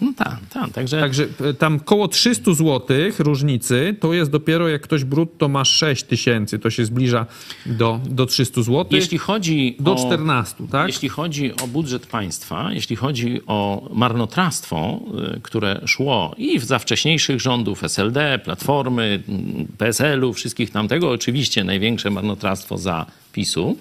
No 0.00 0.12
tak, 0.16 0.38
tak. 0.50 0.70
Także, 0.72 1.00
Także 1.00 1.26
e, 1.40 1.54
tam 1.54 1.80
koło 1.80 2.08
300 2.08 2.54
zł 2.54 2.96
różnicy 3.18 3.96
to 4.00 4.14
jest 4.14 4.30
dopiero 4.30 4.68
jak 4.68 4.82
ktoś 4.82 5.04
brutto 5.04 5.48
ma 5.48 5.64
6 5.64 6.02
tysięcy, 6.02 6.58
to 6.58 6.70
się 6.70 6.84
zbliża 6.84 7.26
do, 7.66 8.00
do 8.04 8.26
300 8.26 8.62
zł. 8.62 8.86
jeśli 8.90 9.18
chodzi 9.18 9.76
do 9.80 9.92
o, 9.92 9.96
14, 9.96 10.64
tak? 10.70 10.86
Jeśli 10.86 11.08
chodzi 11.08 11.52
o 11.62 11.66
budżet 11.66 12.06
państwa, 12.06 12.72
jeśli 12.72 12.96
chodzi 12.96 13.40
o 13.46 13.88
marnotrawstwo, 13.92 15.00
y, 15.36 15.40
które 15.40 15.80
szło 15.86 16.34
i 16.38 16.58
za 16.58 16.78
wcześniejszych 16.78 17.40
rządów 17.40 17.84
SLD, 17.84 18.38
Platformy, 18.44 19.22
mm, 19.28 19.66
PSL-u, 19.78 20.32
wszystkich 20.32 20.70
tamtego, 20.70 21.10
oczywiście 21.10 21.64
największe 21.64 22.10
marnotrawstwo 22.10 22.78
za 22.78 23.06
PiSu, 23.32 23.76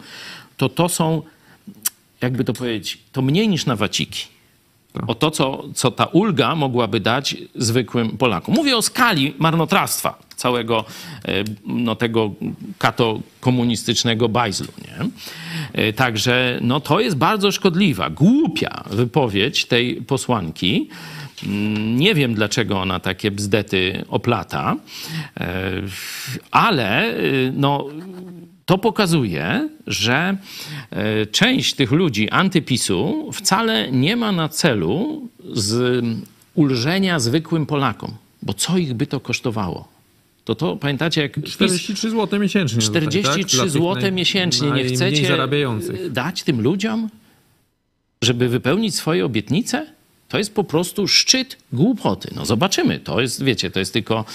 to 0.58 0.70
to 0.70 0.90
są, 0.90 1.22
jakby 2.22 2.44
to 2.44 2.54
powiedzieć, 2.54 2.98
to 3.12 3.22
mniej 3.22 3.48
niż 3.48 3.66
na 3.66 3.76
waciki. 3.76 4.34
O 5.08 5.16
to, 5.16 5.32
co, 5.32 5.64
co 5.74 5.92
ta 5.92 6.06
ulga 6.06 6.56
mogłaby 6.56 7.00
dać 7.00 7.36
zwykłym 7.56 8.18
Polakom. 8.18 8.56
Mówię 8.56 8.78
o 8.78 8.82
skali 8.82 9.34
marnotrawstwa 9.40 10.18
całego 10.36 10.86
e, 11.26 11.44
no, 11.66 11.96
tego 11.96 12.32
kato-komunistycznego 12.78 14.30
bajzlu. 14.30 14.68
Nie? 14.82 15.10
E, 15.74 15.94
Także 15.94 16.60
no, 16.62 16.80
to 16.80 17.00
jest 17.00 17.18
bardzo 17.18 17.52
szkodliwa, 17.52 18.10
głupia 18.10 18.84
wypowiedź 18.90 19.66
tej 19.66 19.96
posłanki. 19.96 20.90
Mm, 21.46 21.96
Nie 21.96 22.16
wiem, 22.16 22.34
dlaczego 22.34 22.82
ona 22.82 23.00
takie 23.00 23.32
bzdety 23.32 24.06
oplata, 24.10 24.76
e, 25.40 25.72
ale 26.52 27.14
y, 27.18 27.52
no, 27.56 27.88
to 28.66 28.78
pokazuje, 28.78 29.70
że 29.88 30.38
e, 30.92 31.26
część 31.26 31.74
tych 31.74 31.92
ludzi 31.92 32.30
antypisu 32.30 33.30
wcale 33.34 33.92
nie 33.92 34.16
ma 34.16 34.32
na 34.32 34.50
celu 34.50 35.28
z 35.54 36.04
ulżenia 36.56 37.20
zwykłym 37.20 37.66
Polakom. 37.66 38.12
Bo 38.42 38.54
co 38.54 38.78
ich 38.78 38.94
by 38.94 39.08
to 39.08 39.20
kosztowało? 39.20 39.88
To 40.46 40.56
to, 40.56 40.76
pamiętacie, 40.76 41.22
jak 41.22 41.34
PiS 41.34 41.54
43 41.54 42.10
zł 42.10 42.40
miesięcznie. 42.40 42.82
tutaj, 42.82 43.02
tak? 43.02 43.12
43 43.12 43.58
Dla 43.58 43.64
tych 43.64 43.72
zł 43.72 44.12
miesięcznie 44.12 44.72
nie 44.72 44.86
chcecie 44.86 45.38
dać 46.10 46.44
tym 46.44 46.62
ludziom, 46.62 47.10
żeby 48.24 48.50
wypełnić 48.50 48.96
swoje 48.96 49.26
obietnice? 49.26 49.86
To 50.34 50.38
jest 50.38 50.56
po 50.56 50.64
prostu 50.64 51.08
szczyt 51.08 51.58
głupoty. 51.74 52.30
No 52.36 52.46
zobaczymy. 52.46 53.00
To 53.00 53.22
jest, 53.22 53.44
wiecie, 53.44 53.72
to 53.72 53.80
jest 53.80 53.94
tylko 53.94 54.26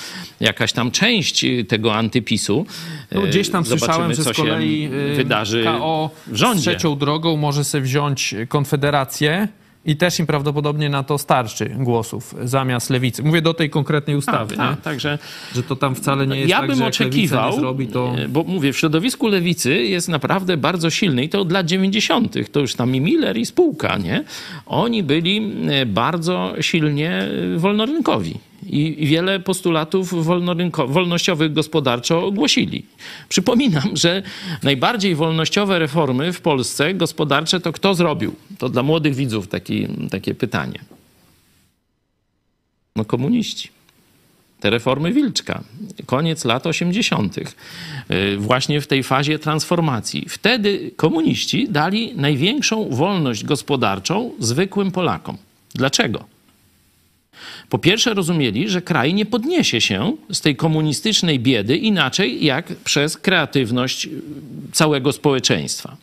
jakaś 0.40 0.72
tam 0.72 0.90
część 0.90 1.44
y, 1.44 1.64
tego 1.64 1.94
antypisu. 1.94 2.66
No, 3.12 3.22
gdzieś 3.22 3.50
tam 3.50 3.64
Zobaczymy, 3.64 3.78
słyszałem, 3.78 4.14
że 4.14 4.24
z 4.24 4.36
kolei 4.36 4.90
y, 5.12 5.14
wydarzy 5.16 5.64
KO 5.64 6.10
w 6.26 6.36
z 6.36 6.38
rządzie. 6.38 6.70
trzecią 6.70 6.98
drogą 6.98 7.36
może 7.36 7.64
sobie 7.64 7.82
wziąć 7.82 8.34
Konfederację 8.48 9.48
i 9.84 9.96
też 9.96 10.18
im 10.18 10.26
prawdopodobnie 10.26 10.88
na 10.88 11.02
to 11.02 11.18
starczy 11.18 11.68
głosów 11.78 12.34
zamiast 12.44 12.90
lewicy. 12.90 13.22
Mówię 13.22 13.42
do 13.42 13.54
tej 13.54 13.70
konkretnej 13.70 14.16
ustawy, 14.16 14.56
tak, 14.56 14.70
nie? 14.70 14.82
także 14.82 15.18
że 15.54 15.62
to 15.62 15.76
tam 15.76 15.94
wcale 15.94 16.26
nie 16.26 16.36
jest 16.36 16.50
ja 16.50 16.58
tak, 16.58 16.68
bym 16.68 16.78
że 16.78 16.86
oczekiwał, 16.86 17.52
zrobi, 17.60 17.86
to... 17.86 18.14
e, 18.18 18.28
bo 18.28 18.44
mówię, 18.44 18.72
w 18.72 18.78
środowisku 18.78 19.26
lewicy 19.26 19.74
jest 19.74 20.08
naprawdę 20.08 20.56
bardzo 20.56 20.90
silny 20.90 21.24
i 21.24 21.28
to 21.28 21.40
od 21.40 21.52
lat 21.52 21.66
90. 21.66 22.34
To 22.52 22.60
już 22.60 22.74
tam 22.74 22.94
i 22.94 23.00
Miller 23.00 23.36
i 23.36 23.46
spółka, 23.46 23.98
nie? 23.98 24.24
Oni 24.66 25.02
byli 25.02 25.52
e, 25.68 25.86
bardzo 25.86 26.54
silnie 26.60 27.10
e, 27.10 27.58
wolnorynkowi. 27.58 28.38
I 28.66 29.06
wiele 29.06 29.40
postulatów 29.40 30.26
wolnościowych 30.88 31.52
gospodarczo 31.52 32.26
ogłosili. 32.26 32.84
Przypominam, 33.28 33.96
że 33.96 34.22
najbardziej 34.62 35.14
wolnościowe 35.14 35.78
reformy 35.78 36.32
w 36.32 36.40
Polsce 36.40 36.94
gospodarcze 36.94 37.60
to 37.60 37.72
kto 37.72 37.94
zrobił? 37.94 38.34
To 38.58 38.68
dla 38.68 38.82
młodych 38.82 39.14
widzów 39.14 39.48
taki, 39.48 39.86
takie 40.10 40.34
pytanie. 40.34 40.80
No 42.96 43.04
komuniści. 43.04 43.68
te 44.60 44.70
reformy 44.70 45.12
Wilczka, 45.12 45.62
koniec 46.06 46.44
lat 46.44 46.66
80., 46.66 47.36
y, 47.36 48.36
właśnie 48.36 48.80
w 48.80 48.86
tej 48.86 49.02
fazie 49.02 49.38
transformacji. 49.38 50.26
Wtedy 50.28 50.90
komuniści 50.96 51.68
dali 51.68 52.12
największą 52.16 52.88
wolność 52.88 53.44
gospodarczą 53.44 54.32
zwykłym 54.38 54.90
Polakom. 54.90 55.36
Dlaczego? 55.74 56.37
Po 57.68 57.78
pierwsze, 57.78 58.14
rozumieli, 58.14 58.68
że 58.68 58.82
kraj 58.82 59.14
nie 59.14 59.26
podniesie 59.26 59.80
się 59.80 60.12
z 60.32 60.40
tej 60.40 60.56
komunistycznej 60.56 61.38
biedy 61.38 61.76
inaczej 61.76 62.44
jak 62.44 62.66
przez 62.66 63.16
kreatywność 63.16 64.06
y, 64.06 64.10
całego 64.72 65.12
społeczeństwa. 65.12 65.96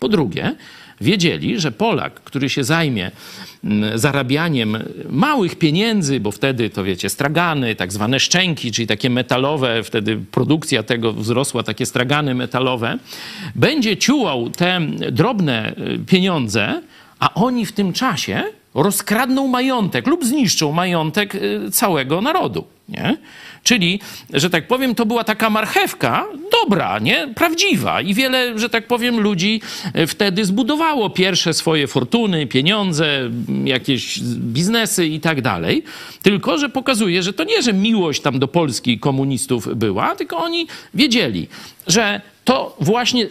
Po 0.00 0.08
drugie, 0.08 0.56
wiedzieli, 1.00 1.60
że 1.60 1.72
Polak, 1.72 2.14
który 2.14 2.48
się 2.48 2.64
zajmie 2.64 3.10
mm, 3.64 3.98
zarabianiem 3.98 4.76
małych 5.10 5.58
pieniędzy, 5.58 6.20
bo 6.20 6.30
wtedy 6.30 6.70
to 6.70 6.84
wiecie, 6.84 7.10
stragany, 7.10 7.74
tak 7.74 7.92
zwane 7.92 8.20
szczęki, 8.20 8.72
czyli 8.72 8.86
takie 8.86 9.10
metalowe, 9.10 9.82
wtedy 9.82 10.16
produkcja 10.30 10.82
tego 10.82 11.12
wzrosła, 11.12 11.62
takie 11.62 11.86
stragany 11.86 12.34
metalowe, 12.34 12.98
będzie 13.54 13.96
ciułał 13.96 14.50
te 14.50 14.80
drobne 15.12 15.72
y, 15.72 15.98
pieniądze, 16.06 16.82
a 17.18 17.34
oni 17.34 17.66
w 17.66 17.72
tym 17.72 17.92
czasie 17.92 18.44
rozkradną 18.76 19.46
majątek 19.46 20.06
lub 20.06 20.24
zniszczą 20.24 20.72
majątek 20.72 21.34
y, 21.34 21.70
całego 21.70 22.20
narodu. 22.20 22.64
Nie? 22.88 23.16
Czyli, 23.62 24.00
że 24.32 24.50
tak 24.50 24.68
powiem, 24.68 24.94
to 24.94 25.06
była 25.06 25.24
taka 25.24 25.50
marchewka 25.50 26.26
dobra, 26.62 26.98
nie? 26.98 27.28
prawdziwa. 27.34 28.00
I 28.00 28.14
wiele, 28.14 28.58
że 28.58 28.68
tak 28.68 28.86
powiem, 28.86 29.20
ludzi 29.20 29.60
y, 29.98 30.06
wtedy 30.06 30.44
zbudowało 30.44 31.10
pierwsze 31.10 31.54
swoje 31.54 31.86
fortuny, 31.86 32.46
pieniądze, 32.46 33.30
jakieś 33.64 34.20
biznesy 34.22 35.06
i 35.06 35.20
tak 35.20 35.42
dalej. 35.42 35.82
Tylko, 36.22 36.58
że 36.58 36.68
pokazuje, 36.68 37.22
że 37.22 37.32
to 37.32 37.44
nie, 37.44 37.62
że 37.62 37.72
miłość 37.72 38.20
tam 38.22 38.38
do 38.38 38.48
Polski 38.48 38.98
komunistów 38.98 39.76
była, 39.76 40.16
tylko 40.16 40.36
oni 40.36 40.66
wiedzieli, 40.94 41.48
że 41.86 42.20
to 42.44 42.76
właśnie 42.80 43.26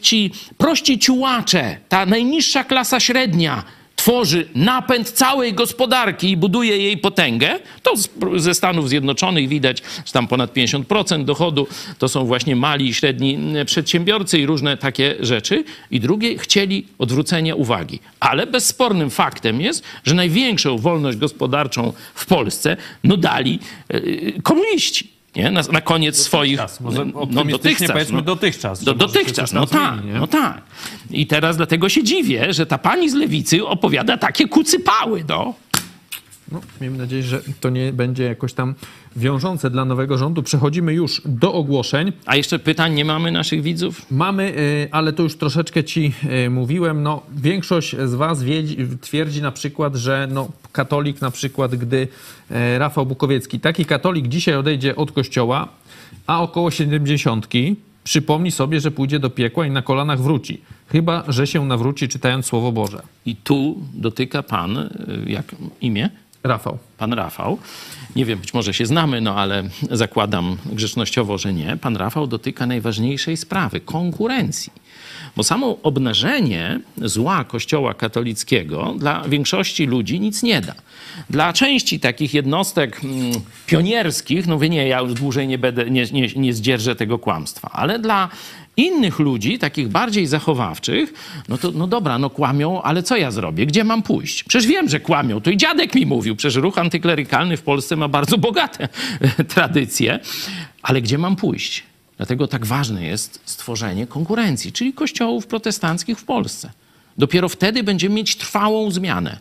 ci 0.00 0.30
prości 0.58 0.98
ciułacze, 0.98 1.76
ta 1.88 2.06
najniższa 2.06 2.64
klasa 2.64 3.00
średnia, 3.00 3.64
tworzy 4.00 4.48
napęd 4.54 5.10
całej 5.10 5.52
gospodarki 5.54 6.30
i 6.30 6.36
buduje 6.36 6.78
jej 6.78 6.98
potęgę, 6.98 7.58
to 7.82 7.94
ze 8.36 8.54
Stanów 8.54 8.88
Zjednoczonych 8.88 9.48
widać, 9.48 9.82
że 10.06 10.12
tam 10.12 10.28
ponad 10.28 10.54
50% 10.54 11.24
dochodu 11.24 11.66
to 11.98 12.08
są 12.08 12.24
właśnie 12.24 12.56
mali 12.56 12.88
i 12.88 12.94
średni 12.94 13.38
przedsiębiorcy 13.66 14.38
i 14.38 14.46
różne 14.46 14.76
takie 14.76 15.14
rzeczy. 15.20 15.64
I 15.90 16.00
drugie, 16.00 16.38
chcieli 16.38 16.86
odwrócenia 16.98 17.54
uwagi. 17.54 17.98
Ale 18.20 18.46
bezspornym 18.46 19.10
faktem 19.10 19.60
jest, 19.60 19.84
że 20.04 20.14
największą 20.14 20.78
wolność 20.78 21.18
gospodarczą 21.18 21.92
w 22.14 22.26
Polsce 22.26 22.76
no 23.04 23.16
dali 23.16 23.58
komuniści 24.42 25.19
nie? 25.36 25.50
Na, 25.50 25.62
na 25.72 25.80
koniec 25.80 26.14
dotychczas, 26.14 26.26
swoich... 26.26 26.80
Może 26.80 27.04
no, 27.30 27.44
dotychczas. 27.44 27.92
powiedzmy 27.92 28.16
no, 28.16 28.22
dotychczas. 28.22 28.84
Do, 28.84 28.94
dotychczas, 28.94 29.52
no 29.52 29.66
tak, 29.66 29.94
no 30.14 30.26
tak. 30.26 30.62
I 31.10 31.26
teraz 31.26 31.56
dlatego 31.56 31.88
się 31.88 32.02
dziwię, 32.02 32.52
że 32.52 32.66
ta 32.66 32.78
pani 32.78 33.10
z 33.10 33.14
lewicy 33.14 33.66
opowiada 33.66 34.16
takie 34.16 34.48
kucypały, 34.48 35.24
no. 35.28 35.54
No, 36.52 36.60
miejmy 36.80 36.98
nadzieję, 36.98 37.22
że 37.22 37.42
to 37.60 37.70
nie 37.70 37.92
będzie 37.92 38.24
jakoś 38.24 38.52
tam 38.52 38.74
wiążące 39.16 39.70
dla 39.70 39.84
nowego 39.84 40.18
rządu. 40.18 40.42
Przechodzimy 40.42 40.92
już 40.92 41.22
do 41.24 41.52
ogłoszeń. 41.52 42.12
A 42.26 42.36
jeszcze 42.36 42.58
pytań 42.58 42.94
nie 42.94 43.04
mamy 43.04 43.32
naszych 43.32 43.62
widzów? 43.62 44.06
Mamy, 44.10 44.58
y, 44.58 44.88
ale 44.90 45.12
to 45.12 45.22
już 45.22 45.36
troszeczkę 45.36 45.84
ci 45.84 46.12
y, 46.46 46.50
mówiłem. 46.50 47.02
No, 47.02 47.22
większość 47.36 47.96
z 47.96 48.14
was 48.14 48.44
twierdzi 49.00 49.42
na 49.42 49.52
przykład, 49.52 49.94
że 49.94 50.28
no, 50.30 50.48
katolik 50.72 51.20
na 51.20 51.30
przykład, 51.30 51.74
gdy 51.74 51.96
y, 52.50 52.78
Rafał 52.78 53.06
Bukowiecki, 53.06 53.60
taki 53.60 53.84
katolik 53.84 54.28
dzisiaj 54.28 54.54
odejdzie 54.54 54.96
od 54.96 55.12
kościoła, 55.12 55.68
a 56.26 56.42
około 56.42 56.70
70 56.70 57.48
przypomni 58.04 58.50
sobie, 58.50 58.80
że 58.80 58.90
pójdzie 58.90 59.18
do 59.18 59.30
piekła 59.30 59.66
i 59.66 59.70
na 59.70 59.82
kolanach 59.82 60.20
wróci. 60.20 60.60
Chyba, 60.88 61.24
że 61.28 61.46
się 61.46 61.66
nawróci 61.66 62.08
czytając 62.08 62.46
Słowo 62.46 62.72
Boże. 62.72 63.02
I 63.26 63.36
tu 63.36 63.78
dotyka 63.94 64.42
pan, 64.42 64.90
jak 65.26 65.54
imię? 65.80 66.10
Rafał. 66.42 66.78
Pan 66.98 67.12
Rafał. 67.12 67.58
Nie 68.16 68.24
wiem, 68.24 68.38
być 68.38 68.54
może 68.54 68.74
się 68.74 68.86
znamy, 68.86 69.20
no 69.20 69.34
ale 69.34 69.62
zakładam 69.90 70.56
grzecznościowo, 70.72 71.38
że 71.38 71.52
nie. 71.52 71.76
Pan 71.76 71.96
Rafał 71.96 72.26
dotyka 72.26 72.66
najważniejszej 72.66 73.36
sprawy 73.36 73.80
konkurencji. 73.80 74.72
Bo 75.36 75.44
samo 75.44 75.78
obnażenie 75.82 76.80
zła 76.96 77.44
Kościoła 77.44 77.94
katolickiego 77.94 78.94
dla 78.98 79.28
większości 79.28 79.86
ludzi 79.86 80.20
nic 80.20 80.42
nie 80.42 80.60
da. 80.60 80.74
Dla 81.30 81.52
części 81.52 82.00
takich 82.00 82.34
jednostek 82.34 83.00
mm, 83.04 83.32
pionierskich, 83.66 84.46
no 84.46 84.58
wie 84.58 84.68
nie, 84.68 84.88
ja 84.88 85.00
już 85.00 85.14
dłużej 85.14 85.48
nie, 85.48 85.58
będę, 85.58 85.90
nie, 85.90 86.04
nie, 86.12 86.28
nie 86.36 86.54
zdzierżę 86.54 86.96
tego 86.96 87.18
kłamstwa, 87.18 87.70
ale 87.72 87.98
dla 87.98 88.28
innych 88.76 89.18
ludzi, 89.18 89.58
takich 89.58 89.88
bardziej 89.88 90.26
zachowawczych, 90.26 91.12
no 91.48 91.58
to 91.58 91.70
no 91.70 91.86
dobra, 91.86 92.18
no 92.18 92.30
kłamią, 92.30 92.82
ale 92.82 93.02
co 93.02 93.16
ja 93.16 93.30
zrobię? 93.30 93.66
Gdzie 93.66 93.84
mam 93.84 94.02
pójść? 94.02 94.44
Przecież 94.44 94.66
wiem, 94.66 94.88
że 94.88 95.00
kłamią. 95.00 95.40
To 95.40 95.50
i 95.50 95.56
dziadek 95.56 95.94
mi 95.94 96.06
mówił. 96.06 96.36
Przecież 96.36 96.62
ruch 96.62 96.78
antyklerykalny 96.78 97.56
w 97.56 97.62
Polsce 97.62 97.96
ma 97.96 98.08
bardzo 98.08 98.38
bogate 98.38 98.88
tradycje. 99.54 100.20
Ale 100.82 101.02
gdzie 101.02 101.18
mam 101.18 101.36
pójść? 101.36 101.82
Dlatego 102.16 102.48
tak 102.48 102.66
ważne 102.66 103.04
jest 103.04 103.40
stworzenie 103.44 104.06
konkurencji, 104.06 104.72
czyli 104.72 104.92
kościołów 104.92 105.46
protestanckich 105.46 106.18
w 106.18 106.24
Polsce. 106.24 106.70
Dopiero 107.18 107.48
wtedy 107.48 107.82
będziemy 107.82 108.14
mieć 108.14 108.36
trwałą 108.36 108.90
zmianę. 108.90 109.38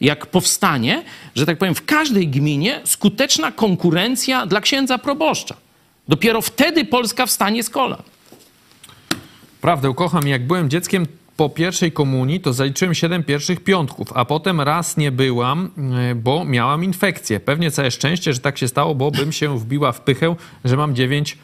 Jak 0.00 0.26
powstanie, 0.26 1.02
że 1.34 1.46
tak 1.46 1.58
powiem, 1.58 1.74
w 1.74 1.84
każdej 1.84 2.28
gminie 2.28 2.80
skuteczna 2.84 3.52
konkurencja 3.52 4.46
dla 4.46 4.60
księdza 4.60 4.98
proboszcza. 4.98 5.56
Dopiero 6.08 6.42
wtedy 6.42 6.84
Polska 6.84 7.26
wstanie 7.26 7.62
z 7.62 7.70
kolan. 7.70 8.02
Prawdę 9.60 9.94
kocham. 9.94 10.28
Jak 10.28 10.46
byłem 10.46 10.70
dzieckiem 10.70 11.06
po 11.36 11.48
pierwszej 11.48 11.92
komunii, 11.92 12.40
to 12.40 12.52
zaliczyłem 12.52 12.94
7 12.94 13.24
pierwszych 13.24 13.64
piątków, 13.64 14.08
a 14.14 14.24
potem 14.24 14.60
raz 14.60 14.96
nie 14.96 15.12
byłam, 15.12 15.70
e, 16.10 16.14
bo 16.14 16.44
miałam 16.44 16.84
infekcję. 16.84 17.40
Pewnie 17.40 17.70
całe 17.70 17.90
szczęście, 17.90 18.32
że 18.32 18.40
tak 18.40 18.58
się 18.58 18.68
stało, 18.68 18.94
bo 18.94 19.10
bym 19.10 19.32
się 19.32 19.58
wbiła 19.58 19.92
w 19.92 20.00
pychę, 20.00 20.34
że 20.64 20.76
mam 20.76 20.94
9 20.94 21.38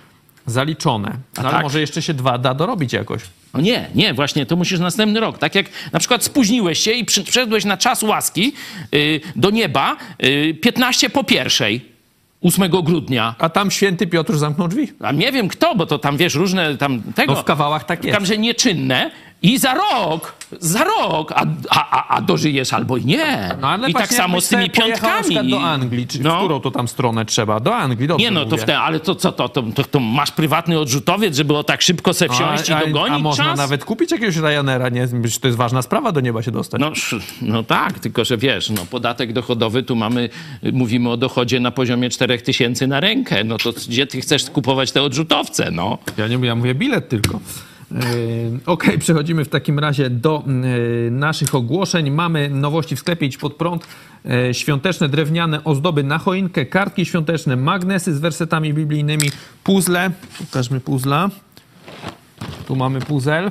zaliczone. 0.46 1.16
Ale 1.36 1.50
tak? 1.50 1.62
może 1.62 1.80
jeszcze 1.80 2.02
się 2.02 2.14
dwa 2.14 2.38
da 2.38 2.54
dorobić 2.54 2.92
jakoś. 2.92 3.22
No 3.54 3.60
nie, 3.60 3.88
nie, 3.94 4.14
właśnie, 4.14 4.46
to 4.46 4.56
musisz 4.56 4.80
następny 4.80 5.20
rok. 5.20 5.38
Tak 5.38 5.54
jak 5.54 5.66
na 5.92 5.98
przykład 5.98 6.24
spóźniłeś 6.24 6.78
się 6.78 6.92
i 6.92 7.04
przyszedłeś 7.04 7.64
na 7.64 7.76
czas 7.76 8.02
łaski 8.02 8.52
yy, 8.92 9.20
do 9.36 9.50
nieba 9.50 9.96
yy, 10.18 10.54
15 10.54 11.10
po 11.10 11.24
pierwszej. 11.24 11.95
8 12.42 12.70
grudnia. 12.82 13.34
A 13.38 13.48
tam 13.48 13.70
święty 13.70 14.06
Piotr 14.06 14.36
zamknął 14.36 14.68
drzwi? 14.68 14.92
A 15.00 15.12
nie 15.12 15.32
wiem 15.32 15.48
kto, 15.48 15.74
bo 15.74 15.86
to 15.86 15.98
tam 15.98 16.16
wiesz, 16.16 16.34
różne 16.34 16.76
tam 16.76 17.02
tego. 17.14 17.34
No 17.34 17.40
w 17.40 17.44
kawałach 17.44 17.84
tak 17.84 18.04
jest. 18.04 18.14
Tam, 18.14 18.26
że 18.26 18.38
nieczynne. 18.38 19.10
I 19.42 19.58
za 19.58 19.74
rok, 19.74 20.34
za 20.60 20.84
rok, 20.84 21.32
a, 21.32 21.46
a, 21.70 22.16
a 22.16 22.20
dożyjesz 22.20 22.72
albo 22.72 22.98
nie. 22.98 23.56
No, 23.60 23.88
I 23.88 23.94
tak 23.94 24.14
samo 24.14 24.40
z 24.40 24.48
tymi 24.48 24.70
piątkami. 24.70 25.50
do 25.50 25.60
Anglii, 25.60 26.06
czy 26.06 26.22
no. 26.22 26.38
którą 26.38 26.60
to 26.60 26.70
tam 26.70 26.88
stronę 26.88 27.24
trzeba? 27.24 27.60
Do 27.60 27.76
Anglii, 27.76 28.08
dobrze 28.08 28.24
Nie 28.24 28.30
no, 28.30 28.44
to 28.44 28.56
wtedy, 28.56 28.76
ale 28.76 29.00
to 29.00 29.14
co, 29.14 29.32
to, 29.32 29.48
to, 29.48 29.62
to, 29.62 29.84
to, 29.84 30.00
masz 30.00 30.30
prywatny 30.30 30.78
odrzutowiec, 30.78 31.36
żeby 31.36 31.56
o 31.56 31.64
tak 31.64 31.82
szybko 31.82 32.14
se 32.14 32.28
wsiąść 32.28 32.70
a, 32.70 32.82
i 32.82 32.86
dogonić 32.86 33.12
A, 33.12 33.14
a 33.14 33.18
można 33.18 33.44
czas? 33.44 33.58
nawet 33.58 33.84
kupić 33.84 34.10
jakiegoś 34.10 34.36
Ryanera, 34.36 34.88
nie? 34.88 35.08
To 35.40 35.48
jest 35.48 35.58
ważna 35.58 35.82
sprawa 35.82 36.12
do 36.12 36.20
nieba 36.20 36.42
się 36.42 36.50
dostać. 36.50 36.80
No, 36.80 36.92
no 37.42 37.62
tak, 37.62 37.98
tylko 37.98 38.24
że 38.24 38.36
wiesz, 38.36 38.70
no 38.70 38.86
podatek 38.90 39.32
dochodowy, 39.32 39.82
tu 39.82 39.96
mamy, 39.96 40.28
mówimy 40.72 41.10
o 41.10 41.16
dochodzie 41.16 41.60
na 41.60 41.70
poziomie 41.70 42.10
4000 42.10 42.86
na 42.86 43.00
rękę. 43.00 43.44
No 43.44 43.58
to 43.58 43.72
gdzie 43.72 44.06
ty 44.06 44.20
chcesz 44.20 44.50
kupować 44.50 44.92
te 44.92 45.02
odrzutowce, 45.02 45.70
no? 45.70 45.98
Ja 46.16 46.28
nie 46.28 46.46
ja 46.46 46.54
mówię 46.54 46.74
bilet 46.74 47.08
tylko. 47.08 47.40
E, 47.92 47.98
ok, 48.66 48.84
przechodzimy 48.98 49.44
w 49.44 49.48
takim 49.48 49.78
razie 49.78 50.10
do 50.10 50.44
e, 50.46 51.10
naszych 51.10 51.54
ogłoszeń. 51.54 52.10
Mamy 52.10 52.50
nowości 52.50 52.96
w 52.96 52.98
sklepie 52.98 53.26
Idź 53.26 53.36
Pod 53.36 53.54
Prąd. 53.54 53.86
E, 54.24 54.54
świąteczne 54.54 55.08
drewniane 55.08 55.64
ozdoby 55.64 56.02
na 56.02 56.18
choinkę, 56.18 56.66
kartki 56.66 57.06
świąteczne, 57.06 57.56
magnesy 57.56 58.14
z 58.14 58.18
wersetami 58.18 58.74
biblijnymi, 58.74 59.30
puzzle. 59.64 60.10
Pokażmy 60.38 60.80
puzzla. 60.80 61.30
Tu 62.66 62.76
mamy 62.76 63.00
puzzle 63.00 63.50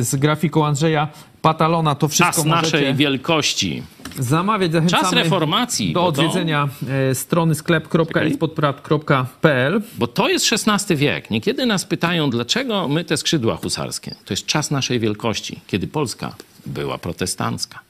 z 0.00 0.16
grafiką 0.16 0.66
Andrzeja 0.66 1.08
Patalona. 1.42 1.94
To 1.94 2.08
wszystko 2.08 2.36
Czas 2.36 2.44
naszej 2.44 2.94
wielkości. 2.94 3.82
Zamawiać 4.18 4.72
zachęcamy 4.72 5.02
Czas 5.02 5.12
reformacji. 5.12 5.92
Do 5.92 6.06
odwiedzenia 6.06 6.68
to... 6.86 6.92
E, 6.92 7.14
strony 7.14 7.54
sklep.ispodprat.pl 7.54 9.82
Bo 9.98 10.06
to 10.06 10.28
jest 10.28 10.52
XVI 10.52 10.96
wiek. 10.96 11.30
Niekiedy 11.30 11.66
nas 11.66 11.84
pytają, 11.84 12.30
dlaczego 12.30 12.88
my 12.88 13.04
te 13.04 13.16
skrzydła 13.16 13.56
husarskie. 13.56 14.14
To 14.24 14.32
jest 14.32 14.46
czas 14.46 14.70
naszej 14.70 15.00
wielkości, 15.00 15.60
kiedy 15.66 15.86
Polska 15.86 16.34
była 16.66 16.98
protestancka. 16.98 17.80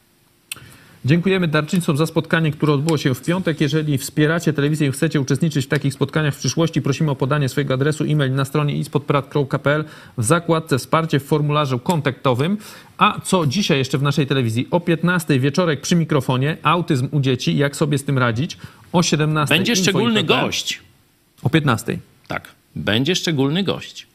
Dziękujemy 1.05 1.49
darczyńcom 1.49 1.97
za 1.97 2.07
spotkanie, 2.07 2.51
które 2.53 2.73
odbyło 2.73 2.99
się 2.99 3.15
w 3.15 3.23
piątek. 3.23 3.61
Jeżeli 3.61 3.99
wspieracie 3.99 4.53
telewizję 4.53 4.89
i 4.89 4.93
chcecie 4.93 5.20
uczestniczyć 5.20 5.66
w 5.66 5.69
takich 5.69 5.95
spotkaniach 5.95 6.35
w 6.35 6.39
przyszłości, 6.39 6.83
prosimy 6.83 7.11
o 7.11 7.16
podanie 7.16 7.49
swojego 7.49 7.74
adresu 7.74 8.05
e-mail 8.05 8.33
na 8.35 8.45
stronie 8.45 8.77
ispodprat.pl 8.77 9.85
w 10.19 10.24
zakładce 10.24 10.79
wsparcie 10.79 11.20
w 11.20 11.24
formularzu 11.24 11.79
kontaktowym. 11.79 12.59
A 12.99 13.20
co 13.24 13.47
dzisiaj 13.47 13.79
jeszcze 13.79 13.99
w 13.99 14.03
naszej 14.03 14.27
telewizji? 14.27 14.69
O 14.70 14.81
15 14.81 15.41
wieczorek 15.41 15.81
przy 15.81 15.97
mikrofonie 15.97 16.57
autyzm 16.62 17.09
u 17.11 17.20
dzieci, 17.20 17.57
jak 17.57 17.77
sobie 17.77 17.99
z 17.99 18.05
tym 18.05 18.19
radzić. 18.19 18.59
o 18.93 19.03
17. 19.03 19.55
Będzie 19.55 19.77
szczególny 19.77 20.24
gość. 20.24 20.81
O 21.43 21.51
15. 21.51 21.99
Tak, 22.29 22.49
będzie 22.77 23.15
szczególny 23.15 23.62
gość. 23.62 24.12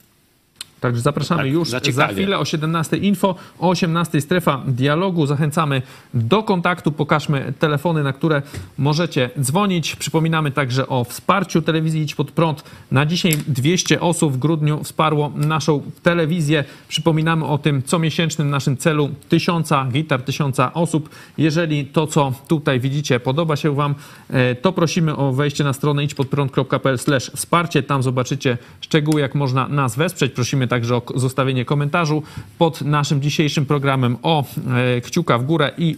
Także 0.81 1.01
zapraszamy 1.01 1.43
Tak, 1.43 1.51
już 1.51 1.69
za 1.69 2.07
chwilę 2.07 2.39
o 2.39 2.45
17 2.45 2.97
info, 2.97 3.35
o 3.59 3.69
18 3.69 4.21
strefa 4.21 4.61
dialogu. 4.67 5.25
Zachęcamy 5.25 5.81
do 6.13 6.43
kontaktu. 6.43 6.91
Pokażmy 6.91 7.53
telefony, 7.59 8.03
na 8.03 8.13
które 8.13 8.41
możecie 8.77 9.29
dzwonić. 9.41 9.95
Przypominamy 9.95 10.51
także 10.51 10.87
o 10.87 11.03
wsparciu 11.03 11.61
telewizji 11.61 12.01
Idź 12.01 12.15
Pod 12.15 12.31
Prąd. 12.31 12.63
Na 12.91 13.05
dzisiaj 13.05 13.37
200 13.47 14.01
osób 14.01 14.33
w 14.33 14.37
grudniu 14.37 14.83
wsparło 14.83 15.31
naszą 15.35 15.81
telewizję. 16.03 16.63
Przypominamy 16.87 17.45
o 17.45 17.57
tym 17.57 17.81
comiesięcznym 17.81 18.49
naszym 18.49 18.77
celu 18.77 19.09
tysiąca 19.29 19.85
gitar, 19.91 20.21
tysiąca 20.21 20.73
osób. 20.73 21.09
Jeżeli 21.37 21.85
to, 21.85 22.07
co 22.07 22.33
tutaj 22.47 22.79
widzicie, 22.79 23.19
podoba 23.19 23.55
się 23.55 23.75
Wam, 23.75 23.95
e, 24.29 24.55
to 24.55 24.73
prosimy 24.73 25.15
o 25.15 25.33
wejście 25.33 25.63
na 25.63 25.73
stronę 25.73 26.03
idźpodprąd.pl 26.03 26.97
wsparcie. 27.35 27.83
Tam 27.83 28.03
zobaczycie 28.03 28.57
szczegóły, 28.81 29.21
jak 29.21 29.35
można 29.35 29.67
nas 29.67 29.95
wesprzeć. 29.95 30.31
Prosimy 30.31 30.66
także 30.68 30.95
o 30.95 31.02
zostawienie 31.15 31.65
komentarzu 31.65 32.23
pod 32.57 32.81
naszym 32.81 33.22
dzisiejszym 33.22 33.65
programem 33.65 34.18
o 34.23 34.44
e, 34.98 35.02
kciuka 35.02 35.38
w 35.38 35.45
górę 35.45 35.72
i 35.77 35.98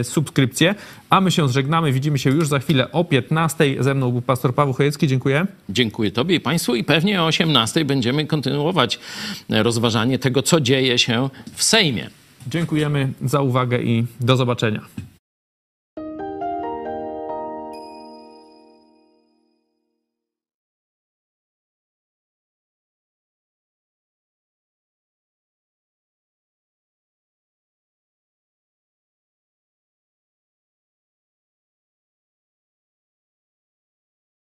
e, 0.00 0.04
subskrypcję. 0.04 0.74
A 1.10 1.20
my 1.20 1.30
się 1.30 1.48
żegnamy. 1.48 1.92
Widzimy 1.92 2.18
się 2.18 2.30
już 2.30 2.48
za 2.48 2.58
chwilę 2.58 2.92
o 2.92 3.04
15. 3.04 3.64
Ze 3.80 3.94
mną 3.94 4.12
był 4.12 4.22
pastor 4.22 4.54
Paweł 4.54 4.74
Chojecki. 4.74 5.08
Dziękuję. 5.08 5.46
Dziękuję 5.68 6.10
Tobie 6.10 6.36
i 6.36 6.40
Państwu 6.40 6.74
i 6.74 6.84
pewnie 6.84 7.22
o 7.22 7.26
18 7.26 7.84
będziemy 7.84 8.26
kontynuować 8.26 8.98
e, 9.50 9.62
rozważanie 9.62 10.18
tego, 10.18 10.42
co 10.42 10.60
dzieje 10.60 10.98
się 10.98 11.30
w 11.54 11.62
Sejmie. 11.62 12.10
Dziękujemy 12.46 13.12
za 13.24 13.40
uwagę 13.40 13.82
i 13.82 14.06
do 14.20 14.36
zobaczenia. 14.36 14.80